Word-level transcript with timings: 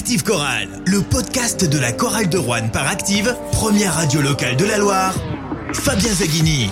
Active 0.00 0.24
Chorale, 0.24 0.68
le 0.86 1.02
podcast 1.02 1.68
de 1.68 1.78
la 1.78 1.92
chorale 1.92 2.30
de 2.30 2.38
Rouen 2.38 2.70
par 2.72 2.88
Active, 2.88 3.36
première 3.52 3.92
radio 3.92 4.22
locale 4.22 4.56
de 4.56 4.64
la 4.64 4.78
Loire. 4.78 5.14
Fabien 5.74 6.14
Zaghini. 6.14 6.70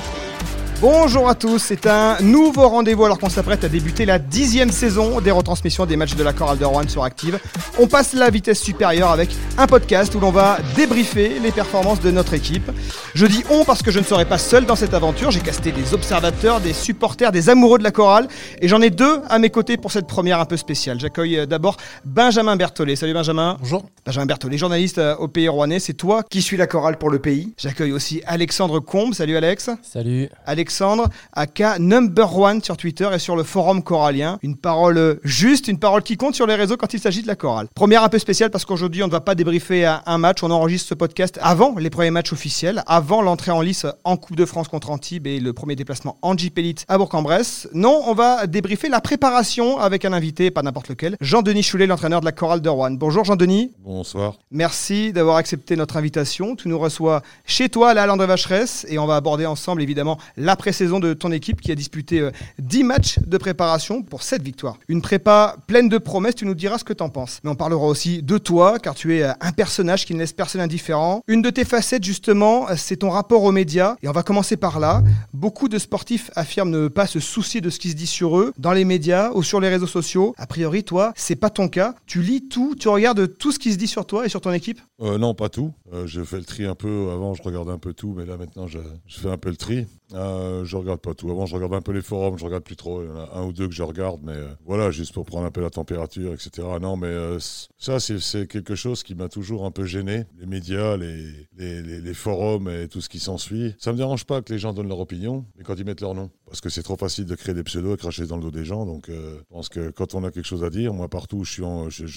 Bonjour 0.81 1.29
à 1.29 1.35
tous, 1.35 1.59
c'est 1.59 1.88
un 1.88 2.21
nouveau 2.21 2.69
rendez-vous 2.69 3.04
alors 3.04 3.19
qu'on 3.19 3.29
s'apprête 3.29 3.64
à 3.64 3.69
débuter 3.69 4.07
la 4.07 4.21
dixième 4.21 4.71
saison 4.71 5.21
des 5.21 5.32
retransmissions 5.32 5.87
des 5.87 5.96
matchs 5.96 6.14
de 6.14 6.23
la 6.23 6.32
chorale 6.32 6.57
de 6.57 6.64
Rouen 6.64 6.87
sur 6.87 7.03
Active. 7.03 7.41
On 7.80 7.89
passe 7.89 8.12
la 8.12 8.30
vitesse 8.30 8.61
supérieure 8.62 9.11
avec 9.11 9.30
un 9.56 9.66
podcast 9.66 10.14
où 10.14 10.20
l'on 10.20 10.30
va 10.30 10.59
débriefer 10.77 11.41
les 11.41 11.51
performances 11.51 11.98
de 11.98 12.12
notre 12.12 12.33
équipe. 12.33 12.70
Je 13.16 13.27
dis 13.27 13.43
on 13.51 13.64
parce 13.64 13.83
que 13.83 13.91
je 13.91 13.98
ne 13.98 14.05
serai 14.05 14.25
pas 14.25 14.38
seul 14.38 14.66
dans 14.66 14.77
cette 14.77 14.95
aventure, 14.95 15.33
j'ai 15.33 15.41
casté 15.41 15.73
des 15.73 15.95
observateurs, 15.95 16.61
des 16.61 16.73
supporters, 16.73 17.33
des 17.33 17.51
amoureux 17.51 17.79
de 17.79 17.84
la 17.84 17.91
chorale 17.91 18.29
et 18.60 18.69
j'en 18.69 18.80
ai 18.80 18.91
deux 18.91 19.20
à 19.29 19.41
mes 19.41 19.51
côtés 19.51 19.79
pour 19.79 19.91
cette 19.91 20.06
première 20.06 20.38
un 20.38 20.45
peu 20.45 20.56
spéciale. 20.56 21.01
J'accueille 21.01 21.41
euh, 21.41 21.47
d'abord 21.47 21.77
Benjamin 22.05 22.55
Berthollet. 22.55 22.95
Salut 22.95 23.15
Benjamin. 23.15 23.56
Bonjour. 23.59 23.84
Benjamin 24.06 24.27
Berthollet, 24.27 24.59
journaliste 24.59 24.98
euh, 24.98 25.16
au 25.16 25.27
Pays 25.27 25.48
Rouennais, 25.48 25.80
c'est 25.80 25.95
toi 25.95 26.23
qui 26.23 26.41
suis 26.41 26.56
la 26.56 26.69
chorale 26.69 26.98
pour 26.98 27.10
le 27.10 27.19
pays. 27.19 27.52
J'accueille 27.59 27.91
aussi 27.91 28.23
Alexandre 28.27 28.79
Combe. 28.79 29.12
Salut 29.12 29.37
Alex. 29.37 29.70
Salut. 29.83 30.29
Alexandre, 30.68 31.08
aka 31.32 31.78
number 31.78 32.36
one 32.36 32.62
sur 32.62 32.77
Twitter 32.77 33.08
et 33.14 33.18
sur 33.18 33.36
le 33.36 33.42
forum 33.42 33.82
corallien. 33.82 34.38
Une 34.42 34.54
parole 34.54 35.18
juste, 35.24 35.66
une 35.66 35.78
parole 35.78 36.02
qui 36.02 36.18
compte 36.18 36.34
sur 36.34 36.46
les 36.46 36.56
réseaux 36.56 36.77
quand 36.77 36.92
il 36.92 37.00
s'agit 37.00 37.22
de 37.22 37.27
la 37.27 37.36
chorale. 37.36 37.68
Première 37.74 38.02
un 38.02 38.10
peu 38.10 38.18
spéciale 38.18 38.50
parce 38.50 38.66
qu'aujourd'hui 38.66 39.02
on 39.02 39.06
ne 39.06 39.10
va 39.12 39.22
pas 39.22 39.34
débriefer 39.34 39.86
un- 39.86 40.18
match, 40.18 40.42
on 40.42 40.50
enregistre 40.50 40.88
ce 40.91 40.94
podcast 40.94 41.38
avant 41.41 41.74
les 41.78 41.88
premiers 41.88 42.10
matchs 42.10 42.34
officiels, 42.34 42.82
avant 42.86 43.22
l'entrée 43.22 43.50
en 43.50 43.62
lice 43.62 43.86
en 44.04 44.18
Coupe 44.18 44.36
de 44.36 44.44
France 44.44 44.68
contre 44.68 44.91
Antibes 44.91 45.27
et 45.27 45.41
le 45.41 45.52
premier 45.54 45.74
déplacement 45.74 46.18
en 46.20 46.36
Elite 46.36 46.84
à 46.88 46.98
Bourg-en-Bresse. 46.98 47.69
Non, 47.72 48.02
on 48.06 48.12
va 48.14 48.46
débriefer 48.46 48.91
la 48.91 49.00
préparation 49.00 49.78
avec 49.78 50.05
un 50.05 50.12
invité, 50.12 50.50
pas 50.50 50.60
n'importe 50.62 50.88
lequel, 50.88 51.16
Jean-Denis 51.22 51.62
Choulet, 51.62 51.86
l'entraîneur 51.86 52.20
de 52.20 52.27
la 52.27 52.32
chorale 52.32 52.60
de 52.60 52.69
Rouen. 52.69 52.91
Bonjour 52.91 53.24
Jean-Denis. 53.24 53.72
Bonsoir. 53.78 54.34
Merci 54.50 55.14
d'avoir 55.14 55.36
accepté 55.36 55.77
notre 55.77 55.96
invitation. 55.96 56.56
Tu 56.56 56.69
nous 56.69 56.78
reçois 56.78 57.22
chez 57.47 57.70
toi 57.70 57.91
à 57.91 57.94
la 57.94 58.03
Halle 58.03 58.10
André 58.10 58.27
Vacheresse 58.27 58.84
et 58.91 58.98
on 58.98 59.06
va 59.06 59.16
aborder 59.16 59.47
ensemble 59.47 59.80
évidemment 59.82 60.19
l'après-saison 60.59 60.98
de 60.98 61.14
ton 61.14 61.31
équipe 61.31 61.61
qui 61.61 61.70
a 61.70 61.77
disputé 61.77 62.19
euh, 62.19 62.33
10 62.59 62.83
matchs 62.83 63.20
de 63.25 63.39
préparation 63.39 64.03
pour 64.03 64.25
7 64.25 64.42
victoires. 64.42 64.77
Une 64.89 65.00
prépa 65.00 65.55
pleine 65.69 65.89
de 65.89 65.98
promesses, 65.98 66.34
tu 66.34 66.47
nous 66.47 66.56
diras 66.56 66.78
ce 66.78 66.84
que 66.84 66.92
t'en 66.92 67.11
penses. 67.11 67.39
Mais 67.45 67.50
on 67.50 67.55
parlera 67.55 67.87
aussi 67.87 68.25
de 68.25 68.39
toi 68.39 68.81
car 68.81 68.97
tu 68.97 69.17
es 69.17 69.23
euh, 69.23 69.31
un 69.41 69.53
personnage 69.53 70.05
qui 70.05 70.15
ne 70.15 70.19
laisse 70.19 70.33
personne 70.33 70.61
indifférent. 70.61 71.23
Une 71.28 71.42
de 71.42 71.50
tes 71.50 71.65
facettes 71.65 72.03
justement, 72.03 72.69
euh, 72.69 72.75
c'est 72.77 72.97
ton 72.97 73.11
rapport 73.11 73.45
aux 73.45 73.53
médias 73.53 73.95
et 74.03 74.09
on 74.09 74.12
va 74.12 74.25
commencer 74.25 74.56
par 74.56 74.81
là. 74.81 75.05
Beaucoup 75.33 75.69
de 75.69 75.78
sportifs 75.78 76.33
affirment 76.34 76.70
ne 76.70 76.89
pas 76.89 77.06
se 77.06 77.20
soucier 77.20 77.61
de 77.61 77.70
ce 77.70 77.78
qui 77.78 77.91
se 77.91 77.95
dit 77.95 78.09
sur 78.09 78.37
eux 78.37 78.53
dans 78.59 78.72
les 78.72 78.84
médias 78.84 79.31
ou 79.34 79.45
sur 79.45 79.61
les 79.61 79.69
réseaux 79.69 79.87
sociaux. 79.87 80.34
A 80.39 80.48
priori, 80.48 80.83
toi, 80.83 81.12
c'est 81.15 81.37
pas 81.37 81.50
ton 81.50 81.69
cas. 81.69 81.95
Tu 82.06 82.20
lis 82.20 82.48
tout, 82.48 82.75
tu 82.75 82.89
regardes 82.89 83.39
tout 83.39 83.53
ce 83.53 83.61
qui 83.61 83.72
se 83.72 83.78
dit 83.78 83.87
sur 83.87 84.06
toi 84.06 84.27
et 84.27 84.28
sur 84.28 84.41
ton 84.41 84.53
équipe? 84.53 84.81
Euh, 85.00 85.19
non, 85.19 85.34
pas 85.34 85.48
tout. 85.48 85.72
Euh, 85.93 86.06
je 86.06 86.22
fais 86.25 86.39
le 86.39 86.45
tri 86.45 86.65
un 86.65 86.75
peu. 86.75 87.11
Avant, 87.12 87.34
je 87.34 87.43
regardais 87.43 87.70
un 87.70 87.78
peu 87.78 87.95
tout, 87.95 88.15
mais 88.17 88.27
là, 88.27 88.37
maintenant, 88.37 88.67
je, 88.67 88.78
fais 89.06 89.31
un 89.31 89.39
peu 89.39 89.50
le 89.50 89.56
tri. 89.56 89.87
Euh, 90.15 90.47
je 90.64 90.77
regarde 90.77 91.00
pas 91.00 91.14
tout. 91.14 91.30
Avant, 91.30 91.46
je 91.46 91.54
regardais 91.54 91.77
un 91.77 91.80
peu 91.82 91.92
les 91.92 92.02
forums, 92.02 92.38
je 92.38 92.44
regarde 92.44 92.64
plus 92.64 92.77
trop. 92.77 93.02
Il 93.02 93.08
y 93.08 93.10
en 93.10 93.16
a 93.16 93.30
un 93.38 93.44
ou 93.46 93.52
deux 93.52 93.68
que 93.68 93.74
je 93.74 93.82
regarde, 93.82 94.20
mais 94.22 94.32
euh, 94.32 94.48
voilà, 94.66 94.91
juste 94.91 95.12
pour 95.14 95.24
prendre 95.24 95.46
un 95.46 95.50
peu 95.50 95.60
la 95.60 95.70
température, 95.70 96.32
etc. 96.34 96.66
Non, 96.80 96.96
mais 96.96 97.06
euh, 97.08 97.38
ça, 97.78 98.00
c'est- 98.00 98.46
quelque 98.48 98.74
chose 98.74 99.02
qui 99.02 99.14
m'a 99.14 99.28
toujours 99.28 99.64
un 99.64 99.70
peu 99.70 99.84
gêné. 99.84 100.24
Les 100.38 100.46
médias, 100.46 100.96
les- 100.96 101.48
les 101.56 102.14
forums 102.14 102.69
et 102.69 102.88
tout 102.88 103.00
ce 103.00 103.08
qui 103.08 103.19
s'ensuit. 103.19 103.74
Ça 103.78 103.92
me 103.92 103.96
dérange 103.96 104.24
pas 104.24 104.42
que 104.42 104.52
les 104.52 104.58
gens 104.58 104.72
donnent 104.72 104.88
leur 104.88 105.00
opinion, 105.00 105.44
mais 105.56 105.64
quand 105.64 105.74
ils 105.76 105.84
mettent 105.84 106.00
leur 106.00 106.14
nom. 106.14 106.30
Parce 106.48 106.60
que 106.60 106.70
c'est 106.70 106.82
trop 106.82 106.96
facile 106.96 107.27
de 107.27 107.34
créer 107.34 107.54
des 107.54 107.62
pseudos 107.62 107.94
et 107.94 107.96
cracher 107.96 108.27
dans 108.27 108.36
le 108.36 108.42
dos 108.42 108.50
des 108.50 108.64
gens. 108.64 108.86
Donc, 108.86 109.08
euh, 109.08 109.38
je 109.38 109.54
pense 109.54 109.68
que 109.68 109.91
quand 109.91 110.14
on 110.14 110.24
a 110.24 110.30
quelque 110.30 110.46
chose 110.46 110.64
à 110.64 110.70
dire, 110.70 110.94
moi, 110.94 111.08
partout 111.08 111.38
où 111.38 111.44
je 111.44 111.52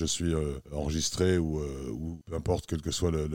suis, 0.06 0.34
euh, 0.34 0.54
enregistré 0.72 1.38
ou, 1.38 1.60
euh, 1.60 1.90
ou 1.92 2.20
peu 2.26 2.36
importe 2.36 2.66
quel 2.66 2.82
que 2.82 2.92
soit 2.92 3.12
le, 3.12 3.28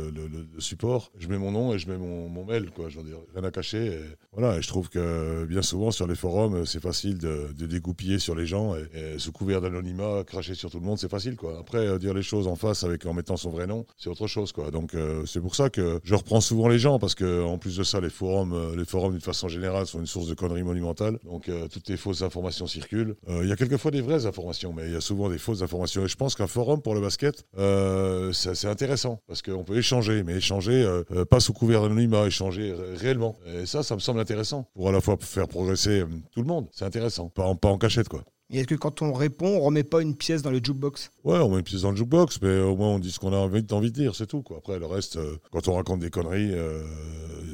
support, 0.58 1.12
je 1.18 1.28
mets 1.28 1.38
mon 1.38 1.52
nom 1.52 1.74
et 1.74 1.78
je 1.78 1.88
mets 1.88 1.98
mon, 1.98 2.44
mail, 2.44 2.70
quoi. 2.70 2.88
Rien 3.34 3.44
à 3.44 3.50
cacher. 3.50 3.86
Et 3.86 4.00
voilà, 4.32 4.56
et 4.58 4.62
je 4.62 4.68
trouve 4.68 4.88
que 4.88 5.44
bien 5.46 5.62
souvent 5.62 5.90
sur 5.90 6.06
les 6.06 6.14
forums, 6.14 6.64
c'est 6.64 6.82
facile 6.82 7.18
de, 7.18 7.52
dégoupiller 7.66 8.18
sur 8.18 8.34
les 8.34 8.46
gens 8.46 8.74
et, 8.76 9.18
sous 9.18 9.32
couvert 9.32 9.60
d'anonymat, 9.60 10.24
cracher 10.24 10.54
sur 10.54 10.70
tout 10.70 10.78
le 10.78 10.86
monde, 10.86 10.98
c'est 10.98 11.10
facile, 11.10 11.36
quoi. 11.36 11.58
Après, 11.58 11.98
dire 11.98 12.14
les 12.14 12.22
choses 12.22 12.46
en 12.46 12.56
face 12.56 12.84
avec 12.84 13.04
en 13.06 13.12
mettant 13.12 13.36
son 13.36 13.50
vrai 13.50 13.66
nom, 13.66 13.84
c'est 13.96 14.08
autre 14.08 14.26
chose, 14.26 14.52
quoi. 14.52 14.70
Donc, 14.70 14.96
c'est 15.26 15.40
pour 15.40 15.54
ça 15.54 15.68
que 15.68 16.00
je 16.04 16.14
reprends 16.14 16.40
souvent 16.40 16.68
les 16.68 16.78
gens 16.78 16.98
parce 16.98 17.14
que 17.14 17.44
en 17.44 17.58
plus 17.58 17.76
de 17.76 17.82
ça, 17.82 18.00
les 18.00 18.10
forums, 18.10 18.74
les 18.76 18.84
forums 18.84 19.12
d'une 19.12 19.20
façon 19.20 19.48
générale 19.48 19.86
sont 19.86 20.00
une 20.00 20.06
source 20.06 20.28
de 20.28 20.34
conneries 20.34 20.62
monumentales. 20.62 20.85
Donc, 21.24 21.48
euh, 21.48 21.68
toutes 21.68 21.88
les 21.88 21.96
fausses 21.96 22.22
informations 22.22 22.66
circulent. 22.66 23.16
Euh, 23.28 23.40
Il 23.42 23.48
y 23.48 23.52
a 23.52 23.56
quelquefois 23.56 23.90
des 23.90 24.00
vraies 24.00 24.26
informations, 24.26 24.72
mais 24.72 24.86
il 24.86 24.92
y 24.92 24.96
a 24.96 25.00
souvent 25.00 25.28
des 25.28 25.38
fausses 25.38 25.62
informations. 25.62 26.04
Et 26.04 26.08
je 26.08 26.16
pense 26.16 26.34
qu'un 26.34 26.46
forum 26.46 26.82
pour 26.82 26.94
le 26.94 27.00
basket, 27.00 27.44
euh, 27.58 28.32
c'est 28.32 28.68
intéressant 28.68 29.20
parce 29.26 29.42
qu'on 29.42 29.64
peut 29.64 29.76
échanger, 29.76 30.22
mais 30.22 30.34
échanger 30.36 30.84
pas 31.30 31.40
sous 31.40 31.52
couvert 31.52 31.82
d'anonymat, 31.82 32.26
échanger 32.26 32.72
ré- 32.72 32.96
réellement. 32.96 33.38
Et 33.46 33.66
ça, 33.66 33.82
ça 33.82 33.94
me 33.94 34.00
semble 34.00 34.20
intéressant 34.20 34.68
pour 34.74 34.88
à 34.88 34.92
la 34.92 35.00
fois 35.00 35.16
faire 35.20 35.48
progresser 35.48 36.04
tout 36.32 36.40
le 36.40 36.46
monde. 36.46 36.68
C'est 36.72 36.84
intéressant, 36.84 37.28
pas 37.28 37.44
en 37.68 37.78
cachette, 37.78 38.08
quoi. 38.08 38.22
Et 38.48 38.58
est-ce 38.60 38.68
que 38.68 38.76
quand 38.76 39.02
on 39.02 39.12
répond, 39.12 39.48
on 39.48 39.60
remet 39.60 39.82
pas 39.82 40.02
une 40.02 40.14
pièce 40.14 40.40
dans 40.42 40.52
le 40.52 40.58
jukebox? 40.62 41.10
Ouais, 41.24 41.38
on 41.38 41.50
met 41.50 41.56
une 41.56 41.62
pièce 41.64 41.82
dans 41.82 41.90
le 41.90 41.96
jukebox, 41.96 42.40
mais 42.42 42.60
au 42.60 42.76
moins 42.76 42.90
on 42.90 42.98
dit 43.00 43.10
ce 43.10 43.18
qu'on 43.18 43.32
a 43.32 43.36
envie, 43.36 43.64
envie 43.72 43.90
de 43.90 43.96
dire, 43.96 44.14
c'est 44.14 44.26
tout. 44.26 44.42
Quoi. 44.42 44.58
Après, 44.58 44.78
le 44.78 44.86
reste, 44.86 45.16
euh, 45.16 45.36
quand 45.50 45.66
on 45.66 45.74
raconte 45.74 45.98
des 45.98 46.10
conneries, 46.10 46.52
euh, 46.52 46.84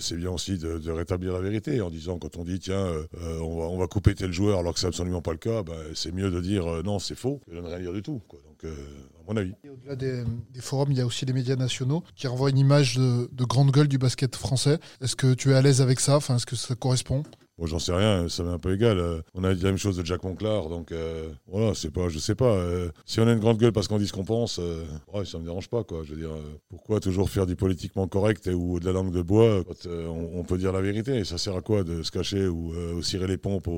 c'est 0.01 0.17
bien 0.17 0.31
aussi 0.31 0.59
de, 0.59 0.77
de 0.77 0.91
rétablir 0.91 1.33
la 1.33 1.41
vérité 1.41 1.81
en 1.81 1.89
disant, 1.89 2.19
quand 2.19 2.37
on 2.37 2.45
dit, 2.45 2.59
tiens, 2.59 2.85
euh, 2.85 3.07
on, 3.41 3.59
va, 3.59 3.65
on 3.69 3.79
va 3.79 3.87
couper 3.87 4.15
tel 4.15 4.33
joueur 4.33 4.59
alors 4.59 4.75
que 4.75 4.81
c'est 4.81 4.87
absolument 4.87 5.23
pas 5.23 5.33
le 5.33 5.39
cas, 5.39 5.63
bah, 5.63 5.73
c'est 5.95 6.13
mieux 6.13 6.31
de 6.31 6.41
dire 6.43 6.67
euh, 6.67 6.83
non, 6.83 6.99
c'est 6.99 7.15
faux 7.15 7.41
que 7.47 7.55
de 7.55 7.61
ne 7.61 7.67
rien 7.67 7.79
dire 7.81 7.93
du 7.95 8.03
tout. 8.03 8.21
Quoi. 8.29 8.41
Donc, 8.47 8.65
euh, 8.65 8.75
à 9.21 9.33
mon 9.33 9.37
avis. 9.39 9.55
Et 9.65 9.71
Au-delà 9.71 9.97
des, 9.97 10.25
des 10.53 10.61
forums, 10.61 10.93
il 10.93 10.99
y 10.99 11.01
a 11.01 11.07
aussi 11.07 11.25
les 11.25 11.33
médias 11.33 11.57
nationaux 11.57 12.03
qui 12.17 12.27
renvoient 12.27 12.51
une 12.51 12.59
image 12.59 12.99
de, 12.99 13.31
de 13.33 13.45
grande 13.45 13.71
gueule 13.71 13.89
du 13.89 13.97
basket 13.97 14.37
français. 14.37 14.79
Est-ce 15.01 15.17
que 15.17 15.33
tu 15.33 15.53
es 15.53 15.55
à 15.55 15.63
l'aise 15.63 15.81
avec 15.81 16.01
ça? 16.01 16.17
Enfin, 16.17 16.37
Est-ce 16.37 16.45
que 16.47 16.57
ça 16.57 16.75
correspond? 16.75 17.23
Bon, 17.59 17.67
j'en 17.67 17.79
sais 17.79 17.93
rien, 17.93 18.29
ça 18.31 18.43
m'est 18.45 18.51
un 18.51 18.59
peu 18.59 18.75
égal. 18.75 18.99
Euh, 18.99 19.21
on 19.35 19.45
a 19.45 19.53
dit 19.55 19.63
la 19.63 19.69
même 19.69 19.79
chose 19.79 19.97
de 19.99 20.05
Jack 20.07 20.25
Monclar, 20.25 20.71
donc 20.71 20.91
euh, 20.91 21.29
voilà, 21.47 21.75
c'est 21.75 21.91
pas, 21.91 22.09
je 22.09 22.19
sais 22.19 22.35
pas. 22.35 22.47
euh, 22.47 22.89
si 23.05 23.21
on 23.21 23.27
a 23.29 23.33
une 23.33 23.41
grande 23.41 23.59
gueule 23.59 23.73
parce 23.73 23.89
qu'on 23.89 23.99
dit 23.99 24.07
ce 24.07 24.13
qu'on 24.15 24.25
pense, 24.25 24.59
ouais, 25.13 25.25
ça 25.27 25.39
me 25.39 25.45
dérange 25.45 25.69
pas, 25.69 25.85
quoi. 25.85 26.01
Je 26.03 26.15
veux 26.15 26.21
dire, 26.21 26.31
pourquoi 26.71 26.99
toujours 26.99 27.29
faire 27.29 27.45
du 27.47 27.55
politiquement 27.55 28.09
correct 28.09 28.49
ou 28.53 28.81
de 28.81 28.87
la 28.87 28.93
langue 28.93 29.13
de 29.13 29.21
bois 29.21 29.63
on, 30.35 30.43
peut 30.45 30.57
dire 30.57 30.73
la 30.73 30.81
vérité? 30.81 31.17
Et 31.19 31.25
ça 31.25 31.37
sert 31.37 31.55
à 31.55 31.61
quoi 31.61 31.85
de 31.85 32.03
se 32.03 32.11
cacher 32.11 32.47
ou, 32.49 32.73
cirer 33.03 33.27
les 33.27 33.37
pompes 33.37 33.69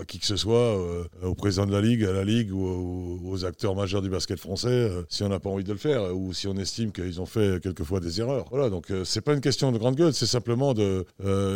à 0.00 0.04
qui 0.06 0.18
que 0.18 0.26
ce 0.26 0.36
soit, 0.36 0.78
au 1.22 1.34
président 1.34 1.66
de 1.66 1.72
la 1.72 1.82
ligue, 1.82 2.02
à 2.04 2.12
la 2.12 2.24
ligue 2.24 2.50
ou, 2.52 2.64
au- 2.66 3.20
aux 3.30 3.44
acteurs 3.44 3.74
majeurs 3.74 4.00
du 4.02 4.08
basket 4.08 4.38
français, 4.40 4.90
si 5.10 5.22
on 5.22 5.28
n'a 5.28 5.38
pas 5.38 5.50
envie 5.50 5.64
de 5.64 5.72
le 5.72 5.78
faire 5.78 6.16
ou 6.16 6.32
si 6.32 6.48
on 6.48 6.56
estime 6.56 6.92
qu'ils 6.92 7.20
ont 7.20 7.26
fait 7.26 7.60
quelquefois 7.62 8.00
des 8.00 8.20
erreurs. 8.20 8.46
Voilà, 8.50 8.70
donc 8.70 8.86
c'est 9.04 9.20
pas 9.20 9.34
une 9.34 9.40
question 9.42 9.70
de 9.70 9.78
grande 9.78 9.96
gueule, 9.96 10.14
c'est 10.14 10.26
simplement 10.26 10.72
de, 10.72 11.04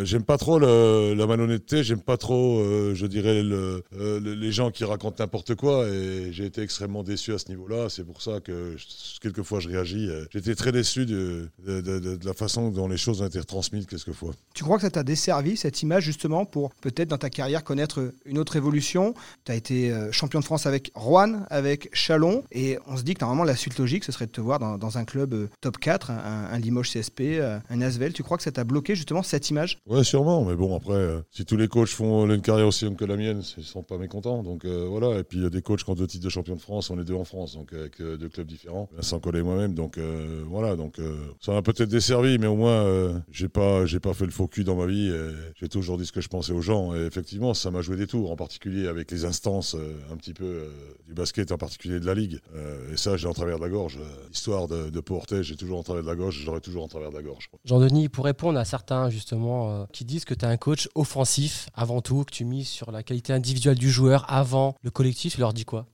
j'aime 0.03 0.23
pas 0.23 0.37
trop 0.37 0.59
le- 0.59 1.13
la 1.15 1.30
malhonnêteté, 1.35 1.83
j'aime 1.83 2.01
pas 2.01 2.17
trop, 2.17 2.59
euh, 2.59 2.93
je 2.93 3.05
dirais, 3.05 3.41
le- 3.41 3.83
euh, 3.97 4.19
le- 4.19 4.33
les 4.33 4.51
gens 4.51 4.69
qui 4.71 4.83
racontent 4.83 5.15
n'importe 5.23 5.55
quoi 5.55 5.87
et 5.87 6.31
j'ai 6.31 6.45
été 6.45 6.61
extrêmement 6.61 7.03
déçu 7.03 7.33
à 7.33 7.37
ce 7.37 7.47
niveau-là. 7.49 7.87
C'est 7.89 8.03
pour 8.03 8.21
ça 8.21 8.39
que 8.41 8.75
je- 8.77 9.19
quelquefois 9.21 9.59
je 9.59 9.69
réagis. 9.69 10.09
euh, 10.09 10.25
J'étais 10.31 10.55
très 10.55 10.71
déçu 10.71 11.05
de, 11.05 11.49
de- 11.65 11.81
de- 11.81 11.99
de- 11.99 12.15
de 12.17 12.25
la 12.25 12.33
façon 12.33 12.69
dont 12.69 12.87
les 12.87 12.97
choses 12.97 13.21
ont 13.21 13.27
été 13.27 13.39
retransmises 13.39 13.85
quelquefois. 13.85 14.33
Tu 14.53 14.63
crois 14.63 14.75
que 14.77 14.83
ça 14.83 14.91
t'a 14.91 15.03
desservi 15.03 15.57
cette 15.57 15.81
image 15.81 16.03
justement 16.03 16.45
pour 16.45 16.73
peut-être 16.81 17.07
dans 17.09 17.17
ta 17.17 17.29
carrière 17.29 17.63
connaître 17.63 18.13
une 18.25 18.37
autre 18.37 18.55
évolution? 18.55 19.13
Tu 19.45 19.51
as 19.51 19.55
été 19.55 19.93
champion 20.11 20.39
de 20.39 20.45
France 20.45 20.65
avec 20.65 20.91
Rouen, 20.95 21.43
avec 21.49 21.89
Chalon, 21.93 22.43
et 22.51 22.77
on 22.87 22.97
se 22.97 23.03
dit 23.03 23.13
que 23.13 23.21
normalement 23.21 23.43
la 23.45 23.55
suite 23.55 23.77
logique 23.79 24.03
ce 24.03 24.11
serait 24.11 24.25
de 24.27 24.31
te 24.31 24.41
voir 24.41 24.59
dans, 24.59 24.77
dans 24.77 24.97
un 24.97 25.05
club 25.05 25.47
top 25.61 25.77
4, 25.77 26.11
un, 26.11 26.47
un 26.51 26.59
Limoges 26.59 26.89
CSP, 26.91 27.39
un 27.69 27.81
Asvel. 27.81 28.13
Tu 28.13 28.23
crois 28.23 28.37
que 28.37 28.43
ça 28.43 28.51
t'a 28.51 28.63
bloqué 28.63 28.95
justement 28.95 29.23
cette 29.23 29.49
image? 29.49 29.77
Ouais, 29.87 30.03
sûrement, 30.03 30.43
mais 30.43 30.55
bon, 30.55 30.75
après, 30.75 31.20
si 31.29 31.45
tous 31.45 31.57
les 31.57 31.67
coachs 31.67 31.89
font 31.89 32.29
une 32.29 32.41
carrière 32.41 32.67
aussi 32.67 32.85
longue 32.85 32.97
que 32.97 33.05
la 33.05 33.17
mienne, 33.17 33.41
ils 33.57 33.63
sont 33.63 33.83
pas 33.83 33.97
mécontents. 33.97 34.43
Donc 34.43 34.65
euh, 34.65 34.87
voilà, 34.89 35.19
et 35.19 35.23
puis 35.23 35.37
il 35.39 35.43
y 35.43 35.45
a 35.45 35.49
des 35.49 35.61
coachs 35.61 35.83
qui 35.83 35.89
ont 35.89 35.95
deux 35.95 36.07
titres 36.07 36.25
de 36.25 36.29
champion 36.29 36.55
de 36.55 36.61
France, 36.61 36.89
on 36.89 36.99
est 36.99 37.03
deux 37.03 37.13
en 37.13 37.25
France, 37.25 37.55
donc 37.55 37.73
avec 37.73 37.99
euh, 38.01 38.17
deux 38.17 38.29
clubs 38.29 38.47
différents, 38.47 38.89
sans 38.99 39.19
coller 39.19 39.43
moi-même. 39.43 39.73
Donc 39.73 39.97
euh, 39.97 40.43
voilà, 40.47 40.75
donc 40.75 40.99
euh, 40.99 41.15
ça 41.39 41.51
m'a 41.51 41.61
peut-être 41.61 41.89
desservi, 41.89 42.37
mais 42.39 42.47
au 42.47 42.55
moins, 42.55 42.83
euh, 42.85 43.19
j'ai 43.31 43.49
pas, 43.49 43.85
j'ai 43.85 43.99
pas 43.99 44.13
fait 44.13 44.25
le 44.25 44.31
faux 44.31 44.47
cul 44.47 44.63
dans 44.63 44.75
ma 44.75 44.85
vie. 44.85 45.11
J'ai 45.59 45.69
toujours 45.69 45.97
dit 45.97 46.05
ce 46.05 46.11
que 46.11 46.21
je 46.21 46.29
pensais 46.29 46.53
aux 46.53 46.61
gens, 46.61 46.95
et 46.95 47.05
effectivement, 47.05 47.53
ça 47.53 47.69
m'a 47.71 47.81
joué 47.81 47.95
des 47.95 48.07
tours, 48.07 48.31
en 48.31 48.35
particulier 48.35 48.87
avec 48.87 49.11
les 49.11 49.25
instances 49.25 49.75
euh, 49.75 49.93
un 50.11 50.17
petit 50.17 50.33
peu 50.33 50.45
euh, 50.45 50.69
du 51.07 51.13
basket, 51.13 51.51
en 51.51 51.57
particulier 51.57 51.99
de 51.99 52.05
la 52.05 52.13
ligue. 52.13 52.39
Euh, 52.55 52.93
et 52.93 52.97
ça, 52.97 53.17
j'ai 53.17 53.27
en 53.27 53.33
travers 53.33 53.57
de 53.57 53.63
la 53.63 53.69
gorge. 53.69 53.97
Euh, 53.99 54.27
L'histoire 54.29 54.67
de, 54.67 54.89
de 54.89 55.01
j'ai 55.41 55.55
toujours 55.55 55.77
en 55.77 55.83
travers 55.83 56.03
de 56.03 56.07
la 56.07 56.15
gorge, 56.15 56.41
j'aurai 56.43 56.61
toujours 56.61 56.83
en 56.83 56.87
travers 56.87 57.11
de 57.11 57.15
la 57.15 57.21
gorge. 57.21 57.49
Jean-Denis, 57.65 58.09
pour 58.09 58.25
répondre 58.25 58.57
à 58.57 58.65
certains 58.65 59.09
justement 59.09 59.81
euh, 59.81 59.85
qui 59.91 60.05
disent 60.05 60.25
que 60.25 60.33
tu 60.33 60.45
es 60.45 60.47
un 60.47 60.57
coach 60.57 60.87
offensif 60.95 61.10
avant 61.73 62.01
tout, 62.01 62.23
que 62.23 62.31
tu 62.31 62.45
mises 62.45 62.67
sur 62.67 62.91
la 62.91 63.03
qualité 63.03 63.33
individuelle 63.33 63.77
du 63.77 63.91
joueur 63.91 64.25
avant 64.31 64.75
le 64.81 64.91
collectif, 64.91 65.35
tu 65.35 65.39
leur 65.39 65.53
dis 65.53 65.65
quoi? 65.65 65.85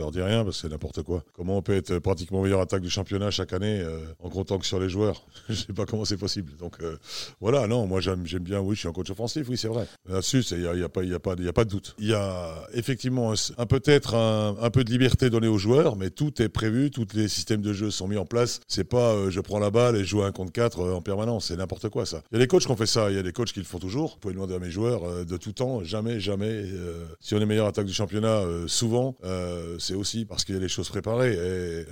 Leur 0.00 0.10
dis 0.10 0.20
rien 0.20 0.44
parce 0.44 0.56
que 0.56 0.62
c'est 0.62 0.72
n'importe 0.72 1.02
quoi. 1.02 1.24
Comment 1.34 1.58
on 1.58 1.62
peut 1.62 1.74
être 1.74 1.98
pratiquement 1.98 2.42
meilleure 2.42 2.60
attaque 2.60 2.82
du 2.82 2.90
championnat 2.90 3.30
chaque 3.30 3.52
année 3.52 3.80
euh, 3.80 4.00
en 4.18 4.28
comptant 4.28 4.58
que 4.58 4.66
sur 4.66 4.80
les 4.80 4.88
joueurs? 4.88 5.22
Je 5.48 5.54
sais 5.54 5.72
pas 5.72 5.86
comment 5.86 6.04
c'est 6.04 6.16
possible. 6.16 6.56
Donc 6.56 6.76
euh, 6.82 6.96
voilà, 7.40 7.66
non, 7.66 7.86
moi 7.86 8.00
j'aime 8.00 8.22
bien, 8.22 8.60
oui, 8.60 8.74
je 8.74 8.80
suis 8.80 8.88
un 8.88 8.92
coach 8.92 9.10
offensif, 9.10 9.46
oui, 9.48 9.56
c'est 9.56 9.68
vrai. 9.68 9.86
Là-dessus, 10.08 10.42
il 10.52 10.58
n'y 10.58 10.66
a, 10.66 10.84
a, 10.84 10.88
pas, 10.88 11.02
a, 11.02 11.48
a 11.48 11.52
pas 11.52 11.64
de 11.64 11.70
doute. 11.70 11.94
Il 11.98 12.08
y 12.08 12.14
a 12.14 12.66
effectivement 12.74 13.32
un, 13.58 13.66
peut-être 13.66 14.14
un, 14.14 14.70
peu 14.70 14.84
de 14.84 14.90
liberté 14.90 15.30
donnée 15.30 15.48
aux 15.48 15.58
joueurs, 15.58 15.96
mais 15.96 16.10
tout 16.10 16.40
est 16.42 16.48
prévu, 16.48 16.90
tous 16.90 17.06
les 17.14 17.28
systèmes 17.28 17.60
de 17.60 17.72
jeu 17.72 17.90
sont 17.90 18.08
mis 18.08 18.16
en 18.16 18.26
place. 18.26 18.60
C'est 18.68 18.84
pas 18.84 19.14
euh, 19.14 19.30
je 19.30 19.40
prends 19.40 19.58
la 19.58 19.70
balle 19.70 19.96
et 19.96 20.04
joue 20.04 20.22
un 20.22 20.32
contre 20.32 20.52
4 20.52 20.92
en 20.92 21.02
permanence, 21.02 21.46
c'est 21.46 21.56
n'importe 21.56 21.88
quoi 21.88 22.06
ça. 22.06 22.22
Il 22.30 22.36
y 22.36 22.36
a 22.36 22.40
des 22.40 22.46
coachs 22.46 22.62
qui 22.62 22.70
ont 22.70 22.76
fait 22.76 22.86
ça, 22.86 23.10
il 23.10 23.16
y 23.16 23.18
a 23.18 23.22
des 23.22 23.32
coachs 23.32 23.52
qui 23.52 23.60
le 23.60 23.66
font 23.66 23.78
toujours. 23.78 24.12
Vous 24.12 24.18
pouvez 24.18 24.34
demander 24.34 24.54
à 24.54 24.58
mes 24.58 24.70
joueurs 24.70 25.24
de 25.24 25.36
tout 25.36 25.52
temps, 25.52 25.84
jamais, 25.84 26.20
jamais. 26.20 26.64
si 27.20 27.34
on 27.34 27.40
est 27.40 27.46
meilleure 27.46 27.66
attaque 27.66 27.86
du 27.86 27.92
championnat, 27.92 28.42
souvent, 28.66 29.16
c'est 29.78 29.89
aussi 29.94 30.24
parce 30.24 30.44
qu'il 30.44 30.54
y 30.54 30.58
a 30.58 30.60
des 30.60 30.68
choses 30.68 30.88
préparées. 30.88 31.34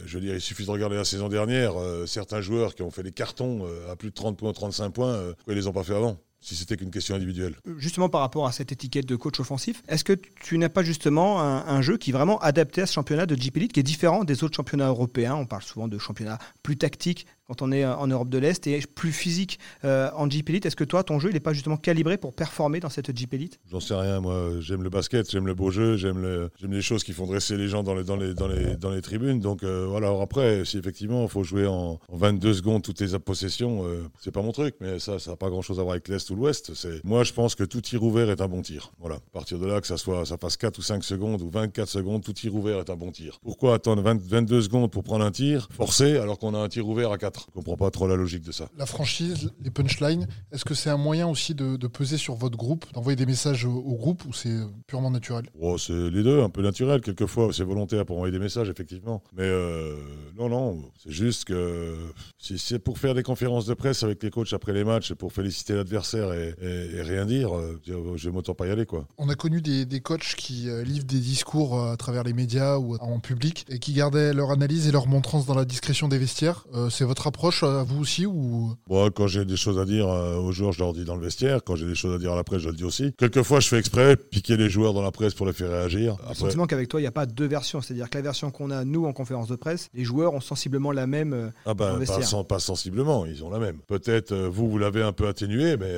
Je 0.06 0.14
veux 0.14 0.20
dire, 0.20 0.34
il 0.34 0.40
suffit 0.40 0.64
de 0.64 0.70
regarder 0.70 0.96
la 0.96 1.04
saison 1.04 1.28
dernière, 1.28 1.74
certains 2.06 2.40
joueurs 2.40 2.74
qui 2.74 2.82
ont 2.82 2.90
fait 2.90 3.02
des 3.02 3.12
cartons 3.12 3.66
à 3.90 3.96
plus 3.96 4.10
de 4.10 4.14
30 4.14 4.36
points, 4.36 4.52
35 4.52 4.90
points, 4.90 5.32
pourquoi 5.36 5.54
ils 5.54 5.56
les 5.56 5.66
ont 5.66 5.72
pas 5.72 5.84
fait 5.84 5.94
avant 5.94 6.18
si 6.40 6.54
c'était 6.54 6.76
qu'une 6.76 6.90
question 6.90 7.14
individuelle? 7.14 7.56
Justement 7.78 8.08
par 8.08 8.20
rapport 8.20 8.46
à 8.46 8.52
cette 8.52 8.72
étiquette 8.72 9.06
de 9.06 9.16
coach 9.16 9.40
offensif, 9.40 9.82
est-ce 9.88 10.04
que 10.04 10.12
tu 10.12 10.58
n'as 10.58 10.68
pas 10.68 10.82
justement 10.82 11.40
un, 11.40 11.82
jeu 11.82 11.96
qui 11.96 12.10
est 12.10 12.12
vraiment 12.12 12.38
adapté 12.38 12.82
à 12.82 12.86
ce 12.86 12.92
championnat 12.92 13.26
de 13.26 13.34
JP 13.34 13.56
Elite 13.56 13.72
qui 13.72 13.80
est 13.80 13.84
différent 13.84 14.24
des 14.24 14.44
autres 14.44 14.56
championnats 14.56 14.88
européens? 14.88 15.34
On 15.34 15.46
parle 15.46 15.62
souvent 15.62 15.88
de 15.88 15.98
championnats 15.98 16.38
plus 16.62 16.76
tactiques, 16.76 17.26
quand 17.48 17.62
on 17.62 17.72
est 17.72 17.84
euh, 17.84 17.96
en 17.96 18.06
Europe 18.06 18.28
de 18.28 18.38
l'Est 18.38 18.66
et 18.66 18.80
plus 18.94 19.12
physique 19.12 19.58
euh, 19.84 20.10
en 20.14 20.28
Jeep 20.28 20.48
Elite. 20.50 20.66
Est-ce 20.66 20.76
que 20.76 20.84
toi, 20.84 21.02
ton 21.02 21.18
jeu, 21.18 21.30
il 21.30 21.32
n'est 21.32 21.40
pas 21.40 21.54
justement 21.54 21.76
calibré 21.76 22.18
pour 22.18 22.34
performer 22.34 22.78
dans 22.78 22.90
cette 22.90 23.16
Jeep 23.16 23.32
Elite? 23.32 23.58
J'en 23.70 23.80
sais 23.80 23.94
rien, 23.94 24.20
moi. 24.20 24.52
J'aime 24.60 24.82
le 24.82 24.90
basket, 24.90 25.30
j'aime 25.30 25.46
le 25.46 25.54
beau 25.54 25.70
jeu, 25.70 25.96
j'aime 25.96 26.20
le, 26.20 26.50
les 26.60 26.82
choses 26.82 27.04
qui 27.04 27.12
font 27.12 27.26
dresser 27.26 27.56
les 27.56 27.68
gens 27.68 27.82
dans 27.82 27.94
les, 27.94 29.00
tribunes. 29.02 29.40
Donc 29.40 29.62
euh, 29.62 29.86
voilà, 29.88 30.08
Alors 30.08 30.22
après, 30.22 30.64
si 30.64 30.78
effectivement 30.78 31.22
il 31.22 31.28
faut 31.28 31.42
jouer 31.42 31.66
en, 31.66 31.98
22 32.10 32.54
secondes 32.54 32.82
toutes 32.82 33.00
les 33.00 33.18
possessions, 33.18 33.84
c'est 34.20 34.30
pas 34.30 34.42
mon 34.42 34.52
truc, 34.52 34.74
mais 34.80 34.98
ça, 34.98 35.18
ça 35.18 35.30
n'a 35.32 35.36
pas 35.36 35.48
grand-chose 35.48 35.78
à 35.78 35.82
voir 35.82 35.92
avec 35.92 36.08
l'Est 36.08 36.28
ou 36.30 36.36
l'Ouest. 36.36 36.72
Moi, 37.04 37.24
je 37.24 37.32
pense 37.32 37.54
que 37.54 37.64
tout 37.64 37.80
tir 37.80 38.02
ouvert 38.02 38.30
est 38.30 38.40
un 38.40 38.48
bon 38.48 38.62
tir. 38.62 38.92
Voilà. 38.98 39.16
À 39.16 39.30
partir 39.32 39.58
de 39.58 39.66
là, 39.66 39.80
que 39.80 39.86
ça 39.86 39.96
fasse 39.96 40.56
4 40.56 40.78
ou 40.78 40.82
5 40.82 41.04
secondes 41.04 41.42
ou 41.42 41.48
24 41.48 41.88
secondes, 41.88 42.22
tout 42.22 42.32
tir 42.32 42.54
ouvert 42.54 42.78
est 42.78 42.90
un 42.90 42.96
bon 42.96 43.10
tir. 43.10 43.38
Pourquoi 43.42 43.74
attendre 43.74 44.02
22 44.02 44.62
secondes 44.62 44.90
pour 44.90 45.02
prendre 45.02 45.24
un 45.24 45.30
tir? 45.30 45.68
Forcé 45.72 46.16
alors 46.16 46.38
qu'on 46.38 46.54
a 46.54 46.58
un 46.58 46.68
tir 46.68 46.86
ouvert 46.86 47.12
à 47.12 47.18
4 47.18 47.37
Je 47.46 47.52
comprends 47.52 47.76
pas 47.76 47.90
trop 47.90 48.06
la 48.06 48.16
logique 48.16 48.44
de 48.44 48.52
ça. 48.52 48.68
La 48.76 48.86
franchise, 48.86 49.50
les 49.62 49.70
punchlines, 49.70 50.26
est-ce 50.52 50.64
que 50.64 50.74
c'est 50.74 50.90
un 50.90 50.96
moyen 50.96 51.28
aussi 51.28 51.54
de, 51.54 51.76
peser 51.88 52.18
sur 52.18 52.34
votre 52.34 52.56
groupe, 52.56 52.84
d'envoyer 52.92 53.16
des 53.16 53.26
messages 53.26 53.64
au, 53.64 53.96
groupe 53.96 54.24
ou 54.26 54.32
c'est 54.32 54.56
purement 54.86 55.10
naturel? 55.10 55.46
Oh, 55.60 55.78
C'est 55.78 55.92
les 55.92 56.22
deux, 56.22 56.42
un 56.42 56.50
peu 56.50 56.62
naturel. 56.62 57.00
Quelquefois, 57.00 57.50
c'est 57.52 57.64
volontaire 57.64 58.04
pour 58.04 58.16
envoyer 58.16 58.32
des 58.32 58.38
messages, 58.38 58.68
effectivement. 58.68 59.22
Mais 59.36 59.44
euh, 59.44 59.96
non, 60.36 60.48
non, 60.48 60.82
c'est 61.02 61.10
juste 61.10 61.44
que 61.44 61.96
si 62.38 62.58
c'est 62.58 62.78
pour 62.78 62.98
faire 62.98 63.14
des 63.14 63.22
conférences 63.22 63.66
de 63.66 63.74
presse 63.74 64.02
avec 64.02 64.22
les 64.22 64.30
coachs 64.30 64.52
après 64.52 64.72
les 64.72 64.84
matchs, 64.84 65.14
pour 65.14 65.32
féliciter 65.32 65.74
l'adversaire 65.74 66.32
et, 66.32 66.54
rien 67.02 67.24
dire, 67.24 67.56
euh, 67.56 67.80
je 67.86 68.28
vais 68.28 68.34
m'autant 68.34 68.54
pas 68.54 68.66
y 68.66 68.70
aller. 68.70 68.86
Quoi. 68.86 69.06
On 69.18 69.28
a 69.28 69.34
connu 69.34 69.62
des, 69.62 69.86
des 69.86 70.00
coachs 70.00 70.34
qui 70.36 70.68
euh, 70.68 70.84
livrent 70.84 71.06
des 71.06 71.20
discours 71.20 71.80
à 71.80 71.96
travers 71.96 72.24
les 72.24 72.32
médias 72.32 72.76
ou 72.76 72.96
en 72.96 73.20
public 73.20 73.64
et 73.68 73.78
qui 73.78 73.92
gardaient 73.92 74.32
leur 74.32 74.50
analyse 74.50 74.88
et 74.88 74.92
leur 74.92 75.06
montrance 75.06 75.46
dans 75.46 75.54
la 75.54 75.64
discrétion 75.64 76.08
des 76.08 76.18
vestiaires. 76.18 76.66
c'est 76.90 77.04
votre 77.04 77.26
approche 77.28 77.62
à 77.62 77.84
vous 77.84 78.04
ou? 78.26 78.74
Quand 78.88 79.26
j'ai 79.26 79.44
des 79.44 79.56
choses 79.56 79.78
à 79.78 79.84
dire 79.84 80.08
euh, 80.08 80.36
aux 80.36 80.52
joueurs, 80.52 80.72
je 80.72 80.80
leur 80.80 80.92
dis 80.92 81.04
dans 81.04 81.14
le 81.14 81.22
vestiaire. 81.22 81.62
Quand 81.64 81.76
j'ai 81.76 81.86
des 81.86 81.94
choses 81.94 82.14
à 82.14 82.18
dire 82.18 82.32
à 82.32 82.36
la 82.36 82.44
presse, 82.44 82.62
je 82.62 82.68
le 82.68 82.74
dis 82.74 82.84
aussi. 82.84 83.12
Quelquefois, 83.18 83.60
je 83.60 83.68
fais 83.68 83.78
exprès 83.78 84.16
piquer 84.16 84.56
les 84.56 84.70
joueurs 84.70 84.94
dans 84.94 85.02
la 85.02 85.10
presse 85.10 85.34
pour 85.34 85.46
les 85.46 85.52
faire 85.52 85.70
réagir. 85.70 86.16
Le 86.28 86.34
sentiment 86.34 86.66
qu'avec 86.66 86.88
toi, 86.88 87.00
il 87.00 87.04
n'y 87.04 87.08
a 87.08 87.12
pas 87.12 87.26
deux 87.26 87.46
versions. 87.46 87.80
C'est-à-dire 87.80 88.10
que 88.10 88.18
la 88.18 88.22
version 88.22 88.50
qu'on 88.50 88.70
a, 88.70 88.84
nous, 88.84 89.06
en 89.06 89.12
conférence 89.12 89.48
de 89.48 89.56
presse, 89.56 89.88
les 89.94 90.04
joueurs 90.04 90.34
ont 90.34 90.40
sensiblement 90.40 90.92
la 90.92 91.06
même. 91.06 91.32
Euh, 91.32 91.50
ah 91.66 91.74
ben, 91.74 91.98
pas, 92.04 92.44
pas, 92.44 92.58
sensiblement, 92.58 93.26
ils 93.26 93.44
ont 93.44 93.50
la 93.50 93.58
même. 93.58 93.78
Peut-être 93.86 94.32
euh, 94.32 94.48
vous, 94.48 94.68
vous 94.68 94.78
l'avez 94.78 95.02
un 95.02 95.12
peu 95.12 95.28
atténué, 95.28 95.76
mais, 95.76 95.92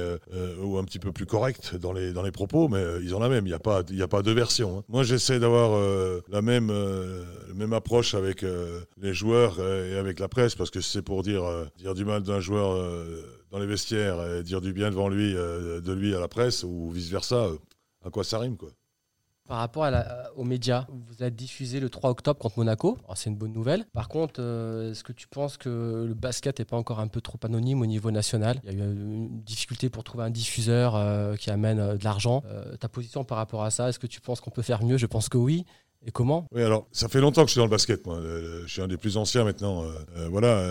ou 0.63 0.79
un 0.79 0.85
petit 0.85 0.99
peu 0.99 1.13
plus 1.13 1.27
correct 1.27 1.77
dans 1.77 1.93
les, 1.93 2.13
dans 2.13 2.23
les 2.23 2.33
propos, 2.33 2.69
mais 2.69 2.83
ils 3.03 3.15
ont 3.15 3.21
la 3.21 3.29
même. 3.29 3.47
Il 3.47 3.51
n'y 3.51 3.55
a, 3.55 3.59
pas, 3.59 3.81
a 3.81 4.09
pas 4.09 4.23
deux 4.23 4.35
versions. 4.35 4.79
Hein. 4.79 4.85
Moi, 4.89 5.05
j'essaie 5.05 5.39
d'avoir 5.39 5.79
la 6.31 6.43
même, 6.43 6.73
même 7.55 7.73
approche 7.73 8.15
avec 8.15 8.45
les 9.01 9.15
joueurs 9.15 9.59
et 9.61 9.97
avec 9.97 10.19
la 10.19 10.29
presse, 10.29 10.55
parce 10.55 10.71
que 10.71 10.81
c'est 10.81 11.03
pour 11.03 11.20
dire, 11.23 11.45
dire 11.77 11.95
du 11.95 12.05
mal 12.05 12.23
d'un 12.23 12.41
joueur 12.41 12.73
euh, 12.73 13.23
dans 13.51 13.59
les 13.59 13.67
vestiaires 13.67 14.25
et 14.27 14.43
dire 14.43 14.61
du 14.61 14.73
bien 14.73 14.91
devant 14.91 15.09
lui, 15.09 15.35
euh, 15.37 15.81
de 15.81 15.93
lui 15.93 16.15
à 16.15 16.21
la 16.21 16.29
presse 16.29 16.65
ou 16.65 16.91
vice-versa, 16.91 17.37
euh, 17.37 17.59
à 18.05 18.11
quoi 18.11 18.25
ça 18.25 18.39
rime 18.39 18.57
quoi 18.57 18.71
par 19.49 19.59
rapport 19.59 19.85
aux 20.37 20.45
médias, 20.45 20.87
vous 21.09 21.25
êtes 21.25 21.35
diffusé 21.35 21.81
le 21.81 21.91
3 21.91 22.11
octobre 22.11 22.39
contre 22.39 22.59
Monaco. 22.59 22.97
C'est 23.17 23.31
une 23.31 23.37
bonne 23.37 23.53
nouvelle. 23.53 23.85
Par 23.93 24.09
contre, 24.09 24.41
est-ce 24.41 25.03
que 25.03 25.13
tu 25.13 25.27
penses 25.27 25.57
que 25.57 26.05
le 26.07 26.15
basket 26.15 26.61
n'est 26.61 26.65
pas 26.65 26.77
encore 26.77 27.01
un 27.01 27.09
peu 27.09 27.21
trop 27.21 27.37
anonyme 27.43 27.81
au 27.81 27.87
niveau 27.87 28.13
national? 28.13 28.61
Il 28.63 28.79
y 28.79 28.81
a 28.81 28.85
eu 28.85 28.93
une 28.93 29.43
difficulté 29.43 29.91
pour 29.91 30.05
trouver 30.05 30.23
un 30.23 30.31
diffuseur 30.31 31.37
qui 31.37 31.51
amène 31.51 31.97
de 31.97 32.05
l'argent. 32.05 32.45
ta 32.79 32.89
position 32.89 33.25
par 33.25 33.39
rapport 33.39 33.65
à 33.65 33.73
ça, 33.73 33.89
est-ce 33.89 33.99
que 33.99 34.07
tu 34.07 34.21
penses 34.21 34.41
qu'on 34.41 34.51
peut 34.51 34.63
faire 34.63 34.85
mieux? 34.85 34.99
Je 34.99 35.07
pense 35.07 35.29
que 35.29 35.37
oui. 35.37 35.65
Et 36.07 36.11
comment? 36.11 36.47
Oui, 36.53 36.63
alors, 36.63 36.87
ça 36.93 37.09
fait 37.09 37.21
longtemps 37.21 37.43
que 37.43 37.49
je 37.49 37.53
suis 37.53 37.59
dans 37.59 37.67
le 37.67 37.71
basket, 37.71 38.07
moi. 38.07 38.17
Euh, 38.17 38.63
je 38.67 38.73
suis 38.73 38.81
un 38.81 38.89
des 38.89 38.97
plus 38.97 39.19
anciens 39.19 39.45
maintenant. 39.45 39.85
Euh, 39.85 39.89
euh, 40.17 40.29
voilà. 40.31 40.65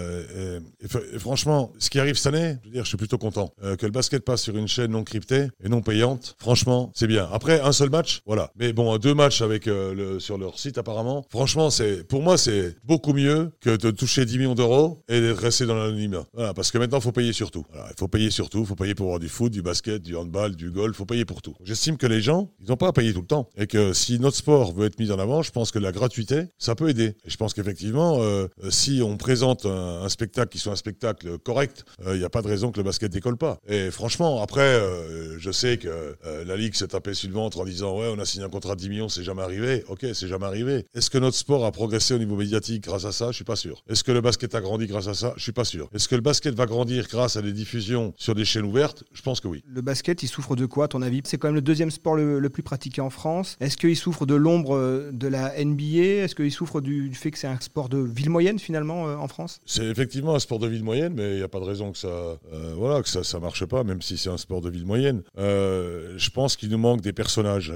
Et, 0.81 1.19
franchement, 1.19 1.71
ce 1.77 1.89
qui 1.89 1.99
arrive 1.99 2.15
cette 2.15 2.33
année, 2.33 2.57
je 2.63 2.67
veux 2.67 2.73
dire, 2.73 2.83
je 2.83 2.89
suis 2.89 2.97
plutôt 2.97 3.17
content. 3.17 3.53
que 3.77 3.85
le 3.85 3.91
basket 3.91 4.23
passe 4.23 4.41
sur 4.41 4.57
une 4.57 4.67
chaîne 4.67 4.91
non 4.91 5.03
cryptée 5.03 5.47
et 5.63 5.69
non 5.69 5.81
payante, 5.81 6.35
franchement, 6.39 6.91
c'est 6.95 7.07
bien. 7.07 7.29
Après, 7.31 7.61
un 7.61 7.71
seul 7.71 7.89
match, 7.89 8.21
voilà. 8.25 8.51
Mais 8.57 8.73
bon, 8.73 8.97
deux 8.97 9.13
matchs 9.13 9.41
avec 9.41 9.65
le, 9.67 10.19
sur 10.19 10.37
leur 10.37 10.57
site, 10.57 10.77
apparemment. 10.77 11.25
Franchement, 11.29 11.69
c'est 11.69 12.07
pour 12.07 12.23
moi, 12.23 12.37
c'est 12.37 12.75
beaucoup 12.83 13.13
mieux 13.13 13.51
que 13.61 13.75
de 13.75 13.91
toucher 13.91 14.25
10 14.25 14.37
millions 14.39 14.55
d'euros 14.55 15.03
et 15.07 15.21
de 15.21 15.31
rester 15.31 15.65
dans 15.65 15.75
l'anonymat. 15.75 16.25
Voilà, 16.33 16.53
parce 16.53 16.71
que 16.71 16.77
maintenant, 16.77 16.97
il 16.97 17.03
faut 17.03 17.11
payer 17.11 17.33
sur 17.33 17.51
tout. 17.51 17.65
il 17.73 17.99
faut 17.99 18.07
payer 18.07 18.31
sur 18.31 18.49
tout. 18.49 18.61
Il 18.61 18.65
faut 18.65 18.75
payer 18.75 18.95
pour 18.95 19.07
voir 19.07 19.19
du 19.19 19.29
foot, 19.29 19.51
du 19.51 19.61
basket, 19.61 20.01
du 20.01 20.15
handball, 20.15 20.55
du 20.55 20.71
golf. 20.71 20.95
Il 20.95 20.97
faut 20.97 21.05
payer 21.05 21.25
pour 21.25 21.41
tout. 21.41 21.55
J'estime 21.63 21.97
que 21.97 22.07
les 22.07 22.21
gens, 22.21 22.51
ils 22.61 22.69
n'ont 22.69 22.77
pas 22.77 22.87
à 22.87 22.93
payer 22.93 23.13
tout 23.13 23.21
le 23.21 23.27
temps. 23.27 23.49
Et 23.57 23.67
que 23.67 23.93
si 23.93 24.19
notre 24.19 24.37
sport 24.37 24.73
veut 24.73 24.87
être 24.87 24.99
mis 24.99 25.11
je 25.41 25.51
pense 25.51 25.71
que 25.71 25.79
la 25.79 25.91
gratuité, 25.91 26.43
ça 26.57 26.75
peut 26.75 26.89
aider. 26.89 27.15
Et 27.25 27.29
je 27.29 27.37
pense 27.37 27.53
qu'effectivement, 27.53 28.19
euh, 28.21 28.47
si 28.69 29.01
on 29.03 29.17
présente 29.17 29.65
un, 29.65 30.07
spectacle 30.09 30.49
qui 30.49 30.59
soit 30.59 30.73
un 30.73 30.77
spectacle 30.77 31.37
correct, 31.39 31.85
il 32.01 32.07
euh, 32.07 32.17
n'y 32.17 32.23
a 32.23 32.29
pas 32.29 32.41
de 32.41 32.47
raison 32.47 32.71
que 32.71 32.77
le 32.77 32.83
basket 32.83 33.11
décolle 33.11 33.37
pas. 33.37 33.57
Et 33.67 33.91
franchement, 33.91 34.41
après, 34.41 34.61
euh, 34.61 35.37
je 35.37 35.51
sais 35.51 35.77
que 35.77 36.17
la 36.45 36.57
Ligue 36.57 36.75
s'est 36.75 36.87
tapée 36.87 37.13
sur 37.13 37.29
le 37.29 37.35
ventre 37.35 37.59
en 37.59 37.65
disant 37.65 37.97
Ouais, 37.97 38.07
on 38.13 38.19
a 38.19 38.25
signé 38.25 38.45
un 38.45 38.49
contrat 38.49 38.75
de 38.75 38.81
10 38.81 38.89
millions, 38.89 39.09
c'est 39.09 39.23
jamais 39.23 39.41
arrivé. 39.41 39.83
Ok, 39.87 40.05
c'est 40.13 40.27
jamais 40.27 40.45
arrivé. 40.45 40.85
Est-ce 40.93 41.09
que 41.09 41.17
notre 41.17 41.37
sport 41.37 41.65
a 41.65 41.71
progressé 41.71 42.13
au 42.13 42.17
niveau 42.17 42.35
médiatique 42.35 42.83
grâce 42.83 43.05
à 43.05 43.11
ça? 43.11 43.27
Je 43.31 43.35
suis 43.35 43.43
pas 43.43 43.55
sûr. 43.55 43.83
Est-ce 43.89 44.03
que 44.03 44.11
le 44.11 44.21
basket 44.21 44.53
a 44.55 44.61
grandi 44.61 44.87
grâce 44.87 45.07
à 45.07 45.13
ça? 45.13 45.33
Je 45.37 45.43
suis 45.43 45.51
pas 45.51 45.65
sûr. 45.65 45.89
Est-ce 45.93 46.07
que 46.07 46.15
le 46.15 46.21
basket 46.21 46.55
va 46.55 46.65
grandir 46.65 47.07
grâce 47.07 47.35
à 47.35 47.41
des 47.41 47.53
diffusions 47.53 48.13
sur 48.17 48.35
des 48.35 48.45
chaînes 48.45 48.65
ouvertes? 48.65 49.03
Je 49.13 49.21
pense 49.21 49.39
que 49.39 49.47
oui. 49.47 49.63
Le 49.67 49.81
basket, 49.81 50.23
il 50.23 50.27
souffre 50.27 50.55
de 50.55 50.65
quoi, 50.65 50.85
à 50.85 50.87
ton 50.87 51.01
avis? 51.01 51.21
C'est 51.25 51.37
quand 51.37 51.47
même 51.47 51.55
le 51.55 51.61
deuxième 51.61 51.91
sport 51.91 52.15
le 52.15 52.49
plus 52.49 52.63
pratiqué 52.63 53.01
en 53.01 53.09
France. 53.09 53.57
Est-ce 53.59 53.77
qu'il 53.77 53.95
souffre 53.95 54.25
de 54.25 54.35
l'ombre 54.35 55.08
de 55.11 55.27
la 55.27 55.53
NBA 55.63 56.23
Est-ce 56.23 56.35
qu'il 56.35 56.51
souffre 56.51 56.81
du, 56.81 57.13
fait 57.13 57.31
que 57.31 57.37
c'est 57.37 57.47
un 57.47 57.59
sport 57.59 57.89
de 57.89 57.97
ville 57.97 58.29
moyenne 58.29 58.59
finalement 58.59 59.07
euh, 59.07 59.15
en 59.15 59.27
France? 59.27 59.59
C'est 59.65 59.85
effectivement 59.85 60.35
un 60.35 60.39
sport 60.39 60.59
de 60.59 60.67
ville 60.67 60.83
moyenne, 60.83 61.13
mais 61.15 61.33
il 61.33 61.37
n'y 61.37 61.43
a 61.43 61.47
pas 61.47 61.59
de 61.59 61.65
raison 61.65 61.91
que 61.91 61.97
ça, 61.97 62.07
euh, 62.07 62.37
voilà, 62.75 63.01
que 63.01 63.09
ça, 63.09 63.23
ça 63.23 63.39
marche 63.39 63.65
pas, 63.65 63.83
même 63.83 64.01
si 64.01 64.17
c'est 64.17 64.29
un 64.29 64.37
sport 64.37 64.61
de 64.61 64.69
ville 64.69 64.85
moyenne. 64.85 65.21
Euh, 65.37 66.13
je 66.17 66.29
pense 66.29 66.55
qu'il 66.55 66.69
nous 66.69 66.77
manque 66.77 67.01
des 67.01 67.13
personnages 67.13 67.73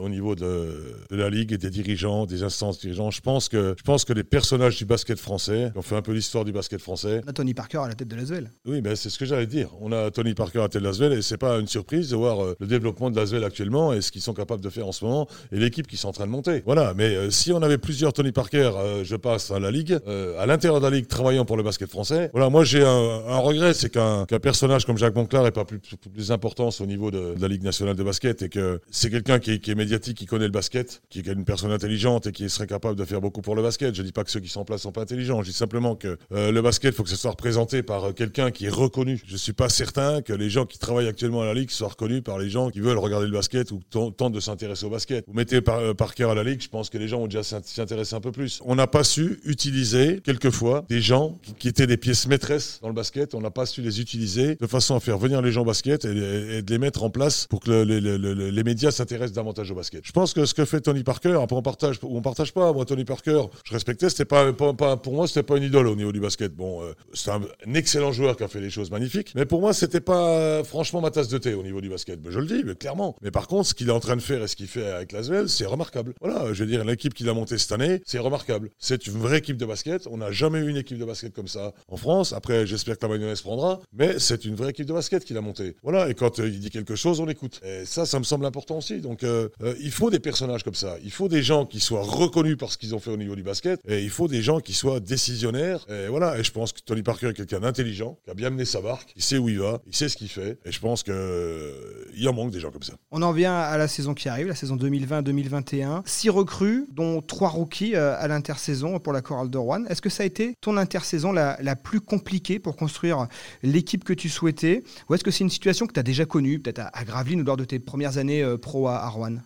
au 0.00 0.08
niveau 0.08 0.34
de, 0.34 0.94
la 1.10 1.30
ligue 1.30 1.52
et 1.52 1.58
des 1.58 1.70
dirigeants, 1.70 2.26
des 2.26 2.42
instances 2.42 2.78
dirigeantes. 2.78 3.12
Je 3.12 3.20
pense 3.20 3.48
que, 3.48 3.74
je 3.76 3.82
pense 3.82 4.04
que 4.04 4.12
les 4.12 4.24
personnages 4.24 4.76
du 4.76 4.84
basket 4.84 5.18
français, 5.18 5.72
on 5.74 5.82
fait 5.82 5.96
un 5.96 6.02
peu 6.02 6.12
l'histoire 6.12 6.44
du 6.44 6.52
basket 6.52 6.80
français. 6.80 7.20
On 7.24 7.28
a 7.28 7.32
Tony 7.32 7.54
Parker 7.54 7.78
à 7.78 7.88
la 7.88 7.94
tête 7.94 8.08
de 8.08 8.16
l'Asvel. 8.16 8.52
Oui, 8.66 8.80
mais 8.82 8.96
c'est 8.96 9.10
ce 9.10 9.18
que 9.18 9.24
j'allais 9.24 9.46
dire. 9.46 9.70
On 9.80 9.92
a 9.92 10.10
Tony 10.10 10.34
Parker 10.34 10.58
à 10.58 10.62
la 10.62 10.68
tête 10.68 10.82
de 10.82 10.86
l'Asvel 10.86 11.12
et 11.12 11.22
c'est 11.22 11.38
pas 11.38 11.58
une 11.58 11.68
surprise 11.68 12.10
de 12.10 12.16
voir 12.16 12.38
le 12.58 12.66
développement 12.66 13.10
de 13.10 13.16
l'Asvel 13.16 13.44
actuellement 13.44 13.92
et 13.92 14.00
ce 14.00 14.10
qu'ils 14.10 14.22
sont 14.22 14.34
capables 14.34 14.62
de 14.62 14.70
faire 14.70 14.86
en 14.86 14.92
ce 14.92 15.04
moment 15.04 15.26
et 15.52 15.58
l'équipe 15.58 15.86
qui 15.86 15.96
sont 15.96 16.08
en 16.08 16.12
train 16.12 16.26
de 16.26 16.30
monter. 16.30 16.62
Voilà, 16.66 16.94
mais 16.94 17.30
si 17.30 17.52
on 17.52 17.62
avait 17.62 17.78
plusieurs 17.78 18.12
Tony 18.12 18.32
Parker, 18.32 18.72
euh, 18.74 19.04
je 19.04 19.14
passe 19.14 19.52
à 19.52 19.60
la 19.60 19.70
Ligue, 19.70 20.00
euh, 20.08 20.36
à 20.40 20.46
l'intérieur 20.46 20.80
de 20.80 20.84
la 20.84 20.96
Ligue, 20.96 21.06
travaillant 21.06 21.44
pour 21.44 21.56
le 21.56 21.62
basket 21.62 21.88
français. 21.88 22.28
Voilà, 22.32 22.50
moi 22.50 22.64
j'ai 22.64 22.82
un, 22.84 23.38
regret, 23.38 23.72
c'est 23.72 23.88
qu'un 23.88 24.26
personnage 24.42 24.84
comme 24.84 24.98
Jacques 24.98 25.14
Monclar 25.14 25.44
n'ait 25.44 25.52
pas 25.52 25.64
plus, 25.64 25.78
plus 25.78 26.28
d'importance 26.28 26.80
au 26.80 26.86
niveau 26.86 27.12
de, 27.12 27.36
la 27.38 27.46
Ligue 27.46 27.62
nationale 27.62 27.94
de 27.94 28.02
basket 28.02 28.42
et 28.42 28.48
que 28.48 28.80
c'est 28.90 29.10
quelqu'un 29.10 29.38
qui, 29.38 29.52
est 29.52 29.74
médiatique, 29.76 30.18
qui 30.18 30.26
connaît 30.26 30.46
le 30.46 30.50
basket, 30.50 31.02
qui 31.08 31.20
est 31.20 31.26
une 31.28 31.44
personne 31.44 31.70
intelligente 31.70 32.26
et 32.26 32.32
qui 32.32 32.50
serait 32.50 32.66
capable 32.66 32.96
de 32.96 33.04
faire 33.04 33.20
beaucoup 33.20 33.42
pour 33.42 33.54
le 33.54 33.62
basket. 33.62 33.94
Je 33.94 34.02
dis 34.02 34.10
pas 34.10 34.24
que 34.24 34.32
ceux 34.32 34.40
qui 34.40 34.48
sont 34.48 34.62
en 34.62 34.64
place 34.64 34.82
sont 34.82 34.90
pas 34.90 35.02
intelligents, 35.02 35.42
je 35.42 35.50
dis 35.50 35.56
simplement 35.56 35.94
que 35.94 36.18
euh, 36.32 36.50
le 36.50 36.62
basket, 36.62 36.96
faut 36.96 37.04
que 37.04 37.10
ce 37.10 37.14
soit 37.16 37.30
représenté 37.30 37.84
par 37.84 38.12
quelqu'un 38.12 38.50
qui 38.50 38.66
est 38.66 38.70
reconnu. 38.70 39.22
Je 39.24 39.36
suis 39.36 39.52
pas 39.52 39.68
certain 39.68 40.20
que 40.20 40.32
les 40.32 40.50
gens 40.50 40.66
qui 40.66 40.80
travaillent 40.80 41.06
actuellement 41.06 41.42
à 41.42 41.46
la 41.46 41.54
Ligue 41.54 41.70
soient 41.70 41.90
reconnus 41.90 42.24
par 42.24 42.40
les 42.40 42.50
gens 42.50 42.70
qui 42.70 42.80
veulent 42.80 42.98
regarder 42.98 43.26
le 43.26 43.32
basket 43.32 43.70
ou 43.70 43.78
tentent 43.88 44.32
de 44.32 44.40
s'intéresser 44.40 44.84
au 44.84 44.90
basket. 44.90 45.24
Vous 45.28 45.34
mettez 45.34 45.60
par, 45.60 45.94
Parker 45.94 46.24
à 46.24 46.34
la 46.34 46.42
Ligue, 46.42 46.55
Je 46.62 46.68
pense 46.68 46.90
que 46.90 46.98
les 46.98 47.08
gens 47.08 47.20
ont 47.20 47.26
déjà 47.26 47.42
s'y 47.42 47.80
intéresser 47.80 48.14
un 48.14 48.20
peu 48.20 48.32
plus. 48.32 48.60
On 48.64 48.74
n'a 48.74 48.86
pas 48.86 49.04
su 49.04 49.40
utiliser, 49.44 50.20
quelquefois, 50.24 50.84
des 50.88 51.00
gens 51.00 51.38
qui, 51.58 51.68
étaient 51.68 51.86
des 51.86 51.96
pièces 51.96 52.26
maîtresses 52.26 52.78
dans 52.82 52.88
le 52.88 52.94
basket. 52.94 53.34
On 53.34 53.40
n'a 53.40 53.50
pas 53.50 53.66
su 53.66 53.82
les 53.82 54.00
utiliser 54.00 54.56
de 54.56 54.66
façon 54.66 54.94
à 54.94 55.00
faire 55.00 55.18
venir 55.18 55.42
les 55.42 55.52
gens 55.52 55.62
au 55.62 55.66
basket 55.66 56.04
et, 56.04 56.62
de 56.62 56.70
les 56.70 56.78
mettre 56.78 57.02
en 57.02 57.10
place 57.10 57.46
pour 57.48 57.60
que 57.60 57.70
les 57.70 58.64
médias 58.64 58.90
s'intéressent 58.90 59.34
davantage 59.34 59.70
au 59.70 59.74
basket. 59.74 60.02
Je 60.04 60.12
pense 60.12 60.32
que 60.32 60.44
ce 60.44 60.54
que 60.54 60.64
fait 60.64 60.80
Tony 60.80 61.02
Parker, 61.02 61.38
après 61.42 61.56
on 61.56 61.62
partage 61.62 61.98
ou 62.02 62.16
on 62.16 62.22
partage 62.22 62.52
pas. 62.52 62.72
Moi, 62.72 62.84
Tony 62.84 63.04
Parker, 63.04 63.42
je 63.64 63.72
respectais, 63.72 64.10
c'était 64.10 64.24
pas, 64.24 64.52
pour 64.52 65.12
moi, 65.12 65.26
c'était 65.26 65.42
pas 65.42 65.56
une 65.56 65.64
idole 65.64 65.86
au 65.88 65.96
niveau 65.96 66.12
du 66.12 66.20
basket. 66.20 66.54
Bon, 66.54 66.82
euh, 66.82 66.92
c'est 67.14 67.30
un, 67.30 67.40
excellent 67.74 68.12
joueur 68.12 68.36
qui 68.36 68.44
a 68.44 68.48
fait 68.48 68.60
des 68.60 68.70
choses 68.70 68.90
magnifiques, 68.90 69.32
mais 69.34 69.44
pour 69.44 69.60
moi, 69.60 69.72
c'était 69.72 70.00
pas 70.00 70.64
franchement 70.64 71.00
ma 71.00 71.10
tasse 71.10 71.28
de 71.28 71.38
thé 71.38 71.54
au 71.54 71.62
niveau 71.62 71.80
du 71.80 71.88
basket. 71.88 72.18
je 72.28 72.38
le 72.38 72.46
dis, 72.46 72.62
mais 72.64 72.74
clairement. 72.74 73.16
Mais 73.22 73.30
par 73.30 73.46
contre, 73.46 73.68
ce 73.68 73.74
qu'il 73.74 73.88
est 73.88 73.92
en 73.92 74.00
train 74.00 74.16
de 74.16 74.22
faire 74.22 74.42
et 74.42 74.48
ce 74.48 74.56
qu'il 74.56 74.66
fait 74.66 74.86
avec 74.86 75.12
Lasvel, 75.12 75.48
c'est 75.48 75.66
remarquable. 75.66 76.14
Voilà, 76.20 76.45
je 76.52 76.64
veux 76.64 76.70
dire, 76.70 76.84
l'équipe 76.84 77.14
qu'il 77.14 77.28
a 77.28 77.34
montée 77.34 77.58
cette 77.58 77.72
année, 77.72 78.00
c'est 78.04 78.18
remarquable. 78.18 78.70
C'est 78.78 79.06
une 79.06 79.18
vraie 79.18 79.38
équipe 79.38 79.56
de 79.56 79.66
basket. 79.66 80.06
On 80.10 80.18
n'a 80.18 80.30
jamais 80.30 80.58
eu 80.58 80.68
une 80.68 80.76
équipe 80.76 80.98
de 80.98 81.04
basket 81.04 81.32
comme 81.32 81.48
ça 81.48 81.72
en 81.88 81.96
France. 81.96 82.32
Après, 82.32 82.66
j'espère 82.66 82.98
que 82.98 83.06
la 83.06 83.14
mayonnaise 83.14 83.42
prendra, 83.42 83.80
mais 83.92 84.18
c'est 84.18 84.44
une 84.44 84.54
vraie 84.54 84.70
équipe 84.70 84.86
de 84.86 84.92
basket 84.92 85.24
qu'il 85.24 85.36
a 85.36 85.40
montée. 85.40 85.76
Voilà, 85.82 86.08
et 86.08 86.14
quand 86.14 86.38
euh, 86.38 86.48
il 86.48 86.60
dit 86.60 86.70
quelque 86.70 86.96
chose, 86.96 87.20
on 87.20 87.26
l'écoute. 87.26 87.60
Et 87.64 87.84
ça, 87.84 88.06
ça 88.06 88.18
me 88.18 88.24
semble 88.24 88.46
important 88.46 88.78
aussi. 88.78 89.00
Donc, 89.00 89.22
euh, 89.22 89.48
il 89.80 89.90
faut 89.90 90.10
des 90.10 90.20
personnages 90.20 90.62
comme 90.62 90.74
ça. 90.74 90.96
Il 91.04 91.10
faut 91.10 91.28
des 91.28 91.42
gens 91.42 91.66
qui 91.66 91.80
soient 91.80 92.02
reconnus 92.02 92.56
par 92.56 92.72
ce 92.72 92.78
qu'ils 92.78 92.94
ont 92.94 92.98
fait 92.98 93.10
au 93.10 93.16
niveau 93.16 93.36
du 93.36 93.42
basket, 93.42 93.80
et 93.86 94.02
il 94.02 94.10
faut 94.10 94.28
des 94.28 94.42
gens 94.42 94.60
qui 94.60 94.74
soient 94.74 95.00
décisionnaires. 95.00 95.84
Et 95.88 96.08
voilà, 96.08 96.38
et 96.38 96.44
je 96.44 96.52
pense 96.52 96.72
que 96.72 96.80
Tony 96.80 97.02
Parker 97.02 97.28
est 97.28 97.34
quelqu'un 97.34 97.60
d'intelligent, 97.60 98.18
qui 98.24 98.30
a 98.30 98.34
bien 98.34 98.50
mené 98.50 98.64
sa 98.64 98.80
barque, 98.80 99.12
qui 99.14 99.22
sait 99.22 99.38
où 99.38 99.48
il 99.48 99.58
va, 99.58 99.80
il 99.86 99.94
sait 99.94 100.08
ce 100.08 100.16
qu'il 100.16 100.28
fait. 100.28 100.58
Et 100.64 100.72
je 100.72 100.80
pense 100.80 101.02
qu'il 101.02 101.14
euh, 101.14 102.28
en 102.28 102.32
manque 102.32 102.50
des 102.50 102.60
gens 102.60 102.70
comme 102.70 102.82
ça. 102.82 102.94
On 103.10 103.22
en 103.22 103.32
vient 103.32 103.56
à 103.56 103.76
la 103.76 103.88
saison 103.88 104.14
qui 104.14 104.28
arrive, 104.28 104.48
la 104.48 104.54
saison 104.54 104.76
2020-2021. 104.76 106.02
Six 106.06 106.30
recrues, 106.36 106.86
dont 106.92 107.22
trois 107.22 107.48
rookies 107.48 107.94
euh, 107.94 108.16
à 108.18 108.28
l'intersaison 108.28 108.98
pour 108.98 109.12
la 109.12 109.22
Chorale 109.22 109.50
de 109.50 109.58
Rouen. 109.58 109.84
Est-ce 109.86 110.02
que 110.02 110.10
ça 110.10 110.22
a 110.22 110.26
été 110.26 110.54
ton 110.60 110.76
intersaison 110.76 111.32
la, 111.32 111.76
plus 111.76 112.00
compliquée 112.00 112.58
pour 112.58 112.76
construire 112.76 113.26
l'équipe 113.62 114.04
que 114.04 114.12
tu 114.12 114.28
souhaitais? 114.28 114.82
Ou 115.08 115.14
est-ce 115.14 115.24
que 115.24 115.30
c'est 115.30 115.44
une 115.44 115.50
situation 115.50 115.86
que 115.86 115.92
tu 115.92 116.00
as 116.00 116.04
déjà 116.04 116.24
connue, 116.24 116.60
peut-être 116.60 116.82
à, 116.92 117.04
Gravelines 117.04 117.40
ou 117.40 117.44
lors 117.44 117.56
de 117.56 117.64
tes 117.64 117.78
premières 117.78 118.18
années 118.18 118.42
euh, 118.42 118.56
pro 118.56 118.88
à, 118.88 119.08
Rouen? 119.08 119.36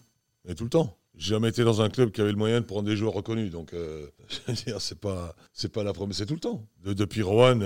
Et 0.49 0.55
tout 0.55 0.65
le 0.65 0.71
temps. 0.71 0.97
J'ai 1.17 1.31
jamais 1.35 1.49
été 1.49 1.65
dans 1.65 1.83
un 1.83 1.91
club 1.91 2.13
qui 2.13 2.23
avait 2.23 2.31
le 2.31 2.39
moyen 2.39 2.61
de 2.61 2.65
prendre 2.65 2.89
des 2.89 2.97
joueurs 2.97 3.13
reconnus. 3.13 3.51
Donc, 3.51 3.75
euh, 3.75 4.07
c'est 4.79 4.99
pas, 4.99 5.35
c'est 5.53 5.71
pas 5.71 5.85
la 5.85 5.93
première, 5.93 6.15
c'est 6.15 6.27
tout 6.27 6.35
le 6.35 6.41
temps. 6.41 6.67
depuis 6.85 7.23
Rouen 7.23 7.61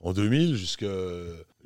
en 0.00 0.12
2000 0.12 0.54
jusqu'à 0.54 0.86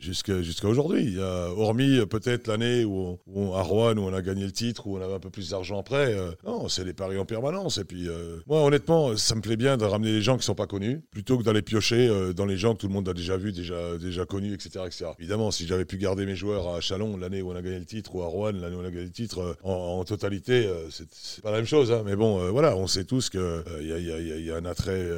jusqu'à 0.05 0.69
aujourd'hui. 0.69 1.19
Hormis 1.19 1.99
euh, 1.99 2.07
peut-être 2.07 2.49
l'année 2.49 2.85
où, 2.85 3.19
à 3.55 3.63
Rouen 3.63 3.97
où 3.97 4.03
on 4.03 4.15
a 4.15 4.23
gagné 4.23 4.45
le 4.45 4.53
titre, 4.53 4.87
où 4.87 4.97
on 4.97 5.01
avait 5.01 5.15
un 5.15 5.21
peu 5.21 5.31
plus 5.31 5.51
d'argent 5.51 5.79
après. 5.79 6.15
Euh, 6.15 6.33
non, 6.45 6.69
c'est 6.69 6.85
des 6.85 6.93
paris 6.93 7.19
en 7.19 7.25
permanence. 7.25 7.79
Et 7.79 7.85
puis 7.85 8.09
euh, 8.09 8.39
moi, 8.47 8.63
honnêtement, 8.63 9.17
ça 9.17 9.35
me 9.35 9.41
plaît 9.41 9.57
bien 9.57 9.77
de 9.77 9.85
ramener 9.85 10.13
les 10.13 10.23
gens 10.23 10.37
qui 10.37 10.45
sont 10.45 10.55
pas 10.55 10.67
connus, 10.67 11.01
plutôt 11.11 11.39
que 11.39 11.43
d'aller 11.43 11.63
piocher 11.63 12.11
dans 12.35 12.47
les 12.47 12.57
gens 12.57 12.75
que 12.75 12.81
tout 12.81 12.89
le 12.89 12.93
monde 12.93 13.09
a 13.09 13.15
déjà 13.15 13.37
vus, 13.37 13.53
déjà 13.53 13.97
déjà 13.99 14.25
connus, 14.25 14.55
etc., 14.55 14.85
etc. 14.87 15.07
Évidemment, 15.19 15.51
si 15.51 15.67
j'avais 15.67 15.85
pu 15.85 15.97
garder 15.97 16.27
mes 16.27 16.37
joueurs 16.37 16.75
à 16.75 16.81
Chalon 16.81 17.17
l'année 17.17 17.43
où 17.43 17.51
on 17.51 17.57
a 17.57 17.63
gagné 17.63 17.79
le 17.79 17.85
titre, 17.85 18.15
ou 18.15 18.23
à 18.23 18.27
Rouen 18.27 18.53
l'année 18.53 18.77
où 18.77 18.81
on 18.81 18.85
a 18.85 18.91
gagné 18.91 19.05
le 19.05 19.11
titre, 19.11 19.57
en, 19.63 20.05
totalité, 20.05 20.69
c'est 20.91 21.43
pas 21.43 21.51
la 21.51 21.59
même 21.59 21.67
chose. 21.67 21.91
Hein. 21.91 22.03
Mais 22.05 22.17
bon, 22.17 22.51
voilà, 22.51 22.77
on 22.77 22.87
sait 22.87 23.05
tous 23.05 23.31
que 23.31 23.65
il 23.81 23.89
y 23.89 23.93
a, 23.93 23.99
y, 23.99 24.45
y, 24.45 24.51
a, 24.51 24.57
un 24.57 24.65
attrait, 24.65 25.09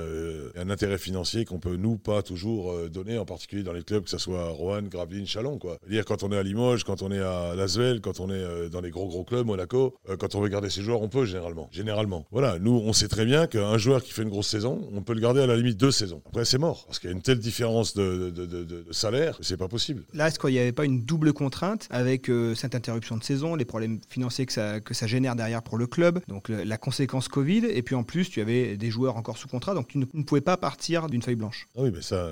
un 0.56 0.70
intérêt 0.70 0.98
financier 0.98 1.44
qu'on 1.44 1.58
peut 1.58 1.76
nous 1.76 1.96
pas 1.96 2.22
toujours 2.22 2.88
donner, 2.88 3.18
en 3.18 3.24
particulier 3.24 3.62
dans 3.62 3.72
les 3.72 3.82
clubs, 3.82 4.04
que 4.04 4.10
ce 4.10 4.18
soit 4.18 4.42
à 4.42 4.48
Rouen, 4.48 4.75
Gravelines, 4.82 5.26
Chalon, 5.26 5.58
quoi. 5.58 5.78
dire 5.88 6.04
quand 6.04 6.22
on 6.22 6.32
est 6.32 6.36
à 6.36 6.42
Limoges, 6.42 6.84
quand 6.84 7.02
on 7.02 7.10
est 7.10 7.20
à 7.20 7.54
Lasvel, 7.54 8.00
quand 8.00 8.20
on 8.20 8.30
est 8.30 8.34
euh, 8.34 8.68
dans 8.68 8.80
les 8.80 8.90
gros 8.90 9.06
gros 9.08 9.24
clubs, 9.24 9.46
Monaco, 9.46 9.94
euh, 10.08 10.16
quand 10.16 10.34
on 10.34 10.40
veut 10.40 10.48
garder 10.48 10.70
ses 10.70 10.82
joueurs, 10.82 11.02
on 11.02 11.08
peut 11.08 11.24
généralement. 11.24 11.68
Généralement. 11.72 12.26
Voilà, 12.30 12.58
nous, 12.58 12.72
on 12.84 12.92
sait 12.92 13.08
très 13.08 13.24
bien 13.24 13.46
qu'un 13.46 13.78
joueur 13.78 14.02
qui 14.02 14.12
fait 14.12 14.22
une 14.22 14.28
grosse 14.28 14.48
saison, 14.48 14.88
on 14.94 15.02
peut 15.02 15.14
le 15.14 15.20
garder 15.20 15.40
à 15.40 15.46
la 15.46 15.56
limite 15.56 15.76
deux 15.76 15.90
saisons. 15.90 16.22
Après, 16.26 16.44
c'est 16.44 16.58
mort, 16.58 16.84
parce 16.86 16.98
qu'il 16.98 17.10
y 17.10 17.12
a 17.12 17.16
une 17.16 17.22
telle 17.22 17.38
différence 17.38 17.94
de, 17.94 18.30
de, 18.30 18.46
de, 18.46 18.64
de 18.64 18.84
salaire, 18.90 19.38
c'est 19.40 19.56
pas 19.56 19.68
possible. 19.68 20.04
Là, 20.14 20.28
est-ce 20.28 20.38
qu'il 20.38 20.50
n'y 20.50 20.58
avait 20.58 20.72
pas 20.72 20.84
une 20.84 21.02
double 21.02 21.32
contrainte 21.32 21.86
avec 21.90 22.28
euh, 22.28 22.54
cette 22.54 22.74
interruption 22.74 23.16
de 23.16 23.24
saison, 23.24 23.54
les 23.54 23.64
problèmes 23.64 24.00
financiers 24.08 24.46
que 24.46 24.52
ça, 24.52 24.80
que 24.80 24.94
ça 24.94 25.06
génère 25.06 25.36
derrière 25.36 25.62
pour 25.62 25.78
le 25.78 25.86
club, 25.86 26.20
donc 26.28 26.48
la 26.48 26.76
conséquence 26.78 27.28
Covid, 27.28 27.66
et 27.66 27.82
puis 27.82 27.94
en 27.94 28.02
plus, 28.02 28.30
tu 28.30 28.40
avais 28.40 28.76
des 28.76 28.90
joueurs 28.90 29.16
encore 29.16 29.38
sous 29.38 29.48
contrat, 29.48 29.74
donc 29.74 29.88
tu 29.88 29.98
ne, 29.98 30.04
pouvais 30.04 30.40
pas 30.40 30.56
partir 30.56 31.08
d'une 31.08 31.22
feuille 31.22 31.36
blanche? 31.36 31.68
Ah 31.76 31.80
oui, 31.82 31.90
mais 31.94 32.02
ça, 32.02 32.30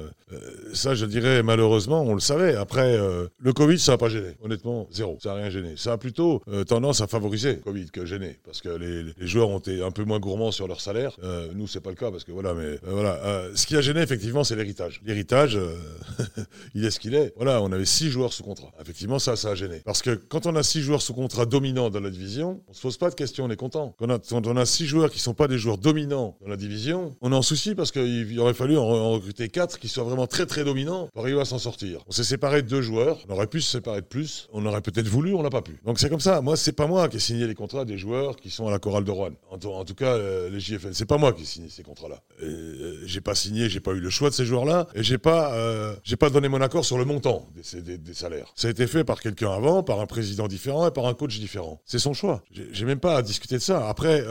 ça, 0.72 0.94
je 0.94 1.06
dirais 1.06 1.42
malheureusement, 1.42 2.02
on 2.02 2.14
le 2.14 2.20
savait. 2.24 2.56
Après, 2.56 2.96
euh, 2.96 3.28
le 3.38 3.52
Covid, 3.52 3.78
ça 3.78 3.92
n'a 3.92 3.98
pas 3.98 4.08
gêné. 4.08 4.30
Honnêtement, 4.42 4.88
zéro. 4.90 5.18
Ça 5.22 5.30
n'a 5.30 5.36
rien 5.36 5.50
gêné. 5.50 5.74
Ça 5.76 5.92
a 5.92 5.98
plutôt 5.98 6.42
euh, 6.48 6.64
tendance 6.64 7.00
à 7.00 7.06
favoriser 7.06 7.54
le 7.54 7.60
Covid 7.60 7.86
que 7.90 8.04
gêner. 8.04 8.38
Parce 8.44 8.60
que 8.60 8.68
les, 8.68 9.26
joueurs 9.26 9.50
ont 9.50 9.58
été 9.58 9.82
un 9.82 9.90
peu 9.90 10.04
moins 10.04 10.18
gourmands 10.18 10.52
sur 10.52 10.66
leur 10.66 10.80
salaire. 10.80 11.16
Euh, 11.22 11.48
nous, 11.54 11.66
c'est 11.66 11.80
pas 11.80 11.90
le 11.90 11.96
cas 11.96 12.10
parce 12.10 12.24
que 12.24 12.32
voilà, 12.32 12.54
mais 12.54 12.78
voilà. 12.82 13.48
ce 13.54 13.66
qui 13.66 13.76
a 13.76 13.80
gêné, 13.80 14.00
effectivement, 14.00 14.44
c'est 14.44 14.56
l'héritage. 14.56 15.00
L'héritage, 15.04 15.58
il 16.74 16.84
est 16.84 16.90
ce 16.90 17.00
qu'il 17.00 17.14
est. 17.14 17.32
Voilà, 17.36 17.62
on 17.62 17.72
avait 17.72 17.84
six 17.84 18.10
joueurs 18.10 18.32
sous 18.32 18.42
contrat. 18.42 18.72
Effectivement, 18.80 19.18
ça, 19.18 19.36
ça 19.36 19.50
a 19.50 19.54
gêné. 19.54 19.80
Parce 19.84 20.02
que 20.02 20.10
quand 20.14 20.46
on 20.46 20.56
a 20.56 20.62
six 20.62 20.80
joueurs 20.80 21.02
sous 21.02 21.14
contrat 21.14 21.46
dominants 21.46 21.90
dans 21.90 22.00
la 22.00 22.10
division, 22.10 22.62
on 22.68 22.72
se 22.72 22.82
pose 22.82 22.96
pas 22.96 23.10
de 23.10 23.14
questions, 23.14 23.44
on 23.44 23.50
est 23.50 23.56
content. 23.56 23.94
Quand 23.98 24.46
on 24.46 24.56
a, 24.56 24.66
six 24.66 24.86
joueurs 24.86 25.10
qui 25.10 25.18
sont 25.18 25.34
pas 25.34 25.48
des 25.48 25.58
joueurs 25.58 25.78
dominants 25.78 26.36
dans 26.40 26.48
la 26.48 26.56
division, 26.56 27.16
on 27.20 27.32
en 27.32 27.42
souci 27.42 27.74
parce 27.74 27.92
qu'il 27.92 28.38
aurait 28.40 28.54
fallu 28.54 28.76
en, 28.76 29.12
recruter 29.12 29.48
quatre 29.48 29.78
qui 29.78 29.88
soient 29.88 30.04
vraiment 30.04 30.26
très 30.26 30.46
très 30.46 30.64
dominants 30.64 31.08
pour 31.12 31.22
arriver 31.22 31.40
à 31.40 31.44
s'en 31.44 31.58
sortir. 31.58 32.00
On 32.06 32.12
s'est 32.14 32.24
séparé 32.24 32.62
de 32.62 32.68
deux 32.68 32.82
joueurs. 32.82 33.18
On 33.28 33.32
aurait 33.32 33.46
pu 33.46 33.60
se 33.60 33.72
séparer 33.72 34.00
de 34.00 34.06
plus. 34.06 34.48
On 34.52 34.64
aurait 34.66 34.80
peut-être 34.80 35.08
voulu, 35.08 35.34
on 35.34 35.42
n'a 35.42 35.50
pas 35.50 35.62
pu. 35.62 35.80
Donc 35.84 35.98
c'est 35.98 36.08
comme 36.08 36.20
ça. 36.20 36.40
Moi, 36.40 36.56
c'est 36.56 36.72
pas 36.72 36.86
moi 36.86 37.08
qui 37.08 37.16
ai 37.16 37.20
signé 37.20 37.46
les 37.46 37.54
contrats 37.54 37.84
des 37.84 37.98
joueurs 37.98 38.36
qui 38.36 38.50
sont 38.50 38.66
à 38.68 38.70
la 38.70 38.78
chorale 38.78 39.04
de 39.04 39.10
Rouen. 39.10 39.32
En, 39.50 39.84
tout 39.84 39.94
cas, 39.94 40.14
euh, 40.14 40.50
les 40.50 40.60
JFL. 40.60 40.94
C'est 40.94 41.06
pas 41.06 41.18
moi 41.18 41.32
qui 41.32 41.42
ai 41.42 41.46
signé 41.46 41.68
ces 41.68 41.82
contrats-là. 41.82 42.22
Euh, 42.42 43.02
j'ai 43.04 43.20
pas 43.20 43.34
signé, 43.34 43.68
j'ai 43.68 43.80
pas 43.80 43.92
eu 43.92 44.00
le 44.00 44.10
choix 44.10 44.30
de 44.30 44.34
ces 44.34 44.44
joueurs-là, 44.44 44.88
et 44.94 45.02
j'ai 45.02 45.18
pas, 45.18 45.54
euh, 45.54 45.94
pas 46.18 46.30
donné 46.30 46.48
mon 46.48 46.60
accord 46.60 46.84
sur 46.84 46.98
le 46.98 47.04
montant 47.04 47.48
des, 47.54 48.14
salaires. 48.14 48.52
Ça 48.54 48.68
a 48.68 48.70
été 48.70 48.86
fait 48.86 49.04
par 49.04 49.20
quelqu'un 49.20 49.50
avant, 49.50 49.82
par 49.82 50.00
un 50.00 50.06
président 50.06 50.46
différent 50.46 50.86
et 50.86 50.90
par 50.90 51.06
un 51.06 51.14
coach 51.14 51.38
différent. 51.38 51.80
C'est 51.84 51.98
son 51.98 52.14
choix. 52.14 52.42
J'ai 52.50 52.84
même 52.84 53.00
pas 53.00 53.16
à 53.16 53.22
discuter 53.22 53.56
de 53.56 53.62
ça. 53.62 53.88
Après, 53.88 54.24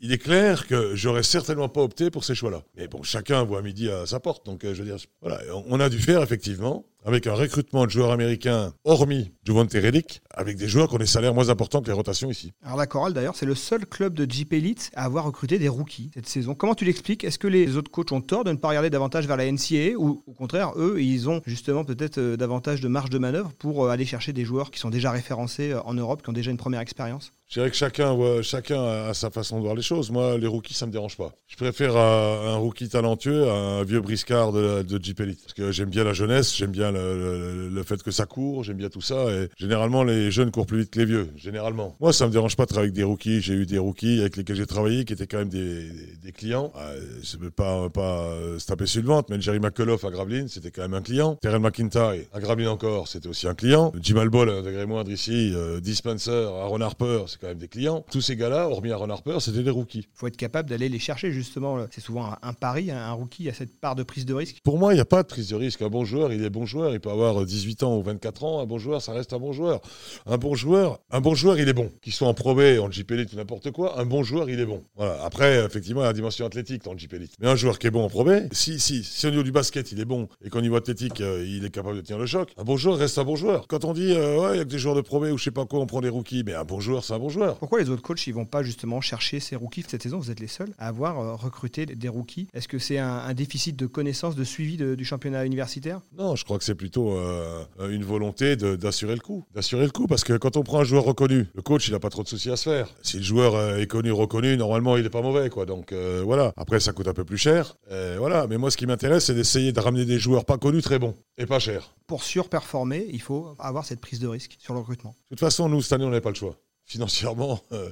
il 0.00 0.12
est 0.12 0.18
clair 0.18 0.66
que 0.66 0.94
j'aurais 0.94 1.22
certainement 1.22 1.68
pas 1.68 1.82
opté 1.82 2.10
pour 2.10 2.24
ces 2.24 2.34
choix-là. 2.34 2.62
Mais 2.76 2.86
bon, 2.86 3.02
chacun 3.02 3.42
voit 3.42 3.62
midi 3.62 3.90
à 3.90 4.06
sa 4.06 4.20
porte. 4.20 4.46
Donc, 4.46 4.60
je 4.62 4.68
veux 4.68 4.84
dire, 4.84 4.96
voilà, 5.20 5.40
on 5.66 5.80
a 5.80 5.88
dû 5.88 5.98
faire 5.98 6.22
effectivement 6.22 6.84
avec 7.04 7.26
un 7.26 7.34
recrutement 7.34 7.84
de 7.84 7.90
joueurs 7.90 8.10
américains, 8.10 8.72
hormis 8.84 9.32
Juvante 9.46 9.72
Redick, 9.72 10.22
avec 10.30 10.56
des 10.56 10.68
joueurs 10.68 10.88
qui 10.88 10.94
ont 10.94 10.98
des 10.98 11.06
salaires 11.06 11.34
moins 11.34 11.50
importants 11.50 11.82
que 11.82 11.86
les 11.86 11.92
rotations 11.92 12.30
ici. 12.30 12.52
Alors 12.64 12.78
la 12.78 12.86
Chorale, 12.86 13.12
d'ailleurs, 13.12 13.36
c'est 13.36 13.46
le 13.46 13.54
seul 13.54 13.86
club 13.86 14.14
de 14.14 14.30
Jeep 14.30 14.52
Elite 14.52 14.90
à 14.94 15.04
avoir 15.04 15.24
recruté 15.24 15.58
des 15.58 15.68
rookies 15.68 16.10
cette 16.14 16.28
saison. 16.28 16.54
Comment 16.54 16.74
tu 16.74 16.84
l'expliques? 16.84 17.24
Est-ce 17.24 17.38
que 17.38 17.46
les 17.46 17.76
autres 17.76 17.90
coachs 17.90 18.12
ont 18.12 18.22
tort 18.22 18.44
de 18.44 18.52
ne 18.52 18.56
pas 18.56 18.68
regarder 18.68 18.90
davantage 18.90 19.26
vers 19.26 19.36
la 19.36 19.50
NCAA 19.50 19.96
ou 19.98 20.22
au 20.26 20.32
contraire, 20.32 20.72
eux, 20.76 21.00
ils 21.00 21.28
ont 21.28 21.42
justement 21.46 21.84
peut-être 21.84 22.18
euh, 22.18 22.36
davantage 22.36 22.80
de 22.80 22.88
marge 22.88 23.10
de 23.10 23.18
manœuvre 23.18 23.52
pour 23.58 23.84
euh, 23.84 23.90
aller 23.90 24.06
chercher 24.06 24.32
des 24.32 24.44
joueurs 24.44 24.70
qui 24.70 24.80
sont 24.80 24.90
déjà 24.90 25.10
référencés 25.10 25.72
euh, 25.72 25.82
en 25.82 25.94
Europe, 25.94 26.22
qui 26.22 26.30
ont 26.30 26.34
déjà 26.34 26.50
une 26.50 26.56
première 26.56 26.80
expérience? 26.80 27.32
Je 27.48 27.60
dirais 27.60 27.70
que 27.70 27.76
chacun, 27.76 28.16
chacun 28.42 28.82
a 28.82 29.14
sa 29.14 29.30
façon 29.30 29.58
de 29.58 29.62
voir 29.62 29.74
les 29.74 29.82
choses. 29.82 30.10
Moi, 30.10 30.38
les 30.38 30.46
rookies, 30.46 30.74
ça 30.74 30.86
me 30.86 30.92
dérange 30.92 31.16
pas. 31.16 31.32
Je 31.46 31.56
préfère 31.56 31.96
un, 31.96 32.56
rookie 32.56 32.88
talentueux 32.88 33.48
à 33.48 33.52
un 33.52 33.84
vieux 33.84 34.00
briscard 34.00 34.52
de, 34.52 34.82
de 34.82 35.02
Jeep 35.02 35.20
Elite. 35.20 35.40
Parce 35.42 35.54
que 35.54 35.70
j'aime 35.70 35.90
bien 35.90 36.04
la 36.04 36.14
jeunesse, 36.14 36.56
j'aime 36.56 36.72
bien 36.72 36.90
le, 36.90 37.82
fait 37.86 38.02
que 38.02 38.10
ça 38.10 38.26
court, 38.26 38.64
j'aime 38.64 38.78
bien 38.78 38.88
tout 38.88 39.02
ça. 39.02 39.30
Et 39.30 39.48
généralement, 39.58 40.02
les 40.02 40.30
jeunes 40.30 40.50
courent 40.50 40.66
plus 40.66 40.80
vite 40.80 40.90
que 40.90 40.98
les 40.98 41.04
vieux. 41.04 41.28
Généralement. 41.36 41.96
Moi, 42.00 42.12
ça 42.12 42.26
me 42.26 42.32
dérange 42.32 42.56
pas 42.56 42.64
de 42.64 42.70
travailler 42.70 42.88
avec 42.88 42.96
des 42.96 43.04
rookies. 43.04 43.40
J'ai 43.40 43.54
eu 43.54 43.66
des 43.66 43.78
rookies 43.78 44.20
avec 44.20 44.36
lesquels 44.36 44.56
j'ai 44.56 44.66
travaillé 44.66 45.04
qui 45.04 45.12
étaient 45.12 45.26
quand 45.26 45.38
même 45.38 45.48
des, 45.48 45.88
des, 46.22 46.32
clients. 46.32 46.72
Ah, 46.74 46.90
je 47.22 47.36
ne 47.36 47.42
veux 47.42 47.50
pas, 47.50 47.88
pas 47.90 48.30
se 48.58 48.66
taper 48.66 48.86
sur 48.86 49.02
le 49.02 49.08
ventre, 49.08 49.28
mais 49.30 49.40
Jerry 49.40 49.60
McCullough 49.60 50.04
à 50.04 50.10
Gravelines, 50.10 50.48
c'était 50.48 50.70
quand 50.70 50.82
même 50.82 50.94
un 50.94 51.02
client. 51.02 51.36
Terrell 51.36 51.60
McIntyre 51.60 52.14
à 52.32 52.40
Gravelines 52.40 52.68
encore, 52.68 53.06
c'était 53.08 53.28
aussi 53.28 53.46
un 53.46 53.54
client. 53.54 53.92
Jim 54.00 54.16
Albol, 54.16 54.48
un 54.48 54.62
degré 54.62 54.86
moindre 54.86 55.10
ici, 55.10 55.52
euh, 55.54 55.80
Dispenser, 55.80 56.30
Aaron 56.30 56.80
Harper, 56.80 57.24
c'est 57.34 57.40
quand 57.40 57.48
même 57.48 57.58
des 57.58 57.68
clients. 57.68 58.04
Tous 58.10 58.20
ces 58.20 58.36
gars-là, 58.36 58.68
hormis 58.68 58.90
Aaron 58.90 59.10
Harper, 59.10 59.38
c'était 59.40 59.62
des 59.62 59.70
rookies. 59.70 60.06
Il 60.14 60.18
faut 60.18 60.26
être 60.26 60.36
capable 60.36 60.68
d'aller 60.68 60.88
les 60.88 60.98
chercher, 60.98 61.32
justement. 61.32 61.86
C'est 61.90 62.00
souvent 62.00 62.34
un, 62.42 62.52
pari, 62.52 62.90
un 62.90 63.12
rookie, 63.12 63.48
a 63.48 63.52
cette 63.52 63.78
part 63.78 63.94
de 63.94 64.02
prise 64.02 64.26
de 64.26 64.34
risque. 64.34 64.60
Pour 64.62 64.78
moi, 64.78 64.92
il 64.92 64.96
n'y 64.96 65.02
a 65.02 65.04
pas 65.04 65.22
de 65.22 65.28
prise 65.28 65.48
de 65.48 65.56
risque. 65.56 65.82
Un 65.82 65.88
bon 65.88 66.04
joueur, 66.04 66.32
il 66.32 66.44
est 66.44 66.50
bon 66.50 66.66
joueur. 66.66 66.92
Il 66.92 67.00
peut 67.00 67.10
avoir 67.10 67.44
18 67.44 67.82
ans 67.82 67.98
ou 67.98 68.02
24 68.02 68.44
ans. 68.44 68.60
Un 68.60 68.66
bon 68.66 68.78
joueur, 68.78 69.02
ça 69.02 69.12
reste 69.12 69.32
un 69.32 69.38
bon 69.38 69.52
joueur. 69.52 69.80
Un 70.26 70.38
bon 70.38 70.54
joueur, 70.54 71.00
un 71.10 71.20
bon 71.20 71.34
joueur, 71.34 71.58
il 71.58 71.68
est 71.68 71.72
bon. 71.72 71.90
Qu'il 72.00 72.12
soit 72.12 72.28
en 72.28 72.34
Pro 72.34 72.54
en 72.54 72.90
JP 72.90 73.10
Elite 73.10 73.32
ou 73.32 73.36
n'importe 73.36 73.72
quoi, 73.72 73.98
un 73.98 74.06
bon 74.06 74.22
joueur, 74.22 74.48
il 74.48 74.60
est 74.60 74.66
bon. 74.66 74.84
Voilà. 74.96 75.18
Après, 75.24 75.64
effectivement, 75.64 76.02
il 76.02 76.04
y 76.04 76.06
a 76.06 76.10
la 76.10 76.14
dimension 76.14 76.46
athlétique 76.46 76.84
dans 76.84 76.92
le 76.92 76.98
JP 76.98 77.14
Elite. 77.14 77.32
Mais 77.40 77.48
un 77.48 77.56
joueur 77.56 77.78
qui 77.78 77.88
est 77.88 77.90
bon 77.90 78.04
en 78.04 78.08
probé. 78.08 78.42
Si, 78.52 78.78
si, 78.78 79.02
si 79.02 79.26
au 79.26 79.30
niveau 79.30 79.42
du 79.42 79.52
basket, 79.52 79.90
il 79.92 80.00
est 80.00 80.04
bon 80.04 80.28
et 80.44 80.50
qu'au 80.50 80.60
niveau 80.60 80.76
athlétique, 80.76 81.20
euh, 81.20 81.44
il 81.46 81.64
est 81.64 81.70
capable 81.70 81.96
de 81.96 82.02
tenir 82.02 82.18
le 82.18 82.26
choc, 82.26 82.52
un 82.56 82.64
bon 82.64 82.76
joueur 82.76 82.96
reste 82.96 83.18
un 83.18 83.24
bon 83.24 83.36
joueur. 83.36 83.66
Quand 83.66 83.84
on 83.84 83.92
dit, 83.92 84.12
euh, 84.12 84.38
ouais, 84.38 84.54
il 84.54 84.58
y 84.58 84.60
a 84.60 84.64
que 84.64 84.68
des 84.68 84.78
joueurs 84.78 84.94
de 84.94 85.00
probé 85.00 85.30
ou 85.30 85.38
je 85.38 85.44
sais 85.44 85.50
pas 85.50 85.66
quoi, 85.66 85.80
on 85.80 85.86
prend 85.86 86.00
des 86.00 86.08
rookies, 86.08 86.44
mais 86.44 86.54
un 86.54 86.64
bon 86.64 86.80
joueur, 86.80 87.04
c'est 87.04 87.14
un 87.14 87.18
bon 87.18 87.23
joueur. 87.30 87.58
Pourquoi 87.58 87.80
les 87.80 87.90
autres 87.90 88.02
coachs 88.02 88.26
ils 88.26 88.34
vont 88.34 88.44
pas 88.44 88.62
justement 88.62 89.00
chercher 89.00 89.40
ces 89.40 89.56
rookies 89.56 89.84
cette 89.86 90.02
saison? 90.02 90.18
Vous 90.18 90.30
êtes 90.30 90.40
les 90.40 90.46
seuls 90.46 90.74
à 90.78 90.88
avoir 90.88 91.18
euh, 91.18 91.34
recruté 91.34 91.86
des 91.86 92.08
rookies. 92.08 92.48
Est-ce 92.54 92.68
que 92.68 92.78
c'est 92.78 92.98
un, 92.98 93.08
un 93.18 93.34
déficit 93.34 93.76
de 93.76 93.86
connaissance, 93.86 94.34
de 94.36 94.44
suivi 94.44 94.76
de- 94.76 94.94
du 94.94 95.04
championnat 95.04 95.44
universitaire? 95.44 96.00
Non, 96.16 96.36
je 96.36 96.44
crois 96.44 96.58
que 96.58 96.64
c'est 96.64 96.74
plutôt 96.74 97.12
euh, 97.12 97.64
une 97.90 98.04
volonté 98.04 98.56
d'assurer 98.56 99.14
le 99.14 99.20
coup. 99.20 99.44
D'assurer 99.54 99.84
le 99.84 99.90
coup, 99.90 100.06
parce 100.06 100.24
que 100.24 100.36
quand 100.36 100.56
on 100.56 100.62
prend 100.62 100.80
un 100.80 100.84
joueur 100.84 101.04
reconnu, 101.04 101.46
le 101.54 101.62
coach, 101.62 101.88
il 101.88 101.92
n'a 101.92 102.00
pas 102.00 102.10
trop 102.10 102.22
de 102.22 102.28
soucis 102.28 102.50
à 102.50 102.56
se 102.56 102.68
faire. 102.70 102.88
Si 103.02 103.16
le 103.18 103.22
joueur 103.22 103.54
euh, 103.54 103.78
est 103.78 103.86
connu, 103.86 104.12
reconnu, 104.12 104.56
normalement, 104.56 104.96
il 104.96 105.02
n'est 105.02 105.10
pas 105.10 105.22
mauvais, 105.22 105.50
quoi. 105.50 105.66
Donc 105.66 105.92
euh, 105.92 106.22
voilà. 106.24 106.52
Après, 106.56 106.80
ça 106.80 106.92
coûte 106.92 107.08
un 107.08 107.14
peu 107.14 107.24
plus 107.24 107.38
cher. 107.38 107.76
Voilà. 108.18 108.46
Mais 108.46 108.58
moi, 108.58 108.70
ce 108.70 108.76
qui 108.76 108.86
m'intéresse, 108.86 109.26
c'est 109.26 109.34
d'essayer 109.34 109.72
de 109.72 109.80
ramener 109.80 110.04
des 110.04 110.18
joueurs 110.18 110.44
pas 110.44 110.58
connus, 110.58 110.82
très 110.82 110.98
bons 110.98 111.14
et 111.38 111.46
pas 111.46 111.58
chers. 111.58 111.94
Pour 112.06 112.22
surperformer, 112.22 113.06
il 113.12 113.20
faut 113.20 113.54
avoir 113.58 113.84
cette 113.84 114.00
prise 114.00 114.18
de 114.20 114.28
risque 114.28 114.56
sur 114.58 114.74
le 114.74 114.80
recrutement. 114.80 115.14
De 115.30 115.36
toute 115.36 115.40
façon, 115.40 115.68
nous, 115.68 115.80
cette 115.82 115.94
année, 115.94 116.04
on 116.04 116.10
n'avait 116.10 116.20
pas 116.20 116.30
le 116.30 116.34
choix. 116.34 116.56
Financièrement, 116.86 117.60
euh, 117.72 117.90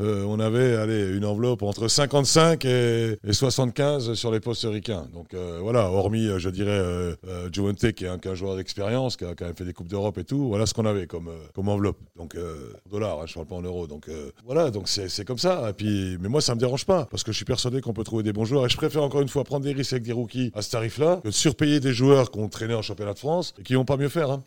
euh, 0.00 0.22
on 0.24 0.38
avait 0.38 1.16
une 1.16 1.24
enveloppe 1.24 1.62
entre 1.62 1.88
55 1.88 2.64
et, 2.66 3.18
et 3.24 3.32
75 3.32 4.12
sur 4.12 4.30
les 4.30 4.38
postes 4.38 4.66
ricains. 4.68 5.08
Donc 5.14 5.32
euh, 5.32 5.60
voilà, 5.62 5.90
hormis, 5.90 6.28
je 6.36 6.50
dirais, 6.50 7.16
Giovente, 7.50 7.92
qui 7.92 8.04
est 8.04 8.08
un, 8.08 8.18
qui 8.18 8.28
est 8.28 8.30
un 8.30 8.34
joueur 8.34 8.56
d'expérience, 8.56 9.16
qui 9.16 9.24
a 9.24 9.34
quand 9.34 9.46
même 9.46 9.56
fait 9.56 9.64
des 9.64 9.72
Coupes 9.72 9.88
d'Europe 9.88 10.18
et 10.18 10.24
tout, 10.24 10.48
voilà 10.48 10.66
ce 10.66 10.74
qu'on 10.74 10.84
avait 10.84 11.06
comme, 11.06 11.30
enveloppe. 11.56 11.96
Donc 12.16 12.36
en 12.36 12.90
dollars, 12.90 13.20
hein, 13.20 13.24
je 13.26 13.34
parle 13.34 13.46
pas 13.46 13.54
en 13.56 13.62
euros. 13.62 13.86
Donc 13.86 14.10
voilà, 14.44 14.70
donc 14.70 14.88
c'est 14.88 15.24
comme 15.24 15.38
ça. 15.38 15.72
Mais 15.80 16.28
moi, 16.28 16.42
ça 16.42 16.54
me 16.54 16.60
dérange 16.60 16.84
pas, 16.84 17.06
parce 17.06 17.22
que 17.24 17.32
je 17.32 17.36
suis 17.36 17.46
persuadé 17.46 17.80
qu'on 17.80 17.94
peut 17.94 18.04
trouver 18.04 18.22
des 18.22 18.34
bons 18.34 18.44
joueurs. 18.44 18.66
Et 18.66 18.68
je 18.68 18.76
préfère 18.76 19.02
encore 19.02 19.22
une 19.22 19.28
fois 19.28 19.44
prendre 19.44 19.64
des 19.64 19.72
risques 19.72 19.94
avec 19.94 20.02
des 20.04 20.12
rookies 20.12 20.52
à 20.54 20.60
ce 20.60 20.70
tarif-là 20.70 21.20
que 21.22 21.28
de 21.28 21.32
surpayer 21.32 21.80
des 21.80 21.94
joueurs 21.94 22.30
qui 22.30 22.38
ont 22.38 22.48
traîné 22.48 22.74
en 22.74 22.82
championnat 22.82 23.14
de 23.14 23.18
France 23.18 23.54
et 23.58 23.62
qui 23.62 23.74
vont 23.74 23.86
pas 23.86 23.96
mieux 23.96 24.10
faire. 24.10 24.30
hein. 24.30 24.42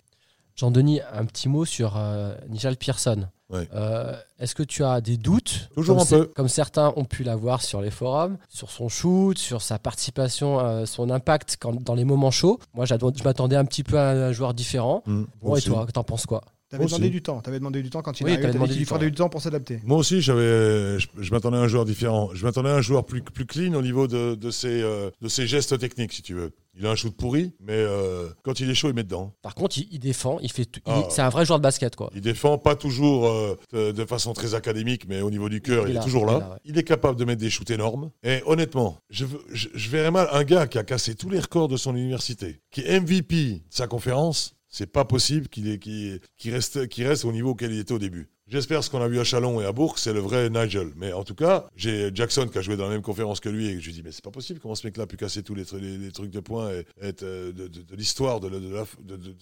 Jean-Denis, 0.57 1.01
un 1.13 1.25
petit 1.25 1.47
mot 1.49 1.65
sur 1.65 1.93
euh, 1.97 2.35
Nigel 2.49 2.77
Pearson. 2.77 3.27
Ouais. 3.49 3.69
Euh, 3.73 4.13
Est-ce 4.39 4.55
que 4.55 4.63
tu 4.63 4.83
as 4.83 4.99
des 4.99 5.15
doutes? 5.15 5.69
Toujours 5.75 5.95
comme 5.97 6.03
un 6.03 6.19
peu. 6.19 6.25
Comme 6.35 6.47
certains 6.49 6.91
ont 6.97 7.05
pu 7.05 7.23
l'avoir 7.23 7.61
sur 7.61 7.79
les 7.79 7.91
forums, 7.91 8.37
sur 8.49 8.71
son 8.71 8.89
shoot, 8.89 9.37
sur 9.37 9.61
sa 9.61 9.79
participation, 9.79 10.59
euh, 10.59 10.85
son 10.85 11.09
impact 11.11 11.57
quand- 11.59 11.81
dans 11.81 11.95
les 11.95 12.03
moments 12.03 12.31
chauds. 12.31 12.59
Moi, 12.73 12.85
je 12.85 12.93
m'attendais 13.23 13.55
un 13.55 13.63
petit 13.65 13.83
peu 13.83 13.97
à 13.97 14.09
un 14.09 14.31
joueur 14.33 14.53
différent. 14.53 15.03
Mmh, 15.05 15.21
Bon, 15.21 15.27
moi 15.49 15.57
et 15.57 15.61
aussi. 15.61 15.69
toi, 15.69 15.85
t'en 15.93 16.03
penses 16.03 16.25
quoi? 16.25 16.41
T'avais 16.69 16.85
demandé 16.85 17.09
du 17.09 17.21
temps. 17.21 17.39
T'avais 17.39 17.59
demandé 17.59 17.81
du 17.81 17.89
temps 17.89 18.01
quand 18.01 18.19
il 18.19 18.25
Oui, 18.25 18.35
dit 18.35 18.41
demandé 18.45 18.71
qu'il 18.71 18.79
du 18.79 18.85
faudrait 18.85 19.05
temps. 19.05 19.09
du 19.11 19.15
temps 19.15 19.29
pour 19.29 19.41
s'adapter. 19.41 19.79
Moi 19.85 19.97
aussi, 19.97 20.19
j'avais, 20.19 20.99
je, 20.99 21.07
je 21.17 21.31
m'attendais 21.31 21.55
à 21.55 21.61
un 21.61 21.67
joueur 21.69 21.85
différent. 21.85 22.31
Je 22.33 22.43
m'attendais 22.45 22.67
à 22.69 22.75
un 22.75 22.81
joueur 22.81 23.05
plus, 23.05 23.21
plus 23.21 23.45
clean 23.45 23.73
au 23.73 23.81
niveau 23.81 24.07
de, 24.09 24.35
de, 24.35 24.51
ses, 24.51 24.81
euh, 24.81 25.09
de 25.21 25.29
ses 25.29 25.47
gestes 25.47 25.79
techniques, 25.79 26.11
si 26.11 26.21
tu 26.23 26.33
veux. 26.33 26.51
Il 26.79 26.85
a 26.85 26.91
un 26.91 26.95
shoot 26.95 27.15
pourri, 27.15 27.53
mais 27.59 27.73
euh, 27.73 28.29
quand 28.43 28.59
il 28.59 28.69
est 28.69 28.75
chaud, 28.75 28.89
il 28.89 28.93
met 28.93 29.03
dedans. 29.03 29.33
Par 29.41 29.55
contre, 29.55 29.77
il, 29.79 29.87
il 29.91 29.99
défend, 29.99 30.39
il 30.41 30.51
fait, 30.51 30.65
tout- 30.65 30.79
il- 30.85 30.91
Ah. 30.93 31.07
c'est 31.09 31.21
un 31.21 31.29
vrai 31.29 31.45
joueur 31.45 31.57
de 31.59 31.63
basket, 31.63 31.95
quoi. 31.95 32.11
Il 32.13 32.21
défend 32.21 32.57
pas 32.57 32.75
toujours 32.75 33.27
euh, 33.27 33.57
de, 33.73 34.05
façon 34.05 34.33
très 34.33 34.53
académique, 34.53 35.07
mais 35.07 35.21
au 35.21 35.29
niveau 35.31 35.49
du 35.49 35.59
cœur, 35.61 35.83
Il 35.85 35.87
est 35.87 35.89
il, 35.89 35.91
est 35.91 35.99
là, 35.99 36.03
toujours 36.03 36.25
là. 36.25 36.39
là, 36.39 36.49
ouais. 36.51 36.57
Il 36.65 36.77
est 36.77 36.83
capable 36.83 37.17
de 37.19 37.25
mettre 37.25 37.41
des 37.41 37.49
shoots 37.49 37.69
énormes. 37.71 38.11
Et 38.23 38.41
honnêtement, 38.45 38.97
je, 39.09 39.25
veux- 39.25 39.43
je, 39.51 39.69
je 39.73 39.89
verrais 39.89 40.11
mal 40.11 40.27
un 40.31 40.43
gars 40.43 40.67
qui 40.67 40.77
a 40.77 40.83
cassé 40.83 41.15
tous 41.15 41.29
les 41.29 41.39
records 41.39 41.67
de 41.67 41.77
son 41.77 41.95
université, 41.95 42.61
qui 42.71 42.81
est 42.81 42.99
MVP 42.99 43.53
de 43.53 43.59
sa 43.69 43.87
conférence. 43.87 44.53
C'est 44.69 44.91
pas 44.91 45.05
possible 45.05 45.47
qu'il 45.47 45.67
est- 45.69 45.79
qu'il 45.79 46.19
qu'il 46.37 46.53
reste, 46.53 46.87
qu'il 46.89 47.07
reste 47.07 47.25
au 47.25 47.31
niveau 47.31 47.51
auquel 47.51 47.71
il 47.73 47.79
était 47.79 47.93
au 47.93 47.99
début. 47.99 48.29
J'espère 48.49 48.81
ce 48.81 48.89
qu'on 48.89 49.01
a 49.01 49.09
vu 49.09 49.19
à 49.19 49.25
Chalon 49.25 49.59
et 49.59 49.65
à 49.65 49.73
Bourg, 49.73 49.99
c'est 49.99 50.13
le 50.13 50.21
vrai 50.21 50.49
Nigel. 50.49 50.93
Mais 50.95 51.11
en 51.11 51.25
tout 51.25 51.35
cas, 51.35 51.67
j'ai 51.75 52.11
Jackson 52.15 52.47
qui 52.47 52.57
a 52.57 52.61
joué 52.61 52.77
dans 52.77 52.85
la 52.85 52.91
même 52.91 53.01
conférence 53.01 53.41
que 53.41 53.49
lui 53.49 53.67
et 53.67 53.79
je 53.81 53.85
lui 53.87 53.91
dis 53.91 54.01
mais 54.03 54.13
c'est 54.13 54.23
pas 54.23 54.31
possible 54.31 54.61
comment 54.61 54.73
ce 54.73 54.87
mec-là 54.87 55.03
a 55.03 55.07
pu 55.07 55.17
casser 55.17 55.43
tous 55.43 55.53
les, 55.53 55.65
tr- 55.65 55.77
les- 55.79 55.97
les 55.97 56.11
trucs 56.13 56.31
de 56.31 56.39
points 56.39 56.71
et 56.71 56.85
être 57.01 57.23
euh, 57.23 57.51
de, 57.51 57.69
l'histoire 57.93 58.39
de, 58.39 58.49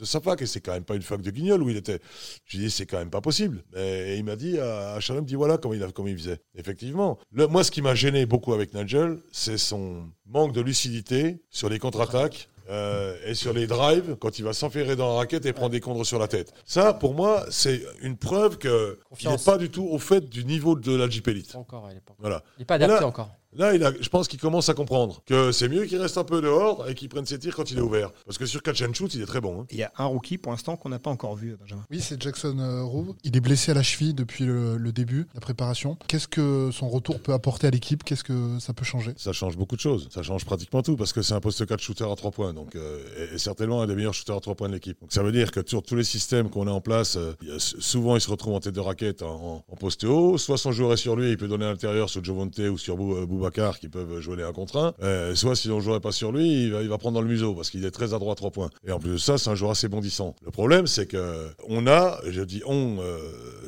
sa 0.03 0.21
fac 0.21 0.41
et 0.41 0.47
c'est 0.47 0.59
quand 0.59 0.73
même 0.73 0.83
pas 0.85 0.95
une 0.95 1.03
fac 1.03 1.21
de 1.21 1.29
guignol 1.29 1.61
où 1.61 1.69
il 1.69 1.77
était. 1.77 1.99
Je 2.45 2.57
lui 2.57 2.65
dis 2.65 2.71
c'est 2.71 2.87
quand 2.87 2.97
même 2.97 3.11
pas 3.11 3.21
possible. 3.21 3.63
Et, 3.77 4.15
il 4.17 4.23
m'a 4.23 4.35
dit 4.35 4.57
à, 4.57 4.99
Chalon, 4.99 5.19
il 5.19 5.23
me 5.23 5.27
dit 5.27 5.35
voilà 5.35 5.59
comment 5.59 6.07
il, 6.07 6.17
faisait. 6.17 6.39
Effectivement, 6.55 7.19
moi 7.31 7.63
ce 7.63 7.69
qui 7.69 7.83
m'a 7.83 7.93
gêné 7.93 8.25
beaucoup 8.25 8.53
avec 8.53 8.73
Nigel, 8.73 9.19
c'est 9.31 9.59
son 9.59 10.09
manque 10.25 10.51
de 10.53 10.61
lucidité 10.61 11.37
sur 11.51 11.69
les 11.69 11.77
contre-attaques. 11.77 12.49
Euh, 12.69 13.15
et 13.25 13.33
sur 13.35 13.53
les 13.53 13.67
drives, 13.67 14.15
quand 14.19 14.39
il 14.39 14.43
va 14.45 14.53
s'enferrer 14.53 14.95
dans 14.95 15.09
la 15.09 15.15
raquette 15.19 15.45
et 15.45 15.53
prendre 15.53 15.69
des 15.71 15.79
contres 15.81 16.05
sur 16.05 16.19
la 16.19 16.27
tête. 16.27 16.53
Ça, 16.65 16.93
pour 16.93 17.13
moi, 17.13 17.45
c'est 17.49 17.81
une 18.01 18.17
preuve 18.17 18.57
qu'il 18.57 19.29
n'est 19.29 19.37
pas 19.45 19.57
du 19.57 19.69
tout 19.69 19.87
au 19.89 19.99
fait 19.99 20.21
du 20.29 20.45
niveau 20.45 20.75
de 20.75 20.95
la 20.95 21.09
Jeep 21.09 21.27
Elite. 21.27 21.55
Encore, 21.55 21.87
il 21.91 21.97
est 21.97 22.01
pas, 22.01 22.13
Voilà. 22.19 22.43
il 22.57 22.63
est 22.63 22.65
pas 22.65 22.75
adapté 22.75 23.01
là- 23.01 23.07
encore. 23.07 23.29
Là, 23.55 23.73
il 23.73 23.83
a, 23.83 23.91
je 23.99 24.09
pense 24.09 24.27
qu'il 24.27 24.39
commence 24.39 24.69
à 24.69 24.73
comprendre 24.73 25.21
que 25.25 25.51
c'est 25.51 25.69
mieux 25.69 25.85
qu'il 25.85 25.97
reste 26.01 26.17
un 26.17 26.23
peu 26.23 26.41
dehors 26.41 26.87
et 26.89 26.95
qu'il 26.95 27.09
prenne 27.09 27.25
ses 27.25 27.39
tirs 27.39 27.55
quand 27.55 27.71
il 27.71 27.77
est 27.77 27.81
ouvert. 27.81 28.11
Parce 28.25 28.37
que 28.37 28.45
sur 28.45 28.61
catch 28.61 28.81
and 28.81 28.93
shoot, 28.93 29.13
il 29.13 29.21
est 29.21 29.25
très 29.25 29.41
bon. 29.41 29.61
hein. 29.61 29.65
Il 29.71 29.77
y 29.77 29.83
a 29.83 29.91
un 29.97 30.05
rookie 30.05 30.37
pour 30.37 30.51
l'instant 30.51 30.75
qu'on 30.75 30.89
n'a 30.89 30.99
pas 30.99 31.09
encore 31.09 31.35
vu, 31.35 31.55
Benjamin. 31.59 31.83
Oui, 31.89 31.99
c'est 32.01 32.21
Jackson 32.21 32.57
euh, 32.59 32.83
Rowe. 32.83 33.15
Il 33.23 33.35
est 33.35 33.39
blessé 33.39 33.71
à 33.71 33.73
la 33.73 33.83
cheville 33.83 34.13
depuis 34.13 34.45
le, 34.45 34.77
le 34.77 34.91
début, 34.91 35.27
la 35.33 35.39
préparation. 35.41 35.97
Qu'est-ce 36.07 36.27
que 36.27 36.69
son 36.71 36.89
retour 36.89 37.19
peut 37.19 37.33
apporter 37.33 37.67
à 37.67 37.69
l'équipe? 37.71 38.03
Qu'est-ce 38.03 38.23
que 38.23 38.59
ça 38.59 38.73
peut 38.73 38.85
changer? 38.85 39.13
Ça 39.17 39.33
change 39.33 39.57
beaucoup 39.57 39.75
de 39.75 39.81
choses. 39.81 40.07
Ça 40.13 40.21
change 40.23 40.45
pratiquement 40.45 40.81
tout 40.81 40.95
parce 40.97 41.13
que 41.13 41.21
c'est 41.21 41.33
un 41.33 41.39
poste 41.41 41.65
4 41.65 41.79
shooter 41.81 42.05
à 42.11 42.15
3 42.15 42.31
points. 42.31 42.53
Donc, 42.53 42.75
euh, 42.75 43.03
et, 43.31 43.35
et 43.35 43.37
certainement 43.37 43.81
un 43.81 43.87
des 43.87 43.95
meilleurs 43.95 44.13
shooters 44.13 44.35
à 44.37 44.41
3 44.41 44.55
points 44.55 44.67
de 44.69 44.73
l'équipe. 44.73 44.99
Donc 45.01 45.13
ça 45.13 45.23
veut 45.23 45.31
dire 45.31 45.51
que 45.51 45.61
sur 45.65 45.81
tous 45.83 45.95
les 45.95 46.03
systèmes 46.03 46.49
qu'on 46.49 46.67
a 46.67 46.71
en 46.71 46.81
place, 46.81 47.15
euh, 47.17 47.33
souvent 47.59 48.15
il 48.15 48.21
se 48.21 48.29
retrouve 48.29 48.53
en 48.53 48.59
tête 48.59 48.75
de 48.75 48.79
raquette 48.79 49.21
en, 49.23 49.33
en- 49.35 49.63
en 49.67 49.75
poste 49.75 50.03
haut. 50.03 50.37
Soit 50.37 50.57
son 50.57 50.71
joueur 50.71 50.93
est 50.93 50.97
sur 50.97 51.15
lui, 51.15 51.29
il 51.31 51.37
peut 51.37 51.47
donner 51.47 51.65
à 51.65 51.69
l'intérieur 51.69 52.09
sur 52.09 52.23
Jovonte 52.23 52.57
ou 52.59 52.77
sur 52.77 52.97
Bou- 52.97 53.25
euh, 53.45 53.49
Boubacar 53.49 53.79
qui 53.79 53.89
peuvent 53.89 54.19
jouer 54.19 54.37
les 54.37 54.43
1 54.43 54.53
contre 54.53 54.77
1. 54.77 54.93
Euh, 55.03 55.35
soit 55.35 55.55
si 55.55 55.69
on 55.69 55.77
ne 55.77 55.81
jouerait 55.81 55.99
pas 55.99 56.11
sur 56.11 56.31
lui, 56.31 56.65
il 56.65 56.71
va, 56.71 56.81
il 56.81 56.89
va 56.89 56.97
prendre 56.97 57.15
dans 57.15 57.21
le 57.21 57.27
museau 57.27 57.53
parce 57.53 57.69
qu'il 57.69 57.85
est 57.85 57.91
très 57.91 58.13
adroit 58.13 58.33
à 58.33 58.35
3 58.35 58.51
points. 58.51 58.69
Et 58.87 58.91
en 58.91 58.99
plus 58.99 59.11
de 59.11 59.17
ça, 59.17 59.37
c'est 59.37 59.49
un 59.49 59.55
joueur 59.55 59.71
assez 59.71 59.87
bondissant. 59.87 60.35
Le 60.43 60.51
problème, 60.51 60.87
c'est 60.87 61.05
que 61.05 61.47
on 61.67 61.87
a, 61.87 62.19
je 62.29 62.41
dis 62.41 62.61
on, 62.65 62.97
euh, 62.99 63.17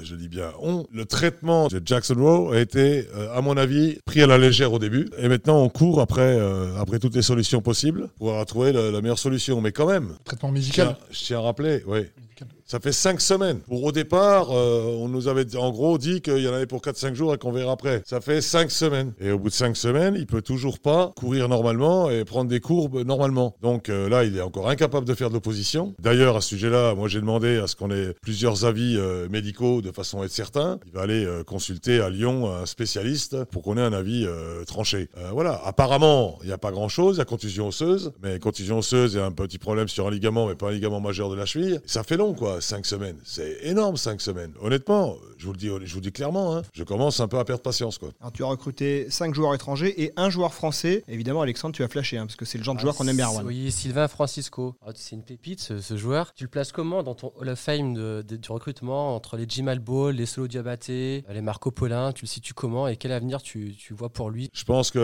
je 0.02 0.16
dis 0.16 0.28
bien 0.28 0.52
on, 0.62 0.86
le 0.92 1.06
traitement 1.06 1.68
de 1.68 1.82
Jackson 1.84 2.16
Rowe 2.18 2.52
a 2.52 2.60
été, 2.60 3.08
euh, 3.16 3.36
à 3.36 3.42
mon 3.42 3.58
avis, 3.58 3.98
pris 4.06 4.22
à 4.22 4.28
la 4.28 4.38
légère 4.38 4.74
au 4.74 4.80
début. 4.80 5.10
Et 5.18 5.28
maintenant, 5.28 5.62
on 5.62 5.70
court 5.70 6.02
après, 6.02 6.40
après 6.78 7.00
toutes 7.00 7.16
les 7.16 7.22
solutions 7.22 7.62
possibles 7.62 8.10
pour 8.18 8.46
trouver 8.46 8.72
la, 8.72 8.92
la 8.92 9.02
meilleure 9.02 9.20
solution. 9.20 9.62
Mais 9.62 9.72
quand 9.72 9.88
même, 9.88 10.16
Traitement 10.24 10.50
je 10.50 10.54
médical 10.54 10.88
tiens, 10.88 11.08
je 11.12 11.24
tiens 11.26 11.38
à 11.40 11.42
rappeler, 11.42 11.84
oui. 11.88 12.06
Médical. 12.18 12.48
Ça 12.68 12.82
fait 12.82 12.92
cinq 12.92 13.22
semaines. 13.22 13.60
Pour 13.60 13.82
au 13.82 13.94
départ, 13.94 14.50
euh, 14.52 14.84
on 15.00 15.08
nous 15.08 15.30
avait 15.30 15.56
en 15.56 15.72
gros 15.72 15.98
dit 15.98 16.20
qu'il 16.20 16.40
y 16.40 16.50
en 16.50 16.54
avait 16.54 16.66
pour 16.66 16.82
4-5 16.82 17.14
jours 17.14 17.34
et 17.34 17.38
qu'on 17.38 17.54
verra 17.54 17.72
après. 17.72 18.02
Ça 18.06 18.20
fait 18.20 18.42
cinq 18.42 18.72
semaines. 18.72 19.14
Et 19.22 19.32
au 19.32 19.40
bout 19.40 19.48
de 19.48 19.54
cinq 19.54 19.78
semaines, 19.78 20.16
il 20.18 20.28
peut 20.28 20.42
toujours 20.42 20.80
pas 20.80 21.14
courir 21.16 21.48
normalement 21.48 22.10
et 22.10 22.26
prendre 22.26 22.50
des 22.50 22.60
courbes 22.60 23.06
normalement. 23.06 23.56
Donc 23.62 23.88
euh, 23.88 24.10
là, 24.10 24.26
il 24.26 24.36
est 24.36 24.42
encore 24.42 24.70
incapable 24.70 25.08
de 25.08 25.14
faire 25.14 25.30
de 25.30 25.36
l'opposition. 25.36 25.96
D'ailleurs, 26.00 26.36
à 26.36 26.42
ce 26.42 26.50
sujet-là, 26.50 26.94
moi 26.94 27.08
j'ai 27.08 27.22
demandé 27.22 27.56
à 27.56 27.68
ce 27.68 27.78
qu'on 27.78 27.90
ait 27.90 28.14
plusieurs 28.22 28.66
avis 28.66 28.98
euh, 28.98 29.30
médicaux 29.30 29.82
de 29.82 29.94
façon 29.94 30.22
à 30.22 30.26
être 30.26 30.32
certain. 30.32 30.78
Il 30.88 30.92
va 30.92 31.04
aller 31.04 31.24
euh, 31.24 31.46
consulter 31.46 32.02
à 32.02 32.10
Lyon 32.10 32.52
un 32.52 32.66
spécialiste 32.66 33.46
pour 33.46 33.64
qu'on 33.64 33.78
ait 33.78 33.82
un 33.82 33.94
avis 33.94 34.26
euh, 34.26 34.66
tranché. 34.66 35.08
Euh, 35.18 35.30
voilà. 35.32 35.62
Apparemment, 35.64 36.38
il 36.42 36.48
n'y 36.48 36.54
a 36.54 36.58
pas 36.58 36.72
grand-chose. 36.72 37.16
Il 37.16 37.20
y 37.20 37.22
a 37.22 37.26
contusion 37.26 37.70
osseuse. 37.70 38.12
Mais 38.22 38.40
contusion 38.40 38.80
osseuse, 38.80 39.18
a 39.18 39.26
un 39.26 39.32
petit 39.32 39.58
problème 39.58 39.88
sur 39.88 40.06
un 40.08 40.12
ligament, 40.12 40.48
mais 40.48 40.56
pas 40.56 40.68
un 40.68 40.72
ligament 40.72 41.00
majeur 41.00 41.30
de 41.30 41.36
la 41.36 41.46
cheville. 41.46 41.80
Ça 41.86 42.04
fait 42.04 42.18
long, 42.18 42.34
quoi, 42.34 42.57
cinq 42.62 42.86
semaines. 42.86 43.18
C'est 43.24 43.58
énorme, 43.64 43.98
cinq 43.98 44.22
semaines. 44.22 44.54
Honnêtement, 44.62 45.16
je 45.38 45.46
vous 45.46 45.52
le 45.54 45.58
dis, 45.58 45.68
je 45.68 45.92
vous 45.94 45.98
le 46.00 46.02
dis 46.02 46.12
clairement, 46.12 46.56
hein, 46.56 46.62
je 46.74 46.84
commence 46.84 47.20
un 47.20 47.28
peu 47.28 47.38
à 47.40 47.46
perdre 47.46 47.62
patience, 47.62 47.98
quoi. 47.98 48.10
Alors, 48.20 48.32
tu 48.32 48.44
as 48.44 48.48
recruté 48.48 49.08
5 49.10 49.34
joueurs 49.36 49.54
étrangers 49.56 50.02
et 50.04 50.12
un 50.16 50.30
joueur 50.30 50.54
français. 50.54 51.04
Évidemment, 51.08 51.42
Alexandre, 51.42 51.76
tu 51.76 51.84
as 51.84 51.88
flashé, 51.88 52.18
hein, 52.18 52.26
parce 52.26 52.36
que 52.36 52.46
c'est 52.46 52.58
le 52.58 52.64
genre 52.64 52.76
de 52.76 52.80
joueur 52.80 52.94
Ah, 52.96 52.98
qu'on 52.98 53.08
aime 53.08 53.16
bien. 53.18 53.30
Oui, 53.44 53.72
Sylvain 53.72 54.08
Francisco. 54.08 54.76
Ah, 54.86 54.92
c'est 54.96 55.16
une 55.16 55.24
pépite, 55.24 55.60
ce, 55.60 55.80
ce 55.80 55.98
joueur. 55.98 56.34
Tu 56.34 56.44
le 56.44 56.50
places 56.50 56.72
comment 56.72 57.04
dans 57.04 57.16
ton 57.16 57.32
Hall 57.38 57.50
of 57.50 57.60
Fame 57.60 57.94
de- 57.94 58.24
de- 58.28 58.36
du 58.38 58.52
recrutement 58.52 59.16
entre 59.16 59.38
les 59.38 59.46
Jimal 59.48 59.80
Ball, 59.80 60.16
les 60.16 60.26
Solo 60.26 60.48
Diabaté, 60.48 61.24
les 61.32 61.42
Marco 61.42 61.72
Paulin? 61.72 62.12
Tu 62.14 62.26
le 62.26 62.28
situes 62.30 62.54
comment 62.54 62.88
et 62.88 62.98
quel 62.98 63.12
avenir 63.12 63.42
tu, 63.42 63.76
tu 63.78 63.94
vois 63.94 64.10
pour 64.10 64.30
lui? 64.30 64.50
Je 64.54 64.64
pense 64.64 64.92
qu'il 64.92 65.02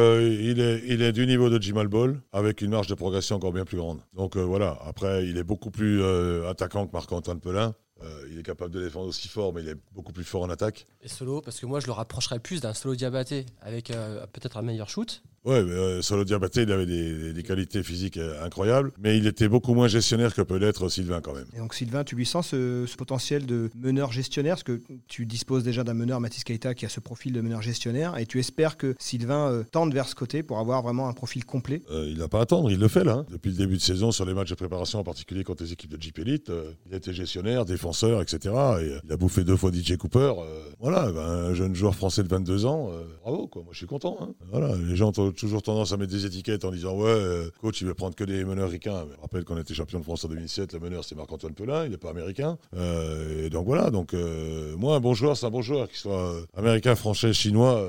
est, 0.59 0.81
il 0.87 1.01
est 1.01 1.11
du 1.11 1.25
niveau 1.27 1.49
de 1.49 1.61
Jimal 1.61 1.87
Ball, 1.87 2.19
avec 2.31 2.61
une 2.61 2.71
marge 2.71 2.87
de 2.87 2.95
progression 2.95 3.35
encore 3.35 3.53
bien 3.53 3.65
plus 3.65 3.77
grande. 3.77 3.99
Donc 4.15 4.35
euh, 4.35 4.41
voilà, 4.41 4.77
après, 4.85 5.25
il 5.27 5.37
est 5.37 5.43
beaucoup 5.43 5.71
plus 5.71 6.01
euh, 6.01 6.49
attaquant 6.49 6.87
que 6.87 6.91
Marc-Antoine 6.93 7.39
Euh, 7.45 8.27
il 8.29 8.39
est 8.39 8.43
capable 8.43 8.71
de 8.71 8.81
défendre 8.81 9.07
aussi 9.07 9.27
fort, 9.27 9.53
mais 9.53 9.61
il 9.61 9.69
est 9.69 9.77
beaucoup 9.93 10.11
plus 10.11 10.23
fort 10.23 10.41
en 10.41 10.49
attaque. 10.49 10.87
Et 11.01 11.07
Solo, 11.07 11.41
parce 11.41 11.59
que 11.59 11.65
moi 11.65 11.79
je 11.79 11.85
le 11.85 11.93
rapprocherais 11.93 12.39
plus 12.39 12.59
d'un 12.61 12.73
Solo 12.73 12.95
Diabaté 12.95 13.45
avec 13.61 13.91
euh, 13.91 14.25
peut-être 14.27 14.57
un 14.57 14.61
meilleur 14.61 14.89
shoot. 14.89 15.23
Ouais, 15.45 15.55
euh, 15.55 16.01
Solo 16.01 16.23
Diabaté, 16.23 16.61
il 16.61 16.71
avait 16.71 16.85
des, 16.85 17.33
des 17.33 17.43
qualités 17.43 17.83
physiques 17.83 18.15
euh, 18.15 18.45
incroyables, 18.45 18.93
mais 18.97 19.17
il 19.17 19.27
était 19.27 19.49
beaucoup 19.49 19.73
moins 19.73 19.89
gestionnaire 19.89 20.33
que 20.33 20.41
peut 20.41 20.55
l'être 20.55 20.87
Sylvain 20.87 21.19
quand 21.19 21.33
même. 21.33 21.47
Et 21.53 21.57
donc 21.57 21.73
Sylvain, 21.73 22.05
tu 22.05 22.15
lui 22.15 22.25
sens 22.25 22.47
ce, 22.49 22.85
ce 22.87 22.95
potentiel 22.95 23.45
de 23.45 23.69
meneur 23.75 24.13
gestionnaire, 24.13 24.53
parce 24.55 24.63
que 24.63 24.81
tu 25.09 25.25
disposes 25.25 25.63
déjà 25.63 25.83
d'un 25.83 25.93
meneur, 25.95 26.21
Mathis 26.21 26.45
Keita, 26.45 26.73
qui 26.75 26.85
a 26.85 26.89
ce 26.89 27.01
profil 27.01 27.33
de 27.33 27.41
meneur 27.41 27.61
gestionnaire, 27.61 28.17
et 28.17 28.25
tu 28.25 28.39
espères 28.39 28.77
que 28.77 28.95
Sylvain 28.99 29.49
euh, 29.51 29.63
tende 29.69 29.93
vers 29.93 30.07
ce 30.07 30.15
côté 30.15 30.43
pour 30.43 30.59
avoir 30.59 30.81
vraiment 30.81 31.09
un 31.09 31.13
profil 31.13 31.43
complet? 31.43 31.81
Euh, 31.91 32.07
il 32.09 32.19
n'a 32.19 32.29
pas 32.29 32.39
à 32.39 32.43
attendre, 32.43 32.71
il 32.71 32.79
le 32.79 32.87
fait 32.87 33.03
là. 33.03 33.15
hein. 33.15 33.25
Depuis 33.29 33.51
le 33.51 33.57
début 33.57 33.75
de 33.75 33.81
saison, 33.81 34.11
sur 34.13 34.23
les 34.23 34.33
matchs 34.33 34.51
de 34.51 34.55
préparation, 34.55 34.99
en 34.99 35.03
particulier 35.03 35.43
contre 35.43 35.63
les 35.63 35.73
équipes 35.73 35.91
de 35.91 36.01
Jeep 36.01 36.19
Elite, 36.19 36.51
euh, 36.51 36.71
il 36.87 36.93
a 36.93 36.97
été 36.97 37.11
gestionnaire, 37.13 37.65
défenseur, 37.65 38.21
etc. 38.21 38.55
Et 38.81 38.93
il 39.03 39.11
a 39.11 39.17
bouffé 39.17 39.43
deux 39.43 39.57
fois 39.57 39.71
DJ 39.73 39.97
Cooper. 39.97 40.31
voilà, 40.79 41.11
ben, 41.11 41.21
un 41.21 41.53
jeune 41.53 41.75
joueur 41.75 41.95
français 41.95 42.23
de 42.23 42.29
22 42.29 42.65
ans, 42.65 42.89
bravo, 43.23 43.47
quoi. 43.47 43.63
Moi, 43.63 43.71
je 43.73 43.77
suis 43.79 43.87
content. 43.87 44.17
hein. 44.21 44.29
Voilà, 44.49 44.73
les 44.77 44.95
gens 44.95 45.09
autour 45.09 45.32
toujours 45.33 45.61
tendance 45.61 45.91
à 45.91 45.97
mettre 45.97 46.11
des 46.11 46.25
étiquettes 46.25 46.65
en 46.65 46.71
disant 46.71 46.95
ouais, 46.95 47.09
euh, 47.09 47.49
coach, 47.61 47.81
il 47.81 47.87
veut 47.87 47.93
prendre 47.93 48.15
que 48.15 48.23
des 48.23 48.43
meneurs 48.45 48.69
ricains. 48.69 49.05
Je 49.15 49.21
rappelle 49.21 49.43
qu'on 49.43 49.57
était 49.57 49.73
champion 49.73 49.99
de 49.99 50.03
France 50.03 50.25
en 50.25 50.29
2007. 50.29 50.73
Le 50.73 50.79
meneur, 50.79 51.03
c'est 51.03 51.15
Marc-Antoine 51.15 51.53
Pelin. 51.53 51.85
Il 51.85 51.91
n'est 51.91 51.97
pas 51.97 52.09
américain. 52.09 52.57
Euh, 52.75 53.45
et 53.45 53.49
donc 53.49 53.65
voilà. 53.65 53.89
Donc 53.89 54.13
euh, 54.13 54.75
moi, 54.77 54.95
un 54.95 54.99
bon 54.99 55.13
joueur, 55.13 55.37
c'est 55.37 55.45
un 55.45 55.51
bon 55.51 55.61
joueur, 55.61 55.87
qu'il 55.87 55.97
soit 55.97 56.35
américain, 56.55 56.95
français, 56.95 57.33
chinois, 57.33 57.85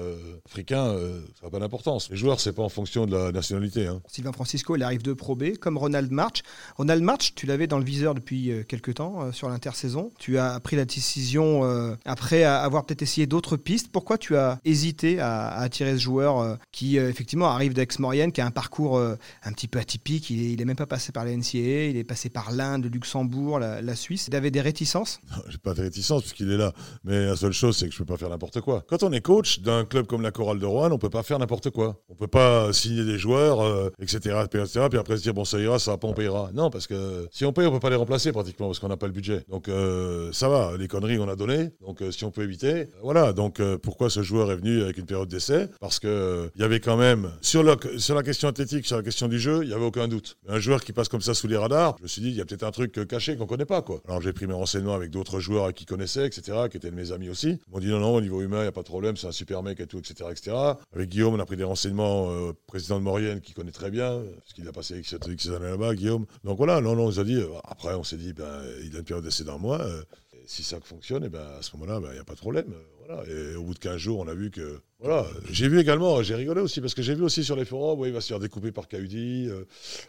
africain, 0.47 0.97
ça 1.39 1.47
n'a 1.47 1.51
pas 1.51 1.59
d'importance. 1.59 2.11
Les 2.11 2.17
joueurs, 2.17 2.41
c'est 2.41 2.53
pas 2.53 2.63
en 2.63 2.69
fonction 2.69 3.07
de 3.07 3.17
la 3.17 3.33
nationalité. 3.33 3.87
Hein. 3.87 4.01
Sylvain 4.09 4.33
Francisco, 4.33 4.77
il 4.77 4.83
arrive 4.83 5.03
de 5.03 5.13
Pro 5.13 5.37
B, 5.37 5.57
comme 5.61 5.79
Ronald 5.79 6.11
March. 6.11 6.43
Ronald 6.77 7.03
March, 7.03 7.35
tu 7.35 7.47
l'avais 7.47 7.67
dans 7.67 7.79
le 7.79 7.85
viseur 7.85 8.15
depuis 8.15 8.51
quelques 8.69 8.95
temps 8.95 9.33
sur 9.33 9.49
l'intersaison. 9.49 10.11
Tu 10.19 10.39
as 10.39 10.59
pris 10.61 10.77
la 10.77 10.85
décision 10.85 11.63
après 12.05 12.45
avoir 12.45 12.85
peut-être 12.85 13.03
essayé 13.03 13.27
d'autres 13.27 13.57
pistes. 13.57 13.89
Pourquoi 13.93 14.19
tu 14.19 14.37
as 14.37 14.59
hésité 14.65 15.21
à, 15.21 15.49
à 15.49 15.63
attirer 15.63 15.93
ce 15.93 16.03
joueur 16.03 16.59
qui 16.73 16.97
effectivement 16.97 17.34
arrive 17.43 17.75
d'Aix-Maurienne, 17.75 18.33
qui 18.33 18.41
a 18.41 18.47
un 18.47 18.51
parcours 18.51 18.97
euh, 18.97 19.17
un 19.43 19.53
petit 19.53 19.69
peu 19.69 19.79
atypique. 19.79 20.31
Il 20.31 20.57
n'est 20.57 20.65
même 20.65 20.77
pas 20.77 20.87
passé 20.87 21.13
par 21.13 21.25
la 21.25 21.37
NCAA, 21.37 21.89
il 21.91 21.97
est 21.97 22.05
passé 22.05 22.29
par 22.29 22.53
l'Inde, 22.53 22.85
le 22.85 22.91
Luxembourg, 22.91 23.59
la, 23.59 23.95
Suisse. 23.95 24.27
Il 24.29 24.35
avait 24.35 24.51
des 24.51 24.61
réticences? 24.61 25.21
J'ai 25.49 25.59
pas 25.59 25.75
de 25.75 25.83
réticences 25.83 26.23
puisqu'il 26.23 26.51
est 26.51 26.57
là. 26.57 26.73
Mais 27.05 27.27
la 27.27 27.37
seule 27.37 27.53
chose, 27.53 27.77
c'est 27.77 27.87
que 27.87 27.93
je 27.93 27.99
peux 27.99 28.05
pas 28.05 28.17
faire 28.17 28.29
n'importe 28.29 28.61
quoi. 28.61 28.85
Quand 28.89 29.03
on 29.03 29.13
est 29.13 29.21
coach 29.21 29.61
d'un 29.61 29.85
club 29.85 30.07
comme 30.07 30.23
la 30.23 30.33
Chorale 30.33 30.59
de 30.59 30.67
Rouen, 30.67 30.91
on 30.91 30.99
peut 30.99 31.11
pas 31.11 31.23
faire 31.23 31.39
n'importe 31.39 31.71
quoi. 31.71 32.03
On 32.09 32.15
peut 32.15 32.27
pas 32.27 32.73
signer 32.73 33.05
des 33.05 33.19
joueurs, 33.19 33.93
etc., 34.01 34.21
euh, 34.27 34.45
etc., 34.45 34.87
puis 34.91 34.99
après 34.99 35.17
se 35.17 35.23
dire 35.23 35.33
bon 35.35 35.45
ça 35.45 35.59
ira, 35.59 35.79
ça 35.79 35.93
va 35.93 35.99
pas, 35.99 36.09
on 36.09 36.13
payera. 36.13 36.51
Non, 36.53 36.71
parce 36.71 36.87
que 36.87 37.29
si 37.31 37.45
on 37.45 37.53
paye, 37.53 37.67
on 37.67 37.73
peut 37.73 37.81
pas 37.81 37.91
les 37.91 37.97
remplacer 37.97 38.33
pratiquement 38.33 38.67
parce 38.67 38.79
qu'on 38.79 38.89
n'a 38.89 38.97
pas 38.97 39.07
le 39.07 39.13
budget. 39.13 39.45
Donc 39.49 39.69
euh, 39.69 40.33
ça 40.33 40.49
va, 40.49 40.77
les 40.77 40.89
conneries 40.89 41.19
on 41.19 41.29
a 41.29 41.37
donné. 41.37 41.71
Donc 41.81 42.03
si 42.11 42.25
on 42.25 42.31
peut 42.31 42.43
éviter, 42.43 42.89
voilà. 43.03 43.33
Donc 43.33 43.63
pourquoi 43.83 44.11
ce 44.11 44.23
joueur 44.23 44.51
est 44.51 44.57
venu 44.57 44.83
avec 44.83 44.99
une 44.99 45.07
période 45.07 45.29
d'essai? 45.29 45.69
Parce 45.81 45.99
que 46.01 46.51
il 46.57 46.61
y 46.61 46.65
avait 46.65 46.81
quand 46.81 46.97
même 46.97 47.24
sur 47.41 47.63
la, 47.63 47.77
question 48.23 48.49
athlétique, 48.49 48.87
sur 48.87 48.97
la 48.97 49.03
question 49.03 49.29
du 49.29 49.39
jeu, 49.39 49.63
il 49.63 49.69
n'y 49.69 49.75
avait 49.75 49.85
aucun 49.85 50.09
doute. 50.09 50.37
Un 50.49 50.59
joueur 50.59 50.83
qui 50.83 50.93
passe 50.93 51.09
comme 51.09 51.21
ça 51.21 51.35
sous 51.35 51.47
les 51.47 51.57
radars, 51.57 51.97
je 51.99 52.03
me 52.03 52.09
suis 52.09 52.23
dit, 52.23 52.29
il 52.29 52.37
y 52.37 52.41
a 52.41 52.45
peut-être 52.45 52.65
un 52.65 52.71
truc 52.71 53.07
caché 53.07 53.37
qu'on 53.37 53.45
ne 53.45 53.49
connaît 53.49 53.65
pas. 53.65 53.85
Alors 54.07 54.21
j'ai 54.21 54.33
pris 54.33 54.47
mes 54.47 54.55
renseignements 54.55 54.95
avec 54.95 55.11
d'autres 55.11 55.41
joueurs 55.41 55.73
qui 55.75 55.85
connaissaient, 55.85 56.27
etc., 56.27 56.69
qui 56.71 56.77
étaient 56.77 56.91
de 56.91 56.97
mes 56.97 57.13
amis 57.13 57.29
aussi. 57.29 57.59
Ils 57.69 57.73
m'ont 57.73 57.81
dit, 57.81 57.89
non, 57.89 58.01
non, 58.01 58.15
au 58.15 58.21
niveau 58.21 58.41
humain, 58.41 58.59
il 58.59 58.63
n'y 58.63 58.69
a 58.69 58.73
pas 58.73 58.83
de 58.83 58.89
problème, 58.89 59.17
c'est 59.17 59.27
un 59.27 59.33
super 59.33 59.63
mec 59.63 59.81
et 59.81 59.87
tout, 59.87 59.99
etc. 59.99 60.31
etc. 60.31 60.57
Avec 60.93 61.09
Guillaume, 61.09 61.35
on 61.35 61.41
a 61.41 61.47
pris 61.47 61.57
des 61.57 61.65
renseignements, 61.65 62.31
euh, 62.31 62.53
président 62.67 62.99
de 62.99 63.05
Maurienne, 63.05 63.41
qui 63.41 63.53
connaît 63.53 63.73
très 63.73 63.91
bien, 63.91 64.23
parce 64.39 64.53
qu'il 64.55 64.67
a 64.69 64.73
passé 64.73 64.99
X 64.99 65.15
années 65.49 65.71
là-bas, 65.71 65.95
Guillaume. 65.95 66.27
Donc 66.45 66.57
voilà, 66.57 66.81
non, 66.81 66.95
non, 66.95 67.05
on 67.05 67.07
nous 67.07 67.21
a 67.21 67.25
dit, 67.25 67.37
euh, 67.37 67.49
après 67.65 67.95
on 67.95 68.05
s'est 68.05 68.17
dit, 68.17 68.33
ben, 68.33 68.63
il 68.83 68.95
a 68.97 68.99
une 68.99 69.05
période 69.05 69.25
d'essai 69.25 69.45
d'un 69.45 69.59
mois. 69.59 69.81
Euh, 69.81 70.03
si 70.47 70.63
ça 70.63 70.79
fonctionne, 70.81 71.25
et 71.25 71.29
ben 71.29 71.47
à 71.59 71.63
ce 71.63 71.75
moment-là, 71.77 72.01
ben, 72.01 72.09
il 72.11 72.15
n'y 72.15 72.21
a 72.21 72.25
pas 72.25 72.35
de 72.35 72.39
problème. 72.39 72.73
Voilà. 73.07 73.25
Et 73.29 73.57
au 73.57 73.65
bout 73.65 73.75
de 73.75 73.79
15 73.79 73.97
jours, 73.97 74.21
on 74.21 74.29
a 74.29 74.35
vu 74.35 74.51
que 74.51 74.81
voilà, 75.01 75.27
j'ai 75.51 75.69
vu 75.69 75.81
également, 75.81 76.23
j'ai 76.23 76.35
rigolé 76.35 76.61
aussi, 76.61 76.81
parce 76.81 76.95
que 76.95 77.03
j'ai 77.03 77.15
vu 77.15 77.23
aussi 77.23 77.45
sur 77.45 77.57
les 77.57 77.65
forums, 77.65 78.07
il 78.07 78.13
va 78.13 78.21
se 78.21 78.29
faire 78.29 78.39
découper 78.39 78.71
par 78.71 78.89
Kaudi, 78.89 79.49
euh, 79.49 79.65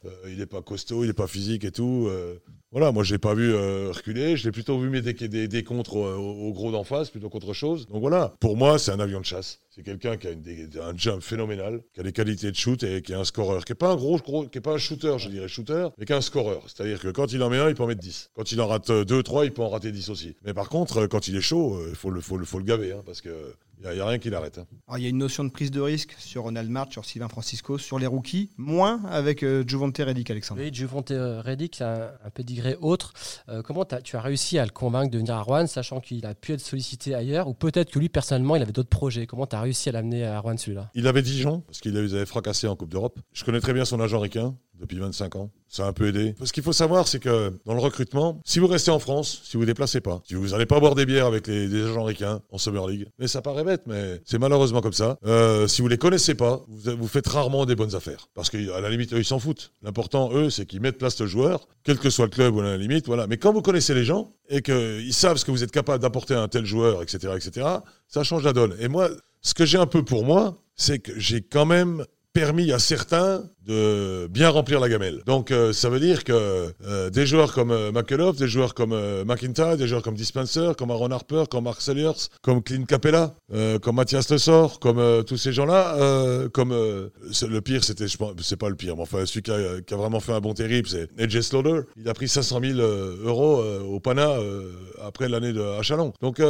euh, 0.06 0.10
il 0.28 0.38
n'est 0.38 0.46
pas 0.46 0.62
costaud, 0.62 1.04
il 1.04 1.08
n'est 1.08 1.14
pas 1.14 1.28
physique 1.28 1.66
et 1.66 1.72
tout. 1.72 2.08
Euh. 2.08 2.36
voilà, 2.72 2.92
moi 2.92 3.04
je 3.04 3.14
l'ai 3.14 3.20
pas 3.20 3.34
vu 3.34 3.54
reculer, 3.54 4.38
je 4.38 4.46
l'ai 4.46 4.52
plutôt 4.52 4.78
vu 4.80 4.90
mettre 4.90 5.12
des, 5.12 5.48
des, 5.48 5.64
contres 5.64 5.96
au, 5.96 6.54
gros 6.54 6.72
d'en 6.72 6.84
face 6.84 7.10
plutôt 7.10 7.30
qu'autre 7.30 7.54
chose. 7.54 7.88
Donc 7.88 8.00
voilà, 8.00 8.36
pour 8.40 8.56
moi 8.56 8.78
c'est 8.78 8.92
un 8.92 9.00
avion 9.00 9.20
de 9.20 9.26
chasse. 9.26 9.60
C'est 9.70 9.84
quelqu'un 9.84 10.16
qui 10.16 10.28
a 10.28 10.88
un 10.88 10.96
jump 10.96 11.22
phénoménal, 11.22 11.82
qui 11.94 12.00
a 12.00 12.04
des 12.04 12.14
qualités 12.14 12.50
de 12.50 12.56
shoot 12.56 12.82
et 12.84 13.02
qui 13.02 13.12
est 13.12 13.16
un 13.16 13.26
scoreur, 13.26 13.66
qui 13.66 13.74
n'est 13.74 13.78
pas 13.78 13.92
un 13.92 13.96
gros, 13.98 14.20
qui 14.20 14.58
est 14.58 14.62
pas 14.62 14.74
un 14.74 14.78
shooter, 14.78 15.16
je 15.18 15.28
dirais 15.28 15.50
shooter, 15.50 15.90
mais 15.98 16.06
qui 16.06 16.14
est 16.14 16.16
un 16.16 16.22
scoreur. 16.22 16.64
C'est-à-dire 16.68 17.02
que 17.02 17.10
quand 17.10 17.34
il 17.34 17.44
en 17.44 17.50
met 17.50 17.60
un, 17.60 17.68
il 17.68 17.76
peut 17.76 17.84
en 17.84 17.88
mettre 17.88 18.02
10. 18.02 18.32
Quand 18.34 18.50
il 18.52 18.62
en 18.62 18.68
rate 18.68 18.90
2, 18.90 19.24
3, 19.24 19.46
il 19.46 19.52
peut 19.52 19.64
en 19.64 19.70
rater 19.70 19.92
10 19.92 20.10
aussi. 20.10 20.36
Mais 20.46 20.54
par 20.54 20.70
contre, 20.70 21.08
quand 21.08 21.28
il 21.28 21.36
est 21.36 21.42
chaud, 21.42 21.82
il 21.90 21.96
faut 21.96 22.12
le, 22.12 22.22
faut, 22.22 22.40
faut 22.46 22.60
le 22.60 22.64
gaver, 22.64 22.94
hein, 22.94 23.04
parce 23.06 23.20
que 23.20 23.30
il 23.84 23.90
n'y 23.92 24.00
a, 24.00 24.06
rien 24.06 24.18
qui 24.20 24.30
l'arrête. 24.30 24.58
Hein. 24.58 24.66
Il 24.98 25.04
y 25.04 25.06
a 25.06 25.10
une 25.10 25.18
notion 25.18 25.44
de 25.44 25.50
prise 25.50 25.72
de 25.72 25.82
risque 25.82 26.16
sur 26.18 26.44
Ronald 26.44 26.70
March, 26.70 26.94
sur 26.94 27.06
Sylvain 27.06 27.28
Francisco, 27.28 27.78
sur 27.78 28.00
les 28.00 28.08
rookies, 28.08 28.50
moins 28.58 29.04
avec 29.06 29.44
euh, 29.44 29.64
Juvonte 29.68 29.98
Reddick, 29.98 30.30
Alexandre. 30.32 30.62
Oui, 30.62 30.74
Juvonte 30.74 31.12
Reddick, 31.12 31.76
c'est 31.76 31.84
un, 31.84 32.12
un 32.24 32.30
pédigré 32.30 32.76
autre. 32.82 33.14
Euh, 33.50 33.62
comment 33.62 33.86
tu 33.86 34.16
as 34.16 34.22
réussi 34.22 34.58
à 34.58 34.66
le 34.66 34.72
convaincre 34.72 35.12
de 35.12 35.18
venir 35.18 35.36
à 35.36 35.42
Rouen, 35.42 35.68
sachant 35.68 36.00
qu'il 36.00 36.26
a 36.26 36.34
pu 36.34 36.54
être 36.54 36.62
sollicité 36.62 37.14
ailleurs, 37.14 37.48
ou 37.48 37.54
peut-être 37.54 37.92
que 37.92 38.00
lui, 38.00 38.10
personnellement, 38.10 38.56
il 38.56 38.62
avait 38.62 38.72
d'autres 38.72 38.90
projets? 38.90 39.28
Comment 39.28 39.46
tu 39.46 39.56
as 39.56 39.62
réussi 39.62 39.90
à 39.90 39.92
l'amener 39.92 40.26
à 40.26 40.40
Rouen, 40.40 40.58
celui-là? 40.58 40.90
Il 40.96 41.08
avait 41.08 41.22
Dijon, 41.22 41.62
parce 41.62 41.80
qu'il 41.80 41.94
les 41.94 42.16
avait 42.16 42.26
fracassés 42.26 42.68
en 42.68 42.76
Coupe 42.76 42.90
d'Europe. 42.90 43.20
Je 43.34 43.44
connais 43.44 43.60
très 43.60 43.74
bien 43.74 43.86
son 43.86 44.00
agent 44.00 44.20
ricain 44.20 44.56
depuis 44.80 44.98
25 44.98 45.36
ans. 45.36 45.52
Ça 45.68 45.86
a 45.86 45.90
un 45.90 45.94
peu 45.94 46.08
aidé. 46.08 46.36
Ce 46.44 46.54
qu'il 46.54 46.64
faut 46.64 46.74
savoir, 46.74 47.08
c'est 47.08 47.20
que 47.20 47.54
dans 47.66 47.74
le 47.74 47.80
recrutement, 47.80 48.40
si 48.46 48.60
vous 48.60 48.68
restez 48.68 48.92
en 48.92 49.00
France, 49.00 49.42
si 49.44 49.58
vous 49.58 49.62
ne 49.62 49.68
déplacez 49.68 50.00
pas, 50.00 50.22
si 50.26 50.36
vous 50.36 50.50
n'allez 50.50 50.66
pas 50.66 50.80
boire 50.80 50.96
des 50.96 51.06
bières 51.06 51.26
avec 51.26 51.48
les, 51.48 51.84
agents 51.84 52.04
ricains 52.04 52.42
en 52.52 52.58
Summer 52.58 52.88
League, 52.88 53.08
mais 53.20 53.28
ça 53.28 53.42
paraît 53.42 53.64
bête, 53.64 53.84
mais 53.88 54.22
c'est 54.26 54.38
malheureusement 54.38 54.82
comme 54.82 54.94
ça. 54.94 55.18
Euh, 55.26 55.68
si 55.68 55.82
vous 55.82 55.88
les 55.88 55.98
connaissez 55.98 56.36
pas, 56.36 56.64
vous, 56.68 57.08
fêtes 57.08 57.28
rarement 57.28 57.66
des 57.66 57.76
bonnes 57.76 57.96
affaires. 57.96 58.30
Parce 58.34 58.50
qu'à 58.50 58.80
la 58.80 58.90
limite, 58.90 59.14
eux, 59.14 59.20
ils 59.20 59.26
s'en 59.26 59.40
foutent. 59.40 59.74
L'important, 59.82 60.32
eux, 60.34 60.50
c'est 60.50 60.66
qu'ils 60.66 60.82
mettent 60.82 60.98
place 60.98 61.18
de 61.18 61.26
joueur, 61.26 61.68
quel 61.84 61.98
que 61.98 62.10
soit 62.10 62.26
le 62.26 62.32
club 62.32 62.56
ou 62.56 62.62
à 62.62 62.64
la 62.64 62.78
limite, 62.78 63.06
voilà. 63.08 63.28
Mais 63.28 63.38
quand 63.38 63.52
vous 63.52 63.62
connaissez 63.62 63.94
les 63.94 64.06
gens 64.06 64.34
et 64.50 64.62
qu'ils 64.62 65.14
savent 65.14 65.38
ce 65.38 65.46
que 65.46 65.52
vous 65.52 65.64
êtes 65.64 65.72
capable 65.72 66.02
d'apporter 66.02 66.36
à 66.36 66.42
un 66.42 66.48
tel 66.48 66.66
joueur, 66.66 67.02
etc., 67.02 67.34
etc., 67.36 67.68
ça 68.08 68.24
change 68.24 68.44
la 68.44 68.54
donne. 68.54 68.76
Et 68.80 68.88
moi, 68.88 69.10
ce 69.42 69.54
que 69.54 69.66
j'ai 69.66 69.78
un 69.78 69.88
peu 69.88 70.04
pour 70.04 70.26
moi, 70.26 70.62
c'est 70.76 71.00
que 71.00 71.18
j'ai 71.20 71.42
quand 71.42 71.66
même 71.66 72.06
permis 72.34 72.72
à 72.72 72.80
certains 72.80 73.50
de 73.66 74.28
bien 74.28 74.50
remplir 74.50 74.80
la 74.80 74.90
gamelle. 74.90 75.22
Donc 75.26 75.52
euh, 75.52 75.74
ça 75.74 75.90
veut 75.90 76.00
dire 76.00 76.24
que 76.24 76.74
euh, 76.86 77.10
des 77.10 77.26
joueurs 77.26 77.54
comme 77.54 77.72
euh, 77.72 77.92
des 78.34 78.48
joueurs 78.48 78.74
comme 78.74 78.94
euh, 78.94 79.26
McIntyre, 79.26 79.78
des 79.78 79.88
joueurs 79.88 80.04
comme 80.04 80.16
Dispenser, 80.16 80.72
comme 80.78 80.92
Aaron 80.92 81.12
Harper, 81.12 81.44
comme 81.50 81.64
Mark 81.64 81.82
Sellers, 81.82 82.30
comme 82.42 82.62
Clint 82.62 82.86
Capella, 82.86 83.34
comme 83.82 83.96
Mathias 83.96 84.30
Le 84.30 84.38
Sort, 84.38 84.80
comme 84.80 85.24
tous 85.26 85.38
ces 85.38 85.54
gens-là, 85.54 86.48
comme 86.54 86.72
le 86.72 87.60
pire, 87.62 87.84
c'était, 87.84 88.06
c'est 88.08 88.58
pas 88.58 88.70
le 88.70 88.76
pire, 88.76 88.96
mais 88.96 89.04
enfin 89.04 89.26
celui 89.26 89.42
qui 89.42 89.52
a, 89.52 89.98
vraiment 89.98 90.20
fait 90.20 90.34
un 90.34 90.42
bon 90.42 90.54
terrible, 90.54 90.88
c'est 90.88 91.10
AJ 91.20 91.42
Slaughter. 91.42 91.82
Il 91.98 92.08
a 92.10 92.14
pris 92.14 92.28
500 92.28 92.60
000 92.62 92.80
euros 92.80 93.64
au 93.64 94.00
Pana 94.00 94.36
après 95.04 95.30
l'année 95.30 95.54
de 95.54 95.62
à 95.62 95.82
Chalon. 95.82 96.14
Donc 96.22 96.42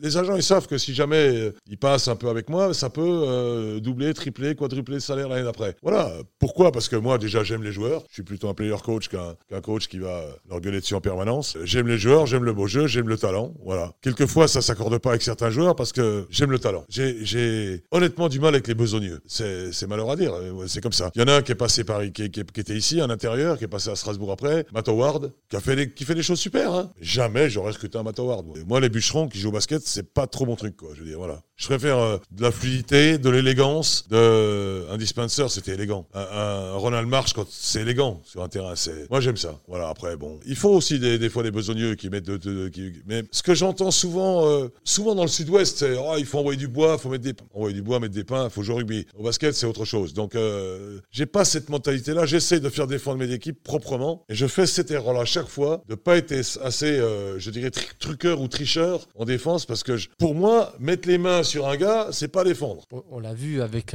les 0.00 0.16
agents, 0.16 0.36
ils 0.36 0.42
savent 0.42 0.66
que 0.66 0.78
si 0.78 0.94
jamais 0.94 1.52
ils 1.68 1.78
passent 1.78 2.08
un 2.08 2.16
peu 2.16 2.28
avec 2.28 2.48
moi, 2.48 2.74
ça 2.74 2.90
peut 2.90 3.80
doubler, 3.80 4.14
tripler, 4.14 4.54
quadrupler 4.54 4.94
le 4.94 5.00
salaire 5.00 5.28
l'année 5.28 5.44
d'après. 5.44 5.76
Voilà. 5.82 6.12
Pourquoi 6.38 6.63
parce 6.72 6.88
que 6.88 6.96
moi, 6.96 7.18
déjà, 7.18 7.42
j'aime 7.44 7.62
les 7.62 7.72
joueurs. 7.72 8.02
Je 8.08 8.14
suis 8.14 8.22
plutôt 8.22 8.48
un 8.48 8.54
player 8.54 8.76
coach 8.84 9.08
qu'un 9.08 9.60
coach 9.60 9.88
qui 9.88 9.98
va 9.98 10.24
leur 10.48 10.60
gueuler 10.60 10.80
dessus 10.80 10.94
en 10.94 11.00
permanence. 11.00 11.56
J'aime 11.64 11.88
les 11.88 11.98
joueurs, 11.98 12.26
j'aime 12.26 12.44
le 12.44 12.52
beau 12.52 12.66
jeu, 12.66 12.86
j'aime 12.86 13.08
le 13.08 13.16
talent. 13.16 13.54
Voilà. 13.64 13.92
Quelquefois, 14.02 14.48
ça 14.48 14.62
s'accorde 14.62 14.98
pas 14.98 15.10
avec 15.10 15.22
certains 15.22 15.50
joueurs 15.50 15.76
parce 15.76 15.92
que 15.92 16.26
j'aime 16.30 16.50
le 16.50 16.58
talent. 16.58 16.84
J'ai 16.88 17.84
honnêtement 17.90 18.28
du 18.28 18.40
mal 18.40 18.54
avec 18.54 18.68
les 18.68 18.74
besogneux. 18.74 19.20
C'est 19.26 19.86
malheureux 19.88 20.12
à 20.12 20.16
dire. 20.16 20.34
C'est 20.66 20.80
comme 20.80 20.92
ça. 20.92 21.10
Il 21.14 21.20
y 21.20 21.24
en 21.24 21.28
a 21.28 21.36
un 21.36 21.42
qui 21.42 21.52
est 21.52 21.56
passé 21.56 21.84
par, 21.84 22.02
qui, 22.02 22.30
qui, 22.30 22.40
était 22.40 22.76
ici, 22.76 23.00
un 23.00 23.10
intérieur, 23.10 23.58
qui 23.58 23.64
est 23.64 23.68
passé 23.68 23.90
à 23.90 23.96
Strasbourg 23.96 24.32
après, 24.32 24.66
Matt 24.72 24.88
Howard, 24.88 25.32
qui, 25.48 25.56
a 25.56 25.60
fait 25.60 25.76
des, 25.76 25.92
qui 25.92 26.04
fait 26.04 26.14
des 26.14 26.22
choses 26.22 26.40
super. 26.40 26.72
Hein. 26.72 26.90
Jamais 27.00 27.50
j'aurais 27.50 27.72
recruté 27.72 27.98
un 27.98 28.02
Matt 28.02 28.18
Howard. 28.18 28.46
Moi, 28.66 28.80
les 28.80 28.88
bûcherons 28.88 29.28
qui 29.28 29.38
jouent 29.38 29.48
au 29.48 29.52
basket, 29.52 29.82
c'est 29.84 30.12
pas 30.12 30.26
trop 30.26 30.46
mon 30.46 30.56
truc, 30.56 30.76
quoi. 30.76 30.90
Je 30.94 31.00
veux 31.00 31.08
dire, 31.08 31.18
voilà. 31.18 31.42
Je 31.56 31.66
préfère 31.66 31.98
euh, 31.98 32.18
de 32.32 32.42
la 32.42 32.50
fluidité, 32.50 33.18
de 33.18 33.30
l'élégance, 33.30 34.08
de 34.08 34.86
un 34.90 34.96
dispenser, 34.96 35.48
c'était 35.48 35.74
élégant. 35.74 36.06
Un, 36.14 36.53
Ronald 36.74 37.08
March, 37.08 37.32
quand 37.32 37.46
c'est 37.48 37.82
élégant 37.82 38.20
sur 38.24 38.42
un 38.42 38.48
terrain, 38.48 38.74
c'est. 38.76 39.10
Moi, 39.10 39.20
j'aime 39.20 39.36
ça. 39.36 39.60
Voilà. 39.68 39.88
Après, 39.88 40.16
bon, 40.16 40.40
il 40.46 40.56
faut 40.56 40.70
aussi 40.70 40.98
des, 40.98 41.18
des 41.18 41.28
fois 41.28 41.42
des 41.42 41.50
besogneux 41.50 41.94
qui 41.94 42.10
mettent 42.10 42.24
de, 42.24 42.68
qui... 42.68 42.92
mais 43.06 43.22
ce 43.30 43.42
que 43.42 43.54
j'entends 43.54 43.90
souvent, 43.90 44.46
euh, 44.46 44.68
souvent 44.84 45.14
dans 45.14 45.22
le 45.22 45.28
Sud-Ouest, 45.28 45.78
c'est 45.78 45.96
oh, 45.96 46.14
il 46.18 46.26
faut 46.26 46.38
envoyer 46.38 46.58
du 46.58 46.68
bois, 46.68 46.98
faut 46.98 47.08
mettre 47.08 47.24
des, 47.24 47.34
envoyer 47.54 47.74
du 47.74 47.82
bois, 47.82 48.00
mettre 48.00 48.14
des 48.14 48.24
pains, 48.24 48.44
il 48.44 48.50
faut 48.50 48.62
jouer 48.62 48.74
au 48.74 48.78
rugby. 48.78 49.06
Au 49.18 49.22
basket, 49.22 49.54
c'est 49.54 49.66
autre 49.66 49.84
chose. 49.84 50.14
Donc, 50.14 50.34
euh, 50.34 51.00
j'ai 51.10 51.26
pas 51.26 51.44
cette 51.44 51.68
mentalité-là. 51.68 52.26
J'essaie 52.26 52.60
de 52.60 52.68
faire 52.68 52.86
défendre 52.86 53.18
mes 53.18 53.32
équipes 53.32 53.62
proprement, 53.62 54.24
et 54.28 54.34
je 54.34 54.46
fais 54.46 54.66
cette 54.66 54.90
erreur-là 54.90 55.24
chaque 55.24 55.48
fois, 55.48 55.82
de 55.88 55.94
pas 55.94 56.16
être 56.16 56.32
assez, 56.62 56.98
je 57.38 57.50
dirais, 57.50 57.70
truqueur 57.98 58.40
ou 58.40 58.48
tricheur 58.48 59.06
en 59.16 59.24
défense, 59.24 59.66
parce 59.66 59.82
que 59.82 59.96
pour 60.18 60.34
moi, 60.34 60.74
mettre 60.78 61.08
les 61.08 61.18
mains 61.18 61.42
sur 61.42 61.68
un 61.68 61.76
gars, 61.76 62.08
c'est 62.10 62.28
pas 62.28 62.44
défendre. 62.44 62.84
On, 63.10 63.20
l'a 63.20 63.34
vu 63.34 63.62
avec 63.62 63.94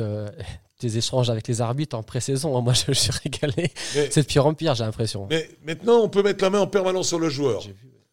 des 0.80 0.98
échanges 0.98 1.30
avec 1.30 1.48
les 1.48 1.62
arbitres 1.62 1.98
en 1.98 2.04
pré-saison. 2.04 2.62
Moi, 2.62 2.74
je, 2.74 2.94
suis 2.94 3.12
régalé. 3.12 3.72
C'est 3.76 4.22
de 4.22 4.26
pire 4.26 4.46
en 4.46 4.54
pire, 4.54 4.76
j'ai 4.76 4.84
l'impression. 4.84 5.28
Mais 5.30 5.50
maintenant, 5.66 6.00
on 6.02 6.10
peut 6.10 6.24
mettre 6.24 6.44
la 6.44 6.50
main 6.50 6.60
en 6.60 6.68
permanence 6.68 7.10
sur 7.10 7.20
le 7.20 7.30
joueur. 7.30 7.64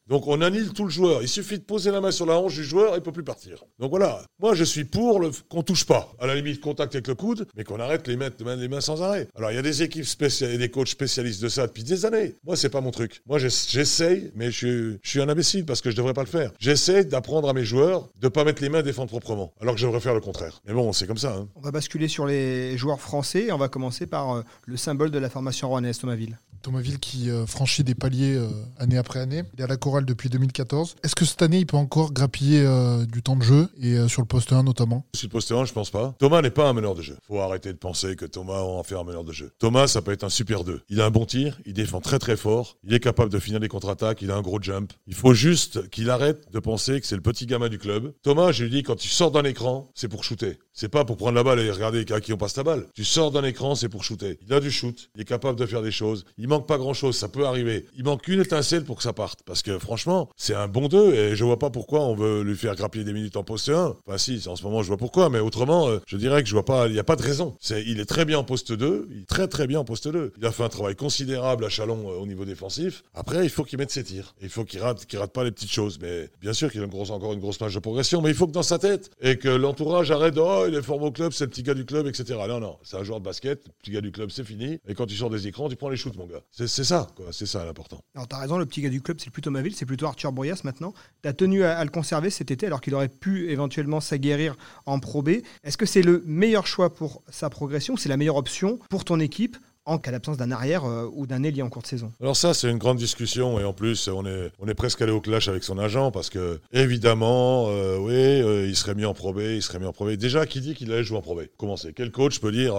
Donc 0.08 0.26
on 0.26 0.40
annule 0.40 0.72
tout 0.72 0.84
le 0.84 0.90
joueur. 0.90 1.22
Il 1.22 1.28
suffit 1.28 1.58
de 1.58 1.64
poser 1.64 1.90
la 1.90 2.00
main 2.00 2.10
sur 2.10 2.26
la 2.26 2.38
hanche 2.38 2.54
du 2.54 2.64
joueur 2.64 2.94
et 2.94 2.98
il 2.98 3.02
peut 3.02 3.12
plus 3.12 3.24
partir. 3.24 3.64
Donc 3.78 3.90
voilà. 3.90 4.22
Moi 4.38 4.54
je 4.54 4.64
suis 4.64 4.84
pour 4.84 5.20
le 5.20 5.30
qu'on 5.48 5.62
touche 5.62 5.84
pas. 5.84 6.12
À 6.20 6.26
la 6.26 6.34
limite 6.34 6.60
contact 6.60 6.94
avec 6.94 7.08
le 7.08 7.14
coude, 7.14 7.46
mais 7.56 7.64
qu'on 7.64 7.80
arrête 7.80 8.06
les 8.06 8.16
mettre 8.16 8.44
les 8.44 8.68
mains 8.68 8.80
sans 8.80 9.02
arrêt. 9.02 9.28
Alors 9.34 9.50
il 9.50 9.54
y 9.54 9.58
a 9.58 9.62
des 9.62 9.82
équipes 9.82 10.04
spéciales 10.04 10.52
et 10.52 10.58
des 10.58 10.70
coachs 10.70 10.88
spécialistes 10.88 11.42
de 11.42 11.48
ça 11.48 11.66
depuis 11.66 11.82
des 11.82 12.06
années. 12.06 12.36
Moi 12.44 12.56
c'est 12.56 12.68
pas 12.68 12.80
mon 12.80 12.90
truc. 12.90 13.22
Moi 13.26 13.38
j'essaye, 13.38 14.30
mais 14.34 14.50
je, 14.50 14.96
suis 15.02 15.20
un 15.20 15.28
imbécile 15.28 15.64
parce 15.64 15.80
que 15.80 15.90
je 15.90 15.96
devrais 15.96 16.14
pas 16.14 16.22
le 16.22 16.28
faire. 16.28 16.52
J'essaie 16.58 17.04
d'apprendre 17.04 17.48
à 17.48 17.52
mes 17.52 17.64
joueurs 17.64 18.08
de 18.20 18.28
pas 18.28 18.44
mettre 18.44 18.62
les 18.62 18.68
mains 18.68 18.78
à 18.78 18.82
défendre 18.82 19.08
proprement, 19.08 19.52
alors 19.60 19.74
que 19.74 19.80
je 19.80 19.86
devrais 19.86 20.00
faire 20.00 20.14
le 20.14 20.20
contraire. 20.20 20.60
Mais 20.66 20.72
bon, 20.72 20.92
c'est 20.92 21.06
comme 21.06 21.18
ça. 21.18 21.34
Hein. 21.34 21.48
On 21.54 21.60
va 21.60 21.70
basculer 21.70 22.08
sur 22.08 22.26
les 22.26 22.76
joueurs 22.76 23.00
français. 23.00 23.50
On 23.52 23.58
va 23.58 23.68
commencer 23.68 24.06
par 24.06 24.32
euh, 24.32 24.42
le 24.66 24.76
symbole 24.76 25.10
de 25.10 25.18
la 25.18 25.30
formation 25.30 25.68
rouennaise, 25.68 25.98
Thomasville. 25.98 26.38
Thomasville 26.62 26.98
qui 26.98 27.30
euh, 27.30 27.46
franchit 27.46 27.84
des 27.84 27.94
paliers 27.94 28.34
euh, 28.34 28.48
année 28.78 28.98
après 28.98 29.20
année. 29.20 29.42
Il 29.54 29.60
est 29.60 29.64
à 29.64 29.68
la 29.68 29.76
depuis 30.04 30.28
2014. 30.28 30.96
Est-ce 31.02 31.14
que 31.14 31.24
cette 31.24 31.42
année, 31.42 31.58
il 31.58 31.66
peut 31.66 31.76
encore 31.76 32.12
grappiller 32.12 32.62
euh, 32.64 33.06
du 33.06 33.22
temps 33.22 33.36
de 33.36 33.42
jeu 33.42 33.68
et 33.80 33.96
sur 34.08 34.20
le 34.20 34.26
poste 34.26 34.52
1 34.52 34.62
notamment? 34.62 35.06
Sur 35.14 35.28
le 35.28 35.32
poste 35.32 35.52
1, 35.52 35.64
je 35.64 35.72
pense 35.72 35.90
pas. 35.90 36.14
Thomas 36.18 36.42
n'est 36.42 36.50
pas 36.50 36.68
un 36.68 36.72
meneur 36.72 36.94
de 36.94 37.02
jeu. 37.02 37.16
Faut 37.26 37.40
arrêter 37.40 37.72
de 37.72 37.78
penser 37.78 38.16
que 38.16 38.24
Thomas 38.24 38.60
en 38.60 38.82
faire 38.82 39.00
un 39.00 39.04
meneur 39.04 39.24
de 39.24 39.32
jeu. 39.32 39.50
Thomas, 39.58 39.86
ça 39.86 40.02
peut 40.02 40.12
être 40.12 40.24
un 40.24 40.28
super 40.28 40.64
2. 40.64 40.82
Il 40.88 41.00
a 41.00 41.06
un 41.06 41.10
bon 41.10 41.24
tir, 41.24 41.58
il 41.64 41.72
défend 41.72 42.00
très 42.00 42.18
très 42.18 42.36
fort, 42.36 42.76
il 42.84 42.92
est 42.94 43.00
capable 43.00 43.30
de 43.30 43.38
finir 43.38 43.60
des 43.60 43.68
contre-attaques, 43.68 44.22
il 44.22 44.30
a 44.30 44.36
un 44.36 44.42
gros 44.42 44.60
jump. 44.60 44.92
Il 45.06 45.14
faut 45.14 45.34
juste 45.34 45.88
qu'il 45.90 46.10
arrête 46.10 46.52
de 46.52 46.58
penser 46.58 47.00
que 47.00 47.06
c'est 47.06 47.16
le 47.16 47.22
petit 47.22 47.46
gamin 47.46 47.68
du 47.68 47.78
club. 47.78 48.12
Thomas, 48.22 48.52
je 48.52 48.64
lui 48.64 48.70
dis, 48.70 48.82
quand 48.82 48.96
tu 48.96 49.08
sors 49.08 49.30
d'un 49.30 49.44
écran, 49.44 49.90
c'est 49.94 50.08
pour 50.08 50.24
shooter. 50.24 50.58
C'est 50.78 50.90
pas 50.90 51.06
pour 51.06 51.16
prendre 51.16 51.32
la 51.32 51.42
balle 51.42 51.58
et 51.60 51.70
regarder 51.70 52.04
à 52.12 52.20
qui 52.20 52.34
on 52.34 52.36
passe 52.36 52.54
la 52.58 52.62
balle. 52.62 52.86
Tu 52.94 53.02
sors 53.02 53.30
d'un 53.30 53.44
écran, 53.44 53.74
c'est 53.74 53.88
pour 53.88 54.04
shooter. 54.04 54.38
Il 54.46 54.52
a 54.52 54.60
du 54.60 54.70
shoot, 54.70 55.08
il 55.14 55.22
est 55.22 55.24
capable 55.24 55.58
de 55.58 55.64
faire 55.64 55.80
des 55.80 55.90
choses. 55.90 56.26
Il 56.36 56.48
manque 56.48 56.66
pas 56.66 56.76
grand 56.76 56.92
chose, 56.92 57.16
ça 57.16 57.28
peut 57.28 57.46
arriver. 57.46 57.86
Il 57.96 58.04
manque 58.04 58.28
une 58.28 58.42
étincelle 58.42 58.84
pour 58.84 58.96
que 58.96 59.02
ça 59.02 59.14
parte. 59.14 59.40
Parce 59.46 59.62
que 59.62 59.78
franchement, 59.78 60.28
c'est 60.36 60.54
un 60.54 60.68
bon 60.68 60.88
2 60.88 61.14
et 61.14 61.34
je 61.34 61.44
vois 61.44 61.58
pas 61.58 61.70
pourquoi 61.70 62.00
on 62.00 62.14
veut 62.14 62.42
lui 62.42 62.56
faire 62.56 62.74
grappiller 62.76 63.04
des 63.04 63.14
minutes 63.14 63.38
en 63.38 63.42
poste 63.42 63.70
1. 63.70 63.96
Enfin 64.06 64.18
si, 64.18 64.46
en 64.48 64.54
ce 64.54 64.64
moment 64.64 64.82
je 64.82 64.88
vois 64.88 64.98
pourquoi, 64.98 65.30
mais 65.30 65.38
autrement, 65.38 65.88
euh, 65.88 65.98
je 66.06 66.18
dirais 66.18 66.42
que 66.42 66.48
je 66.50 66.52
vois 66.52 66.66
pas, 66.66 66.88
il 66.88 66.92
n'y 66.92 66.98
a 66.98 67.04
pas 67.04 67.16
de 67.16 67.22
raison. 67.22 67.56
Il 67.70 67.98
est 67.98 68.04
très 68.04 68.26
bien 68.26 68.38
en 68.38 68.44
poste 68.44 68.72
2, 68.72 69.08
il 69.10 69.22
est 69.22 69.26
très 69.26 69.48
très 69.48 69.66
bien 69.66 69.80
en 69.80 69.84
poste 69.84 70.08
2. 70.08 70.34
Il 70.36 70.44
a 70.44 70.52
fait 70.52 70.62
un 70.62 70.68
travail 70.68 70.94
considérable 70.94 71.64
à 71.64 71.70
Chalon 71.70 72.10
euh, 72.10 72.18
au 72.18 72.26
niveau 72.26 72.44
défensif. 72.44 73.02
Après, 73.14 73.44
il 73.44 73.50
faut 73.50 73.64
qu'il 73.64 73.78
mette 73.78 73.90
ses 73.90 74.04
tirs. 74.04 74.34
Il 74.42 74.50
faut 74.50 74.64
qu'il 74.64 74.80
rate, 74.80 75.06
qu'il 75.06 75.18
rate 75.18 75.32
pas 75.32 75.42
les 75.42 75.52
petites 75.52 75.72
choses. 75.72 75.98
Mais 76.02 76.28
bien 76.42 76.52
sûr 76.52 76.70
qu'il 76.70 76.82
a 76.82 76.84
une 76.84 76.90
grosse, 76.90 77.08
encore 77.08 77.32
une 77.32 77.40
grosse 77.40 77.58
marge 77.60 77.74
de 77.74 77.80
progression, 77.80 78.20
mais 78.20 78.28
il 78.28 78.36
faut 78.36 78.46
que 78.46 78.52
dans 78.52 78.62
sa 78.62 78.78
tête 78.78 79.10
et 79.22 79.38
que 79.38 79.48
l'entourage 79.48 80.10
arrête, 80.10 80.34
oh, 80.36 80.65
il 80.68 80.74
est 80.74 80.82
formé 80.82 81.06
au 81.06 81.12
club, 81.12 81.32
c'est 81.32 81.44
le 81.44 81.50
petit 81.50 81.62
gars 81.62 81.74
du 81.74 81.84
club, 81.84 82.06
etc. 82.06 82.38
Non, 82.48 82.60
non, 82.60 82.78
c'est 82.82 82.96
un 82.96 83.04
joueur 83.04 83.20
de 83.20 83.24
basket, 83.24 83.66
le 83.66 83.72
petit 83.78 83.90
gars 83.90 84.00
du 84.00 84.12
club, 84.12 84.30
c'est 84.30 84.44
fini. 84.44 84.78
Et 84.86 84.94
quand 84.94 85.06
tu 85.06 85.16
sors 85.16 85.30
des 85.30 85.46
écrans, 85.46 85.68
tu 85.68 85.76
prends 85.76 85.88
les 85.88 85.96
shoots, 85.96 86.16
mon 86.16 86.26
gars. 86.26 86.40
C'est 86.50 86.66
ça, 86.68 87.06
quoi. 87.16 87.26
C'est 87.32 87.46
ça 87.46 87.64
l'important. 87.64 88.00
Alors, 88.14 88.28
t'as 88.28 88.38
raison, 88.38 88.58
le 88.58 88.66
petit 88.66 88.82
gars 88.82 88.88
du 88.88 89.00
club, 89.00 89.18
c'est 89.20 89.30
plutôt 89.30 89.50
Maville, 89.50 89.74
c'est 89.74 89.86
plutôt 89.86 90.06
Arthur 90.06 90.32
Boyas 90.32 90.60
maintenant. 90.64 90.92
T'as 91.22 91.32
tenu 91.32 91.64
à, 91.64 91.82
le 91.84 91.90
conserver 91.90 92.30
cet 92.30 92.50
été 92.50 92.66
alors 92.66 92.80
qu'il 92.80 92.94
aurait 92.94 93.08
pu 93.08 93.50
éventuellement 93.50 94.00
s'aguerrir 94.00 94.56
en 94.86 94.98
Pro 94.98 95.22
B. 95.22 95.40
Est-ce 95.64 95.76
que 95.76 95.86
c'est 95.86 96.02
le 96.02 96.22
meilleur 96.26 96.66
choix 96.66 96.92
pour 96.92 97.22
sa 97.28 97.50
progression? 97.50 97.96
C'est 97.96 98.08
la 98.08 98.16
meilleure 98.16 98.36
option 98.36 98.78
pour 98.90 99.04
ton 99.04 99.20
équipe? 99.20 99.56
En 99.86 99.98
cas 99.98 100.10
d'absence 100.10 100.36
d'un 100.36 100.50
arrière 100.50 100.84
euh, 100.84 101.08
ou 101.14 101.26
d'un 101.26 101.42
ailier 101.44 101.62
en 101.62 101.68
cours 101.68 101.82
de 101.82 101.86
saison 101.86 102.12
Alors 102.20 102.36
ça, 102.36 102.52
c'est 102.54 102.68
une 102.68 102.78
grande 102.78 102.98
discussion 102.98 103.58
et 103.58 103.64
en 103.64 103.72
plus, 103.72 104.08
on 104.08 104.26
est, 104.26 104.50
on 104.58 104.68
est 104.68 104.74
presque 104.74 105.00
allé 105.00 105.12
au 105.12 105.20
clash 105.20 105.48
avec 105.48 105.64
son 105.64 105.78
agent 105.78 106.10
parce 106.10 106.28
que, 106.28 106.60
évidemment, 106.72 107.66
euh, 107.68 107.96
oui, 107.96 108.12
euh, 108.12 108.66
il 108.66 108.76
serait 108.76 108.94
mis 108.94 109.04
en 109.04 109.14
probé, 109.14 109.56
il 109.56 109.62
serait 109.62 109.78
mis 109.78 109.86
en 109.86 109.92
probé. 109.92 110.16
Déjà, 110.16 110.44
qui 110.44 110.60
dit 110.60 110.74
qu'il 110.74 110.92
allait 110.92 111.04
jouer 111.04 111.18
en 111.18 111.22
probé? 111.22 111.50
Comment 111.56 111.76
c'est? 111.76 111.92
Quel 111.92 112.10
coach 112.10 112.40
peut 112.40 112.52
dire, 112.52 112.74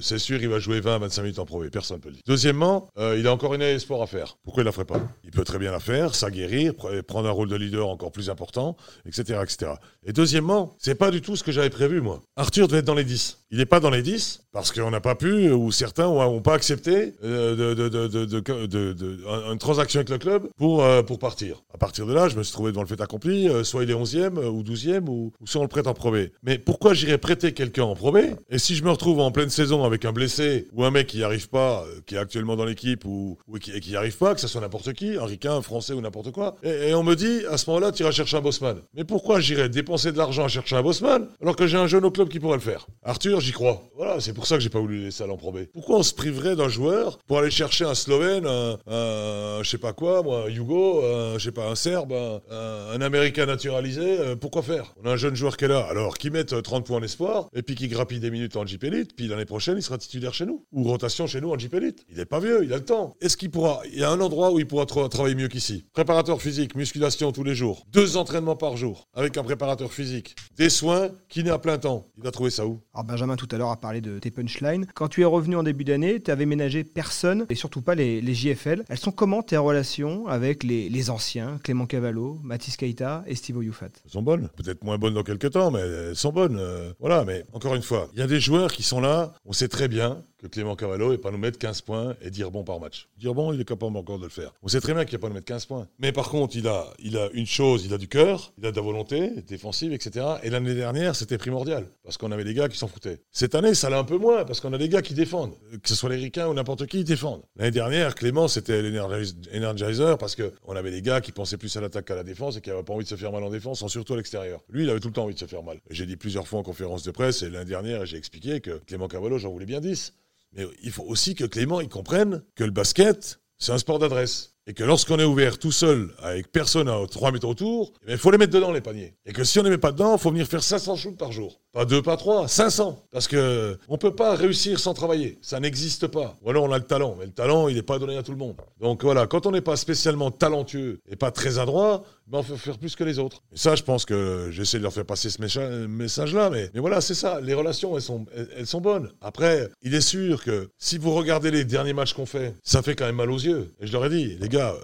c'est 0.00 0.18
sûr, 0.18 0.40
il 0.40 0.48
va 0.48 0.60
jouer 0.60 0.80
20-25 0.80 1.22
minutes 1.22 1.38
en 1.38 1.44
probé? 1.44 1.68
Personne 1.68 1.98
ne 1.98 2.02
peut 2.02 2.08
le 2.08 2.14
dire. 2.14 2.22
Deuxièmement, 2.26 2.88
il 2.98 3.26
a 3.26 3.32
encore 3.32 3.54
une 3.54 3.62
année 3.62 3.78
sport 3.78 4.02
à 4.02 4.06
faire. 4.06 4.38
Pourquoi 4.44 4.62
il 4.62 4.66
la 4.66 4.72
ferait 4.72 4.84
pas? 4.84 5.00
Il 5.24 5.30
peut 5.30 5.44
très 5.44 5.58
bien 5.58 5.72
la 5.72 5.80
faire, 5.80 6.14
s'aguerrir, 6.14 6.74
prendre 7.06 7.28
un 7.28 7.32
rôle 7.32 7.48
de 7.48 7.56
leader 7.56 7.88
encore 7.88 8.12
plus 8.12 8.30
important, 8.30 8.76
etc. 9.06 9.40
etc. 9.42 9.72
Et 10.06 10.12
deuxièmement, 10.12 10.76
c'est 10.78 10.94
pas 10.94 11.10
du 11.10 11.20
tout 11.20 11.36
ce 11.36 11.42
que 11.42 11.52
j'avais 11.52 11.70
prévu, 11.70 12.00
moi. 12.00 12.22
Arthur 12.36 12.68
devait 12.68 12.78
être 12.78 12.84
dans 12.84 12.94
les 12.94 13.04
10. 13.04 13.43
Il 13.54 13.58
n'est 13.58 13.66
pas 13.66 13.78
dans 13.78 13.90
les 13.90 14.02
10 14.02 14.46
parce 14.50 14.72
qu'on 14.72 14.90
n'a 14.90 15.00
pas 15.00 15.14
pu, 15.14 15.50
ou 15.52 15.70
certains 15.70 16.06
n'ont 16.06 16.40
pas 16.40 16.54
accepté 16.54 17.14
euh, 17.22 17.74
de, 17.74 19.52
une 19.52 19.58
transaction 19.58 19.98
avec 19.98 20.10
le 20.10 20.18
club 20.18 20.48
pour, 20.56 20.82
euh, 20.82 21.02
pour 21.02 21.20
partir. 21.20 21.62
À 21.72 21.78
partir 21.78 22.04
de 22.04 22.12
là, 22.12 22.28
je 22.28 22.36
me 22.36 22.42
suis 22.42 22.52
trouvé 22.52 22.72
devant 22.72 22.82
le 22.82 22.88
fait 22.88 23.00
accompli, 23.00 23.48
euh, 23.48 23.62
soit 23.62 23.84
il 23.84 23.90
est 23.92 23.94
11e 23.94 24.44
ou 24.44 24.64
12e, 24.64 25.08
ou, 25.08 25.32
soit 25.44 25.60
on 25.60 25.64
le 25.64 25.68
prête 25.68 25.86
en 25.86 25.94
probé. 25.94 26.32
Mais 26.42 26.58
pourquoi 26.58 26.94
j'irais 26.94 27.18
prêter 27.18 27.52
quelqu'un 27.52 27.84
en 27.84 27.94
probé? 27.94 28.30
Et 28.50 28.58
si 28.58 28.74
je 28.74 28.82
me 28.82 28.90
retrouve 28.90 29.20
en 29.20 29.30
pleine 29.30 29.50
saison 29.50 29.84
avec 29.84 30.04
un 30.04 30.12
blessé 30.12 30.66
ou 30.72 30.82
un 30.84 30.90
mec 30.90 31.06
qui 31.06 31.18
n'y 31.18 31.22
arrive 31.22 31.48
pas, 31.48 31.84
qui 32.06 32.16
est 32.16 32.18
actuellement 32.18 32.56
dans 32.56 32.64
l'équipe 32.64 33.04
ou, 33.04 33.38
qui 33.60 33.72
n'y 33.88 33.94
arrive 33.94 34.16
pas, 34.16 34.34
que 34.34 34.40
ce 34.40 34.48
soit 34.48 34.60
n'importe 34.60 34.92
qui, 34.94 35.16
un 35.16 35.50
un 35.52 35.62
français 35.62 35.92
ou 35.92 36.00
n'importe 36.00 36.32
quoi, 36.32 36.56
et, 36.64 36.92
on 36.94 37.04
me 37.04 37.14
dit 37.14 37.42
à 37.48 37.56
ce 37.56 37.70
moment-là, 37.70 37.92
tu 37.92 38.02
iras 38.02 38.10
chercher 38.10 38.36
un 38.36 38.40
bossman. 38.40 38.78
Mais 38.94 39.04
pourquoi 39.04 39.38
j'irais 39.38 39.68
dépenser 39.68 40.10
de 40.10 40.18
l'argent 40.18 40.44
à 40.44 40.48
chercher 40.48 40.74
un 40.74 40.82
bossman 40.82 41.28
alors 41.40 41.54
que 41.54 41.68
j'ai 41.68 41.76
un 41.76 41.86
jeune 41.86 42.04
au 42.04 42.10
club 42.10 42.28
qui 42.28 42.40
pourrait 42.40 42.56
le 42.56 42.62
faire? 42.62 42.86
Arthur, 43.04 43.43
j'y 43.44 43.52
crois. 43.52 43.82
Voilà, 43.96 44.20
c'est 44.20 44.32
pour 44.32 44.46
ça 44.46 44.56
que 44.56 44.62
j'ai 44.62 44.70
pas 44.70 44.80
voulu 44.80 45.04
laisser 45.04 45.22
aller 45.22 45.32
en 45.32 45.36
probé. 45.36 45.68
Pourquoi 45.72 45.98
on 45.98 46.02
se 46.02 46.14
priverait 46.14 46.56
d'un 46.56 46.68
joueur 46.68 47.18
pour 47.26 47.38
aller 47.38 47.50
chercher 47.50 47.84
un 47.84 47.94
Slovène, 47.94 48.46
un, 48.46 49.62
je 49.62 49.68
sais 49.68 49.78
pas 49.78 49.92
quoi, 49.92 50.22
moi, 50.22 50.46
un, 50.46 51.38
je 51.38 51.38
sais 51.38 51.52
pas, 51.52 51.68
un 51.68 51.74
Serbe, 51.74 52.12
un, 52.12 53.00
Américain 53.00 53.46
naturalisé 53.46 54.18
euh, 54.18 54.36
Pourquoi 54.36 54.62
faire? 54.62 54.94
On 55.02 55.08
a 55.08 55.12
un 55.12 55.16
jeune 55.16 55.36
joueur 55.36 55.56
qui 55.56 55.66
est 55.66 55.68
là, 55.68 55.86
alors 55.90 56.16
qui 56.16 56.30
met 56.30 56.44
30 56.44 56.86
points 56.86 56.98
en 56.98 57.02
espoir 57.02 57.48
et 57.54 57.62
puis 57.62 57.74
qui 57.74 57.88
grappille 57.88 58.20
des 58.20 58.30
minutes 58.30 58.56
en 58.56 58.66
Jeep 58.66 58.82
Elite, 58.84 59.14
puis 59.14 59.28
l'année 59.28 59.44
prochaine 59.44 59.76
il 59.76 59.82
sera 59.82 59.98
titulaire 59.98 60.32
chez 60.32 60.46
nous 60.46 60.64
ou 60.72 60.84
rotation 60.84 61.26
chez 61.26 61.40
nous 61.40 61.50
en 61.50 61.58
Jeep 61.58 61.74
Elite. 61.74 62.04
Il 62.10 62.18
est 62.18 62.24
pas 62.24 62.40
vieux, 62.40 62.64
il 62.64 62.72
a 62.72 62.76
le 62.76 62.84
temps. 62.84 63.14
Est-ce 63.20 63.36
qu'il 63.36 63.50
pourra? 63.50 63.80
Il 63.92 63.98
y 63.98 64.04
a 64.04 64.10
un 64.10 64.20
endroit 64.20 64.50
où 64.50 64.58
il 64.58 64.66
pourra 64.66 64.86
travailler 64.86 65.34
mieux 65.34 65.48
qu'ici. 65.48 65.84
Préparateur 65.92 66.40
physique, 66.40 66.74
musculation 66.74 67.30
tous 67.32 67.44
les 67.44 67.54
jours, 67.54 67.86
deux 67.92 68.16
entraînements 68.16 68.56
par 68.56 68.76
jour 68.76 69.08
avec 69.14 69.36
un 69.36 69.42
préparateur 69.42 69.92
physique, 69.92 70.34
des 70.56 70.70
soins, 70.70 71.10
n'est 71.42 71.50
à 71.50 71.58
plein 71.58 71.78
temps. 71.78 72.06
Il 72.16 72.22
va 72.22 72.30
trouver 72.30 72.50
ça 72.50 72.66
où? 72.66 72.80
Alors 72.94 73.04
Benjamin 73.04 73.33
tout 73.36 73.48
à 73.50 73.58
l'heure 73.58 73.70
a 73.70 73.80
parlé 73.80 74.00
de 74.00 74.18
tes 74.18 74.30
punchlines. 74.30 74.86
Quand 74.94 75.08
tu 75.08 75.22
es 75.22 75.24
revenu 75.24 75.56
en 75.56 75.62
début 75.62 75.84
d'année, 75.84 76.20
tu 76.20 76.30
avais 76.30 76.46
ménagé 76.46 76.84
personne 76.84 77.46
et 77.48 77.54
surtout 77.54 77.82
pas 77.82 77.94
les, 77.94 78.34
JFL. 78.34 78.84
Elles 78.88 78.98
sont 78.98 79.12
comment 79.12 79.42
tes 79.42 79.56
relations 79.56 80.26
avec 80.26 80.64
les, 80.64 81.10
anciens, 81.10 81.58
Clément 81.62 81.86
Cavallo, 81.86 82.40
Mathis 82.42 82.76
Keita 82.76 83.24
et 83.26 83.34
Steve 83.34 83.62
Youfat 83.62 83.86
Elles 84.04 84.10
sont 84.10 84.22
bonnes. 84.22 84.48
Peut-être 84.56 84.82
moins 84.82 84.98
bonnes 84.98 85.14
dans 85.14 85.22
quelques 85.22 85.50
temps, 85.50 85.70
mais 85.70 85.80
elles 85.80 86.16
sont 86.16 86.32
bonnes. 86.32 86.56
Euh, 86.58 86.92
voilà, 86.98 87.24
mais 87.24 87.44
encore 87.52 87.74
une 87.74 87.82
fois, 87.82 88.08
il 88.14 88.18
y 88.18 88.22
a 88.22 88.26
des 88.26 88.40
joueurs 88.40 88.72
qui 88.72 88.82
sont 88.82 89.00
là, 89.00 89.32
on 89.44 89.52
sait 89.52 89.68
très 89.68 89.88
bien 89.88 90.24
Clément 90.48 90.76
Cavallo 90.76 91.12
et 91.12 91.18
pas 91.18 91.30
nous 91.30 91.38
mettre 91.38 91.58
15 91.58 91.82
points 91.82 92.16
et 92.20 92.30
dire 92.30 92.50
bon 92.50 92.64
par 92.64 92.80
match. 92.80 93.08
Dire 93.18 93.34
bon, 93.34 93.52
il 93.52 93.60
est 93.60 93.64
capable 93.64 93.96
encore 93.96 94.18
de 94.18 94.24
le 94.24 94.30
faire. 94.30 94.52
On 94.62 94.68
sait 94.68 94.80
très 94.80 94.94
bien 94.94 95.04
qu'il 95.04 95.18
va 95.18 95.22
pas 95.22 95.28
nous 95.28 95.34
mettre 95.34 95.46
15 95.46 95.66
points. 95.66 95.88
Mais 95.98 96.12
par 96.12 96.28
contre, 96.28 96.56
il 96.56 96.66
a, 96.68 96.92
a 97.14 97.28
une 97.32 97.46
chose, 97.46 97.84
il 97.84 97.94
a 97.94 97.98
du 97.98 98.08
cœur, 98.08 98.52
il 98.58 98.66
a 98.66 98.70
de 98.70 98.76
la 98.76 98.82
volonté 98.82 99.30
défensive, 99.46 99.92
etc. 99.92 100.26
Et 100.42 100.50
l'année 100.50 100.74
dernière, 100.74 101.16
c'était 101.16 101.38
primordial 101.38 101.86
parce 102.02 102.18
qu'on 102.18 102.32
avait 102.32 102.44
des 102.44 102.54
gars 102.54 102.68
qui 102.68 102.78
s'en 102.78 102.88
foutaient. 102.88 103.20
Cette 103.30 103.54
année, 103.54 103.74
ça 103.74 103.90
l'est 103.90 103.96
un 103.96 104.04
peu 104.04 104.18
moins 104.18 104.44
parce 104.44 104.60
qu'on 104.60 104.72
a 104.72 104.78
des 104.78 104.88
gars 104.88 105.02
qui 105.02 105.14
défendent. 105.14 105.54
Que 105.82 105.88
ce 105.88 105.94
soit 105.94 106.10
les 106.10 106.16
Ricains 106.16 106.48
ou 106.48 106.54
n'importe 106.54 106.86
qui, 106.86 107.00
ils 107.00 107.04
défendent. 107.04 107.42
L'année 107.56 107.70
dernière, 107.70 108.14
Clément, 108.14 108.48
c'était 108.48 108.82
l'energizer 108.82 110.18
parce 110.18 110.36
qu'on 110.36 110.76
avait 110.76 110.90
des 110.90 111.02
gars 111.02 111.20
qui 111.20 111.32
pensaient 111.32 111.56
plus 111.56 111.74
à 111.76 111.80
l'attaque 111.80 112.06
qu'à 112.06 112.14
la 112.14 112.24
défense 112.24 112.56
et 112.56 112.60
qui 112.60 112.70
n'avaient 112.70 112.82
pas 112.82 112.92
envie 112.92 113.04
de 113.04 113.08
se 113.08 113.16
faire 113.16 113.32
mal 113.32 113.42
en 113.42 113.50
défense, 113.50 113.86
surtout 113.86 114.14
à 114.14 114.16
l'extérieur. 114.16 114.60
Lui, 114.68 114.84
il 114.84 114.90
avait 114.90 115.00
tout 115.00 115.08
le 115.08 115.14
temps 115.14 115.24
envie 115.24 115.34
de 115.34 115.38
se 115.38 115.46
faire 115.46 115.62
mal. 115.62 115.80
J'ai 115.90 116.06
dit 116.06 116.16
plusieurs 116.16 116.46
fois 116.46 116.60
en 116.60 116.62
conférence 116.62 117.02
de 117.02 117.10
presse 117.10 117.42
et 117.42 117.50
l'année 117.50 117.64
dernière, 117.64 118.04
j'ai 118.06 118.16
expliqué 118.16 118.60
que 118.60 118.80
Clément 118.86 119.08
Cavallo, 119.08 119.38
j'en 119.38 119.50
voulais 119.50 119.66
bien 119.66 119.80
10. 119.80 120.12
Mais 120.54 120.66
il 120.82 120.90
faut 120.90 121.04
aussi 121.04 121.34
que 121.34 121.44
Clément 121.44 121.80
il 121.80 121.88
comprenne 121.88 122.42
que 122.54 122.64
le 122.64 122.70
basket, 122.70 123.40
c'est 123.58 123.72
un 123.72 123.78
sport 123.78 123.98
d'adresse. 123.98 124.54
Et 124.66 124.72
que 124.72 124.82
lorsqu'on 124.82 125.18
est 125.18 125.24
ouvert 125.24 125.58
tout 125.58 125.72
seul, 125.72 126.14
avec 126.20 126.50
personne 126.50 126.88
à 126.88 126.98
3 127.06 127.32
mètres 127.32 127.46
autour, 127.46 127.92
eh 128.06 128.12
il 128.12 128.18
faut 128.18 128.30
les 128.30 128.38
mettre 128.38 128.52
dedans, 128.52 128.72
les 128.72 128.80
paniers. 128.80 129.14
Et 129.26 129.32
que 129.32 129.44
si 129.44 129.58
on 129.58 129.62
ne 129.62 129.68
les 129.68 129.74
met 129.74 129.80
pas 129.80 129.92
dedans, 129.92 130.16
il 130.16 130.20
faut 130.20 130.30
venir 130.30 130.46
faire 130.46 130.62
500 130.62 130.96
shoots 130.96 131.18
par 131.18 131.32
jour. 131.32 131.60
Pas 131.74 131.84
deux, 131.84 132.02
pas 132.02 132.16
trois, 132.16 132.46
500. 132.46 133.04
Parce 133.10 133.26
que 133.26 133.76
on 133.88 133.98
peut 133.98 134.14
pas 134.14 134.36
réussir 134.36 134.78
sans 134.78 134.94
travailler. 134.94 135.38
Ça 135.42 135.58
n'existe 135.58 136.06
pas. 136.06 136.38
Ou 136.42 136.50
alors 136.50 136.62
on 136.62 136.72
a 136.72 136.78
le 136.78 136.84
talent, 136.84 137.16
mais 137.18 137.26
le 137.26 137.32
talent, 137.32 137.66
il 137.66 137.74
n'est 137.74 137.82
pas 137.82 137.98
donné 137.98 138.16
à 138.16 138.22
tout 138.22 138.30
le 138.30 138.38
monde. 138.38 138.54
Donc 138.80 139.02
voilà, 139.02 139.26
quand 139.26 139.46
on 139.46 139.50
n'est 139.50 139.60
pas 139.60 139.74
spécialement 139.74 140.30
talentueux 140.30 141.00
et 141.08 141.16
pas 141.16 141.32
très 141.32 141.58
adroit, 141.58 142.04
ben 142.28 142.38
on 142.38 142.42
peut 142.44 142.54
faire 142.54 142.78
plus 142.78 142.94
que 142.94 143.02
les 143.02 143.18
autres. 143.18 143.42
Et 143.52 143.56
ça, 143.56 143.74
je 143.74 143.82
pense 143.82 144.04
que 144.04 144.50
j'essaie 144.52 144.78
de 144.78 144.84
leur 144.84 144.92
faire 144.92 145.04
passer 145.04 145.30
ce 145.30 145.42
message-là. 145.88 146.48
Mais, 146.48 146.70
voilà, 146.76 147.00
c'est 147.00 147.14
ça. 147.14 147.40
Les 147.40 147.54
relations, 147.54 147.96
elles 147.96 148.66
sont, 148.66 148.80
bonnes. 148.80 149.10
Après, 149.20 149.68
il 149.82 149.94
est 149.94 150.00
sûr 150.00 150.44
que 150.44 150.68
si 150.78 150.96
vous 150.96 151.12
regardez 151.12 151.50
les 151.50 151.64
derniers 151.64 151.92
matchs 151.92 152.14
qu'on 152.14 152.24
fait, 152.24 152.54
ça 152.62 152.82
fait 152.82 152.94
quand 152.94 153.06
même 153.06 153.16
mal 153.16 153.32
aux 153.32 153.38
yeux. 153.38 153.74
Et 153.80 153.88
je 153.88 153.92
leur 153.92 154.06
ai 154.06 154.10
dit, 154.10 154.36
les 154.40 154.48
gars, 154.48 154.74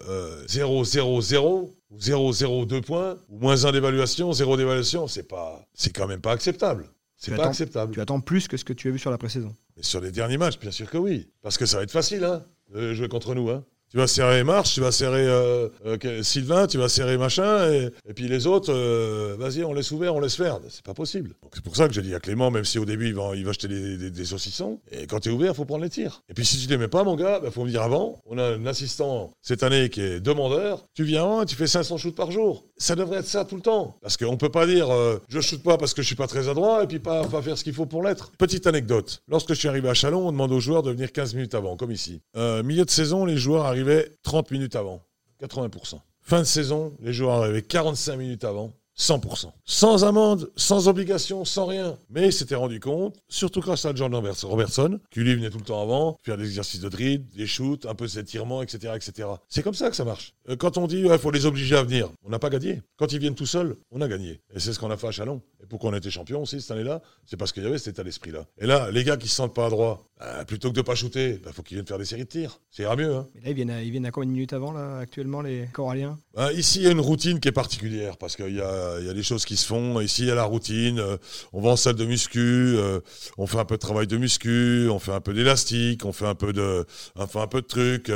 0, 0.48 0.85
0, 0.85 1.70
0, 1.98 2.29
ou 2.29 2.33
0, 2.33 2.33
0, 2.33 2.66
2 2.66 2.81
points, 2.81 3.16
ou 3.29 3.38
moins 3.38 3.64
1 3.64 3.72
d'évaluation, 3.72 4.33
0 4.33 4.57
d'évaluation, 4.57 5.07
c'est 5.07 5.24
pas, 5.24 5.66
c'est 5.74 5.94
quand 5.94 6.07
même 6.07 6.20
pas 6.20 6.33
acceptable. 6.33 6.90
C'est 7.16 7.37
pas 7.37 7.48
acceptable. 7.48 7.92
Tu 7.92 8.00
attends 8.00 8.20
plus 8.20 8.48
que 8.48 8.57
ce 8.57 8.64
que 8.64 8.72
tu 8.72 8.88
as 8.88 8.92
vu 8.92 8.98
sur 8.98 9.11
la 9.11 9.18
pré-saison. 9.18 9.55
Mais 9.76 9.83
sur 9.83 10.00
les 10.00 10.11
derniers 10.11 10.38
matchs, 10.38 10.59
bien 10.59 10.70
sûr 10.70 10.88
que 10.88 10.96
oui. 10.96 11.29
Parce 11.42 11.59
que 11.59 11.66
ça 11.66 11.76
va 11.76 11.83
être 11.83 11.90
facile, 11.90 12.24
hein, 12.24 12.44
de 12.72 12.94
jouer 12.94 13.09
contre 13.09 13.35
nous, 13.35 13.50
hein. 13.50 13.64
Tu 13.90 13.96
vas 13.96 14.07
serrer 14.07 14.44
Marche, 14.44 14.74
tu 14.74 14.81
vas 14.81 14.92
serrer 14.92 15.26
euh, 15.26 15.68
euh, 15.85 16.22
Sylvain, 16.22 16.68
tu 16.68 16.79
vas 16.79 16.88
serrer 16.88 17.18
machin, 17.18 17.68
et, 17.72 17.90
puis 18.14 18.29
les 18.29 18.46
autres, 18.46 18.72
euh, 18.72 19.35
vas-y, 19.37 19.64
on 19.64 19.72
laisse 19.72 19.90
ouvert, 19.90 20.14
on 20.14 20.20
laisse 20.20 20.37
faire. 20.37 20.61
C'est 20.68 20.85
pas 20.85 20.94
possible. 20.94 21.35
C'est 21.53 21.64
pour 21.64 21.74
ça 21.74 21.88
que 21.88 21.94
j'ai 21.94 22.03
dit 22.03 22.14
à 22.14 22.20
Clément, 22.20 22.53
même 22.53 22.64
si 22.64 22.79
au 22.79 22.85
début 22.85 23.09
il 23.09 23.14
va, 23.16 23.35
il 23.35 23.42
va 23.42 23.50
acheter 23.50 23.66
des, 23.66 24.24
saucissons, 24.24 24.79
et 24.92 25.09
quand 25.09 25.18
tu 25.18 25.31
es 25.31 25.33
ouvert, 25.33 25.57
faut 25.57 25.64
prendre 25.64 25.83
les 25.83 25.90
tirs. 25.90 26.22
Et 26.29 26.35
puis 26.35 26.46
si 26.46 26.57
tu 26.59 26.68
les 26.68 26.79
mets 26.79 26.87
pas, 26.87 27.03
mon 27.03 27.16
gars, 27.16 27.40
bah, 27.40 27.50
faut 27.50 27.64
me 27.64 27.70
dire 27.70 27.83
avant. 27.83 28.22
On 28.26 28.38
a 28.38 28.44
un 28.44 28.64
assistant 28.66 29.33
cette 29.42 29.64
année 29.64 29.88
qui 29.88 30.03
est 30.03 30.20
demandeur. 30.20 30.85
Tu 30.94 31.03
viens, 31.03 31.44
tu 31.44 31.57
fais 31.57 31.66
500 31.66 31.96
shoots 31.96 32.14
par 32.14 32.31
jour. 32.31 32.66
Ça 32.76 32.94
devrait 32.94 33.18
être 33.18 33.26
ça 33.26 33.44
tout 33.44 33.57
le 33.57 33.62
temps. 33.62 33.96
Parce 34.03 34.16
qu'on 34.16 34.37
peut 34.37 34.50
pas 34.50 34.68
dire, 34.68 34.87
je 35.29 35.40
shoot 35.40 35.64
pas 35.64 35.79
parce 35.79 35.94
que 35.94 36.03
je 36.03 36.07
suis 36.07 36.14
pas 36.14 36.29
très 36.29 36.48
adroit, 36.48 36.85
et 36.85 36.87
puis 36.87 37.00
pas, 37.00 37.24
pas 37.24 37.42
faire 37.42 37.59
ce 37.59 37.64
qu'il 37.64 37.74
faut 37.74 37.87
pour 37.87 38.05
l'être. 38.05 38.31
Petite 38.38 38.68
anecdote. 38.68 39.20
Lorsque 39.26 39.48
je 39.48 39.59
suis 39.59 39.68
arrivé 39.68 39.88
à 39.88 39.94
Chalon, 39.94 40.29
on 40.29 40.31
demande 40.31 40.53
aux 40.53 40.61
joueurs 40.61 40.85
de 40.85 40.92
venir 40.92 41.11
15 41.11 41.35
minutes 41.35 41.57
avant, 41.57 41.76
comme 41.76 41.90
ici. 41.90 42.20
milieu 42.37 42.85
de 42.85 42.90
saison, 42.90 43.24
les 43.24 43.37
joueurs 43.37 43.66
arrivaient 43.81 44.11
30 44.23 44.51
minutes 44.51 44.77
avant, 44.77 45.03
80%. 45.43 46.01
Fin 46.21 46.40
de 46.40 46.45
saison, 46.45 46.95
les 47.01 47.12
joueurs 47.12 47.43
arrivaient 47.43 47.62
45 47.62 48.16
minutes 48.16 48.45
avant, 48.45 48.73
100%. 48.99 49.51
Sans 49.64 50.05
amende, 50.05 50.51
sans 50.57 50.87
obligation, 50.87 51.47
sans 51.47 51.64
rien. 51.64 51.97
Mais 52.11 52.27
il 52.27 52.33
s'était 52.33 52.55
rendu 52.55 52.81
compte, 52.81 53.16
surtout 53.29 53.61
grâce 53.61 53.87
à 53.87 53.95
John 53.95 54.14
Robertson, 54.14 55.01
qui 55.11 55.21
lui 55.21 55.35
venait 55.35 55.49
tout 55.49 55.59
le 55.59 55.64
temps 55.64 55.81
avant, 55.81 56.19
faire 56.23 56.37
des 56.37 56.45
exercices 56.45 56.81
de 56.81 56.88
dribble, 56.90 57.27
des 57.35 57.47
shoots, 57.47 57.87
un 57.87 57.95
peu 57.95 58.07
d'étirement, 58.07 58.62
etc., 58.62 58.93
etc. 58.95 59.29
C'est 59.49 59.62
comme 59.62 59.75
ça 59.75 59.88
que 59.88 59.97
ça 59.97 60.05
marche. 60.05 60.35
Euh, 60.51 60.57
quand 60.57 60.77
on 60.77 60.87
dit, 60.87 61.01
il 61.01 61.19
faut 61.19 61.31
les 61.31 61.47
obliger 61.47 61.77
à 61.77 61.83
venir, 61.83 62.11
on 62.25 62.29
n'a 62.29 62.38
pas 62.38 62.51
gagné. 62.51 62.83
Quand 62.99 63.11
ils 63.12 63.19
viennent 63.19 63.35
tout 63.35 63.47
seuls, 63.47 63.77
on 63.90 64.03
a 64.03 64.09
gagné. 64.09 64.40
Et 64.55 64.61
c'est 64.61 64.75
ce 64.75 64.79
qu'on 64.79 64.90
a 64.90 64.99
fait 64.99 65.09
à 65.09 65.12
Chalon. 65.12 65.40
Et 65.62 65.66
pourquoi 65.66 65.90
on 65.90 65.92
a 65.92 65.99
été 65.99 66.11
champion 66.11 66.42
aussi 66.42 66.61
cette 66.61 66.70
année-là 66.70 67.03
C'est 67.27 67.37
parce 67.37 67.53
qu'il 67.53 67.62
y 67.62 67.66
avait 67.66 67.79
cet 67.79 67.94
état 67.94 68.05
d'esprit-là. 68.05 68.46
Et 68.59 68.66
là, 68.66 68.90
les 68.90 69.05
gars 69.05 69.16
qui 69.16 69.29
se 69.29 69.35
sentent 69.35 69.55
pas 69.55 69.66
à 69.66 69.70
droit, 69.70 70.09
bah, 70.18 70.44
plutôt 70.46 70.70
que 70.70 70.77
de 70.77 70.83
pas 70.83 70.94
shooter, 70.94 71.33
il 71.35 71.38
bah, 71.40 71.51
faut 71.53 71.62
qu'ils 71.62 71.77
viennent 71.77 71.87
faire 71.87 71.99
des 71.99 72.05
séries 72.05 72.25
de 72.25 72.29
tirs. 72.29 72.61
Ça 72.70 72.83
ira 72.83 72.96
mieux. 72.96 73.14
Hein. 73.14 73.29
Mais 73.35 73.40
là, 73.42 73.51
ils 73.51 73.55
viennent, 73.55 73.70
à, 73.70 73.83
ils 73.83 73.90
viennent 73.90 74.07
à 74.07 74.11
combien 74.11 74.29
de 74.29 74.33
minutes 74.33 74.53
avant, 74.53 74.73
là, 74.73 74.99
actuellement, 74.99 75.42
les 75.42 75.68
Coralliens? 75.73 76.18
Bah, 76.35 76.53
Ici, 76.53 76.79
il 76.79 76.85
y 76.85 76.87
a 76.87 76.90
une 76.90 77.01
routine 77.01 77.40
qui 77.40 77.49
est 77.49 77.53
particulière 77.53 78.16
parce 78.16 78.37
qu'il 78.37 78.55
y 78.55 78.61
a, 78.61 79.01
y 79.01 79.09
a 79.09 79.12
des 79.12 79.23
choses 79.23 79.44
qui 79.44 79.57
se 79.57 79.66
font. 79.66 80.01
Ici, 80.01 80.23
il 80.23 80.29
y 80.29 80.31
a 80.31 80.35
la 80.35 80.44
routine. 80.44 80.99
Euh, 80.99 81.16
on 81.53 81.61
va 81.61 81.70
en 81.70 81.77
salle 81.77 81.96
de 81.96 82.05
muscu, 82.05 82.38
euh, 82.38 83.01
on 83.37 83.46
fait 83.46 83.59
un 83.59 83.64
peu 83.64 83.75
de 83.77 83.81
travail 83.81 84.07
de 84.07 84.16
muscu, 84.16 84.88
on 84.90 84.99
fait 84.99 85.12
un 85.12 85.20
peu 85.20 85.35
d'élastique, 85.35 86.05
on 86.05 86.12
fait 86.12 86.27
un 86.27 86.35
peu 86.35 86.53
de, 86.53 86.87
on 87.16 87.27
fait 87.27 87.40
un 87.40 87.46
peu 87.46 87.61
de 87.61 87.66
trucs, 87.66 88.11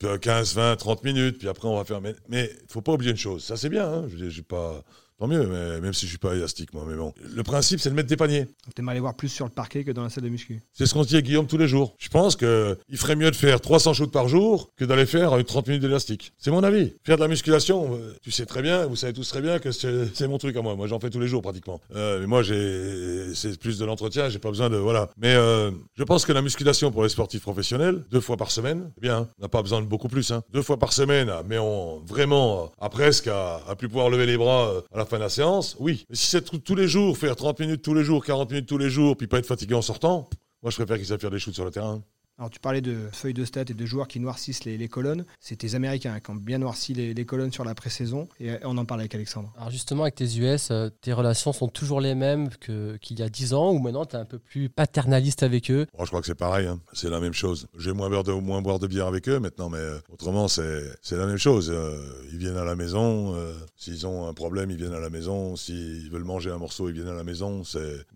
15, 0.00 0.54
20, 0.54 0.76
30 0.76 1.04
minutes, 1.04 1.38
puis 1.38 1.48
après 1.48 1.66
on 1.66 1.76
va 1.76 1.84
faire. 1.84 2.00
Mais, 2.00 2.14
mais 2.28 2.50
faut 2.68 2.82
pas 2.82 2.92
oublier 2.92 3.10
une 3.10 3.16
chose. 3.16 3.42
Ça, 3.44 3.56
c'est 3.56 3.68
bien. 3.68 3.88
Hein. 3.88 4.08
Je, 4.16 4.28
je 4.28 4.42
pas. 4.42 4.84
Tant 5.18 5.26
mieux, 5.26 5.46
mais 5.46 5.80
même 5.80 5.92
si 5.92 6.06
je 6.06 6.10
suis 6.10 6.18
pas 6.18 6.34
élastique, 6.36 6.72
moi. 6.72 6.84
Mais 6.86 6.94
bon, 6.96 7.12
le 7.34 7.42
principe, 7.42 7.80
c'est 7.80 7.90
de 7.90 7.94
mettre 7.94 8.08
des 8.08 8.16
paniers. 8.16 8.46
T'aimes 8.76 8.88
aller 8.88 9.00
voir 9.00 9.14
plus 9.16 9.28
sur 9.28 9.46
le 9.46 9.50
parquet 9.50 9.82
que 9.82 9.90
dans 9.90 10.04
la 10.04 10.10
salle 10.10 10.22
de 10.22 10.28
muscu. 10.28 10.62
C'est 10.72 10.86
ce 10.86 10.94
qu'on 10.94 11.02
se 11.02 11.08
dit 11.08 11.16
à 11.16 11.22
Guillaume 11.22 11.48
tous 11.48 11.58
les 11.58 11.66
jours. 11.66 11.96
Je 11.98 12.08
pense 12.08 12.36
qu'il 12.36 12.76
ferait 12.94 13.16
mieux 13.16 13.30
de 13.32 13.36
faire 13.36 13.60
300 13.60 13.94
shoots 13.94 14.12
par 14.12 14.28
jour 14.28 14.70
que 14.76 14.84
d'aller 14.84 15.06
faire 15.06 15.32
30 15.44 15.66
minutes 15.66 15.82
d'élastique. 15.82 16.32
C'est 16.38 16.52
mon 16.52 16.62
avis. 16.62 16.92
Faire 17.04 17.16
de 17.16 17.22
la 17.22 17.26
musculation, 17.28 17.94
euh, 17.94 18.14
tu 18.22 18.30
sais 18.30 18.46
très 18.46 18.62
bien, 18.62 18.86
vous 18.86 18.94
savez 18.94 19.12
tous 19.12 19.28
très 19.28 19.40
bien 19.40 19.58
que 19.58 19.72
c'est 19.72 20.28
mon 20.28 20.38
truc 20.38 20.56
à 20.56 20.62
moi. 20.62 20.76
Moi, 20.76 20.86
j'en 20.86 21.00
fais 21.00 21.10
tous 21.10 21.18
les 21.18 21.26
jours 21.26 21.42
pratiquement. 21.42 21.80
Euh, 21.96 22.20
mais 22.20 22.26
moi, 22.26 22.42
j'ai 22.44 23.34
c'est 23.34 23.58
plus 23.58 23.76
de 23.78 23.84
l'entretien. 23.84 24.28
J'ai 24.28 24.38
pas 24.38 24.50
besoin 24.50 24.70
de 24.70 24.76
voilà. 24.76 25.10
Mais 25.16 25.34
euh, 25.34 25.72
je 25.96 26.04
pense 26.04 26.24
que 26.26 26.32
la 26.32 26.42
musculation 26.42 26.92
pour 26.92 27.02
les 27.02 27.08
sportifs 27.08 27.42
professionnels, 27.42 28.04
deux 28.12 28.20
fois 28.20 28.36
par 28.36 28.52
semaine, 28.52 28.92
eh 28.98 29.00
bien, 29.00 29.28
on 29.38 29.42
n'a 29.42 29.48
pas 29.48 29.62
besoin 29.62 29.80
de 29.80 29.86
beaucoup 29.86 30.08
plus. 30.08 30.30
Hein. 30.30 30.42
Deux 30.52 30.62
fois 30.62 30.78
par 30.78 30.92
semaine, 30.92 31.32
mais 31.48 31.58
on 31.58 31.98
vraiment 32.06 32.70
à 32.80 32.88
presque 32.88 33.26
à, 33.26 33.60
à 33.68 33.74
plus 33.74 33.88
pouvoir 33.88 34.10
lever 34.10 34.26
les 34.26 34.36
bras 34.36 34.72
à 34.92 34.98
la 34.98 35.07
fin 35.08 35.16
de 35.16 35.22
la 35.22 35.28
séance, 35.28 35.76
oui. 35.80 36.06
Mais 36.08 36.16
si 36.16 36.26
c'est 36.26 36.62
tous 36.62 36.74
les 36.74 36.88
jours, 36.88 37.16
faire 37.18 37.34
30 37.36 37.58
minutes 37.60 37.82
tous 37.82 37.94
les 37.94 38.04
jours, 38.04 38.24
40 38.24 38.50
minutes 38.50 38.68
tous 38.68 38.78
les 38.78 38.90
jours, 38.90 39.16
puis 39.16 39.26
pas 39.26 39.38
être 39.38 39.46
fatigué 39.46 39.74
en 39.74 39.82
sortant, 39.82 40.28
moi 40.62 40.70
je 40.70 40.76
préfère 40.76 40.96
qu'ils 40.96 41.06
savent 41.06 41.20
faire 41.20 41.30
des 41.30 41.38
shoots 41.38 41.54
sur 41.54 41.64
le 41.64 41.70
terrain. 41.70 42.02
Alors 42.38 42.50
tu 42.50 42.60
parlais 42.60 42.80
de 42.80 43.08
feuilles 43.12 43.34
de 43.34 43.44
stats 43.44 43.62
et 43.62 43.74
de 43.74 43.86
joueurs 43.86 44.06
qui 44.06 44.20
noircissent 44.20 44.64
les, 44.64 44.88
colonnes. 44.88 45.24
C'est 45.40 45.56
tes 45.56 45.74
Américains 45.74 46.20
qui 46.20 46.30
ont 46.30 46.36
bien 46.36 46.58
noirci 46.58 46.94
les, 46.94 47.24
colonnes 47.24 47.50
sur 47.50 47.64
la 47.64 47.74
pré-saison. 47.74 48.28
Et 48.38 48.52
on 48.62 48.78
en 48.78 48.84
parle 48.84 49.00
avec 49.00 49.14
Alexandre. 49.16 49.52
Alors 49.56 49.70
justement, 49.70 50.02
avec 50.02 50.14
tes 50.14 50.38
US, 50.38 50.70
euh, 50.70 50.88
tes 51.00 51.12
relations 51.12 51.52
sont 51.52 51.66
toujours 51.66 52.00
les 52.00 52.14
mêmes 52.14 52.48
qu'il 52.60 53.18
y 53.18 53.22
a 53.22 53.28
10 53.28 53.54
ans 53.54 53.72
ou 53.72 53.80
maintenant 53.80 54.06
tu 54.06 54.14
es 54.14 54.20
un 54.20 54.24
peu 54.24 54.38
plus 54.38 54.68
paternaliste 54.68 55.42
avec 55.42 55.68
eux? 55.72 55.86
Je 55.98 56.06
crois 56.06 56.20
que 56.20 56.26
c'est 56.28 56.36
pareil. 56.36 56.68
Hein. 56.68 56.78
C'est 56.92 57.10
la 57.10 57.18
même 57.18 57.32
chose. 57.32 57.66
J'ai 57.76 57.92
moins 57.92 58.08
boire, 58.08 58.22
de, 58.22 58.32
moins 58.32 58.62
boire 58.62 58.78
de 58.78 58.86
bière 58.86 59.08
avec 59.08 59.28
eux 59.28 59.40
maintenant, 59.40 59.68
mais 59.68 59.78
euh, 59.78 59.98
autrement, 60.12 60.46
c'est 60.46 60.84
la 61.10 61.26
même 61.26 61.38
chose. 61.38 61.72
Euh, 61.74 61.98
ils 62.30 62.38
viennent 62.38 62.56
à 62.56 62.64
la 62.64 62.76
maison. 62.76 63.34
S'ils 63.76 64.06
ont 64.06 64.28
un 64.28 64.32
problème, 64.32 64.70
ils 64.70 64.76
viennent 64.76 64.94
à 64.94 65.00
la 65.00 65.10
maison. 65.10 65.56
S'ils 65.56 66.08
veulent 66.08 66.22
manger 66.22 66.50
un 66.50 66.58
morceau, 66.58 66.88
ils 66.88 66.94
viennent 66.94 67.08
à 67.08 67.14
la 67.14 67.24
maison. 67.24 67.62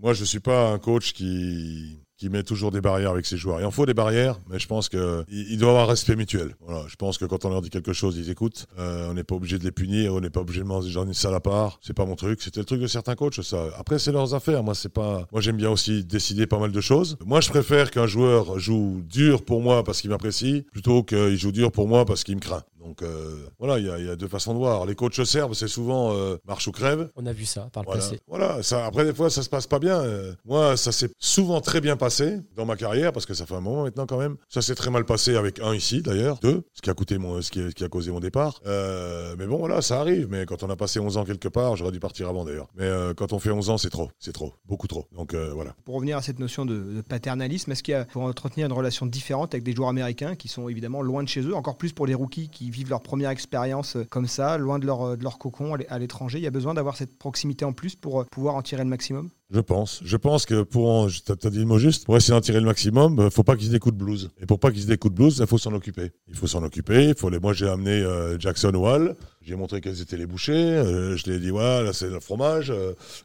Moi, 0.00 0.14
je 0.14 0.20
ne 0.20 0.26
suis 0.26 0.40
pas 0.40 0.70
un 0.70 0.78
coach 0.78 1.12
qui 1.12 1.98
qui 2.22 2.28
met 2.28 2.44
toujours 2.44 2.70
des 2.70 2.80
barrières 2.80 3.10
avec 3.10 3.26
ses 3.26 3.36
joueurs. 3.36 3.60
Il 3.60 3.64
en 3.64 3.72
faut 3.72 3.84
des 3.84 3.94
barrières, 3.94 4.38
mais 4.48 4.60
je 4.60 4.68
pense 4.68 4.88
qu'il 4.88 5.24
il 5.28 5.58
doit 5.58 5.70
avoir 5.70 5.88
respect 5.88 6.14
mutuel. 6.14 6.54
Voilà, 6.60 6.84
je 6.86 6.94
pense 6.94 7.18
que 7.18 7.24
quand 7.24 7.44
on 7.44 7.48
leur 7.48 7.62
dit 7.62 7.68
quelque 7.68 7.92
chose, 7.92 8.16
ils 8.16 8.30
écoutent. 8.30 8.66
Euh, 8.78 9.10
on 9.10 9.14
n'est 9.14 9.24
pas 9.24 9.34
obligé 9.34 9.58
de 9.58 9.64
les 9.64 9.72
punir, 9.72 10.14
on 10.14 10.20
n'est 10.20 10.30
pas 10.30 10.40
obligé 10.40 10.60
de 10.60 10.66
manger 10.66 10.96
une 11.00 11.14
salle 11.14 11.34
à 11.34 11.40
part. 11.40 11.80
C'est 11.82 11.96
pas 11.96 12.06
mon 12.06 12.14
truc. 12.14 12.40
C'était 12.40 12.60
le 12.60 12.64
truc 12.64 12.80
de 12.80 12.86
certains 12.86 13.16
coachs, 13.16 13.42
ça. 13.42 13.64
Après, 13.76 13.98
c'est 13.98 14.12
leurs 14.12 14.34
affaires. 14.34 14.62
Moi, 14.62 14.76
c'est 14.76 14.88
pas. 14.92 15.26
Moi, 15.32 15.40
j'aime 15.40 15.56
bien 15.56 15.70
aussi 15.70 16.04
décider 16.04 16.46
pas 16.46 16.60
mal 16.60 16.70
de 16.70 16.80
choses. 16.80 17.16
Moi, 17.26 17.40
je 17.40 17.48
préfère 17.48 17.90
qu'un 17.90 18.06
joueur 18.06 18.56
joue 18.60 19.02
dur 19.04 19.44
pour 19.44 19.60
moi 19.60 19.82
parce 19.82 20.00
qu'il 20.00 20.10
m'apprécie, 20.10 20.64
plutôt 20.70 21.02
qu'il 21.02 21.36
joue 21.36 21.50
dur 21.50 21.72
pour 21.72 21.88
moi 21.88 22.04
parce 22.04 22.22
qu'il 22.22 22.36
me 22.36 22.40
craint. 22.40 22.62
Donc 22.82 23.02
euh, 23.02 23.46
voilà, 23.58 23.78
il 23.78 23.86
y, 23.86 24.10
a 24.10 24.16
deux 24.16 24.28
façons 24.28 24.52
de 24.52 24.58
voir. 24.58 24.86
Les 24.86 24.94
coachs 24.94 25.24
servent, 25.24 25.54
c'est 25.54 25.68
souvent 25.68 26.12
euh, 26.12 26.36
marche 26.46 26.66
ou 26.66 26.72
crève. 26.72 27.10
On 27.16 27.26
a 27.26 27.32
vu 27.32 27.44
ça 27.44 27.68
par 27.72 27.84
le 27.84 27.86
voilà. 27.86 28.00
passé. 28.02 28.20
Voilà, 28.26 28.62
ça, 28.62 28.86
après 28.86 29.04
des 29.04 29.14
fois 29.14 29.30
ça 29.30 29.42
se 29.42 29.48
passe 29.48 29.66
pas 29.66 29.78
bien. 29.78 30.00
Euh, 30.00 30.34
moi, 30.44 30.76
ça 30.76 30.90
s'est 30.92 31.10
souvent 31.18 31.60
très 31.60 31.80
bien 31.80 31.96
passé 31.96 32.40
dans 32.56 32.66
ma 32.66 32.76
carrière 32.76 33.12
parce 33.12 33.26
que 33.26 33.34
ça 33.34 33.46
fait 33.46 33.54
un 33.54 33.60
moment 33.60 33.84
maintenant 33.84 34.06
quand 34.06 34.18
même. 34.18 34.36
Ça 34.48 34.62
s'est 34.62 34.74
très 34.74 34.90
mal 34.90 35.04
passé 35.04 35.36
avec 35.36 35.60
un 35.60 35.74
ici 35.74 36.02
d'ailleurs, 36.02 36.38
deux, 36.42 36.62
ce 36.72 36.82
qui 36.82 36.90
a 36.90 36.94
coûté 36.94 37.18
mon, 37.18 37.40
ce 37.40 37.50
qui, 37.50 37.84
a 37.84 37.88
causé 37.88 38.10
mon 38.10 38.20
départ. 38.20 38.60
mais 38.66 39.46
bon 39.46 39.58
voilà, 39.58 39.80
ça 39.80 40.00
arrive. 40.00 40.28
Mais 40.28 40.44
quand 40.44 40.62
on 40.62 40.70
a 40.70 40.76
passé 40.76 40.98
11 40.98 41.16
ans 41.16 41.24
quelque 41.24 41.48
part, 41.48 41.76
j'aurais 41.76 41.92
dû 41.92 42.00
partir 42.00 42.28
avant 42.28 42.44
d'ailleurs. 42.44 42.68
Mais 42.74 42.90
quand 43.16 43.32
on 43.32 43.38
fait 43.38 43.50
11 43.50 43.70
ans, 43.70 43.78
c'est 43.78 43.90
trop, 43.90 44.10
c'est 44.18 44.32
trop, 44.32 44.54
beaucoup 44.66 44.88
trop. 44.88 45.06
Donc 45.12 45.34
voilà. 45.34 45.74
Pour 45.84 45.94
revenir 45.94 46.16
à 46.16 46.22
cette 46.22 46.38
notion 46.38 46.64
de, 46.66 46.74
de 46.74 47.00
paternalisme, 47.00 47.70
est-ce 47.70 47.82
qu'il 47.82 47.92
y 47.92 47.96
a 47.96 48.04
pour 48.04 48.22
entretenir 48.22 48.66
une 48.66 48.72
relation 48.72 49.06
différente 49.06 49.54
avec 49.54 49.62
des 49.62 49.72
joueurs 49.72 49.88
américains 49.88 50.34
qui 50.34 50.48
sont 50.48 50.68
évidemment 50.68 51.02
loin 51.02 51.22
de 51.22 51.28
chez 51.28 51.42
eux, 51.42 51.54
encore 51.54 51.76
plus 51.76 51.92
pour 51.92 52.06
les 52.06 52.14
rookies 52.14 52.48
qui 52.48 52.71
vivent 52.72 52.90
leur 52.90 53.02
première 53.02 53.30
expérience 53.30 53.96
euh, 53.96 54.04
comme 54.04 54.26
ça, 54.26 54.58
loin 54.58 54.78
de 54.78 54.86
leur, 54.86 55.02
euh, 55.02 55.16
de 55.16 55.22
leur 55.22 55.38
cocon 55.38 55.74
à 55.88 55.98
l'étranger 55.98 56.38
Il 56.38 56.44
y 56.44 56.46
a 56.46 56.50
besoin 56.50 56.74
d'avoir 56.74 56.96
cette 56.96 57.16
proximité 57.18 57.64
en 57.64 57.72
plus 57.72 57.94
pour 57.94 58.20
euh, 58.20 58.24
pouvoir 58.30 58.56
en 58.56 58.62
tirer 58.62 58.82
le 58.82 58.90
maximum 58.90 59.30
je 59.54 59.60
pense. 59.60 60.00
Je 60.02 60.16
pense 60.16 60.46
que 60.46 60.62
pour, 60.62 61.10
tu 61.10 61.30
as 61.30 61.50
dit 61.50 61.58
le 61.58 61.66
mot 61.66 61.76
juste, 61.76 62.06
pour 62.06 62.16
essayer 62.16 62.32
d'en 62.32 62.40
tirer 62.40 62.58
le 62.58 62.64
maximum, 62.64 63.20
il 63.22 63.30
faut 63.30 63.42
pas 63.42 63.54
qu'ils 63.54 63.66
se 63.66 63.72
découte 63.72 63.98
de 63.98 64.02
blues. 64.02 64.30
Et 64.40 64.46
pour 64.46 64.58
pas 64.58 64.70
qu'ils 64.70 64.86
de 64.86 64.96
blues, 65.10 65.40
il 65.40 65.46
faut 65.46 65.58
s'en 65.58 65.74
occuper. 65.74 66.10
Il 66.26 66.34
faut 66.34 66.46
s'en 66.46 66.62
occuper. 66.62 67.12
Les... 67.30 67.38
Moi, 67.38 67.52
j'ai 67.52 67.68
amené 67.68 68.02
Jackson 68.38 68.72
Wall. 68.74 69.14
J'ai 69.44 69.56
montré 69.56 69.80
quels 69.80 70.00
étaient 70.00 70.16
les 70.16 70.26
bouchées. 70.26 70.52
je 70.52 71.28
lui 71.28 71.36
ai 71.36 71.40
dit, 71.40 71.50
voilà, 71.50 71.82
là, 71.82 71.92
c'est 71.92 72.08
le 72.08 72.20
fromage. 72.20 72.72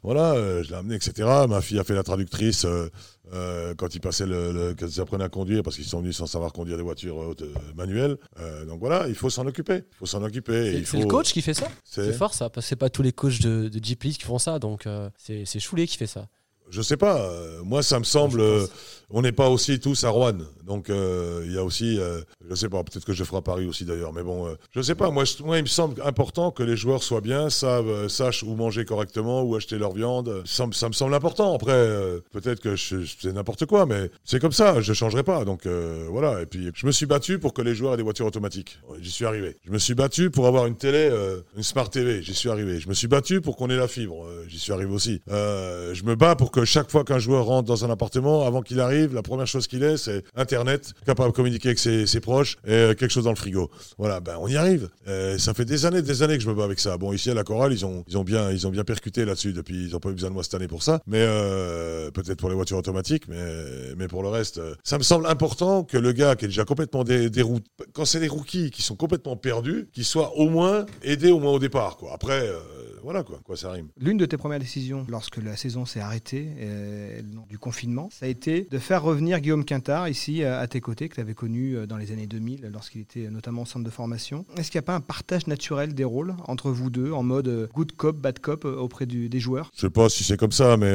voilà, 0.02 0.34
je 0.62 0.68
l'ai 0.70 0.76
amené, 0.76 0.96
etc. 0.96 1.28
Ma 1.48 1.60
fille 1.60 1.78
a 1.78 1.84
fait 1.84 1.94
la 1.94 2.02
traductrice 2.02 2.66
euh, 3.34 3.74
quand 3.74 3.94
ils 3.94 4.00
passaient 4.00 4.26
le, 4.26 4.74
quand 4.78 4.86
ils 4.86 5.00
apprenaient 5.00 5.24
à 5.24 5.28
conduire 5.28 5.62
parce 5.62 5.76
qu'ils 5.76 5.84
sont 5.84 6.00
venus 6.00 6.16
sans 6.16 6.26
savoir 6.26 6.52
conduire 6.52 6.78
des 6.78 6.82
voitures 6.82 7.20
euh, 7.22 7.34
manuelles. 7.76 8.16
Euh, 8.40 8.64
donc 8.64 8.80
voilà, 8.80 9.06
il 9.08 9.14
faut 9.14 9.28
s'en 9.28 9.46
occuper. 9.46 9.82
Il 9.92 9.96
faut 9.98 10.06
s'en 10.06 10.22
occuper. 10.22 10.82
C'est 10.84 10.98
le 10.98 11.06
coach 11.06 11.32
qui 11.32 11.42
fait 11.42 11.54
ça? 11.54 11.68
C'est 11.84 12.12
fort 12.12 12.32
ça, 12.32 12.48
parce 12.48 12.64
que 12.64 12.68
c'est 12.70 12.76
pas 12.76 12.90
tous 12.90 13.02
les 13.02 13.12
coachs 13.12 13.40
de, 13.42 13.68
de 13.68 13.78
qui 13.78 14.22
font 14.22 14.38
ça, 14.38 14.58
donc 14.58 14.86
c'est 15.16 15.60
Choulet 15.60 15.86
qui 15.86 15.96
fait 15.96 16.06
ça. 16.06 16.28
Je 16.70 16.82
sais 16.82 16.96
pas. 16.98 17.30
moi, 17.64 17.82
ça 17.82 17.98
me 17.98 18.04
semble 18.04 18.42
on 19.10 19.22
n'est 19.22 19.32
pas 19.32 19.48
aussi 19.48 19.80
tous 19.80 20.04
à 20.04 20.10
Rouen. 20.10 20.38
Donc 20.66 20.90
euh, 20.90 21.42
il 21.46 21.54
y 21.54 21.58
a 21.58 21.64
aussi, 21.64 21.98
euh, 21.98 22.20
je 22.48 22.54
sais 22.54 22.68
pas, 22.68 22.84
peut-être 22.84 23.06
que 23.06 23.14
je 23.14 23.24
ferai 23.24 23.40
Paris 23.40 23.66
aussi 23.66 23.86
d'ailleurs, 23.86 24.12
mais 24.12 24.22
bon, 24.22 24.46
euh, 24.46 24.54
je 24.74 24.82
sais 24.82 24.94
pas. 24.94 25.10
Moi, 25.10 25.24
moi, 25.42 25.56
il 25.56 25.62
me 25.62 25.66
semble 25.66 26.02
important 26.02 26.50
que 26.50 26.62
les 26.62 26.76
joueurs 26.76 27.02
soient 27.02 27.22
bien, 27.22 27.48
savent, 27.48 28.08
sachent 28.08 28.42
où 28.42 28.54
manger 28.54 28.84
correctement, 28.84 29.42
où 29.42 29.56
acheter 29.56 29.78
leur 29.78 29.92
viande. 29.92 30.42
Ça, 30.44 30.66
me 30.66 30.72
semble 30.72 31.14
important. 31.14 31.54
Après, 31.54 31.88
peut-être 32.32 32.60
que 32.60 32.76
c'est 32.76 33.32
n'importe 33.32 33.64
quoi, 33.64 33.86
mais 33.86 34.10
c'est 34.24 34.40
comme 34.40 34.52
ça. 34.52 34.80
Je 34.82 34.92
changerai 34.92 35.22
pas. 35.22 35.44
Donc 35.46 35.66
voilà. 35.66 36.42
Et 36.42 36.46
puis, 36.46 36.70
je 36.74 36.86
me 36.86 36.92
suis 36.92 37.06
battu 37.06 37.38
pour 37.38 37.54
que 37.54 37.62
les 37.62 37.74
joueurs 37.74 37.94
aient 37.94 37.96
des 37.98 38.02
voitures 38.02 38.26
automatiques. 38.26 38.78
J'y 39.00 39.10
suis 39.10 39.24
arrivé. 39.24 39.56
Je 39.64 39.70
me 39.70 39.78
suis 39.78 39.94
battu 39.94 40.30
pour 40.30 40.46
avoir 40.46 40.66
une 40.66 40.76
télé, 40.76 41.10
une 41.56 41.62
smart 41.62 41.88
TV. 41.88 42.22
J'y 42.22 42.34
suis 42.34 42.50
arrivé. 42.50 42.78
Je 42.78 42.88
me 42.88 42.94
suis 42.94 43.08
battu 43.08 43.40
pour 43.40 43.56
qu'on 43.56 43.70
ait 43.70 43.76
la 43.76 43.88
fibre. 43.88 44.26
J'y 44.48 44.58
suis 44.58 44.72
arrivé 44.72 44.92
aussi. 44.92 45.22
je 45.28 46.04
me 46.04 46.14
bats 46.14 46.36
pour 46.36 46.50
que 46.50 46.66
chaque 46.66 46.90
fois 46.90 47.04
qu'un 47.04 47.18
joueur 47.18 47.46
rentre 47.46 47.68
dans 47.68 47.86
un 47.86 47.90
appartement, 47.90 48.46
avant 48.46 48.60
qu'il 48.60 48.80
arrive 48.80 48.97
la 49.06 49.22
première 49.22 49.46
chose 49.46 49.66
qu'il 49.66 49.82
est, 49.82 49.96
c'est 49.96 50.24
Internet, 50.34 50.92
capable 51.06 51.30
de 51.30 51.36
communiquer 51.36 51.68
avec 51.68 51.78
ses, 51.78 52.20
proches 52.20 52.56
et 52.66 52.72
euh, 52.72 52.94
quelque 52.94 53.10
chose 53.10 53.24
dans 53.24 53.30
le 53.30 53.36
frigo. 53.36 53.70
Voilà, 53.96 54.20
ben 54.20 54.36
on 54.40 54.48
y 54.48 54.56
arrive. 54.56 54.88
Euh, 55.06 55.38
ça 55.38 55.54
fait 55.54 55.64
des 55.64 55.86
années, 55.86 56.02
des 56.02 56.22
années 56.22 56.36
que 56.36 56.42
je 56.42 56.48
me 56.48 56.54
bats 56.54 56.64
avec 56.64 56.80
ça. 56.80 56.96
Bon, 56.96 57.12
ici 57.12 57.30
à 57.30 57.34
la 57.34 57.44
chorale, 57.44 57.72
ils 57.72 57.86
ont, 57.86 58.04
ils 58.08 58.18
ont 58.18 58.24
bien, 58.24 58.50
ils 58.50 58.66
ont 58.66 58.70
bien 58.70 58.84
percuté 58.84 59.24
là-dessus 59.24 59.52
depuis. 59.52 59.86
Ils 59.86 59.92
n'ont 59.92 60.00
pas 60.00 60.10
eu 60.10 60.14
besoin 60.14 60.30
de 60.30 60.34
moi 60.34 60.42
cette 60.42 60.54
année 60.54 60.68
pour 60.68 60.82
ça, 60.82 61.00
mais 61.06 61.20
euh, 61.20 62.10
peut-être 62.10 62.38
pour 62.38 62.48
les 62.48 62.54
voitures 62.54 62.78
automatiques, 62.78 63.28
mais 63.28 63.38
mais 63.96 64.08
pour 64.08 64.22
le 64.22 64.28
reste, 64.28 64.60
ça 64.82 64.98
me 64.98 65.02
semble 65.02 65.26
important 65.26 65.84
que 65.84 65.96
le 65.96 66.12
gars 66.12 66.36
qui 66.36 66.46
est 66.46 66.48
déjà 66.48 66.64
complètement 66.64 67.04
dérouté, 67.04 67.66
quand 67.92 68.04
c'est 68.04 68.20
des 68.20 68.28
rookies 68.28 68.70
qui 68.70 68.82
sont 68.82 68.96
complètement 68.96 69.36
perdus, 69.36 69.88
qu'il 69.92 70.04
soit 70.04 70.36
au 70.36 70.48
moins 70.48 70.86
aidé 71.02 71.30
au 71.30 71.38
moins 71.38 71.52
au 71.52 71.58
départ. 71.58 71.96
Quoi. 71.96 72.12
Après 72.12 72.48
voilà 73.02 73.22
quoi, 73.22 73.40
quoi 73.44 73.56
ça 73.56 73.70
rime. 73.70 73.88
L'une 73.98 74.16
de 74.16 74.26
tes 74.26 74.36
premières 74.36 74.58
décisions 74.58 75.06
lorsque 75.08 75.36
la 75.36 75.56
saison 75.56 75.86
s'est 75.86 76.00
arrêtée 76.00 76.48
du 77.48 77.58
confinement, 77.58 78.08
ça 78.10 78.26
a 78.26 78.28
été 78.28 78.66
de 78.70 78.78
faire 78.88 79.02
revenir 79.02 79.40
Guillaume 79.40 79.66
Quintard 79.66 80.08
ici 80.08 80.42
à 80.44 80.66
tes 80.66 80.80
côtés, 80.80 81.10
que 81.10 81.16
tu 81.16 81.20
avais 81.20 81.34
connu 81.34 81.76
euh, 81.76 81.86
dans 81.86 81.98
les 81.98 82.10
années 82.10 82.26
2000 82.26 82.70
lorsqu'il 82.72 83.02
était 83.02 83.28
notamment 83.28 83.62
au 83.62 83.66
centre 83.66 83.84
de 83.84 83.90
formation. 83.90 84.46
Est-ce 84.56 84.70
qu'il 84.70 84.78
n'y 84.78 84.84
a 84.84 84.86
pas 84.86 84.94
un 84.94 85.02
partage 85.02 85.46
naturel 85.46 85.92
des 85.92 86.04
rôles 86.04 86.34
entre 86.46 86.70
vous 86.70 86.88
deux 86.88 87.12
en 87.12 87.22
mode 87.22 87.48
euh, 87.48 87.66
good 87.74 87.92
cop, 87.92 88.16
bad 88.16 88.38
cop 88.38 88.64
auprès 88.64 89.04
des 89.04 89.40
joueurs? 89.40 89.70
Je 89.74 89.82
sais 89.82 89.90
pas 89.90 90.08
si 90.08 90.24
c'est 90.24 90.38
comme 90.38 90.52
ça, 90.52 90.78
mais 90.78 90.90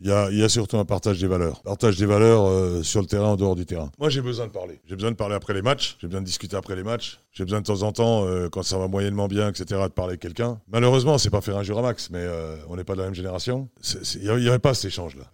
il 0.00 0.08
y, 0.08 0.42
a, 0.42 0.48
surtout 0.48 0.78
un 0.78 0.84
partage 0.84 1.20
des 1.20 1.28
valeurs. 1.28 1.62
Partage 1.62 1.96
des 1.96 2.06
valeurs 2.06 2.84
sur 2.84 3.00
le 3.00 3.06
terrain, 3.06 3.28
en 3.28 3.36
dehors 3.36 3.54
du 3.54 3.64
terrain. 3.64 3.92
Moi 4.00 4.08
j'ai 4.08 4.22
besoin 4.22 4.48
de 4.48 4.52
parler. 4.52 4.80
J'ai 4.88 4.96
besoin 4.96 5.12
de 5.12 5.16
parler 5.16 5.36
après 5.36 5.54
les 5.54 5.62
matchs, 5.62 5.96
j'ai 6.00 6.08
besoin 6.08 6.22
de 6.22 6.26
discuter 6.26 6.56
après 6.56 6.74
les 6.74 6.82
matchs, 6.82 7.20
j'ai 7.32 7.44
besoin 7.44 7.60
de 7.60 7.66
temps 7.66 7.82
en 7.82 7.92
temps, 7.92 8.26
quand 8.50 8.62
ça 8.64 8.78
va 8.78 8.88
moyennement 8.88 9.28
bien, 9.28 9.50
etc., 9.50 9.64
de 9.84 9.88
parler 9.88 10.12
avec 10.12 10.20
quelqu'un. 10.20 10.58
Malheureusement, 10.72 11.18
c'est 11.18 11.30
pas 11.30 11.42
faire 11.42 11.58
un 11.58 11.62
jour 11.62 11.78
à 11.78 11.82
max, 11.82 12.08
mais 12.10 12.20
euh, 12.22 12.56
on 12.68 12.76
n'est 12.76 12.84
pas 12.84 12.94
de 12.94 13.00
la 13.00 13.04
même 13.04 13.14
génération. 13.14 13.68
Il 14.14 14.36
n'y 14.36 14.48
aurait 14.48 14.58
pas 14.58 14.74
cet 14.74 14.86
échange-là. 14.86 15.24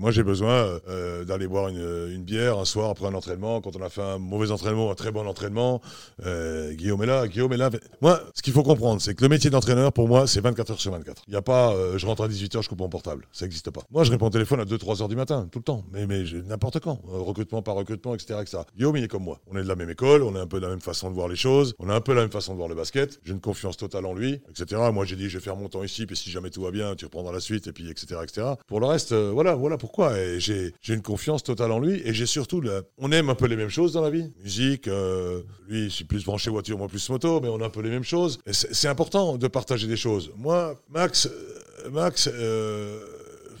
Moi, 0.00 0.10
j'ai 0.10 0.22
besoin 0.22 0.80
euh, 0.88 1.24
d'aller 1.24 1.46
boire 1.46 1.61
une, 1.68 2.22
bière 2.22 2.58
un 2.58 2.64
soir 2.64 2.90
après 2.90 3.06
un 3.06 3.14
entraînement, 3.14 3.60
quand 3.60 3.76
on 3.76 3.82
a 3.82 3.88
fait 3.88 4.02
un 4.02 4.18
mauvais 4.18 4.50
entraînement, 4.50 4.90
un 4.90 4.94
très 4.94 5.10
bon 5.10 5.26
entraînement. 5.26 5.80
Euh, 6.24 6.72
Guillaume 6.72 7.02
est 7.02 7.06
là, 7.06 7.28
Guillaume 7.28 7.52
est 7.52 7.56
là. 7.56 7.70
Moi, 8.00 8.20
ce 8.34 8.42
qu'il 8.42 8.52
faut 8.52 8.62
comprendre, 8.62 9.00
c'est 9.00 9.14
que 9.14 9.22
le 9.22 9.28
métier 9.28 9.50
d'entraîneur, 9.50 9.92
pour 9.92 10.08
moi, 10.08 10.26
c'est 10.26 10.40
24 10.40 10.72
heures 10.72 10.80
sur 10.80 10.92
24. 10.92 11.22
Il 11.26 11.32
n'y 11.32 11.36
a 11.36 11.42
pas, 11.42 11.72
euh, 11.72 11.98
je 11.98 12.06
rentre 12.06 12.24
à 12.24 12.28
18 12.28 12.56
heures, 12.56 12.62
je 12.62 12.68
coupe 12.68 12.80
mon 12.80 12.88
portable. 12.88 13.26
Ça 13.32 13.44
n'existe 13.44 13.70
pas. 13.70 13.82
Moi, 13.90 14.04
je 14.04 14.10
réponds 14.10 14.26
au 14.26 14.30
téléphone 14.30 14.60
à 14.60 14.64
2-3 14.64 15.02
heures 15.02 15.08
du 15.08 15.16
matin, 15.16 15.48
tout 15.50 15.58
le 15.58 15.64
temps. 15.64 15.84
Mais, 15.92 16.06
mais 16.06 16.24
n'importe 16.46 16.80
quand. 16.80 17.00
Euh, 17.08 17.18
recrutement 17.18 17.62
par 17.62 17.74
recrutement, 17.74 18.14
etc., 18.14 18.40
etc. 18.40 18.58
Guillaume, 18.76 18.96
il 18.96 19.04
est 19.04 19.08
comme 19.08 19.24
moi. 19.24 19.40
On 19.50 19.56
est 19.56 19.62
de 19.62 19.68
la 19.68 19.76
même 19.76 19.90
école, 19.90 20.22
on 20.22 20.34
a 20.34 20.40
un 20.40 20.46
peu 20.46 20.58
de 20.58 20.64
la 20.64 20.70
même 20.70 20.80
façon 20.80 21.10
de 21.10 21.14
voir 21.14 21.28
les 21.28 21.36
choses, 21.36 21.74
on 21.78 21.88
a 21.88 21.94
un 21.94 22.00
peu 22.00 22.14
la 22.14 22.22
même 22.22 22.30
façon 22.30 22.52
de 22.52 22.58
voir 22.58 22.68
le 22.68 22.74
basket. 22.74 23.20
J'ai 23.24 23.32
une 23.32 23.40
confiance 23.40 23.76
totale 23.76 24.06
en 24.06 24.14
lui, 24.14 24.40
etc. 24.50 24.80
Moi, 24.92 25.04
j'ai 25.04 25.16
dit, 25.16 25.28
je 25.28 25.38
vais 25.38 25.44
faire 25.44 25.56
mon 25.56 25.68
temps 25.68 25.82
ici, 25.82 26.06
puis 26.06 26.16
si 26.16 26.30
jamais 26.30 26.50
tout 26.50 26.62
va 26.62 26.70
bien, 26.70 26.94
tu 26.94 27.04
reprendras 27.04 27.32
la 27.32 27.40
suite, 27.40 27.66
et 27.66 27.72
puis, 27.72 27.90
etc., 27.90 28.20
etc. 28.22 28.46
Pour 28.66 28.80
le 28.80 28.86
reste, 28.86 29.12
euh, 29.12 29.30
voilà, 29.32 29.54
voilà 29.54 29.78
pourquoi. 29.78 30.12
J'ai 30.38 30.72
une 30.88 31.02
confiance 31.02 31.42
totale 31.42 31.51
en 31.60 31.78
lui, 31.78 32.00
et 32.04 32.14
j'ai 32.14 32.26
surtout, 32.26 32.62
on 32.98 33.12
aime 33.12 33.28
un 33.30 33.34
peu 33.34 33.46
les 33.46 33.56
mêmes 33.56 33.68
choses 33.68 33.92
dans 33.92 34.00
la 34.02 34.10
vie. 34.10 34.30
Musique, 34.42 34.88
euh, 34.88 35.42
lui, 35.68 35.84
je 35.84 35.88
suis 35.90 36.04
plus 36.04 36.24
branché 36.24 36.50
voiture, 36.50 36.78
moi 36.78 36.88
plus 36.88 37.08
moto, 37.10 37.40
mais 37.40 37.48
on 37.48 37.60
a 37.60 37.66
un 37.66 37.70
peu 37.70 37.80
les 37.82 37.90
mêmes 37.90 38.04
choses. 38.04 38.38
C'est, 38.50 38.88
important 38.88 39.36
de 39.36 39.48
partager 39.48 39.86
des 39.86 39.96
choses. 39.96 40.32
Moi, 40.36 40.80
Max, 40.90 41.26
euh, 41.26 41.90
Max, 41.90 42.28
euh, 42.32 43.00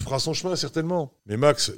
fera 0.00 0.18
son 0.18 0.32
chemin 0.34 0.56
certainement. 0.56 1.12
Mais 1.26 1.36
Max, 1.36 1.72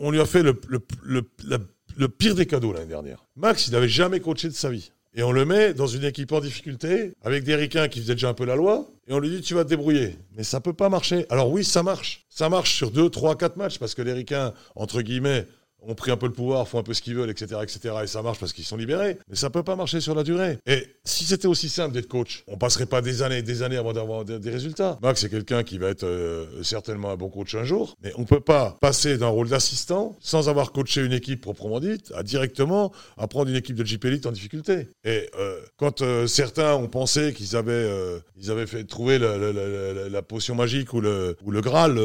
on, 0.00 0.10
lui 0.10 0.20
a 0.20 0.26
fait 0.26 0.42
le, 0.42 0.60
le- 0.68 0.80
le- 1.04 1.68
le 1.96 2.08
pire 2.08 2.34
des 2.34 2.46
cadeaux 2.46 2.72
l'année 2.72 2.86
dernière. 2.86 3.24
Max, 3.36 3.66
il 3.66 3.72
n'avait 3.72 3.88
jamais 3.88 4.20
coaché 4.20 4.48
de 4.48 4.54
sa 4.54 4.70
vie. 4.70 4.90
Et 5.14 5.22
on 5.24 5.32
le 5.32 5.44
met 5.44 5.74
dans 5.74 5.88
une 5.88 6.04
équipe 6.04 6.30
en 6.32 6.40
difficulté, 6.40 7.12
avec 7.22 7.42
des 7.42 7.56
ricains 7.56 7.88
qui 7.88 8.00
faisaient 8.00 8.14
déjà 8.14 8.28
un 8.28 8.34
peu 8.34 8.44
la 8.44 8.54
loi, 8.54 8.86
et 9.10 9.12
on 9.12 9.18
lui 9.18 9.28
dit 9.28 9.40
tu 9.42 9.54
vas 9.54 9.64
te 9.64 9.68
débrouiller. 9.68 10.16
Mais 10.36 10.44
ça 10.44 10.60
peut 10.60 10.72
pas 10.72 10.88
marcher. 10.88 11.26
Alors 11.30 11.50
oui, 11.50 11.64
ça 11.64 11.82
marche. 11.82 12.26
Ça 12.30 12.48
marche 12.48 12.76
sur 12.76 12.92
2, 12.92 13.10
3, 13.10 13.36
4 13.36 13.56
matchs, 13.56 13.78
parce 13.78 13.96
que 13.96 14.02
les 14.02 14.12
ricains, 14.12 14.54
entre 14.76 15.02
guillemets, 15.02 15.48
ont 15.82 15.94
pris 15.94 16.10
un 16.10 16.16
peu 16.16 16.26
le 16.26 16.32
pouvoir, 16.32 16.68
font 16.68 16.78
un 16.78 16.82
peu 16.82 16.94
ce 16.94 17.02
qu'ils 17.02 17.14
veulent, 17.14 17.30
etc., 17.30 17.60
etc., 17.62 17.94
et 18.04 18.06
ça 18.06 18.22
marche 18.22 18.38
parce 18.38 18.52
qu'ils 18.52 18.64
sont 18.64 18.76
libérés. 18.76 19.18
Mais 19.28 19.36
ça 19.36 19.50
peut 19.50 19.62
pas 19.62 19.76
marcher 19.76 20.00
sur 20.00 20.14
la 20.14 20.22
durée. 20.22 20.58
Et 20.66 20.86
si 21.04 21.24
c'était 21.24 21.48
aussi 21.48 21.68
simple 21.68 21.94
d'être 21.94 22.08
coach, 22.08 22.44
on 22.46 22.56
passerait 22.56 22.86
pas 22.86 23.02
des 23.02 23.22
années 23.22 23.38
et 23.38 23.42
des 23.42 23.62
années 23.62 23.76
avant 23.76 23.92
d'avoir 23.92 24.24
des, 24.24 24.50
résultats. 24.50 24.98
Max, 25.02 25.20
c'est 25.20 25.28
quelqu'un 25.28 25.62
qui 25.62 25.78
va 25.78 25.88
être 25.88 26.04
euh, 26.04 26.62
certainement 26.62 27.10
un 27.10 27.16
bon 27.16 27.28
coach 27.28 27.54
un 27.54 27.64
jour, 27.64 27.96
mais 28.02 28.12
on 28.16 28.24
peut 28.24 28.40
pas 28.40 28.76
passer 28.80 29.16
d'un 29.16 29.28
rôle 29.28 29.48
d'assistant 29.48 30.16
sans 30.20 30.48
avoir 30.48 30.72
coaché 30.72 31.04
une 31.04 31.12
équipe 31.12 31.40
proprement 31.40 31.78
dite 31.78 32.12
à 32.16 32.22
directement 32.22 32.92
à 33.16 33.28
prendre 33.28 33.48
une 33.50 33.56
équipe 33.56 33.76
de 33.76 33.84
Jeep 33.84 34.04
Elite 34.04 34.26
en 34.26 34.32
difficulté. 34.32 34.88
Et 35.04 35.30
euh, 35.38 35.60
quand 35.76 36.02
euh, 36.02 36.26
certains 36.26 36.74
ont 36.74 36.88
pensé 36.88 37.32
qu'ils 37.32 37.56
avaient, 37.56 37.88
ils 38.36 38.50
avaient 38.50 38.66
fait 38.66 38.84
trouver 38.84 39.18
la, 39.18 39.36
la- 39.38 40.22
potion 40.22 40.54
magique 40.54 40.92
ou 40.92 41.00
le, 41.00 41.36
ou 41.44 41.50
le 41.50 41.60
Graal, 41.60 41.98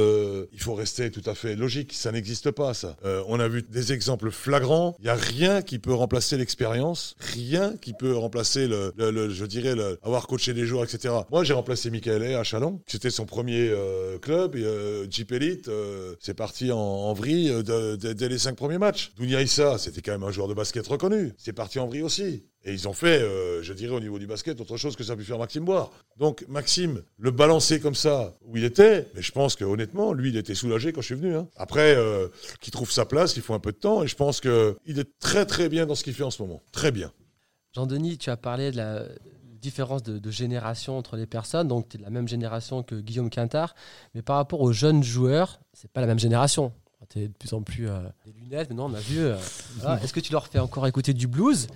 il 0.53 0.59
faut 0.59 0.73
rester 0.73 1.11
tout 1.11 1.21
à 1.25 1.35
fait 1.35 1.55
logique. 1.55 1.93
Ça 1.93 2.11
n'existe 2.11 2.51
pas, 2.51 2.73
ça. 2.73 2.95
On 3.27 3.39
a 3.39 3.47
vu 3.47 3.64
des 3.69 3.93
exemples 3.93 4.31
flagrants. 4.31 4.95
Il 4.99 5.03
n'y 5.03 5.09
a 5.09 5.15
rien 5.15 5.61
qui 5.61 5.79
peut 5.79 5.93
remplacer 5.93 6.37
l'expérience, 6.37 7.15
rien 7.19 7.75
qui 7.81 7.93
peut 7.93 8.15
remplacer 8.15 8.67
le, 8.67 8.93
le- 8.97 9.11
le- 9.11 9.29
je 9.29 9.45
dirais, 9.45 9.75
le, 9.75 9.99
avoir 10.03 10.27
coaché 10.27 10.53
des 10.53 10.65
joueurs, 10.65 10.83
etc. 10.83 11.13
Moi, 11.31 11.43
j'ai 11.43 11.53
remplacé 11.53 11.89
Michael 11.89 12.23
Hay 12.23 12.35
à 12.35 12.43
Chalon. 12.43 12.81
C'était 12.87 13.09
son 13.09 13.25
premier 13.25 13.69
euh, 13.69 14.17
club, 14.19 14.55
et, 14.55 14.63
euh, 14.63 15.07
Elite. 15.31 15.67
euh, 15.67 16.15
c'est 16.19 16.33
parti 16.33 16.71
en, 16.71 16.77
en 16.77 17.13
vrille 17.13 17.49
euh, 17.51 17.95
dès 17.97 18.29
les 18.29 18.37
cinq 18.37 18.55
premiers 18.55 18.77
matchs. 18.77 19.11
Dounia 19.17 19.41
Issa, 19.41 19.77
c'était 19.77 20.01
quand 20.01 20.11
même 20.11 20.23
un 20.23 20.31
joueur 20.31 20.47
de 20.47 20.53
basket 20.53 20.85
reconnu. 20.87 21.33
C'est 21.37 21.53
parti 21.53 21.79
en 21.79 21.87
vrille 21.87 22.03
aussi. 22.03 22.45
Et 22.67 22.73
ils 22.73 22.87
ont 22.87 22.93
fait, 22.93 23.21
euh, 23.21 23.61
je 23.61 23.73
dirais, 23.73 23.93
au 23.95 23.99
niveau 23.99 24.17
du 24.17 24.25
basket, 24.25 24.59
autre 24.59 24.75
chose 24.75 24.95
que 24.95 25.03
ça 25.03 25.13
a 25.13 25.15
pu 25.15 25.23
faire 25.23 25.37
Maxime 25.37 25.63
Boire. 25.63 25.91
Donc, 26.17 26.43
Maxime, 26.49 27.03
le 27.19 27.29
balancer 27.29 27.79
comme 27.79 27.93
ça, 27.93 28.35
où 28.43 28.57
il 28.57 28.63
était, 28.63 29.07
mais 29.13 29.21
je 29.21 29.31
pense 29.31 29.55
que 29.55 29.63
honnêtement, 29.63 30.13
lui, 30.13 30.29
il 30.29 30.37
était 30.37 30.55
soulagé 30.55 30.91
quand 30.91 31.01
je 31.01 31.05
suis 31.05 31.15
venu. 31.15 31.35
hein. 31.35 31.47
Après, 31.57 31.95
euh, 31.95 32.27
qu'il 32.61 32.71
trouve 32.73 32.91
sa 32.91 33.05
place, 33.05 33.35
il 33.35 33.43
faut 33.43 33.53
un 33.53 33.59
peu 33.59 33.71
de 33.71 33.77
temps, 33.77 34.01
et 34.01 34.07
je 34.07 34.15
pense 34.15 34.41
qu'il 34.41 34.97
est 34.99 35.19
très 35.19 35.45
très 35.45 35.69
bien 35.69 35.85
dans 35.85 35.93
ce 35.93 36.03
qu'il 36.03 36.15
fait 36.15 36.23
en 36.23 36.31
ce 36.31 36.41
moment. 36.41 36.63
Très 36.71 36.91
bien. 36.91 37.11
Jean-Denis, 37.75 38.17
tu 38.17 38.29
as 38.31 38.37
parlé 38.37 38.71
de 38.71 38.77
la 38.77 39.03
différence 39.61 40.01
de, 40.03 40.17
de 40.17 40.31
génération 40.31 40.97
entre 40.97 41.17
les 41.17 41.25
personnes. 41.27 41.67
Donc, 41.67 41.89
tu 41.89 41.97
es 41.97 41.99
de 41.99 42.03
la 42.03 42.09
même 42.09 42.27
génération 42.27 42.81
que 42.83 42.95
Guillaume 42.95 43.29
Quintard. 43.29 43.75
Mais 44.15 44.21
par 44.21 44.37
rapport 44.37 44.61
aux 44.61 44.71
jeunes 44.71 45.03
joueurs, 45.03 45.59
c'est 45.73 45.91
pas 45.91 46.01
la 46.01 46.07
même 46.07 46.19
génération. 46.19 46.71
Tu 47.09 47.19
es 47.19 47.27
de 47.27 47.33
plus 47.33 47.53
en 47.53 47.61
plus 47.61 47.87
euh, 47.87 47.99
des 48.25 48.31
lunettes. 48.31 48.69
Maintenant, 48.69 48.89
on 48.89 48.93
a 48.95 48.99
vu. 48.99 49.19
euh, 49.19 49.35
voilà. 49.77 50.01
Est-ce 50.03 50.13
que 50.13 50.19
tu 50.19 50.31
leur 50.31 50.47
fais 50.47 50.57
encore 50.59 50.87
écouter 50.87 51.13
du 51.13 51.27
blues? 51.27 51.67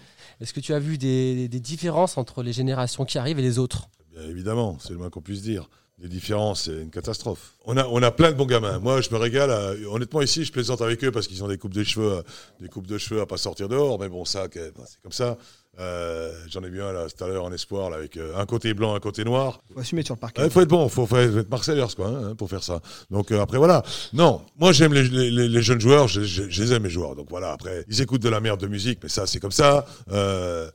Est-ce 0.41 0.53
que 0.53 0.59
tu 0.59 0.73
as 0.73 0.79
vu 0.79 0.97
des, 0.97 1.47
différences 1.49 2.17
entre 2.17 2.43
les 2.43 2.53
générations 2.53 3.05
qui 3.05 3.17
arrivent 3.17 3.39
et 3.39 3.43
les 3.43 3.59
autres? 3.59 3.89
Bien 4.13 4.23
évidemment, 4.29 4.77
c'est 4.79 4.91
le 4.91 4.97
moins 4.97 5.09
qu'on 5.09 5.21
puisse 5.21 5.41
dire. 5.41 5.69
Les 6.01 6.07
différences, 6.07 6.63
c'est 6.63 6.81
une 6.81 6.91
catastrophe. 6.91 7.55
On 7.65 7.75
a, 7.75 8.11
plein 8.11 8.31
de 8.31 8.37
bons 8.37 8.45
gamins. 8.45 8.79
Moi, 8.79 9.01
je 9.01 9.09
me 9.09 9.17
régale. 9.17 9.51
honnêtement, 9.87 10.21
ici, 10.21 10.45
je 10.45 10.51
plaisante 10.51 10.81
avec 10.81 11.03
eux 11.03 11.11
parce 11.11 11.27
qu'ils 11.27 11.43
ont 11.43 11.49
des 11.49 11.57
coupes 11.57 11.73
de 11.73 11.83
cheveux, 11.83 12.23
des 12.61 12.69
coupes 12.69 12.87
de 12.87 12.97
cheveux 12.97 13.25
pas 13.25 13.35
sortir 13.35 13.67
dehors. 13.67 13.99
Mais 13.99 14.07
bon, 14.07 14.23
ça, 14.23 14.47
bon, 14.47 14.83
c'est 14.87 15.01
comme 15.01 15.11
ça. 15.11 15.37
Euh, 15.79 16.31
J'en 16.49 16.61
ai 16.63 16.69
vu 16.69 16.81
un 16.81 16.91
là, 16.91 17.05
tout 17.09 17.23
à 17.23 17.27
l'heure 17.27 17.43
en 17.45 17.51
espoir, 17.51 17.89
là, 17.89 17.97
avec 17.97 18.17
euh, 18.17 18.35
un 18.37 18.45
côté 18.45 18.73
blanc, 18.73 18.95
un 18.95 18.99
côté 18.99 19.23
noir. 19.23 19.61
faut 19.73 19.79
assumer 19.79 20.03
sur 20.03 20.15
le 20.15 20.19
parquet. 20.19 20.41
Il 20.43 20.49
faut 20.49 20.61
être 20.61 20.67
bon, 20.69 20.87
faut, 20.89 21.05
faut 21.05 21.17
être 21.17 21.49
Marseillers 21.49 21.85
quoi, 21.95 22.07
hein, 22.07 22.35
pour 22.35 22.49
faire 22.49 22.63
ça. 22.63 22.81
Donc 23.09 23.31
euh, 23.31 23.41
après 23.41 23.57
voilà. 23.57 23.83
Non, 24.13 24.41
moi 24.59 24.71
j'aime 24.71 24.93
les, 24.93 25.03
les- 25.03 25.31
les- 25.31 25.47
les 25.47 25.61
jeunes 25.61 25.79
joueurs, 25.79 26.07
je, 26.07 26.21
je- 26.21 26.49
je 26.49 26.63
les 26.63 26.73
aime 26.73 26.83
les 26.83 26.89
joueurs. 26.89 27.15
Donc 27.15 27.27
voilà, 27.29 27.51
après 27.53 27.85
ils 27.87 28.01
écoutent 28.01 28.21
de 28.21 28.29
la 28.29 28.39
merde 28.41 28.59
de 28.59 28.67
musique, 28.67 28.99
mais 29.03 29.09
ça 29.09 29.25
c'est 29.27 29.39
comme 29.39 29.51
ça. 29.51 29.85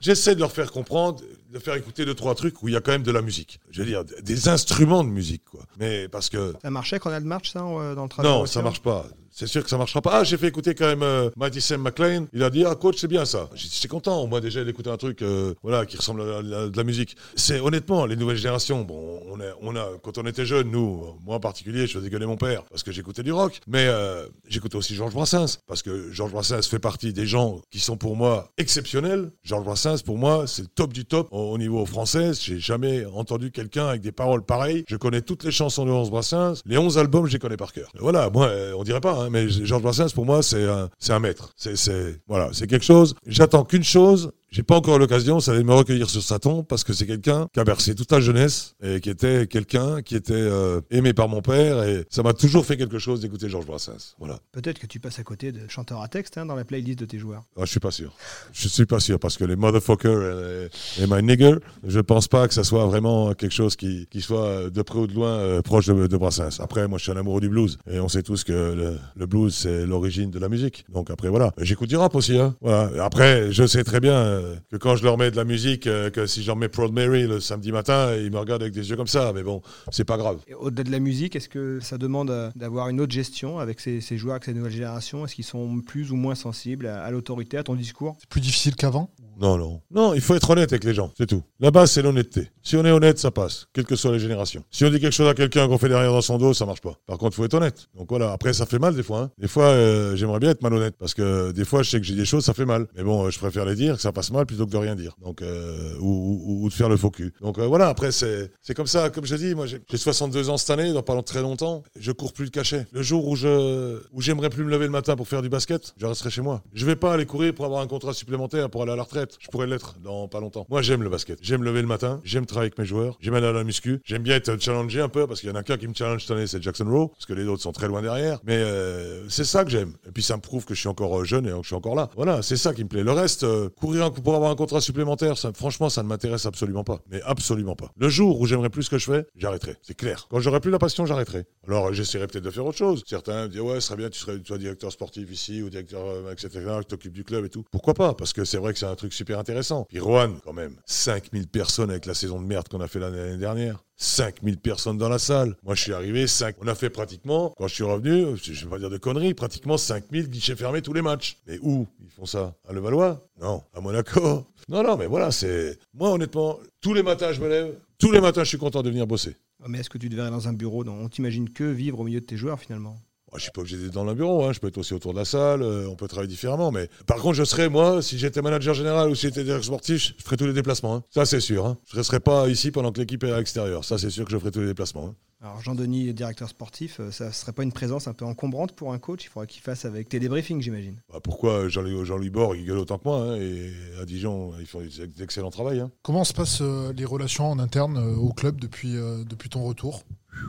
J'essaie 0.00 0.34
de 0.34 0.40
leur 0.40 0.52
faire 0.52 0.70
comprendre, 0.72 1.20
de 1.52 1.58
faire 1.58 1.74
écouter 1.74 2.04
deux 2.04 2.14
trois 2.14 2.34
trucs 2.34 2.62
où 2.62 2.68
il 2.68 2.74
y 2.74 2.76
a 2.76 2.80
quand 2.80 2.92
même 2.92 3.02
de 3.02 3.12
la 3.12 3.22
musique. 3.22 3.60
Je 3.70 3.80
veux 3.82 3.86
dire 3.86 4.04
des 4.22 4.48
instruments 4.48 5.04
de 5.04 5.08
musique 5.10 5.44
quoi. 5.50 5.60
Mais 5.78 6.08
parce 6.08 6.28
que 6.30 6.54
Ça 6.62 6.70
marchait 6.70 6.98
quand 6.98 7.10
on 7.10 7.12
a 7.12 7.20
le 7.20 7.26
match, 7.26 7.52
ça, 7.52 7.60
dans 7.60 8.02
le 8.04 8.08
travail 8.08 8.30
non, 8.30 8.46
ça 8.46 8.62
marche 8.62 8.80
pas. 8.82 9.06
C'est 9.36 9.48
sûr 9.48 9.64
que 9.64 9.68
ça 9.68 9.76
marchera 9.76 10.00
pas. 10.00 10.20
Ah, 10.20 10.22
j'ai 10.22 10.36
fait 10.36 10.46
écouter 10.46 10.76
quand 10.76 10.86
même 10.86 11.02
euh, 11.02 11.28
Sam 11.58 11.82
McLean. 11.82 12.26
Il 12.32 12.44
a 12.44 12.50
dit 12.50 12.64
ah 12.64 12.76
coach 12.76 12.98
c'est 13.00 13.08
bien 13.08 13.24
ça. 13.24 13.50
J'étais 13.56 13.88
content. 13.88 14.28
Moi 14.28 14.40
déjà 14.40 14.62
d'écouter 14.62 14.90
un 14.90 14.96
truc 14.96 15.22
euh, 15.22 15.54
voilà 15.64 15.86
qui 15.86 15.96
ressemble 15.96 16.20
à, 16.20 16.42
de 16.42 16.76
la 16.76 16.84
musique. 16.84 17.16
C'est 17.34 17.58
honnêtement 17.58 18.06
les 18.06 18.14
nouvelles 18.14 18.36
générations. 18.36 18.82
Bon, 18.82 19.20
on 19.60 19.76
a, 19.76 19.88
quand 20.04 20.18
on 20.18 20.26
était 20.26 20.46
jeunes 20.46 20.70
nous, 20.70 21.16
moi 21.24 21.34
en 21.34 21.40
particulier, 21.40 21.88
je 21.88 21.98
faisais 21.98 22.10
gueuler 22.10 22.26
mon 22.26 22.36
père 22.36 22.62
parce 22.66 22.84
que 22.84 22.92
j'écoutais 22.92 23.24
du 23.24 23.32
rock. 23.32 23.60
Mais 23.66 23.86
euh, 23.88 24.28
j'écoutais 24.46 24.76
aussi 24.76 24.94
Georges 24.94 25.14
Brassens 25.14 25.58
parce 25.66 25.82
que 25.82 26.12
Georges 26.12 26.30
Brassens 26.30 26.62
fait 26.68 26.78
partie 26.78 27.12
des 27.12 27.26
gens 27.26 27.60
qui 27.72 27.80
sont 27.80 27.96
pour 27.96 28.14
moi 28.14 28.52
exceptionnels. 28.56 29.32
Georges 29.42 29.64
Brassens 29.64 30.02
pour 30.04 30.16
moi 30.16 30.46
c'est 30.46 30.62
le 30.62 30.68
top 30.68 30.92
du 30.92 31.06
top 31.06 31.26
au, 31.32 31.50
au 31.50 31.58
niveau 31.58 31.84
français. 31.86 32.30
J'ai 32.40 32.60
jamais 32.60 33.04
entendu 33.06 33.50
quelqu'un 33.50 33.88
avec 33.88 34.00
des 34.00 34.12
paroles 34.12 34.44
pareilles. 34.44 34.84
Je 34.88 34.96
connais 34.96 35.22
toutes 35.22 35.42
les 35.42 35.50
chansons 35.50 35.84
de 35.84 35.90
Georges 35.90 36.10
Brassens. 36.10 36.60
Les 36.66 36.78
11 36.78 36.98
albums, 36.98 37.26
je 37.26 37.32
les 37.32 37.38
connais 37.40 37.56
par 37.56 37.72
cœur. 37.72 37.90
Voilà, 37.98 38.30
moi, 38.30 38.46
euh, 38.46 38.74
on 38.78 38.84
dirait 38.84 39.00
pas, 39.00 39.23
hein, 39.23 39.23
mais 39.30 39.48
Georges 39.48 39.82
Brassens, 39.82 40.12
pour 40.14 40.24
moi, 40.24 40.42
c'est 40.42 40.64
un, 40.64 40.88
un 41.08 41.18
maître. 41.20 41.52
C'est, 41.56 42.20
voilà, 42.26 42.50
c'est 42.52 42.66
quelque 42.66 42.84
chose. 42.84 43.14
J'attends 43.26 43.64
qu'une 43.64 43.84
chose. 43.84 44.32
J'ai 44.54 44.62
pas 44.62 44.76
encore 44.76 45.00
l'occasion, 45.00 45.40
ça 45.40 45.50
allait 45.50 45.64
me 45.64 45.72
recueillir 45.72 46.08
sur 46.08 46.22
sa 46.22 46.38
tombe 46.38 46.64
parce 46.64 46.84
que 46.84 46.92
c'est 46.92 47.08
quelqu'un 47.08 47.48
qui 47.52 47.58
a 47.58 47.64
bercé 47.64 47.96
toute 47.96 48.12
la 48.12 48.20
jeunesse 48.20 48.76
et 48.84 49.00
qui 49.00 49.10
était 49.10 49.48
quelqu'un 49.48 50.00
qui 50.00 50.14
était 50.14 50.32
euh, 50.32 50.80
aimé 50.92 51.12
par 51.12 51.28
mon 51.28 51.42
père 51.42 51.82
et 51.82 52.04
ça 52.08 52.22
m'a 52.22 52.34
toujours 52.34 52.64
fait 52.64 52.76
quelque 52.76 53.00
chose 53.00 53.18
d'écouter 53.20 53.48
Georges 53.48 53.66
Brassens. 53.66 54.14
Voilà. 54.20 54.38
Peut-être 54.52 54.78
que 54.78 54.86
tu 54.86 55.00
passes 55.00 55.18
à 55.18 55.24
côté 55.24 55.50
de 55.50 55.66
chanteurs 55.66 56.02
à 56.02 56.06
texte 56.06 56.38
hein, 56.38 56.46
dans 56.46 56.54
la 56.54 56.64
playlist 56.64 57.00
de 57.00 57.04
tes 57.04 57.18
joueurs. 57.18 57.42
Ah, 57.56 57.62
je 57.64 57.70
suis 57.72 57.80
pas 57.80 57.90
sûr. 57.90 58.14
Je 58.52 58.68
suis 58.68 58.86
pas 58.86 59.00
sûr 59.00 59.18
parce 59.18 59.36
que 59.36 59.42
les 59.42 59.56
motherfuckers 59.56 60.68
et, 60.98 61.02
et 61.02 61.06
my 61.08 61.20
nigger, 61.20 61.56
je 61.84 61.98
pense 61.98 62.28
pas 62.28 62.46
que 62.46 62.54
ça 62.54 62.62
soit 62.62 62.86
vraiment 62.86 63.34
quelque 63.34 63.50
chose 63.50 63.74
qui, 63.74 64.06
qui 64.08 64.20
soit 64.20 64.70
de 64.70 64.82
près 64.82 65.00
ou 65.00 65.08
de 65.08 65.14
loin 65.14 65.30
euh, 65.30 65.62
proche 65.62 65.86
de, 65.86 66.06
de 66.06 66.16
Brassens. 66.16 66.60
Après, 66.60 66.86
moi, 66.86 66.98
je 66.98 67.02
suis 67.02 67.12
un 67.12 67.16
amoureux 67.16 67.40
du 67.40 67.48
blues 67.48 67.76
et 67.90 67.98
on 67.98 68.08
sait 68.08 68.22
tous 68.22 68.44
que 68.44 68.52
le, 68.52 68.98
le 69.16 69.26
blues 69.26 69.52
c'est 69.52 69.84
l'origine 69.84 70.30
de 70.30 70.38
la 70.38 70.48
musique. 70.48 70.84
Donc 70.90 71.10
après, 71.10 71.28
voilà. 71.28 71.52
J'écoute 71.58 71.88
du 71.88 71.96
rap 71.96 72.14
aussi. 72.14 72.38
Hein. 72.38 72.54
Voilà. 72.60 73.04
Après, 73.04 73.50
je 73.50 73.66
sais 73.66 73.82
très 73.82 73.98
bien 73.98 74.43
euh, 74.44 74.56
que 74.70 74.76
quand 74.76 74.96
je 74.96 75.04
leur 75.04 75.18
mets 75.18 75.30
de 75.30 75.36
la 75.36 75.44
musique, 75.44 75.86
euh, 75.86 76.10
que 76.10 76.26
si 76.26 76.42
j'en 76.42 76.56
mets 76.56 76.68
Proud 76.68 76.92
Mary 76.92 77.26
le 77.26 77.40
samedi 77.40 77.72
matin, 77.72 78.14
ils 78.16 78.30
me 78.30 78.38
regardent 78.38 78.62
avec 78.62 78.74
des 78.74 78.90
yeux 78.90 78.96
comme 78.96 79.06
ça. 79.06 79.32
Mais 79.34 79.42
bon, 79.42 79.62
c'est 79.90 80.04
pas 80.04 80.16
grave. 80.16 80.40
Au-delà 80.58 80.84
de 80.84 80.90
la 80.90 81.00
musique, 81.00 81.36
est-ce 81.36 81.48
que 81.48 81.80
ça 81.80 81.98
demande 81.98 82.30
euh, 82.30 82.50
d'avoir 82.56 82.88
une 82.88 83.00
autre 83.00 83.12
gestion 83.12 83.58
avec 83.58 83.80
ces, 83.80 84.00
ces 84.00 84.16
joueurs, 84.18 84.34
avec 84.34 84.44
ces 84.44 84.54
nouvelles 84.54 84.72
générations? 84.72 85.24
Est-ce 85.24 85.34
qu'ils 85.34 85.44
sont 85.44 85.80
plus 85.80 86.12
ou 86.12 86.16
moins 86.16 86.34
sensibles 86.34 86.86
à, 86.86 87.02
à 87.02 87.10
l'autorité, 87.10 87.56
à 87.56 87.62
ton 87.62 87.74
discours? 87.74 88.16
C'est 88.20 88.28
plus 88.28 88.40
difficile 88.40 88.76
qu'avant? 88.76 89.10
Non, 89.40 89.56
non. 89.56 89.80
Non, 89.90 90.14
il 90.14 90.20
faut 90.20 90.34
être 90.34 90.48
honnête 90.50 90.72
avec 90.72 90.84
les 90.84 90.94
gens, 90.94 91.12
c'est 91.16 91.26
tout. 91.26 91.42
La 91.60 91.70
base, 91.70 91.90
c'est 91.92 92.02
l'honnêteté. 92.02 92.50
Si 92.62 92.76
on 92.76 92.84
est 92.84 92.90
honnête, 92.90 93.18
ça 93.18 93.30
passe, 93.30 93.66
quelles 93.72 93.84
que 93.84 93.96
soient 93.96 94.12
les 94.12 94.18
générations. 94.18 94.64
Si 94.70 94.84
on 94.84 94.90
dit 94.90 95.00
quelque 95.00 95.12
chose 95.12 95.28
à 95.28 95.34
quelqu'un 95.34 95.68
qu'on 95.68 95.78
fait 95.78 95.88
derrière 95.88 96.12
dans 96.12 96.20
son 96.20 96.38
dos, 96.38 96.54
ça 96.54 96.66
marche 96.66 96.80
pas. 96.80 96.94
Par 97.06 97.18
contre, 97.18 97.32
il 97.34 97.36
faut 97.36 97.44
être 97.44 97.54
honnête. 97.54 97.88
Donc 97.96 98.08
voilà, 98.08 98.32
après, 98.32 98.52
ça 98.52 98.66
fait 98.66 98.78
mal 98.78 98.94
des 98.94 99.02
fois. 99.02 99.20
hein. 99.20 99.30
Des 99.38 99.48
fois, 99.48 99.64
euh, 99.66 100.16
j'aimerais 100.16 100.38
bien 100.40 100.50
être 100.50 100.62
malhonnête, 100.62 100.94
parce 100.98 101.14
que 101.14 101.52
des 101.52 101.64
fois, 101.64 101.82
je 101.82 101.90
sais 101.90 102.00
que 102.00 102.06
j'ai 102.06 102.14
des 102.14 102.24
choses, 102.24 102.44
ça 102.44 102.54
fait 102.54 102.64
mal. 102.64 102.86
Mais 102.96 103.02
bon, 103.02 103.24
euh, 103.26 103.30
je 103.30 103.38
préfère 103.38 103.64
les 103.64 103.74
dire, 103.74 103.96
que 103.96 104.02
ça 104.02 104.12
passe 104.12 104.30
mal, 104.30 104.46
plutôt 104.46 104.66
que 104.66 104.70
de 104.72 104.76
rien 104.76 104.94
dire. 104.94 105.14
Donc, 105.22 105.42
euh, 105.42 105.94
ou, 106.00 106.68
de 106.68 106.74
faire 106.74 106.88
le 106.88 106.96
faux 106.96 107.10
cul. 107.10 107.32
Donc 107.40 107.58
euh, 107.58 107.66
voilà, 107.66 107.88
après, 107.88 108.12
c'est 108.12 108.50
comme 108.74 108.86
ça. 108.86 109.10
Comme 109.10 109.26
je 109.26 109.36
dis, 109.36 109.54
moi, 109.54 109.66
j'ai 109.66 109.80
j'ai 109.90 109.96
62 109.96 110.48
ans 110.50 110.56
cette 110.56 110.70
année, 110.70 110.92
dans 110.92 111.02
pas 111.02 111.20
très 111.22 111.42
longtemps. 111.42 111.82
Je 111.98 112.12
cours 112.12 112.32
plus 112.32 112.44
le 112.44 112.50
cachet. 112.50 112.86
Le 112.92 113.02
jour 113.02 113.26
où 113.28 113.36
je 113.36 114.00
où 114.12 114.20
j'aimerais 114.20 114.50
plus 114.50 114.64
me 114.64 114.70
lever 114.70 114.86
le 114.86 114.90
matin 114.90 115.16
pour 115.16 115.28
faire 115.28 115.42
du 115.42 115.48
basket, 115.48 115.94
je 115.96 116.06
resterai 116.06 116.30
chez 116.30 116.42
moi. 116.42 116.62
Je 116.72 116.84
vais 116.86 116.96
pas 116.96 117.12
aller 117.14 117.26
courir 117.26 117.54
pour 117.54 117.64
avoir 117.64 117.80
un 117.80 117.86
contrat 117.86 118.12
supplémentaire 118.12 118.68
pour 118.70 118.82
aller 118.82 118.92
à 118.92 118.96
la 118.96 119.02
retraite. 119.02 119.23
Je 119.38 119.48
pourrais 119.48 119.66
l'être 119.66 119.96
dans 120.02 120.28
pas 120.28 120.40
longtemps. 120.40 120.66
Moi, 120.68 120.82
j'aime 120.82 121.02
le 121.02 121.10
basket. 121.10 121.38
J'aime 121.42 121.62
lever 121.62 121.80
le 121.80 121.88
matin. 121.88 122.20
J'aime 122.24 122.46
travailler 122.46 122.68
avec 122.68 122.78
mes 122.78 122.84
joueurs. 122.84 123.16
J'aime 123.20 123.34
aller 123.34 123.46
à 123.46 123.52
la 123.52 123.64
muscu. 123.64 124.00
J'aime 124.04 124.22
bien 124.22 124.36
être 124.36 124.60
challengé 124.60 125.00
un 125.00 125.08
peu 125.08 125.26
parce 125.26 125.40
qu'il 125.40 125.48
y 125.48 125.52
en 125.52 125.56
a 125.56 125.62
qu'un 125.62 125.76
qui 125.76 125.88
me 125.88 125.94
challenge 125.94 126.22
cette 126.22 126.30
année, 126.30 126.46
c'est 126.46 126.62
Jackson 126.62 126.86
Rowe, 126.88 127.08
parce 127.08 127.26
que 127.26 127.32
les 127.32 127.46
autres 127.46 127.62
sont 127.62 127.72
très 127.72 127.88
loin 127.88 128.02
derrière. 128.02 128.40
Mais 128.44 128.56
euh, 128.56 129.28
c'est 129.28 129.44
ça 129.44 129.64
que 129.64 129.70
j'aime. 129.70 129.94
Et 130.06 130.12
puis 130.12 130.22
ça 130.22 130.36
me 130.36 130.42
prouve 130.42 130.64
que 130.64 130.74
je 130.74 130.80
suis 130.80 130.88
encore 130.88 131.20
euh, 131.20 131.24
jeune 131.24 131.46
et 131.46 131.50
que 131.50 131.56
je 131.62 131.66
suis 131.66 131.74
encore 131.74 131.94
là. 131.94 132.10
Voilà, 132.16 132.42
c'est 132.42 132.56
ça 132.56 132.74
qui 132.74 132.84
me 132.84 132.88
plaît. 132.88 133.02
Le 133.02 133.12
reste, 133.12 133.44
euh, 133.44 133.68
courir 133.70 134.12
pour 134.12 134.34
avoir 134.34 134.50
un 134.50 134.56
contrat 134.56 134.80
supplémentaire, 134.80 135.34
franchement, 135.54 135.88
ça 135.88 136.02
ne 136.02 136.08
m'intéresse 136.08 136.46
absolument 136.46 136.84
pas. 136.84 137.00
Mais 137.10 137.22
absolument 137.22 137.76
pas. 137.76 137.92
Le 137.96 138.08
jour 138.08 138.40
où 138.40 138.46
j'aimerais 138.46 138.70
plus 138.70 138.84
ce 138.84 138.90
que 138.90 138.98
je 138.98 139.10
fais, 139.10 139.26
j'arrêterai. 139.36 139.76
C'est 139.82 139.96
clair. 139.96 140.26
Quand 140.30 140.40
j'aurai 140.40 140.60
plus 140.60 140.70
la 140.70 140.78
passion, 140.78 141.06
j'arrêterai. 141.06 141.44
Alors 141.66 141.92
j'essaierai 141.92 142.26
peut-être 142.26 142.44
de 142.44 142.50
faire 142.50 142.66
autre 142.66 142.78
chose. 142.78 143.02
Certains 143.06 143.48
disent 143.48 143.60
ouais, 143.60 143.76
ce 143.76 143.88
serait 143.88 143.96
bien, 143.96 144.10
tu 144.10 144.18
serais 144.18 144.38
toi 144.40 144.58
directeur 144.58 144.92
sportif 144.92 145.30
ici 145.32 145.62
ou 145.62 145.70
directeur 145.70 146.30
etc. 146.30 146.50
Tu 146.80 146.86
t'occupes 146.86 147.12
du 147.12 147.24
club 147.24 147.44
et 147.44 147.48
tout. 147.48 147.64
Pourquoi 147.70 147.94
pas? 147.94 148.14
Parce 148.14 148.32
que 148.32 148.44
c'est 148.44 148.58
vrai 148.58 148.72
que 148.72 148.78
c'est 148.78 148.86
un 148.86 148.94
truc 148.94 149.13
super 149.14 149.38
intéressant. 149.38 149.84
Puis 149.88 149.98
quand 149.98 150.52
même, 150.52 150.76
5000 150.86 151.48
personnes 151.48 151.90
avec 151.90 152.06
la 152.06 152.14
saison 152.14 152.40
de 152.40 152.46
merde 152.46 152.68
qu'on 152.68 152.80
a 152.80 152.88
fait 152.88 152.98
l'année 152.98 153.36
dernière. 153.36 153.82
5000 153.96 154.58
personnes 154.58 154.98
dans 154.98 155.08
la 155.08 155.18
salle. 155.18 155.56
Moi, 155.62 155.74
je 155.74 155.82
suis 155.82 155.92
arrivé, 155.92 156.26
5... 156.26 156.56
on 156.60 156.66
a 156.66 156.74
fait 156.74 156.90
pratiquement, 156.90 157.54
quand 157.56 157.68
je 157.68 157.74
suis 157.74 157.84
revenu, 157.84 158.36
je 158.36 158.64
vais 158.64 158.70
pas 158.70 158.78
dire 158.78 158.90
de 158.90 158.98
conneries, 158.98 159.34
pratiquement 159.34 159.78
5000 159.78 160.28
guichets 160.28 160.56
fermés 160.56 160.82
tous 160.82 160.92
les 160.92 161.02
matchs. 161.02 161.38
Mais 161.46 161.58
où 161.62 161.86
ils 162.00 162.10
font 162.10 162.26
ça? 162.26 162.54
À 162.68 162.72
Levallois? 162.72 163.24
Non. 163.40 163.62
À 163.72 163.80
Monaco? 163.80 164.46
Non, 164.68 164.82
non, 164.82 164.96
mais 164.96 165.06
voilà, 165.06 165.30
c'est... 165.30 165.78
Moi, 165.92 166.10
honnêtement, 166.10 166.58
tous 166.80 166.92
les 166.92 167.02
matins, 167.02 167.32
je 167.32 167.40
me 167.40 167.48
lève, 167.48 167.74
tous 167.98 168.10
les 168.10 168.20
matins, 168.20 168.42
je 168.42 168.48
suis 168.48 168.58
content 168.58 168.82
de 168.82 168.90
venir 168.90 169.06
bosser. 169.06 169.36
Mais 169.66 169.78
est-ce 169.78 169.90
que 169.90 169.98
tu 169.98 170.08
devrais 170.08 170.26
aller 170.26 170.36
dans 170.36 170.48
un 170.48 170.52
bureau 170.52 170.84
On 170.86 171.08
t'imagine 171.08 171.48
que 171.50 171.64
vivre 171.64 172.00
au 172.00 172.04
milieu 172.04 172.20
de 172.20 172.26
tes 172.26 172.36
joueurs, 172.36 172.58
finalement? 172.58 172.98
Je 173.36 173.42
suis 173.42 173.50
pas 173.50 173.60
obligé 173.60 173.76
d'être 173.76 173.92
dans 173.92 174.04
le 174.04 174.14
bureau, 174.14 174.44
hein. 174.44 174.52
je 174.52 174.60
peux 174.60 174.68
être 174.68 174.78
aussi 174.78 174.94
autour 174.94 175.12
de 175.12 175.18
la 175.18 175.24
salle, 175.24 175.62
euh, 175.62 175.88
on 175.88 175.96
peut 175.96 176.08
travailler 176.08 176.28
différemment. 176.28 176.70
Mais 176.70 176.88
par 177.06 177.18
contre, 177.18 177.34
je 177.34 177.44
serais, 177.44 177.68
moi, 177.68 178.02
si 178.02 178.18
j'étais 178.18 178.42
manager 178.42 178.74
général 178.74 179.10
ou 179.10 179.14
si 179.14 179.22
j'étais 179.22 179.44
directeur 179.44 179.64
sportif, 179.64 180.14
je 180.18 180.24
ferais 180.24 180.36
tous 180.36 180.46
les 180.46 180.52
déplacements. 180.52 180.96
Hein. 180.96 181.04
Ça, 181.10 181.24
c'est 181.26 181.40
sûr. 181.40 181.66
Hein. 181.66 181.78
Je 181.86 181.94
ne 181.94 181.98
resterais 181.98 182.20
pas 182.20 182.48
ici 182.48 182.70
pendant 182.70 182.92
que 182.92 183.00
l'équipe 183.00 183.22
est 183.24 183.32
à 183.32 183.38
l'extérieur. 183.38 183.84
Ça, 183.84 183.98
c'est 183.98 184.10
sûr 184.10 184.24
que 184.24 184.30
je 184.30 184.38
ferais 184.38 184.50
tous 184.50 184.60
les 184.60 184.66
déplacements. 184.66 185.08
Hein. 185.08 185.14
Alors 185.44 185.60
Jean-Denis, 185.60 186.14
directeur 186.14 186.48
sportif, 186.48 187.00
euh, 187.00 187.10
ça 187.10 187.26
ne 187.26 187.30
serait 187.32 187.52
pas 187.52 187.64
une 187.64 187.72
présence 187.72 188.08
un 188.08 188.14
peu 188.14 188.24
encombrante 188.24 188.72
pour 188.72 188.94
un 188.94 188.98
coach? 188.98 189.24
Il 189.24 189.28
faudrait 189.28 189.46
qu'il 189.46 189.60
fasse 189.60 189.84
avec 189.84 190.08
tes 190.08 190.18
débriefings, 190.18 190.62
j'imagine. 190.62 190.96
Bah 191.12 191.20
pourquoi 191.22 191.68
Jean-Louis 191.68 192.06
Jean 192.06 192.18
Bord, 192.30 192.56
il 192.56 192.64
gueule 192.64 192.78
autant 192.78 192.96
que 192.96 193.06
moi. 193.06 193.18
Hein, 193.18 193.36
et 193.36 193.70
à 194.00 194.06
Dijon, 194.06 194.54
ils 194.58 194.66
font 194.66 194.80
d'excellents 195.18 195.50
travail. 195.50 195.80
Hein. 195.80 195.90
Comment 196.02 196.24
se 196.24 196.32
passent 196.32 196.62
euh, 196.62 196.94
les 196.94 197.04
relations 197.04 197.50
en 197.50 197.58
interne 197.58 197.98
au 197.98 198.32
club 198.32 198.58
depuis, 198.58 198.94
depuis 199.28 199.50
ton 199.50 199.64
retour? 199.64 200.02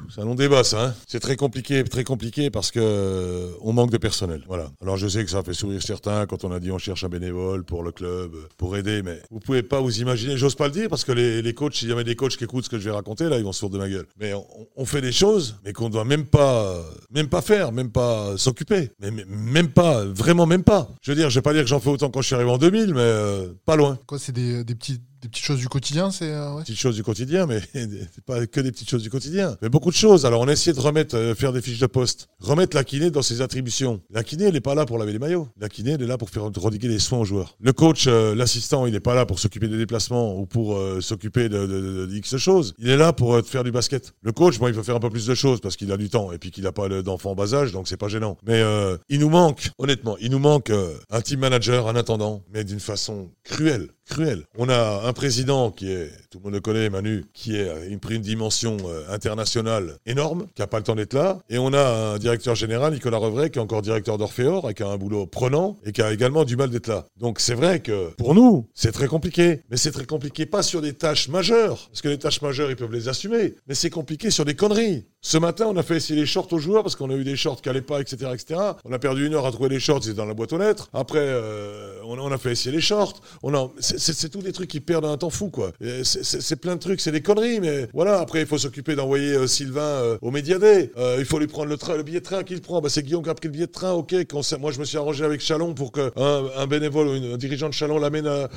C'est 0.10 0.22
un 0.22 0.26
long 0.26 0.36
débat, 0.36 0.64
ça. 0.64 0.86
Hein. 0.88 0.94
c'est 1.08 1.20
très 1.20 1.36
compliqué, 1.36 1.84
très 1.84 2.04
compliqué 2.04 2.50
parce 2.50 2.72
que 2.72 2.80
euh, 2.82 3.52
on 3.62 3.74
manque 3.74 3.92
de 3.92 3.98
personnel. 3.98 4.44
Voilà. 4.48 4.72
Alors 4.82 4.98
je 4.98 5.08
sais 5.08 5.24
que 5.24 5.32
ça 5.32 5.44
fait 5.44 5.54
sourire 5.54 5.82
certains 5.82 6.26
quand 6.26 6.44
on 6.44 6.52
a 6.52 6.60
dit 6.60 6.72
on 6.72 6.78
cherche 6.78 7.04
un 7.04 7.10
bénévole 7.10 7.64
pour 7.64 7.84
le 7.84 7.92
club, 7.92 8.32
pour 8.58 8.78
aider, 8.78 9.02
mais 9.04 9.22
vous 9.32 9.40
pouvez 9.40 9.64
pas 9.64 9.82
vous 9.82 10.00
imaginer. 10.00 10.38
J'ose 10.38 10.56
pas 10.56 10.68
le 10.68 10.74
dire 10.74 10.90
parce 10.90 11.04
que 11.04 11.12
les, 11.12 11.42
les 11.42 11.54
coachs, 11.54 11.76
s'il 11.76 11.90
y 11.90 11.92
avait 11.92 12.04
des 12.04 12.16
coachs 12.16 12.38
qui 12.38 12.44
écoutent 12.44 12.66
ce 12.66 12.70
que 12.70 12.80
je 12.80 12.86
vais 12.86 12.96
raconter, 12.96 13.28
là, 13.30 13.38
ils 13.38 13.44
vont 13.44 13.52
se 13.52 13.66
de 13.70 13.78
ma 13.78 13.90
gueule. 13.90 14.06
Mais 14.20 14.34
on, 14.76 14.86
fait 14.86 15.02
des 15.02 15.12
choses, 15.12 15.58
mais 15.64 15.74
qu'on 15.74 15.90
doit 15.90 16.06
même 16.06 16.26
pas, 16.26 16.84
même 17.12 17.28
pas 17.28 17.42
faire, 17.42 17.72
même 17.72 17.92
pas 17.92 18.38
s'occuper, 18.38 18.92
même 19.00 19.70
pas, 19.70 20.06
vraiment 20.06 20.46
même 20.46 20.64
pas. 20.64 20.90
Je 21.02 21.12
veux 21.12 21.16
dire, 21.16 21.30
je 21.30 21.36
vais 21.36 21.42
pas 21.42 21.54
dire 21.54 21.64
que 21.64 21.68
j'en 21.68 21.80
fais 21.80 21.90
autant 21.90 22.10
quand 22.10 22.22
je 22.22 22.28
suis 22.28 22.36
arrivé 22.36 22.52
en 22.52 22.58
2000, 22.58 22.94
mais 22.94 23.00
euh, 23.00 23.48
pas 23.66 23.76
loin. 23.76 23.98
Quoi, 24.06 24.20
c'est 24.20 24.32
des, 24.32 24.64
des 24.64 24.76
petits 24.76 25.00
des 25.26 25.30
petites 25.30 25.46
choses 25.46 25.60
du 25.60 25.68
quotidien, 25.68 26.12
c'est. 26.12 26.32
Euh, 26.32 26.60
Petites 26.60 26.78
choses 26.78 26.96
du 26.96 27.04
quotidien, 27.04 27.48
mais 27.48 27.60
pas 28.26 28.46
que 28.46 28.62
des 28.62 28.72
petites 28.72 28.90
choses 28.90 29.02
du 29.02 29.10
quotidien. 29.10 29.58
Mais 29.62 29.70
beaucoup 29.70 29.90
de 29.90 29.96
choses. 29.96 30.26
Alors 30.26 30.42
on 30.42 30.48
a 30.48 30.52
essayé 30.52 30.72
de 30.72 30.80
remettre, 30.80 31.18
euh, 31.18 31.34
faire 31.34 31.52
des 31.52 31.62
fiches 31.62 31.80
de 31.80 31.88
poste, 31.88 32.28
remettre 32.40 32.76
la 32.76 32.84
kiné 32.84 33.10
dans 33.10 33.24
ses 33.24 33.42
attributions. 33.42 34.02
La 34.12 34.24
kiné, 34.24 34.46
elle 34.46 34.54
n'est 34.54 34.62
pas 34.62 34.76
là 34.76 34.86
pour 34.86 35.00
laver 35.00 35.14
les 35.14 35.20
maillots. 35.20 35.48
La 35.60 35.68
kiné, 35.68 35.92
elle 35.92 36.04
est 36.04 36.08
là 36.08 36.20
pour 36.20 36.30
faire 36.30 36.44
rediguer 36.44 36.88
les 36.88 37.00
soins 37.00 37.20
aux 37.20 37.26
joueurs. 37.26 37.58
Le 37.60 37.74
coach, 37.74 38.06
euh, 38.08 38.36
l'assistant, 38.36 38.86
il 38.86 38.94
n'est 38.94 39.00
pas 39.00 39.16
là 39.16 39.26
pour 39.26 39.40
s'occuper 39.40 39.68
des 39.68 39.78
déplacements 39.78 40.38
ou 40.38 40.46
pour 40.46 40.80
s'occuper 41.02 41.50
de, 41.50 42.08
X 42.14 42.38
choses. 42.38 42.76
Il 42.78 42.90
est 42.90 42.98
là 42.98 43.12
pour 43.12 43.40
faire 43.46 43.64
du 43.64 43.72
basket. 43.72 44.14
Le 44.22 44.32
coach, 44.32 44.60
moi, 44.60 44.70
il 44.70 44.76
veut 44.76 44.84
faire 44.84 44.96
un 44.96 45.00
peu 45.00 45.10
plus 45.10 45.26
de 45.26 45.34
choses 45.34 45.60
parce 45.60 45.76
qu'il 45.76 45.92
a 45.92 45.98
du 45.98 46.10
temps 46.10 46.32
et 46.32 46.38
puis 46.38 46.52
qu'il 46.52 46.64
n'a 46.64 46.72
pas 46.72 46.88
d'enfants 47.02 47.32
en 47.32 47.36
bas 47.36 47.54
âge, 47.54 47.72
donc 47.72 47.88
c'est 47.88 47.98
pas 47.98 48.08
gênant. 48.08 48.38
Mais 48.46 48.64
il 49.10 49.20
nous 49.20 49.30
manque, 49.30 49.70
honnêtement, 49.80 50.18
il 50.20 50.30
nous 50.32 50.40
manque 50.40 50.72
un 51.10 51.22
team 51.22 51.40
manager, 51.40 51.88
un 51.88 51.96
attendant, 51.96 52.44
mais 52.54 52.64
d'une 52.64 52.80
façon 52.80 53.32
cruelle 53.44 53.90
cruel. 54.06 54.44
On 54.58 54.70
a 54.70 55.02
un 55.06 55.14
président 55.14 55.72
qui 55.72 55.92
est, 55.92 56.12
tout 56.30 56.40
le 56.40 56.46
monde 56.46 56.54
le 56.54 56.60
connaît, 56.62 56.90
Manu, 56.90 57.26
qui 57.34 57.56
est 57.58 57.88
une, 57.90 58.00
pris 58.00 58.16
une 58.16 58.22
dimension 58.22 58.78
euh, 58.86 59.04
internationale 59.10 59.98
énorme, 60.06 60.48
qui 60.56 60.62
n'a 60.62 60.68
pas 60.68 60.78
le 60.78 60.84
temps 60.84 60.96
d'être 60.96 61.14
là. 61.14 61.40
Et 61.50 61.58
on 61.58 61.74
a 61.74 62.14
un 62.14 62.18
directeur 62.18 62.56
général, 62.56 62.94
Nicolas 62.94 63.18
Revray, 63.18 63.50
qui 63.50 63.60
est 63.60 63.62
encore 63.62 63.82
directeur 63.82 64.18
d'Orphéor 64.18 64.70
et 64.70 64.74
qui 64.74 64.84
a 64.84 64.88
un 64.88 64.98
boulot 64.98 65.26
prenant 65.26 65.78
et 65.86 65.92
qui 65.92 66.02
a 66.02 66.14
également 66.14 66.44
du 66.44 66.56
mal 66.56 66.70
d'être 66.70 66.88
là. 66.88 67.06
Donc 67.18 67.40
c'est 67.40 67.56
vrai 67.56 67.80
que 67.82 68.12
pour 68.18 68.36
nous, 68.36 68.68
c'est 68.74 68.92
très 68.92 69.08
compliqué. 69.08 69.62
Mais 69.70 69.78
c'est 69.78 69.92
très 69.92 70.06
compliqué 70.06 70.46
pas 70.46 70.64
sur 70.64 70.82
des 70.82 70.94
tâches 70.94 71.28
majeures, 71.28 71.88
parce 71.90 72.02
que 72.02 72.10
les 72.10 72.20
tâches 72.20 72.42
majeures, 72.42 72.70
ils 72.70 72.76
peuvent 72.76 72.92
les 72.92 73.08
assumer. 73.08 73.56
Mais 73.68 73.76
c'est 73.76 73.90
compliqué 73.90 74.30
sur 74.30 74.46
des 74.46 74.56
conneries. 74.56 75.06
Ce 75.28 75.40
matin, 75.40 75.66
on 75.68 75.76
a 75.76 75.82
fait 75.82 75.96
essayer 75.96 76.20
les 76.20 76.28
shorts 76.28 76.54
aux 76.54 76.60
joueurs 76.60 76.84
parce 76.84 76.96
qu'on 76.96 77.10
a 77.10 77.16
eu 77.16 77.24
des 77.24 77.36
shorts 77.36 77.60
qui 77.60 77.68
n'allaient 77.68 77.82
pas, 77.82 78.00
etc., 78.00 78.30
etc. 78.32 78.60
On 78.86 78.94
a 78.94 79.00
perdu 79.00 79.26
une 79.26 79.34
heure 79.34 79.48
à 79.48 79.52
trouver 79.52 79.70
les 79.70 79.80
shorts, 79.80 80.02
ils 80.04 80.10
étaient 80.10 80.18
dans 80.18 80.26
la 80.26 80.36
boîte 80.36 80.54
aux 80.54 80.60
lettres. 80.60 80.88
Après, 80.94 81.18
euh, 81.20 81.98
on, 82.04 82.32
a 82.32 82.38
fait 82.38 82.52
essayer 82.52 82.72
les 82.72 82.80
shorts. 82.80 83.22
On 83.42 83.56
a, 83.56 83.72
c'est 83.80 84.30
tous 84.30 84.44
des 84.44 84.52
trucs 84.52 84.70
qui 84.70 84.82
perdent 84.82 85.06
un 85.06 85.18
temps 85.18 85.32
fou, 85.32 85.50
quoi. 85.50 85.72
C'est 86.04 86.58
plein 86.58 86.76
de 86.76 86.80
trucs, 86.80 87.02
c'est 87.02 87.12
des 87.12 87.24
conneries, 87.24 87.60
mais 87.60 87.88
voilà. 87.92 88.20
Après, 88.20 88.42
il 88.42 88.46
faut 88.46 88.60
s'occuper 88.60 88.94
d'envoyer 88.94 89.32
euh, 89.32 89.48
Sylvain 89.48 89.82
euh, 89.82 90.20
au 90.22 90.30
Médiadé. 90.30 90.92
Il 91.18 91.26
faut 91.26 91.40
lui 91.40 91.48
prendre 91.48 91.70
le, 91.70 91.78
train, 91.78 91.98
le 91.98 92.04
billet 92.04 92.20
de 92.20 92.26
train. 92.26 92.44
Qui 92.44 92.54
le 92.54 92.62
prend 92.62 92.80
bah, 92.80 92.90
C'est 92.90 93.02
Guillaume 93.02 93.24
qui 93.24 93.30
a 93.32 93.34
pris 93.34 93.48
le 93.48 93.54
billet 93.54 93.66
de 93.66 93.72
train, 93.72 93.94
ok. 93.94 94.14
Moi, 94.60 94.72
je 94.74 94.80
me 94.80 94.86
suis 94.86 95.00
arrangé 95.00 95.26
avec 95.26 95.42
Chalon 95.42 95.74
pour 95.74 95.92
qu'un 95.92 96.12
un 96.16 96.68
bénévole 96.68 97.08
ou 97.08 97.34
un 97.34 97.38
dirigeant 97.38 97.70
de 97.70 97.74
Chalon 97.74 97.98
l'amène 97.98 98.28
à. 98.28 98.48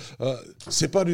c'est 0.69 0.89
pas, 0.89 1.07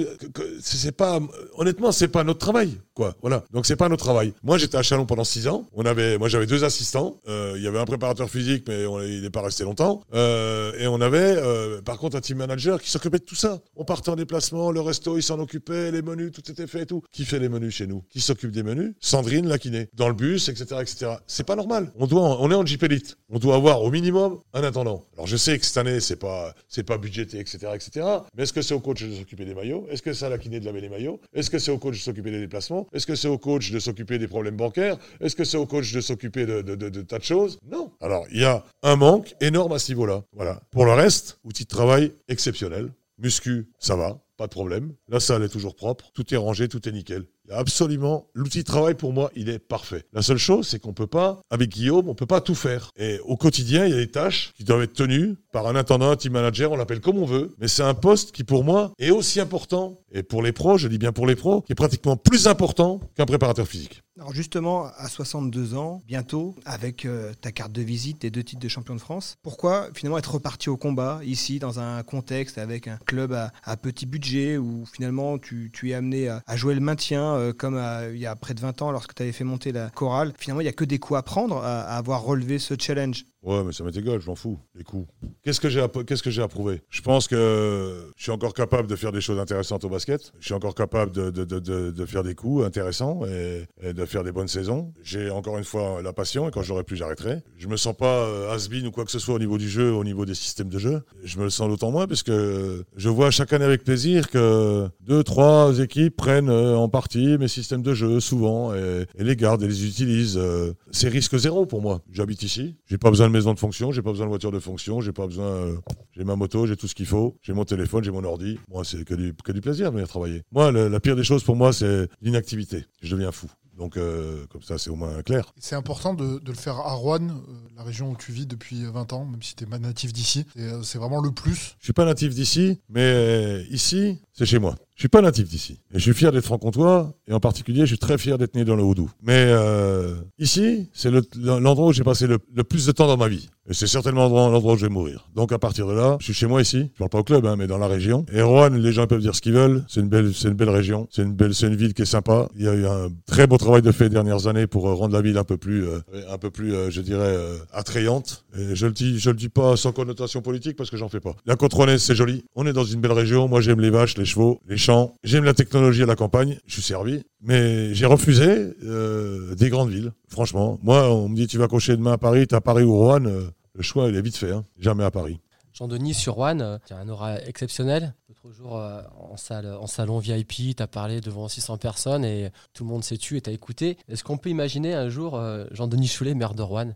c'est 0.61 0.97
pas, 0.97 1.21
honnêtement, 1.57 1.93
c'est 1.93 2.09
pas 2.09 2.25
notre 2.25 2.41
travail, 2.41 2.77
quoi. 2.93 3.15
Voilà. 3.23 3.45
Donc, 3.53 3.67
c'est 3.67 3.77
pas 3.77 3.89
notre 3.89 4.03
travail. 4.03 4.35
Moi, 4.43 4.59
j'étais 4.59 4.79
à 4.79 4.83
Chalon 4.83 5.07
pendant 5.07 5.23
six 5.23 5.44
On 5.73 5.85
avait, 5.85 6.19
moi, 6.19 6.29
j'avais 6.29 6.47
deux 6.47 6.65
assistants. 6.65 7.21
Il 7.27 7.63
y 7.63 7.67
avait 7.67 7.79
un 7.79 7.85
préparateur 7.85 8.31
physique, 8.31 8.65
mais 8.69 8.85
il 9.07 9.23
n'est 9.23 9.31
pas 9.31 9.43
resté 9.43 9.65
longtemps. 9.65 10.03
et 10.13 10.87
on 10.87 11.01
avait, 11.01 11.37
par 11.85 11.99
contre, 11.99 12.17
un 12.17 12.21
team 12.21 12.39
manager 12.39 12.81
qui 12.81 12.91
s'occupait 12.91 13.19
de 13.19 13.25
tout 13.25 13.35
ça. 13.35 13.61
On 13.77 13.85
partait 13.85 14.11
en 14.11 14.17
déplacement, 14.17 14.71
le 14.71 14.81
resto, 14.81 15.17
il 15.17 15.23
s'en 15.23 15.39
occupait, 15.39 15.91
les 15.91 16.03
menus, 16.03 16.33
tout 16.33 16.51
était 16.51 16.67
fait 16.67 16.83
et 16.83 16.87
tout. 16.87 17.03
Qui 17.13 17.25
fait 17.25 17.39
les 17.39 17.49
menus 17.49 17.75
chez 17.75 17.87
nous? 17.87 18.03
Qui 18.11 18.21
s'occupe 18.21 18.51
des 18.51 18.63
menus? 18.63 18.95
Sandrine, 19.01 19.49
la 19.49 19.59
kiné. 19.59 19.89
Dans 19.95 20.09
le 20.09 20.15
bus, 20.15 20.49
etc., 20.49 20.81
etc. 20.81 21.13
C'est 21.27 21.45
pas 21.45 21.57
normal. 21.57 21.93
On 21.97 22.07
doit, 22.07 22.41
on 22.41 22.51
est 22.51 22.55
en 22.55 22.65
Jeep 22.65 22.83
Elite. 22.83 23.17
On 23.29 23.39
doit 23.39 23.57
avoir 23.57 23.83
au 23.83 23.91
minimum 23.91 24.41
un 24.53 24.63
attendant. 24.63 25.07
Alors 25.15 25.27
je 25.27 25.37
sais 25.37 25.59
que 25.59 25.67
cette 25.67 25.77
année, 25.77 26.01
c'est 26.01 26.17
pas, 26.17 26.55
c'est 26.69 26.83
pas 26.83 26.99
budgété, 26.99 27.39
etc., 27.39 27.59
etc. 27.75 28.07
Mais 28.37 28.45
est-ce 28.45 28.53
que 28.53 28.63
c'est 28.63 28.75
au 28.75 28.81
coach 28.81 29.03
de 29.03 29.15
s'occuper 29.15 29.45
des 29.45 29.55
maillots? 29.55 29.87
Est-ce 29.91 30.03
que 30.03 30.13
c'est 30.13 30.27
à 30.27 30.29
la 30.29 30.39
kiné 30.39 30.61
de 30.61 30.65
laver 30.65 30.81
les 30.81 30.89
maillots? 30.89 31.21
Est-ce 31.33 31.51
que 31.51 31.59
c'est 31.59 31.71
au 31.71 31.79
coach 31.79 31.95
de 31.97 32.03
s'occuper 32.03 32.31
des 32.31 32.41
déplacements? 32.41 32.87
Est-ce 32.93 33.07
que 33.07 33.15
c'est 33.15 33.29
au 33.29 33.39
coach 33.39 33.71
de 33.71 33.79
s'occuper 33.79 34.19
des 34.19 34.29
problèmes 34.29 34.57
bancaires? 34.57 34.97
Que 35.37 35.45
c'est 35.45 35.57
au 35.57 35.67
coach 35.67 35.93
de 35.93 36.01
s'occuper 36.01 36.47
de, 36.47 37.03
tas 37.03 37.19
de 37.19 37.25
choses 37.25 37.59
Non. 37.71 37.93
Alors 38.01 38.27
il 38.31 38.41
y 38.41 38.45
a 38.45 38.65
un 38.83 38.97
manque 38.97 39.35
énorme 39.41 39.73
à 39.73 39.79
ce 39.79 39.93
niveau-là. 39.93 40.25
Voilà. 40.33 40.61
Pour 40.71 40.85
le 40.85 40.93
reste, 40.93 41.39
outil 41.45 41.65
de 41.65 41.69
travail 41.69 42.13
exceptionnel. 42.29 42.93
Muscu, 43.19 43.69
ça 43.79 43.95
va 43.97 44.21
pas 44.37 44.47
de 44.47 44.53
problème. 44.53 44.95
La 45.09 45.21
salle 45.21 45.45
est 45.45 45.49
toujours 45.49 45.77
propre, 45.77 46.11
tout 46.13 46.35
est 46.35 46.37
rangé, 46.37 46.69
tout 46.69 46.89
est 46.89 46.93
nickel. 46.93 47.27
Absolument, 47.51 48.29
l'outil 48.35 48.61
de 48.61 48.65
travail 48.65 48.95
pour 48.95 49.13
moi, 49.13 49.31
il 49.35 49.49
est 49.49 49.59
parfait. 49.59 50.05
La 50.13 50.23
seule 50.23 50.39
chose, 50.39 50.69
c'est 50.69 50.79
qu'on 50.79 50.93
peut 50.93 51.07
pas, 51.07 51.41
avec 51.51 51.71
Guillaume, 51.71 52.09
on 52.09 52.15
peut 52.15 52.27
pas 52.27 52.41
tout 52.41 52.55
faire. 52.55 52.91
Et 52.97 53.19
au 53.25 53.37
quotidien, 53.37 53.87
il 53.87 53.91
y 53.91 53.95
a 53.95 53.99
des 53.99 54.11
tâches 54.11 54.53
qui 54.57 54.65
doivent 54.65 54.83
être 54.83 54.95
tenues 54.95 55.37
par 55.53 55.67
un 55.67 55.77
intendant, 55.77 56.11
un 56.11 56.17
team 56.17 56.33
manager, 56.33 56.73
on 56.73 56.77
l'appelle 56.77 57.01
comme 57.01 57.19
on 57.19 57.27
veut. 57.27 57.55
Mais 57.59 57.69
c'est 57.69 57.83
un 57.83 57.95
poste 57.95 58.33
qui, 58.33 58.45
pour 58.45 58.65
moi, 58.65 58.93
est 58.99 59.11
aussi 59.11 59.41
important, 59.41 60.01
et 60.13 60.23
pour 60.23 60.43
les 60.43 60.53
pros, 60.53 60.79
je 60.79 60.89
dis 60.89 60.99
bien 60.99 61.13
pour 61.13 61.27
les 61.27 61.37
pros, 61.37 61.63
qui 61.63 61.73
est 61.73 61.77
pratiquement 61.77 62.17
plus 62.17 62.47
important 62.47 63.01
qu'un 63.17 63.27
préparateur 63.27 63.67
physique. 63.67 64.03
Alors 64.17 64.33
justement, 64.33 64.87
à 64.97 65.09
62 65.09 65.75
ans, 65.75 66.01
bientôt, 66.07 66.55
avec 66.65 67.05
euh, 67.05 67.33
ta 67.41 67.51
carte 67.51 67.73
de 67.73 67.83
visite 67.83 68.25
et 68.25 68.31
deux 68.31 68.45
titres 68.45 68.63
de 68.63 68.69
champion 68.69 68.95
de 68.95 69.01
France, 69.01 69.35
pourquoi 69.43 69.89
finalement 69.93 70.19
être 70.19 70.35
reparti 70.35 70.71
au 70.71 70.77
combat 70.77 71.19
ici, 71.25 71.59
dans 71.59 71.81
un 71.81 72.01
contexte 72.05 72.59
avec 72.59 72.87
un 72.87 72.97
club 73.07 73.33
à, 73.33 73.77
petit 73.77 74.07
budget, 74.07 74.57
où 74.57 74.85
finalement 74.87 75.39
tu, 75.39 75.73
es 75.83 75.95
amené 75.95 76.29
à, 76.29 76.43
jouer 76.55 76.75
le 76.75 76.81
maintien, 76.81 77.34
euh, 77.35 77.53
comme 77.53 77.81
il 78.13 78.19
y 78.19 78.27
a 78.27 78.37
près 78.37 78.55
de 78.55 78.61
20 78.61 78.83
ans 78.83 78.91
lorsque 78.91 79.15
tu 79.15 79.23
avais 79.23 79.33
fait 79.33 79.45
monter 79.45 79.73
la 79.73 79.91
chorale 79.91 80.33
Finalement, 80.39 80.61
il 80.61 80.65
n'y 80.65 80.71
a 80.71 80.73
que 80.73 80.85
des 80.85 80.99
coups 80.99 81.19
à 81.19 81.23
prendre 81.23 81.59
à 81.59 81.83
avoir 81.97 82.23
relevé 82.23 82.59
ce 82.59 82.75
challenge. 82.79 83.25
Ouais, 83.45 83.63
mais 83.63 83.73
ça 83.73 83.85
m'est 83.85 83.97
égal, 83.97 84.21
je 84.21 84.27
m'en 84.27 84.35
fous, 84.35 84.59
les 84.75 84.85
coups. 84.85 85.07
Qu'est-ce 85.43 85.61
que 85.61 85.69
j'ai 85.69 85.85
qu'est-ce 86.07 86.23
que 86.23 86.41
approuvé 86.41 86.81
Je 86.89 87.03
pense 87.03 87.29
que 87.29 88.11
je 88.17 88.23
suis 88.23 88.33
encore 88.33 88.55
capable 88.55 88.89
de 88.89 88.97
faire 88.97 89.13
des 89.13 89.21
choses 89.21 89.39
intéressantes 89.39 89.85
au 89.85 89.91
basket. 89.91 90.33
Je 90.41 90.47
suis 90.47 90.55
encore 90.55 90.75
capable 90.75 91.13
de, 91.13 91.31
de, 91.31 91.45
de, 91.45 91.91
de 91.91 92.07
faire 92.07 92.23
des 92.23 92.35
coups 92.35 92.65
intéressants 92.65 93.21
et, 93.27 93.93
de 93.93 94.05
faire 94.07 94.25
des 94.25 94.33
bonnes 94.33 94.49
saisons. 94.49 94.93
J'ai 95.03 95.31
encore 95.31 95.59
une 95.59 95.65
fois 95.65 96.01
la 96.03 96.13
passion 96.13 96.49
et 96.49 96.51
quand 96.51 96.63
j'aurai 96.63 96.85
plus, 96.85 96.97
j'arrêterai. 96.97 97.43
Je 97.59 97.69
me 97.69 97.77
sens 97.77 97.95
pas 97.95 98.25
euh, 98.25 98.55
has-been 98.55 98.87
ou 98.87 98.91
quoi 98.91 99.05
que 99.05 99.11
ce 99.11 99.19
soit 99.19 99.35
au 99.35 99.39
niveau 99.39 99.59
du 99.59 99.69
jeu, 99.69 99.93
au 99.93 100.05
niveau 100.05 100.25
des 100.25 100.35
systèmes 100.35 100.71
de 100.71 100.79
jeu. 100.79 101.03
Je 101.23 101.39
me 101.39 101.45
le 101.45 101.51
sens 101.51 101.69
d'autant 101.69 101.91
moins 101.91 102.07
parce 102.07 102.23
que 102.23 102.85
je 102.97 103.09
vois 103.11 103.31
chaque 103.31 103.53
année 103.53 103.65
avec 103.65 103.85
plaisir 103.85 104.31
que 104.31 104.89
deux, 105.01 105.23
trois 105.23 105.79
équipes 105.81 106.17
prennent 106.17 106.49
euh, 106.49 106.77
en 106.77 106.89
partie 106.89 107.37
mes 107.39 107.49
systèmes 107.49 107.83
de 107.83 107.93
jeu 107.93 108.21
souvent 108.21 108.75
et, 108.75 109.05
les 109.19 109.37
gardent 109.37 109.63
et 109.63 109.69
les 109.69 109.87
utilisent. 109.87 110.39
Euh, 110.39 110.73
c'est 110.91 111.09
risque 111.09 111.37
zéro 111.37 111.67
pour 111.67 111.83
moi. 111.83 112.01
J'habite 112.11 112.43
ici, 112.43 112.77
j'ai 112.87 112.99
pas 112.99 113.11
besoin 113.11 113.29
de 113.29 113.34
maison 113.35 113.53
de 113.55 113.59
fonction, 113.59 113.93
j'ai 113.93 114.03
pas 114.03 114.11
besoin 114.11 114.27
de 114.27 114.31
voiture 114.31 114.51
de 114.53 114.59
fonction, 114.59 115.01
j'ai 115.01 115.13
pas 115.13 115.27
besoin. 115.27 115.47
euh, 115.47 115.77
j'ai 116.17 116.25
ma 116.25 116.37
moto, 116.37 116.67
j'ai 116.67 116.77
tout 116.77 116.89
ce 116.89 116.95
qu'il 116.95 117.07
faut, 117.07 117.37
j'ai 117.43 117.53
mon 117.53 117.65
téléphone, 117.65 118.03
j'ai 118.05 118.11
mon 118.11 118.25
ordi. 118.25 118.59
Moi, 118.71 118.85
c'est 118.85 119.05
que 119.05 119.15
du, 119.15 119.35
que 119.45 119.53
du 119.53 119.61
plaisir 119.61 119.91
de 119.91 119.95
venir 119.97 120.09
travailler. 120.09 120.43
Moi, 120.53 120.71
le- 120.73 120.89
la 120.89 121.01
pire 121.01 121.17
des 121.17 121.25
choses 121.25 121.43
pour 121.45 121.57
moi, 121.57 121.73
c'est 121.73 122.09
l'inactivité. 122.23 122.85
Je 123.03 123.15
deviens 123.15 123.33
fou. 123.33 123.49
Donc, 123.77 123.97
euh, 123.97 124.47
comme 124.51 124.63
ça, 124.63 124.79
c'est 124.79 124.89
au 124.89 124.95
moins 124.95 125.21
clair. 125.23 125.53
C'est 125.59 125.75
important 125.75 126.15
de, 126.15 126.39
de 126.39 126.53
le 126.53 126.57
faire 126.57 126.77
à 126.79 126.93
Rouen, 126.93 127.19
euh, 127.29 127.33
la 127.77 127.83
région 127.83 128.13
où 128.13 128.17
tu 128.17 128.31
vis 128.31 128.47
depuis 128.47 128.85
20 128.85 129.13
ans, 129.13 129.25
même 129.25 129.43
si 129.43 129.57
tu 129.57 129.65
n'es 129.65 129.71
pas 129.71 129.81
natif 129.81 130.13
d'ici. 130.13 130.47
Euh, 130.57 130.81
C'est 130.85 130.99
vraiment 130.99 131.21
le 131.21 131.33
plus. 131.33 131.75
Je 131.81 131.87
suis 131.87 131.93
pas 131.93 132.05
natif 132.05 132.33
d'ici, 132.37 132.79
mais 132.89 133.65
ici, 133.71 134.21
c'est 134.35 134.45
chez 134.47 134.59
moi. 134.59 134.75
Je 134.97 135.01
suis 135.03 135.09
pas 135.09 135.23
natif 135.23 135.49
d'ici. 135.49 135.81
Et 135.93 135.99
je 135.99 136.01
suis 136.01 136.15
fier 136.15 136.31
d'être 136.31 136.45
franc-comtois, 136.45 137.15
et 137.27 137.33
en 137.33 137.41
particulier, 137.41 137.81
je 137.81 137.87
suis 137.87 137.99
très 137.99 138.17
fier 138.19 138.39
d'être 138.39 138.55
né 138.55 138.65
dans 138.65 138.77
le 138.77 138.83
Houdou. 138.85 139.11
Mais 139.23 139.47
euh, 139.49 140.15
ici, 140.39 140.89
c'est 140.93 141.11
le- 141.11 141.23
l'endroit 141.37 141.89
où 141.89 141.93
j'ai 141.93 142.05
passé 142.05 142.27
le, 142.29 142.39
plus 142.39 142.87
de 142.87 142.93
temps 142.93 143.07
dans 143.09 143.17
ma 143.17 143.27
vie. 143.29 143.49
Et 143.69 143.73
c'est 143.75 143.87
certainement 143.87 144.29
l'endroit 144.29 144.75
où 144.75 144.77
je 144.77 144.85
vais 144.87 144.93
mourir. 144.93 145.27
Donc 145.35 145.51
à 145.51 145.59
partir 145.59 145.87
de 145.87 145.95
là, 145.95 146.17
je 146.21 146.25
suis 146.27 146.35
chez 146.35 146.47
moi 146.47 146.61
ici. 146.61 146.91
Je 146.93 146.99
parle 146.99 147.09
pas 147.11 147.19
au 147.21 147.25
club, 147.25 147.47
hein, 147.47 147.57
mais 147.57 147.67
dans 147.67 147.79
la 147.79 147.87
région. 147.89 148.27
Et 148.33 148.43
Rouen, 148.43 148.69
les 148.69 148.93
gens 148.93 149.07
peuvent 149.07 149.23
dire 149.23 149.35
ce 149.35 149.41
qu'ils 149.41 149.55
veulent. 149.55 149.85
C'est 149.89 150.01
une 150.01 150.09
belle, 150.09 150.33
c'est 150.35 150.49
une 150.49 150.55
belle 150.55 150.69
région. 150.69 151.09
C'est 151.11 151.23
une 151.23 151.33
belle, 151.33 151.55
c'est 151.55 151.67
une 151.69 151.75
ville 151.75 151.95
qui 151.95 152.03
est 152.03 152.05
sympa. 152.05 152.47
Il 152.57 152.65
y 152.65 152.69
a 152.69 152.75
eu 152.75 152.85
un 152.87 153.09
très 153.27 153.47
beau 153.47 153.57
travail 153.57 153.81
de 153.81 153.91
fait 153.91 154.05
les 154.05 154.11
dernières 154.11 154.47
années 154.49 154.67
pour 154.67 154.87
euh, 154.89 154.93
rendre 154.93 155.15
la 155.15 155.23
ville 155.23 155.39
un 155.39 155.45
peu 155.45 155.57
plus, 155.57 155.89
euh, 155.89 155.99
un 156.29 156.37
peu 156.37 156.51
plus, 156.51 156.75
euh, 156.75 156.91
je 156.91 157.01
dirais, 157.01 157.25
euh, 157.27 157.57
attrayante. 157.73 158.45
Et 158.57 158.75
je 158.77 158.85
le 158.87 158.93
dis, 158.93 159.19
je 159.19 159.31
le 159.31 159.37
dis 159.37 159.49
pas 159.49 159.77
sans 159.77 159.93
connotation 159.93 160.43
politique 160.43 160.77
parce 160.77 160.91
que 160.91 160.99
j'en 160.99 161.09
fais 161.09 161.21
pas. 161.21 161.35
La 161.47 161.57
côte 161.57 161.73
rouennaise, 161.73 162.03
c'est 162.03 162.15
joli. 162.15 162.45
On 162.55 162.67
est 162.67 162.75
dans 162.75 162.85
une 162.85 163.01
belle 163.01 163.13
région. 163.13 163.49
Moi, 163.49 163.63
j'aime 163.63 163.81
les 163.81 163.91
vaches, 163.91 164.19
chevaux, 164.25 164.61
les 164.67 164.77
champs. 164.77 165.17
J'aime 165.25 165.45
la 165.45 165.55
technologie 165.55 166.03
à 166.03 166.07
la 166.07 166.17
campagne. 166.17 166.59
Je 166.67 166.75
suis 166.75 166.83
servi. 166.83 167.23
Mais 167.41 167.95
j'ai 167.95 168.07
refusé 168.07 168.73
euh, 168.85 169.55
des 169.55 169.69
grandes 169.71 169.91
villes. 169.91 170.13
Franchement, 170.29 170.79
moi, 170.83 171.11
on 171.13 171.29
me 171.29 171.37
dit 171.37 171.47
tu 171.47 171.59
vas 171.59 171.69
cocher 171.69 171.97
demain 171.97 172.13
à 172.13 172.19
Paris, 172.19 172.47
t'as 172.47 172.61
Paris 172.61 172.85
ou 172.85 172.95
Rouen. 172.97 173.25
euh, 173.27 173.51
le 173.75 173.83
choix, 173.83 174.09
il 174.09 174.17
est 174.17 174.23
vite 174.23 174.37
fait. 174.37 174.53
hein. 174.53 174.65
Jamais 174.79 175.05
à 175.05 175.11
Paris. 175.11 175.41
Jean-Denis 175.73 176.15
sur 176.15 176.35
Rouen, 176.35 176.61
euh, 176.61 176.79
qui 176.87 176.93
a 176.93 176.99
un 176.99 177.09
aura 177.09 177.41
exceptionnel. 177.43 178.15
L'autre 178.29 178.55
jour, 178.57 178.75
en, 178.75 179.87
salon 179.87 180.19
VIP, 180.19 180.77
tu 180.77 180.83
as 180.83 180.87
parlé 180.87 181.21
devant 181.21 181.49
600 181.49 181.79
personnes 181.79 182.25
et 182.25 182.51
tout 182.73 182.85
le 182.85 182.91
monde 182.91 183.03
s'est 183.03 183.17
tu 183.17 183.37
et 183.37 183.41
t'as 183.41 183.53
écouté. 183.53 183.97
Est-ce 184.09 184.23
qu'on 184.23 184.37
peut 184.37 184.51
imaginer 184.51 184.95
un 184.95 185.09
jour 185.09 185.41
Jean-Denis 185.73 186.09
Choulet, 186.09 186.35
maire 186.35 186.55
de 186.55 186.63
Rouen, 186.63 186.93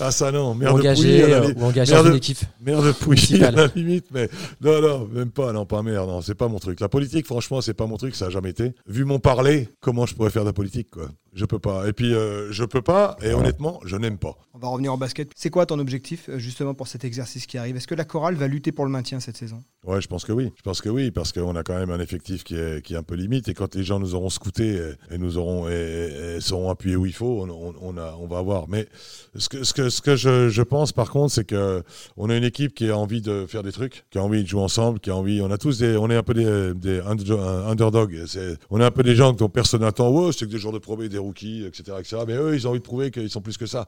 ah 0.00 0.10
ça 0.10 0.32
non, 0.32 0.54
merde 0.54 0.74
de 0.76 0.80
engagé, 0.80 1.22
euh, 1.24 1.40
li- 1.48 1.54
ou 1.56 1.64
engagé 1.64 1.92
merde 1.92 2.04
dans 2.04 2.10
de- 2.10 2.14
une 2.14 2.18
équipe 2.18 2.38
Merde 2.60 2.86
de 2.86 2.92
pouilly 2.92 3.42
à 3.44 3.50
la 3.50 3.66
limite, 3.74 4.06
mais 4.12 4.28
non, 4.60 4.80
non, 4.80 5.08
même 5.12 5.30
pas, 5.30 5.52
non, 5.52 5.66
pas 5.66 5.82
merde, 5.82 6.08
non, 6.08 6.20
c'est 6.20 6.34
pas 6.34 6.48
mon 6.48 6.58
truc. 6.58 6.80
La 6.80 6.88
politique, 6.88 7.26
franchement, 7.26 7.60
c'est 7.60 7.74
pas 7.74 7.86
mon 7.86 7.96
truc, 7.96 8.14
ça 8.14 8.26
a 8.26 8.30
jamais 8.30 8.50
été. 8.50 8.72
Vu 8.86 9.04
mon 9.04 9.18
parler, 9.18 9.68
comment 9.80 10.06
je 10.06 10.14
pourrais 10.14 10.30
faire 10.30 10.42
de 10.42 10.48
la 10.48 10.52
politique, 10.52 10.90
quoi? 10.90 11.08
Je 11.34 11.46
peux 11.46 11.58
pas. 11.58 11.88
Et 11.88 11.92
puis, 11.92 12.14
euh, 12.14 12.52
je 12.52 12.64
peux 12.64 12.82
pas, 12.82 13.16
et 13.22 13.32
honnêtement, 13.32 13.80
je 13.84 13.96
n'aime 13.96 14.18
pas. 14.18 14.36
On 14.54 14.58
va 14.58 14.68
revenir 14.68 14.92
en 14.92 14.98
basket. 14.98 15.30
C'est 15.34 15.48
quoi 15.48 15.64
ton 15.64 15.78
objectif 15.78 16.28
euh, 16.28 16.38
justement 16.38 16.74
pour 16.74 16.88
cet 16.88 17.04
exercice 17.04 17.46
qui 17.46 17.56
arrive? 17.56 17.74
Est-ce 17.76 17.86
que 17.86 17.94
la 17.94 18.04
chorale 18.04 18.34
va 18.34 18.48
lutter 18.48 18.70
pour 18.70 18.84
le 18.84 18.90
maintien 18.90 19.18
cette 19.18 19.38
saison? 19.38 19.64
Ouais, 19.86 20.02
je 20.02 20.08
pense 20.08 20.24
que 20.24 20.32
oui. 20.32 20.52
Je 20.56 20.62
pense 20.62 20.82
que 20.82 20.90
oui, 20.90 21.10
parce 21.10 21.32
qu'on 21.32 21.56
a 21.56 21.62
quand 21.62 21.74
même 21.74 21.90
un 21.90 22.00
effectif 22.00 22.44
qui 22.44 22.54
est, 22.54 22.84
qui 22.84 22.92
est 22.92 22.96
un 22.98 23.02
peu 23.02 23.14
limite. 23.14 23.48
Et 23.48 23.54
quand 23.54 23.74
les 23.74 23.82
gens 23.82 23.98
nous 23.98 24.14
auront 24.14 24.28
scoutés 24.28 24.74
et, 25.10 25.14
et 25.14 25.18
nous 25.18 25.38
auront 25.38 25.68
et, 25.68 26.36
seront 26.40 26.68
appuyés 26.68 26.96
où 26.96 27.06
il 27.06 27.14
faut, 27.14 27.42
on, 27.42 27.50
on, 27.50 27.74
on 27.80 27.96
a, 27.96 28.14
on 28.20 28.26
va 28.26 28.38
avoir. 28.38 28.68
Mais 28.68 28.86
ce 29.34 29.48
que, 29.48 29.64
ce 29.64 29.72
que, 29.72 29.88
ce 29.88 30.02
que 30.02 30.16
je, 30.16 30.50
je 30.50 30.62
pense 30.62 30.92
par 30.92 31.10
contre, 31.10 31.32
c'est 31.32 31.44
que 31.44 31.82
on 32.18 32.28
a 32.28 32.36
une 32.36 32.44
équipe 32.44 32.74
qui 32.74 32.90
a 32.90 32.96
envie 32.96 33.22
de 33.22 33.46
faire 33.46 33.62
des 33.62 33.72
trucs, 33.72 34.04
qui 34.10 34.18
a 34.18 34.22
envie 34.22 34.42
de 34.42 34.48
jouer 34.48 34.60
ensemble, 34.60 35.00
qui 35.00 35.08
a 35.08 35.16
envie. 35.16 35.40
On 35.40 35.50
a 35.50 35.56
tous 35.56 35.78
des, 35.78 35.96
on 35.96 36.10
est 36.10 36.16
un 36.16 36.22
peu 36.22 36.34
des, 36.34 36.74
des 36.74 37.00
under- 37.00 37.40
un 37.40 37.70
underdogs. 37.70 38.22
On 38.68 38.80
est 38.80 38.84
un 38.84 38.90
peu 38.90 39.02
des 39.02 39.16
gens 39.16 39.32
dont 39.32 39.48
personne 39.48 39.80
n'attend. 39.80 40.10
Ouais, 40.10 40.30
c'est 40.32 40.44
que 40.44 40.50
des 40.50 40.58
joueurs 40.58 40.74
de 40.74 40.78
probé, 40.78 41.08
des 41.08 41.21
rookies, 41.22 41.64
etc., 41.66 41.96
etc. 41.98 42.22
Mais 42.26 42.34
eux, 42.34 42.54
ils 42.54 42.66
ont 42.66 42.70
envie 42.70 42.80
de 42.80 42.84
prouver 42.84 43.10
qu'ils 43.10 43.30
sont 43.30 43.40
plus 43.40 43.56
que 43.56 43.66
ça. 43.66 43.86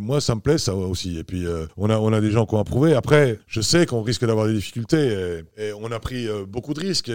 Moi, 0.00 0.20
ça 0.20 0.34
me 0.34 0.40
plaît 0.40 0.58
ça 0.58 0.74
aussi. 0.74 1.18
Et 1.18 1.24
puis, 1.24 1.46
euh, 1.46 1.66
on 1.76 1.90
a, 1.90 1.98
on 1.98 2.12
a 2.12 2.20
des 2.20 2.30
gens 2.30 2.46
qui 2.46 2.54
ont 2.54 2.58
à 2.58 2.64
prouver. 2.64 2.94
Après, 2.94 3.38
je 3.46 3.60
sais 3.60 3.86
qu'on 3.86 4.02
risque 4.02 4.24
d'avoir 4.24 4.46
des 4.46 4.54
difficultés. 4.54 5.42
Et, 5.56 5.72
on 5.72 5.90
a 5.92 6.00
pris 6.00 6.26
euh, 6.26 6.44
beaucoup 6.46 6.74
de 6.74 6.80
risques. 6.80 7.10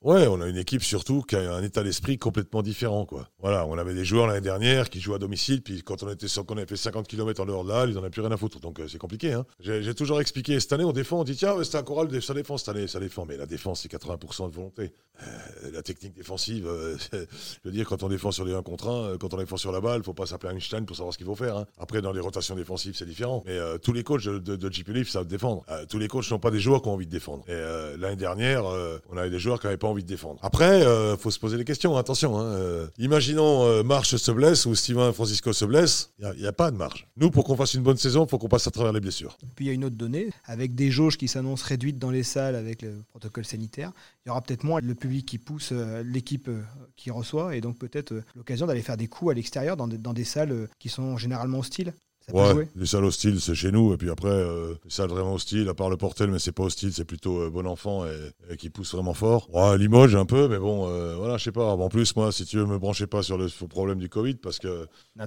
Ouais, 0.00 0.26
on 0.28 0.40
a 0.40 0.46
une 0.46 0.56
équipe 0.56 0.82
surtout 0.82 1.22
qui 1.22 1.34
a 1.34 1.54
un 1.54 1.62
état 1.62 1.82
d'esprit 1.82 2.18
complètement 2.18 2.62
différent, 2.62 3.04
quoi. 3.04 3.28
Voilà, 3.40 3.66
on 3.66 3.76
avait 3.78 3.94
des 3.94 4.04
joueurs 4.04 4.28
l'année 4.28 4.40
dernière 4.40 4.90
qui 4.90 5.00
jouaient 5.00 5.16
à 5.16 5.18
domicile, 5.18 5.60
puis 5.60 5.82
quand 5.82 6.02
on 6.04 6.10
était 6.10 6.28
sur- 6.28 6.46
qu'on 6.46 6.56
avait 6.56 6.66
fait 6.66 6.76
50 6.76 7.08
km 7.08 7.42
en 7.42 7.46
dehors 7.46 7.64
de 7.64 7.70
là, 7.70 7.86
ils 7.88 7.96
en 7.96 8.00
avaient 8.00 8.10
plus 8.10 8.22
rien 8.22 8.30
à 8.30 8.36
foutre. 8.36 8.60
Donc 8.60 8.78
euh, 8.78 8.86
c'est 8.86 8.98
compliqué. 8.98 9.32
Hein. 9.32 9.44
J'ai 9.60 9.94
toujours 9.94 10.20
expliqué. 10.20 10.60
Cette 10.60 10.72
année, 10.72 10.84
on 10.84 10.92
défend. 10.92 11.20
On 11.20 11.24
dit 11.24 11.36
tiens, 11.36 11.56
c'est 11.64 11.76
un 11.76 11.82
choral, 11.82 12.22
ça 12.22 12.34
défend 12.34 12.56
cette 12.58 12.68
année, 12.68 12.86
ça 12.86 13.00
défend. 13.00 13.26
Mais 13.26 13.36
la 13.36 13.46
défense, 13.46 13.80
c'est 13.82 13.90
80% 13.90 14.50
de 14.50 14.54
volonté. 14.54 14.92
La 15.72 15.82
technique 15.82 16.14
défensive, 16.14 16.68
je 17.12 17.18
veux 17.64 17.72
dire, 17.72 17.86
quand 17.88 18.04
on 18.04 18.08
défend 18.08 18.30
sur 18.30 18.44
1 18.54 18.62
contre 18.62 18.88
1, 18.88 19.18
quand 19.18 19.34
on 19.34 19.36
défend 19.38 19.56
sur 19.56 19.72
la 19.72 19.80
balle, 19.80 20.02
faut 20.02 20.14
pas 20.14 20.26
s'appeler 20.26 20.54
Einstein 20.54 20.84
pour 20.86 20.96
savoir 20.96 21.12
ce 21.12 21.18
qu'il 21.18 21.26
faut 21.26 21.34
faire. 21.34 21.56
hein. 21.56 21.66
Après, 21.78 22.02
dans 22.02 22.12
les 22.12 22.20
rotations 22.20 22.54
défensives, 22.54 22.94
c'est 22.96 23.06
différent. 23.06 23.42
Mais 23.46 23.52
euh, 23.58 23.78
tous 23.78 23.92
les 23.92 24.02
coachs 24.02 24.24
de, 24.24 24.38
de, 24.38 24.72
JP 24.72 24.88
Leaf 24.88 25.08
savent 25.10 25.26
défendre. 25.26 25.64
Euh, 25.70 25.84
tous 25.88 25.98
les 25.98 26.08
coachs 26.08 26.24
sont 26.24 26.38
pas 26.38 26.50
des 26.50 26.60
joueurs 26.60 26.82
qui 26.82 26.88
ont 26.88 26.94
envie 26.94 27.06
de 27.06 27.10
défendre. 27.10 27.44
Et 27.48 27.52
euh, 27.52 27.96
l'année 27.98 28.16
dernière, 28.16 28.66
euh, 28.66 28.98
on 29.10 29.16
avait 29.16 29.30
des 29.30 29.38
joueurs 29.38 29.60
qui 29.60 29.66
n'avaient 29.66 29.76
pas 29.76 29.88
envie 29.88 30.02
de 30.02 30.08
défendre. 30.08 30.38
Après, 30.42 30.82
euh, 30.84 31.16
faut 31.16 31.30
se 31.30 31.38
poser 31.38 31.56
des 31.56 31.64
questions. 31.64 31.96
Attention. 31.96 32.38
Hein, 32.38 32.44
euh, 32.44 32.86
imaginons 32.98 33.64
euh, 33.64 33.82
Marche 33.82 34.16
se 34.16 34.30
blesse 34.30 34.66
ou 34.66 34.74
Steven 34.74 35.12
Francisco 35.12 35.52
se 35.52 35.64
blesse. 35.64 36.12
Il 36.18 36.40
n'y 36.40 36.46
a, 36.46 36.52
pas 36.52 36.70
de 36.70 36.76
marge. 36.76 37.06
Nous, 37.16 37.30
pour 37.30 37.44
qu'on 37.44 37.56
fasse 37.56 37.74
une 37.74 37.82
bonne 37.82 37.96
saison, 37.96 38.26
faut 38.26 38.38
qu'on 38.38 38.48
passe 38.48 38.66
à 38.66 38.70
travers 38.70 38.92
les 38.92 39.00
blessures. 39.00 39.36
Puis 39.54 39.66
il 39.66 39.68
y 39.68 39.70
a 39.70 39.74
une 39.74 39.84
autre 39.84 39.96
donnée, 39.96 40.30
avec 40.44 40.74
des 40.74 40.90
jauges 40.90 41.16
qui 41.16 41.28
s'annoncent 41.28 41.64
réduites 41.66 41.98
dans 41.98 42.10
les 42.10 42.22
salles 42.22 42.56
avec 42.56 42.82
le 42.82 43.02
protocole 43.10 43.44
sanitaire, 43.44 43.92
il 44.24 44.28
y 44.28 44.30
aura 44.30 44.42
peut-être 44.42 44.64
moins 44.64 44.80
le 44.80 44.94
public 44.94 45.26
qui 45.26 45.38
pousse 45.38 45.70
euh, 45.72 46.02
l'équipe 46.04 46.48
euh, 46.48 46.62
qui 46.96 47.10
reçoit, 47.10 47.56
et 47.56 47.60
donc 47.60 47.78
peut-être 47.78 48.12
euh, 48.12 48.24
l'occasion 48.38 48.66
d'aller 48.66 48.82
faire 48.82 48.96
des 48.96 49.08
coups 49.08 49.32
à 49.32 49.34
l'extérieur 49.34 49.76
dans, 49.76 49.88
des- 49.88 49.98
dans 49.98 50.14
des 50.14 50.24
salles 50.24 50.52
euh, 50.52 50.66
qui 50.78 50.88
sont 50.88 51.16
généralement 51.18 51.58
hostiles. 51.58 51.92
Ça 52.26 52.32
peut 52.34 52.38
Ouais, 52.40 52.52
jouer. 52.52 52.68
les 52.76 52.84
salles 52.84 53.04
hostiles, 53.06 53.40
c'est 53.40 53.54
chez 53.54 53.72
nous. 53.72 53.94
Et 53.94 53.96
puis 53.96 54.10
après, 54.10 54.28
euh, 54.28 54.74
les 54.84 54.90
salles 54.90 55.08
vraiment 55.08 55.32
hostiles, 55.32 55.66
à 55.70 55.72
part 55.72 55.88
le 55.88 55.96
Portel, 55.96 56.30
mais 56.30 56.38
c'est 56.38 56.52
pas 56.52 56.64
hostile, 56.64 56.92
c'est 56.92 57.06
plutôt 57.06 57.40
euh, 57.40 57.48
bon 57.48 57.66
enfant 57.66 58.04
et, 58.04 58.32
et 58.52 58.56
qui 58.58 58.68
pousse 58.68 58.92
vraiment 58.92 59.14
fort. 59.14 59.48
Ouais, 59.50 59.78
Limoges 59.78 60.14
un 60.14 60.26
peu, 60.26 60.46
mais 60.46 60.58
bon, 60.58 60.88
euh, 60.90 61.16
voilà, 61.16 61.38
je 61.38 61.44
sais 61.44 61.52
pas. 61.52 61.64
En 61.72 61.88
plus, 61.88 62.14
moi, 62.16 62.30
si 62.30 62.44
tu 62.44 62.58
veux, 62.58 62.66
me 62.66 62.76
branchez 62.78 63.06
pas 63.06 63.22
sur 63.22 63.38
le 63.38 63.48
problème 63.68 63.98
du 63.98 64.10
Covid, 64.10 64.34
parce 64.34 64.58
que 64.58 64.86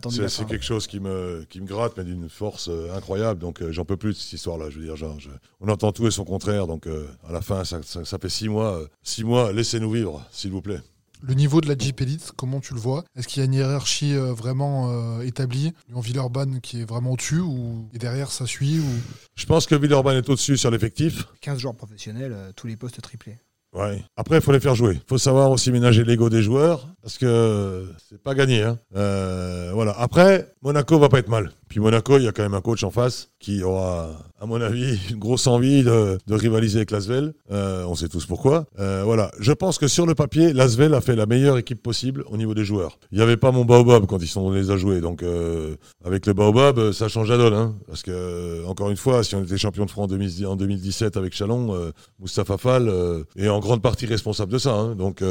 c'est 0.09 0.45
quelque 0.45 0.63
chose 0.63 0.85
qui 0.85 0.99
me, 0.99 1.43
qui 1.49 1.59
me 1.59 1.65
gratte, 1.65 1.93
mais 1.97 2.03
d'une 2.03 2.29
force 2.29 2.69
incroyable. 2.95 3.39
Donc, 3.39 3.63
j'en 3.71 3.83
peux 3.83 3.97
plus 3.97 4.09
de 4.13 4.17
cette 4.19 4.33
histoire-là. 4.33 4.69
Je 4.69 4.77
veux 4.77 4.85
dire, 4.85 4.95
genre, 4.95 5.19
je- 5.19 5.29
on 5.59 5.69
entend 5.69 5.91
tout 5.91 6.05
et 6.05 6.11
son 6.11 6.23
contraire. 6.23 6.67
Donc, 6.67 6.85
à 6.87 7.31
la 7.31 7.41
fin, 7.41 7.63
ça, 7.65 7.81
ça- 7.81 8.05
ça 8.05 8.19
fait 8.19 8.29
six 8.29 8.47
mois. 8.47 8.79
six 9.01 9.23
mois, 9.23 9.51
laissez-nous 9.51 9.89
vivre, 9.91 10.23
s'il 10.31 10.51
vous 10.51 10.61
plaît. 10.61 10.81
Le 11.23 11.35
niveau 11.35 11.61
de 11.61 11.67
la 11.67 11.77
Jeep 11.77 12.01
Elite, 12.01 12.31
comment 12.35 12.59
tu 12.59 12.73
le 12.73 12.79
vois? 12.79 13.03
Est-ce 13.15 13.27
qu'il 13.27 13.41
y 13.41 13.43
a 13.43 13.45
une 13.45 13.53
hiérarchie 13.53 14.15
euh, 14.15 14.33
vraiment 14.33 14.89
euh, 14.91 15.21
établie? 15.21 15.71
En 15.93 15.99
Villeurbanne 15.99 16.61
qui 16.61 16.81
est 16.81 16.83
vraiment 16.85 17.11
au-dessus 17.11 17.39
ou 17.39 17.87
et 17.93 17.99
derrière 17.99 18.31
ça 18.31 18.47
suit 18.47 18.79
ou... 18.79 18.87
Je 19.35 19.45
pense 19.45 19.67
que 19.67 19.75
Villeurbanne 19.75 20.17
est 20.17 20.29
au-dessus 20.29 20.57
sur 20.57 20.71
l'effectif. 20.71 21.27
15 21.41 21.59
joueurs 21.59 21.75
professionnels, 21.75 22.33
euh, 22.33 22.51
tous 22.55 22.65
les 22.65 22.75
postes 22.75 22.99
triplés. 23.01 23.37
Ouais. 23.73 24.03
Après, 24.17 24.37
il 24.37 24.41
faut 24.41 24.51
les 24.51 24.59
faire 24.59 24.75
jouer. 24.75 24.95
Il 24.95 25.07
faut 25.07 25.17
savoir 25.17 25.51
aussi 25.51 25.71
ménager 25.71 26.03
l'ego 26.03 26.29
des 26.29 26.41
joueurs 26.41 26.87
parce 27.01 27.17
que 27.17 27.87
c'est 28.09 28.21
pas 28.21 28.35
gagné. 28.35 28.63
Hein. 28.63 28.79
Euh, 28.95 29.71
voilà. 29.73 29.91
Après, 29.97 30.53
Monaco 30.61 30.99
va 30.99 31.07
pas 31.07 31.19
être 31.19 31.29
mal. 31.29 31.51
Puis 31.71 31.79
Monaco, 31.79 32.17
il 32.17 32.25
y 32.25 32.27
a 32.27 32.33
quand 32.33 32.43
même 32.43 32.53
un 32.53 32.59
coach 32.59 32.83
en 32.83 32.91
face 32.91 33.29
qui 33.39 33.63
aura, 33.63 34.09
à 34.41 34.45
mon 34.45 34.59
avis, 34.59 34.99
une 35.09 35.17
grosse 35.17 35.47
envie 35.47 35.83
de, 35.83 36.17
de 36.27 36.35
rivaliser 36.35 36.79
avec 36.79 36.91
Lasvel. 36.91 37.33
Euh, 37.49 37.85
on 37.87 37.95
sait 37.95 38.09
tous 38.09 38.25
pourquoi. 38.25 38.65
Euh, 38.77 39.03
voilà. 39.05 39.31
Je 39.39 39.53
pense 39.53 39.77
que 39.77 39.87
sur 39.87 40.05
le 40.05 40.13
papier, 40.13 40.51
Lasvel 40.51 40.93
a 40.93 40.99
fait 40.99 41.15
la 41.15 41.25
meilleure 41.25 41.57
équipe 41.57 41.81
possible 41.81 42.25
au 42.29 42.35
niveau 42.35 42.53
des 42.53 42.65
joueurs. 42.65 42.99
Il 43.13 43.19
n'y 43.19 43.23
avait 43.23 43.37
pas 43.37 43.51
mon 43.53 43.63
Baobab 43.63 44.05
quand 44.05 44.21
ils 44.21 44.27
sont 44.27 44.51
les 44.51 44.69
à 44.69 44.75
jouer. 44.75 44.99
Donc, 44.99 45.23
euh, 45.23 45.77
avec 46.03 46.25
le 46.25 46.33
Baobab, 46.33 46.77
euh, 46.77 46.91
ça 46.91 47.07
change 47.07 47.29
la 47.29 47.37
donne. 47.37 47.53
Hein. 47.53 47.73
Parce 47.87 48.03
que, 48.03 48.11
euh, 48.11 48.65
encore 48.67 48.89
une 48.89 48.97
fois, 48.97 49.23
si 49.23 49.33
on 49.35 49.41
était 49.41 49.57
champion 49.57 49.85
de 49.85 49.91
France 49.91 50.03
en 50.03 50.07
2010 50.07 50.45
en 50.47 50.57
2017 50.57 51.15
avec 51.15 51.33
Chalon, 51.33 51.73
euh, 51.73 51.91
Moustapha 52.19 52.57
Fall 52.57 52.91
est 53.37 53.47
en 53.47 53.61
grande 53.61 53.81
partie 53.81 54.07
responsable 54.07 54.51
de 54.51 54.57
ça. 54.57 54.73
hein. 54.73 54.95
Donc, 54.95 55.23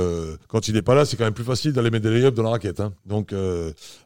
quand 0.48 0.68
il 0.68 0.74
n'est 0.74 0.80
pas 0.80 0.94
là, 0.94 1.04
c'est 1.04 1.18
quand 1.18 1.24
même 1.24 1.34
plus 1.34 1.44
facile 1.44 1.74
d'aller 1.74 1.90
mettre 1.90 2.08
des 2.08 2.18
lay 2.18 2.30
dans 2.30 2.42
la 2.44 2.50
raquette. 2.50 2.80
hein. 2.80 2.94
Donc, 3.04 3.34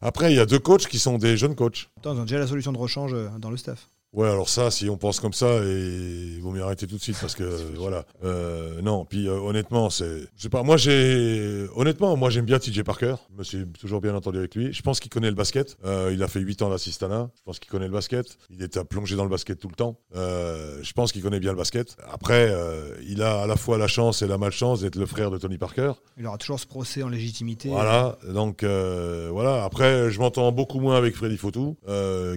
après, 0.03 0.33
il 0.33 0.37
y 0.37 0.41
a 0.41 0.47
deux 0.47 0.59
coachs 0.59 0.89
qui 0.89 0.99
sont 0.99 1.17
des 1.17 1.37
jeunes 1.37 1.55
coachs. 1.55 1.89
Déjà 2.25 2.39
la 2.39 2.47
solution 2.47 2.73
de 2.73 2.79
rechange 2.79 3.13
euh, 3.15 3.29
dans 3.39 3.51
le 3.51 3.57
staff. 3.57 3.89
Ouais, 4.15 4.29
alors 4.29 4.49
ça, 4.49 4.71
si 4.71 4.89
on 4.89 4.97
pense 4.97 5.19
comme 5.19 5.33
ça, 5.33 5.59
et 5.65 6.35
il 6.37 6.41
vaut 6.41 6.53
mieux 6.53 6.63
arrêter 6.63 6.87
tout 6.87 6.97
de 6.97 7.03
suite 7.03 7.19
parce 7.21 7.35
que 7.35 7.43
voilà. 7.77 8.05
Euh, 8.23 8.81
non, 8.81 9.05
puis 9.05 9.27
euh, 9.27 9.41
honnêtement, 9.41 9.91
c'est, 9.91 10.21
je 10.37 10.43
sais 10.43 10.49
pas. 10.49 10.63
Moi, 10.63 10.77
j'ai, 10.77 11.67
honnêtement, 11.75 12.17
moi 12.17 12.31
j'aime 12.31 12.45
bien 12.45 12.61
TJ 12.61 12.85
Parker. 12.85 13.17
Je 13.33 13.39
me 13.39 13.43
suis 13.43 13.67
toujours 13.81 14.01
bien 14.01 14.15
entendu 14.15 14.39
avec 14.39 14.55
lui. 14.55 14.73
Je 14.73 14.83
pense 14.83 15.01
qu'il 15.01 15.11
connaît 15.11 15.31
le 15.31 15.35
basket. 15.35 15.77
Euh, 15.85 16.13
il 16.15 16.23
a 16.23 16.29
fait 16.29 16.39
8 16.39 16.63
ans 16.63 16.71
d'assistana. 16.71 17.29
Je 17.37 17.43
pense 17.43 17.59
qu'il 17.59 17.69
connaît 17.69 17.89
le 17.89 17.93
basket. 17.93 18.39
Il 18.51 18.63
est 18.63 18.85
plongé 18.85 19.17
dans 19.17 19.25
le 19.25 19.31
basket 19.31 19.59
tout 19.59 19.69
le 19.69 19.75
temps. 19.75 19.99
Je 20.15 20.93
pense 20.93 21.11
qu'il 21.11 21.23
connaît 21.23 21.41
bien 21.41 21.51
le 21.51 21.59
basket. 21.59 21.97
Après, 22.09 22.53
il 23.05 23.21
a 23.21 23.43
à 23.43 23.47
la 23.49 23.57
fois 23.57 23.79
la 23.79 23.89
chance 23.89 24.23
et 24.23 24.29
la 24.29 24.39
malchance 24.39 24.83
d'être 24.83 24.97
le 24.97 25.07
frère 25.07 25.33
de 25.33 25.39
Tony 25.39 25.59
Parker. 25.59 25.93
Il 26.17 26.27
aura 26.27 26.39
toujours 26.39 26.61
ce 26.61 26.67
procès 26.67 27.03
en 27.03 27.09
légitimité. 27.09 27.69
Voilà, 27.69 28.17
donc 28.29 28.63
voilà. 28.63 29.65
Après, 29.65 30.11
je 30.11 30.21
m'entends 30.21 30.53
beaucoup 30.53 30.79
moins 30.79 30.97
avec 30.97 31.17
Freddy 31.17 31.37
Fautou, 31.37 31.77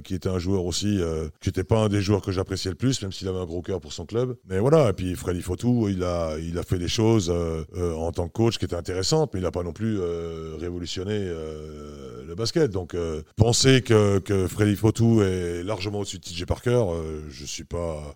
qui 0.04 0.16
était 0.16 0.30
un 0.30 0.40
joueur 0.40 0.66
aussi, 0.66 1.00
qui 1.40 1.50
était 1.50 1.67
pas 1.68 1.80
un 1.80 1.90
des 1.90 2.02
joueurs 2.02 2.22
que 2.22 2.32
j'appréciais 2.32 2.72
le 2.72 2.76
plus, 2.76 3.02
même 3.02 3.12
s'il 3.12 3.28
avait 3.28 3.40
un 3.40 3.46
gros 3.46 3.62
cœur 3.62 3.80
pour 3.80 3.94
son 3.94 4.06
club. 4.06 4.38
Mais 4.50 4.60
voilà, 4.60 4.90
et 4.90 4.94
puis 4.94 5.16
Freddy 5.16 5.42
Fotou, 5.42 5.88
il 5.90 6.04
a, 6.04 6.38
il 6.40 6.58
a 6.58 6.64
fait 6.64 6.80
des 6.80 6.88
choses 6.88 7.30
euh, 7.30 7.64
euh, 7.76 7.94
en 7.94 8.12
tant 8.12 8.28
que 8.28 8.34
coach 8.34 8.58
qui 8.58 8.66
étaient 8.66 8.76
intéressantes, 8.76 9.34
mais 9.34 9.40
il 9.40 9.44
n'a 9.44 9.52
pas 9.52 9.64
non 9.64 9.74
plus 9.74 10.00
euh, 10.00 10.56
révolutionné 10.60 11.18
le 11.18 12.36
basket. 12.36 12.72
Donc 12.72 12.96
penser 13.36 13.82
que, 13.82 14.20
que 14.20 14.48
Freddy 14.48 14.76
Fotou 14.76 15.22
est 15.22 15.64
largement 15.64 16.00
au-dessus 16.00 16.20
de 16.20 16.24
TJ 16.24 16.46
Parker, 16.46 16.86
je 17.30 17.46
suis 17.46 17.64
pas 17.64 18.16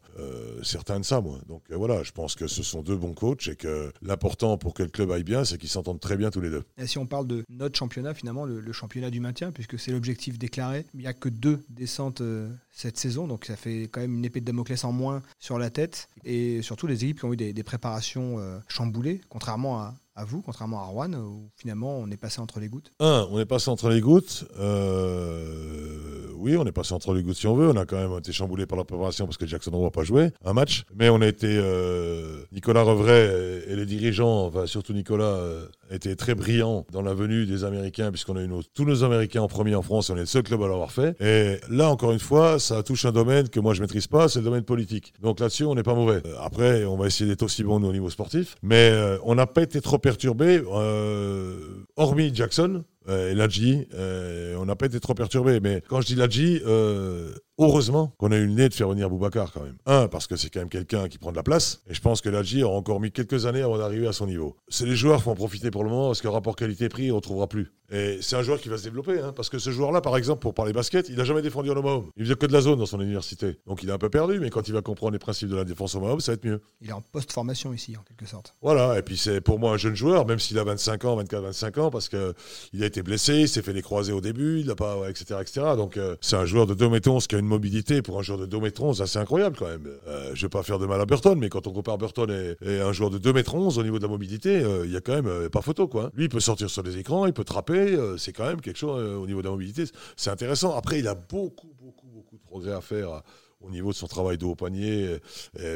certain 0.63 0.99
de 0.99 1.05
ça, 1.05 1.21
moi. 1.21 1.39
Donc 1.47 1.63
voilà, 1.71 2.03
je 2.03 2.11
pense 2.11 2.35
que 2.35 2.47
ce 2.47 2.63
sont 2.63 2.81
deux 2.81 2.95
bons 2.95 3.13
coachs 3.13 3.47
et 3.47 3.55
que 3.55 3.91
l'important 4.01 4.57
pour 4.57 4.73
que 4.73 4.83
le 4.83 4.89
club 4.89 5.11
aille 5.11 5.23
bien, 5.23 5.43
c'est 5.45 5.57
qu'ils 5.57 5.69
s'entendent 5.69 5.99
très 5.99 6.17
bien 6.17 6.29
tous 6.29 6.41
les 6.41 6.49
deux. 6.49 6.63
Et 6.77 6.87
si 6.87 6.97
on 6.97 7.05
parle 7.05 7.27
de 7.27 7.43
notre 7.49 7.77
championnat, 7.77 8.13
finalement, 8.13 8.45
le, 8.45 8.59
le 8.59 8.71
championnat 8.71 9.09
du 9.09 9.19
maintien, 9.19 9.51
puisque 9.51 9.79
c'est 9.79 9.91
l'objectif 9.91 10.37
déclaré, 10.37 10.85
il 10.93 10.99
n'y 10.99 11.07
a 11.07 11.13
que 11.13 11.29
deux 11.29 11.63
descentes 11.69 12.21
cette 12.71 12.97
saison, 12.97 13.27
donc 13.27 13.45
ça 13.45 13.55
fait 13.55 13.83
quand 13.83 14.01
même 14.01 14.15
une 14.15 14.25
épée 14.25 14.39
de 14.39 14.45
Damoclès 14.45 14.83
en 14.83 14.91
moins 14.91 15.21
sur 15.39 15.59
la 15.59 15.69
tête. 15.69 16.09
Et 16.23 16.61
surtout 16.61 16.87
les 16.87 17.03
équipes 17.03 17.19
qui 17.19 17.25
ont 17.25 17.33
eu 17.33 17.37
des, 17.37 17.63
préparations 17.63 18.39
euh, 18.39 18.59
chamboulées, 18.67 19.21
contrairement 19.29 19.81
à, 19.81 19.95
à 20.15 20.25
vous, 20.25 20.41
contrairement 20.41 20.79
à 20.79 20.85
Rouen, 20.85 21.13
où 21.13 21.49
finalement 21.55 21.97
on 21.97 22.09
est 22.09 22.17
passé 22.17 22.41
entre 22.41 22.59
les 22.59 22.67
gouttes? 22.67 22.91
Un, 22.99 23.27
on 23.31 23.39
est 23.39 23.45
passé 23.45 23.69
entre 23.69 23.89
les 23.89 24.01
gouttes. 24.01 24.45
Euh, 24.59 26.27
oui, 26.35 26.57
on 26.57 26.65
est 26.65 26.71
passé 26.71 26.93
entre 26.93 27.13
les 27.13 27.23
gouttes 27.23 27.37
si 27.37 27.47
on 27.47 27.55
veut. 27.55 27.69
On 27.69 27.77
a 27.77 27.85
quand 27.85 27.97
même 27.97 28.17
été 28.17 28.31
chamboulé 28.31 28.65
par 28.65 28.77
la 28.77 28.83
préparation 28.83 29.25
parce 29.25 29.37
que 29.37 29.45
Jackson 29.45 29.71
ne 29.71 29.81
va 29.81 29.91
pas 29.91 30.03
jouer 30.03 30.31
un 30.43 30.53
match. 30.53 30.83
Mais 30.95 31.09
on 31.09 31.21
a 31.21 31.27
été. 31.27 31.47
Euh, 31.47 32.43
Nicolas 32.51 32.81
Revray 32.81 33.63
et 33.67 33.75
les 33.75 33.85
dirigeants, 33.85 34.47
enfin 34.47 34.65
surtout 34.65 34.93
Nicolas, 34.93 35.23
euh, 35.23 35.67
étaient 35.91 36.15
très 36.15 36.35
brillants 36.35 36.85
dans 36.91 37.01
la 37.01 37.13
venue 37.13 37.45
des 37.45 37.63
Américains, 37.63 38.11
puisqu'on 38.11 38.35
a 38.35 38.43
eu 38.43 38.49
tous 38.73 38.85
nos 38.85 39.03
Américains 39.03 39.41
en 39.41 39.47
premier 39.47 39.75
en 39.75 39.81
France. 39.81 40.09
on 40.09 40.17
est 40.17 40.21
le 40.21 40.25
seul 40.25 40.43
club 40.43 40.61
à 40.63 40.67
l'avoir 40.67 40.91
fait. 40.91 41.15
Et 41.21 41.59
là, 41.69 41.89
encore 41.89 42.11
une 42.11 42.19
fois, 42.19 42.59
ça 42.59 42.83
touche 42.83 43.05
un 43.05 43.11
domaine 43.11 43.47
que 43.47 43.59
moi 43.59 43.73
je 43.73 43.81
maîtrise 43.81 44.07
pas, 44.07 44.27
c'est 44.27 44.39
le 44.39 44.45
domaine 44.45 44.63
politique. 44.63 45.13
Donc 45.21 45.39
là-dessus, 45.39 45.63
on 45.63 45.75
n'est 45.75 45.83
pas 45.83 45.95
mauvais. 45.95 46.21
Après, 46.41 46.83
on 46.85 46.97
va 46.97 47.07
essayer 47.07 47.29
d'être 47.29 47.43
aussi 47.43 47.63
bon 47.63 47.81
au 47.81 47.93
niveau 47.93 48.09
sportif. 48.09 48.55
Mais 48.63 48.91
on 49.23 49.35
n'a 49.35 49.47
pas 49.47 49.61
été 49.61 49.79
trop 49.79 49.99
perturbé, 50.11 50.61
euh, 50.73 51.85
hormis 51.95 52.35
Jackson 52.35 52.83
euh, 53.07 53.31
et 53.31 53.35
Ladji. 53.35 53.87
Euh, 53.93 54.55
on 54.57 54.65
n'a 54.65 54.75
pas 54.75 54.85
été 54.85 54.99
trop 54.99 55.13
perturbé, 55.13 55.59
mais 55.59 55.81
quand 55.87 56.01
je 56.01 56.07
dis 56.07 56.15
Ladji, 56.15 56.61
heureusement 57.57 58.13
qu'on 58.17 58.31
a 58.31 58.37
eu 58.37 58.45
le 58.45 58.53
nez 58.53 58.69
de 58.69 58.73
faire 58.73 58.89
venir 58.89 59.09
Boubacar 59.09 59.51
quand 59.51 59.63
même. 59.63 59.77
Un, 59.85 60.07
parce 60.07 60.27
que 60.27 60.35
c'est 60.35 60.49
quand 60.49 60.59
même 60.59 60.69
quelqu'un 60.69 61.07
qui 61.07 61.17
prend 61.17 61.31
de 61.31 61.37
la 61.37 61.43
place, 61.43 61.81
et 61.89 61.93
je 61.93 62.01
pense 62.01 62.21
que 62.21 62.29
Ladji 62.29 62.63
a 62.63 62.67
encore 62.67 62.99
mis 62.99 63.11
quelques 63.11 63.45
années 63.45 63.61
avant 63.61 63.77
d'arriver 63.77 64.07
à 64.07 64.13
son 64.13 64.27
niveau. 64.27 64.55
C'est 64.67 64.85
les 64.85 64.95
joueurs 64.95 65.19
qui 65.19 65.25
vont 65.25 65.31
en 65.31 65.35
profiter 65.35 65.71
pour 65.71 65.83
le 65.83 65.89
moment, 65.89 66.07
parce 66.07 66.21
que 66.21 66.27
rapport 66.27 66.55
qualité-prix, 66.55 67.11
on 67.11 67.17
ne 67.17 67.21
trouvera 67.21 67.47
plus. 67.47 67.71
Et 67.93 68.19
c'est 68.21 68.37
un 68.37 68.41
joueur 68.41 68.59
qui 68.59 68.69
va 68.69 68.77
se 68.77 68.83
développer, 68.83 69.19
hein, 69.19 69.33
parce 69.35 69.49
que 69.49 69.59
ce 69.59 69.69
joueur-là, 69.69 69.99
par 69.99 70.15
exemple, 70.15 70.39
pour 70.39 70.53
parler 70.53 70.71
basket, 70.71 71.09
il 71.09 71.17
n'a 71.17 71.25
jamais 71.25 71.41
défendu 71.41 71.69
en 71.71 71.75
homme 71.75 72.09
Il 72.15 72.23
faisait 72.23 72.35
que 72.35 72.45
de 72.45 72.53
la 72.53 72.61
zone 72.61 72.79
dans 72.79 72.85
son 72.85 73.01
université. 73.01 73.57
Donc 73.67 73.83
il 73.83 73.89
est 73.89 73.91
un 73.91 73.97
peu 73.97 74.09
perdu, 74.09 74.39
mais 74.39 74.49
quand 74.49 74.69
il 74.69 74.73
va 74.73 74.81
comprendre 74.81 75.11
les 75.11 75.19
principes 75.19 75.49
de 75.49 75.57
la 75.57 75.65
défense 75.65 75.93
en 75.95 76.03
homme 76.03 76.21
ça 76.21 76.31
va 76.31 76.35
être 76.35 76.45
mieux. 76.45 76.61
Il 76.79 76.89
est 76.89 76.93
en 76.93 77.01
post-formation 77.01 77.73
ici, 77.73 77.97
en 77.97 78.03
quelque 78.03 78.25
sorte. 78.25 78.55
Voilà, 78.61 78.97
et 78.97 79.01
puis 79.01 79.17
c'est 79.17 79.41
pour 79.41 79.59
moi 79.59 79.73
un 79.73 79.77
jeune 79.77 79.95
joueur, 79.95 80.25
même 80.25 80.39
s'il 80.39 80.57
a 80.57 80.63
25 80.63 81.03
ans, 81.03 81.15
24, 81.17 81.41
25 81.43 81.77
ans, 81.79 81.89
parce 81.91 82.07
qu'il 82.07 82.19
a 82.81 82.85
été 82.91 83.03
blessé, 83.03 83.41
il 83.41 83.49
s'est 83.49 83.61
fait 83.61 83.73
les 83.73 83.81
croisés 83.81 84.13
au 84.13 84.21
début, 84.21 84.59
il 84.59 84.69
etc., 84.69 85.39
etc. 85.41 85.61
Donc 85.75 85.97
euh, 85.97 86.15
c'est 86.21 86.35
un 86.35 86.45
joueur 86.45 86.67
de 86.67 86.73
2 86.73 86.89
mètres 86.89 87.09
11 87.09 87.25
qui 87.27 87.35
a 87.35 87.39
une 87.39 87.45
mobilité 87.45 88.01
pour 88.01 88.19
un 88.19 88.21
joueur 88.21 88.37
de 88.37 88.45
2 88.45 88.59
mètres 88.59 88.83
11 88.83 89.01
assez 89.01 89.17
incroyable 89.17 89.55
quand 89.57 89.67
même. 89.67 89.87
Euh, 90.07 90.31
je 90.33 90.41
vais 90.45 90.49
pas 90.49 90.63
faire 90.63 90.79
de 90.79 90.85
mal 90.85 90.99
à 90.99 91.05
Burton, 91.05 91.37
mais 91.39 91.49
quand 91.49 91.67
on 91.67 91.71
compare 91.71 91.97
Burton 91.97 92.29
et, 92.61 92.79
un 92.79 92.91
joueur 92.91 93.09
de 93.09 93.17
2 93.17 93.33
mètres 93.33 93.55
11 93.55 93.77
au 93.77 93.83
niveau 93.83 93.97
de 93.97 94.03
la 94.03 94.09
mobilité, 94.09 94.61
euh, 94.61 94.85
il 94.85 94.91
y 94.91 94.97
a 94.97 95.01
quand 95.01 95.21
même 95.21 95.49
pas 95.49 95.61
photo, 95.61 95.87
quoi. 95.87 96.11
Lui, 96.15 96.25
il 96.25 96.29
peut 96.29 96.39
sortir 96.39 96.69
sur 96.69 96.83
les 96.83 96.97
écrans, 96.97 97.25
il 97.25 97.33
peut 97.33 97.43
trapper, 97.43 97.97
c'est 98.17 98.33
quand 98.33 98.45
même 98.45 98.61
quelque 98.61 98.77
chose 98.77 98.91
euh, 99.01 99.15
au 99.15 99.27
niveau 99.27 99.41
de 99.41 99.45
la 99.45 99.51
mobilité. 99.51 99.83
C'est 100.15 100.29
intéressant. 100.29 100.75
Après, 100.75 100.99
il 100.99 101.07
a 101.07 101.15
beaucoup, 101.15 101.73
beaucoup, 101.79 102.07
beaucoup 102.07 102.37
de 102.37 102.43
progrès 102.43 102.73
à 102.73 102.81
faire 102.81 103.09
euh, 103.09 103.19
au 103.61 103.69
niveau 103.69 103.91
de 103.91 103.95
son 103.95 104.07
travail 104.07 104.37
de 104.37 104.45
haut 104.45 104.55
panier, 104.55 105.19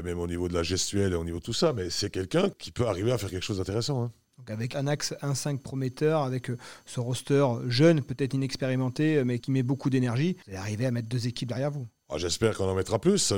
même 0.03 0.19
au 0.19 0.25
niveau 0.25 0.47
de 0.47 0.55
la 0.55 0.63
gestuelle 0.63 1.13
et 1.13 1.15
au 1.15 1.23
niveau 1.23 1.37
de 1.37 1.43
tout 1.43 1.53
ça. 1.53 1.71
Mais 1.71 1.91
c'est 1.91 2.09
quelqu'un 2.09 2.49
qui 2.57 2.71
peut 2.71 2.87
arriver 2.87 3.11
à 3.11 3.19
faire 3.19 3.29
quelque 3.29 3.43
chose 3.43 3.59
d'intéressant. 3.59 4.05
Hein. 4.05 4.11
Donc 4.37 4.49
avec 4.49 4.75
un 4.75 4.87
axe 4.87 5.13
1-5 5.21 5.59
prometteur, 5.59 6.23
avec 6.23 6.49
euh, 6.49 6.57
ce 6.85 6.99
roster 6.99 7.45
jeune, 7.67 8.01
peut-être 8.01 8.33
inexpérimenté, 8.33 9.23
mais 9.23 9.39
qui 9.39 9.51
met 9.51 9.63
beaucoup 9.63 9.89
d'énergie, 9.89 10.37
vous 10.45 10.51
allez 10.51 10.57
arriver 10.57 10.85
à 10.85 10.91
mettre 10.91 11.07
deux 11.07 11.27
équipes 11.27 11.49
derrière 11.49 11.71
vous. 11.71 11.87
Ah, 12.07 12.17
j'espère 12.19 12.55
qu'on 12.55 12.69
en 12.69 12.75
mettra 12.75 12.99
plus, 12.99 13.33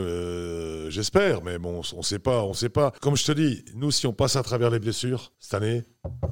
j'espère, 0.89 1.41
mais 1.41 1.57
bon, 1.57 1.81
on 1.93 1.97
ne 1.97 2.03
sait 2.03 2.19
pas, 2.19 2.43
on 2.43 2.53
sait 2.53 2.67
pas. 2.67 2.91
Comme 3.01 3.15
je 3.15 3.25
te 3.25 3.31
dis, 3.31 3.63
nous, 3.75 3.91
si 3.91 4.05
on 4.07 4.13
passe 4.13 4.35
à 4.35 4.43
travers 4.43 4.69
les 4.69 4.79
blessures 4.79 5.31
cette 5.39 5.53
année, 5.53 5.85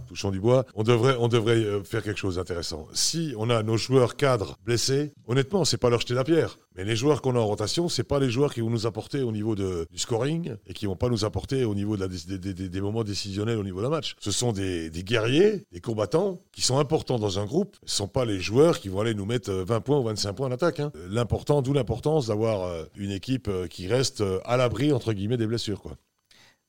touchons 0.08 0.32
du 0.32 0.40
bois, 0.40 0.66
on 0.76 0.84
devrait, 0.84 1.16
on 1.20 1.28
devrait 1.28 1.56
euh, 1.56 1.84
faire 1.84 2.04
quelque 2.04 2.20
chose 2.20 2.36
d'intéressant. 2.36 2.88
Si 2.94 3.34
on 3.38 3.50
a 3.50 3.64
nos 3.64 3.78
joueurs 3.78 4.16
cadres 4.16 4.58
blessés, 4.64 5.14
honnêtement, 5.28 5.66
c'est 5.66 5.78
pas 5.78 5.90
leur 5.90 6.02
jeter 6.02 6.14
la 6.14 6.24
pierre. 6.24 6.58
Mais 6.76 6.84
les 6.84 6.96
joueurs 6.96 7.22
qu'on 7.22 7.36
a 7.36 7.40
en 7.40 7.46
rotation, 7.46 7.88
c'est 7.88 8.04
pas 8.04 8.20
les 8.20 8.30
joueurs 8.30 8.54
qui 8.54 8.60
vont 8.60 8.70
nous 8.70 8.86
apporter 8.86 9.22
au 9.22 9.32
niveau 9.32 9.56
de, 9.56 9.88
du 9.92 9.98
scoring 9.98 10.56
et 10.68 10.74
qui 10.74 10.88
vont 10.88 10.98
pas 10.98 11.08
nous 11.08 11.24
apporter 11.24 11.64
au 11.64 11.74
niveau 11.74 11.96
des, 11.96 12.82
moments 12.82 13.06
décisionnels 13.06 13.58
au 13.58 13.64
niveau 13.64 13.82
d'un 13.82 13.90
match. 13.90 14.16
Ce 14.20 14.32
sont 14.32 14.52
des, 14.52 14.92
guerriers, 14.92 15.66
des 15.72 15.80
combattants 15.80 16.42
qui 16.52 16.62
sont 16.62 16.78
importants 16.78 17.18
dans 17.18 17.40
un 17.40 17.46
groupe. 17.46 17.78
Ce 17.86 17.96
sont 17.96 18.10
pas 18.10 18.26
les 18.26 18.42
joueurs 18.42 18.82
qui 18.82 18.90
vont 18.90 19.00
aller 19.00 19.14
nous 19.14 19.26
mettre 19.26 19.52
20 19.52 19.76
euh, 19.76 19.80
points 19.80 20.00
ou 20.00 20.04
25 20.04 20.34
points 20.34 20.48
en 20.48 20.52
attaque. 20.52 20.82
Hein. 20.82 20.92
L'important, 21.10 21.62
d'où 21.62 21.72
l'importance 21.72 22.25
d'avoir 22.28 22.64
euh, 22.64 22.86
une 22.96 23.12
équipe 23.12 23.50
qui 23.70 23.88
reste 23.88 24.24
à 24.46 24.58
l'abri 24.58 24.92
entre 24.92 25.14
guillemets 25.14 25.38
des 25.38 25.48
blessures, 25.48 25.82
quoi. 25.82 25.98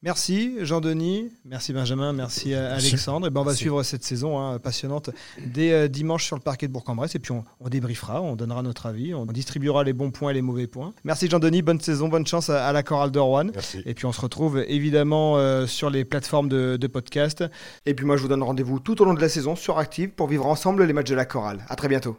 Merci 0.03 0.59
Jean-Denis, 0.61 1.33
merci 1.47 1.73
Benjamin, 1.73 2.13
merci 2.13 2.55
Alexandre. 2.55 3.27
Et 3.27 3.31
ben 3.31 3.41
on 3.41 3.45
va 3.45 3.55
suivre 3.55 3.83
cette 3.83 4.05
saison 4.05 4.39
hein, 4.39 4.59
passionnante 4.59 5.09
dès 5.47 5.73
euh, 5.73 5.89
dimanche 5.89 6.27
sur 6.27 6.37
le 6.37 6.43
parquet 6.43 6.69
de 6.69 6.73
Bourg-en-Bresse 6.73 7.15
et 7.15 7.19
puis 7.19 7.33
on, 7.33 7.69
débriefera, 7.69 8.21
on 8.21 8.37
donnera 8.37 8.63
notre 8.63 8.87
avis, 8.87 9.15
on 9.15 9.25
distribuera 9.25 9.85
les 9.85 9.95
bons 9.95 10.11
points 10.11 10.33
et 10.33 10.35
les 10.35 10.43
mauvais 10.43 10.67
points. 10.67 10.93
Merci 11.05 11.31
Jean-Denis, 11.31 11.63
bonne 11.63 11.81
saison, 11.81 12.09
bonne 12.09 12.27
chance 12.27 12.51
à, 12.51 12.71
la 12.73 12.83
chorale 12.83 13.11
de 13.11 13.19
Rouen. 13.19 13.49
Et 13.87 13.95
puis 13.95 14.05
on 14.05 14.13
se 14.13 14.21
retrouve 14.21 14.63
évidemment 14.69 15.39
euh, 15.39 15.67
sur 15.67 15.89
les 15.89 16.05
plateformes 16.05 16.51
de, 16.51 16.77
de, 16.77 16.87
podcast. 16.87 17.43
Et 17.87 17.95
puis 17.95 18.05
moi 18.05 18.19
je 18.19 18.23
vous 18.23 18.29
donne 18.29 18.43
rendez-vous 18.43 18.79
tout 18.81 19.01
au 19.01 19.07
long 19.07 19.15
de 19.15 19.21
la 19.21 19.31
saison 19.31 19.57
sur 19.57 19.79
Active 19.79 20.11
pour 20.11 20.29
vivre 20.29 20.47
ensemble 20.47 20.85
les 20.85 20.93
matchs 20.93 21.11
de 21.11 21.17
la 21.17 21.25
chorale. 21.25 21.65
À 21.69 21.75
très 21.75 21.89
bientôt. 21.89 22.19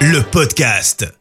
Le 0.00 0.22
podcast. 0.22 1.12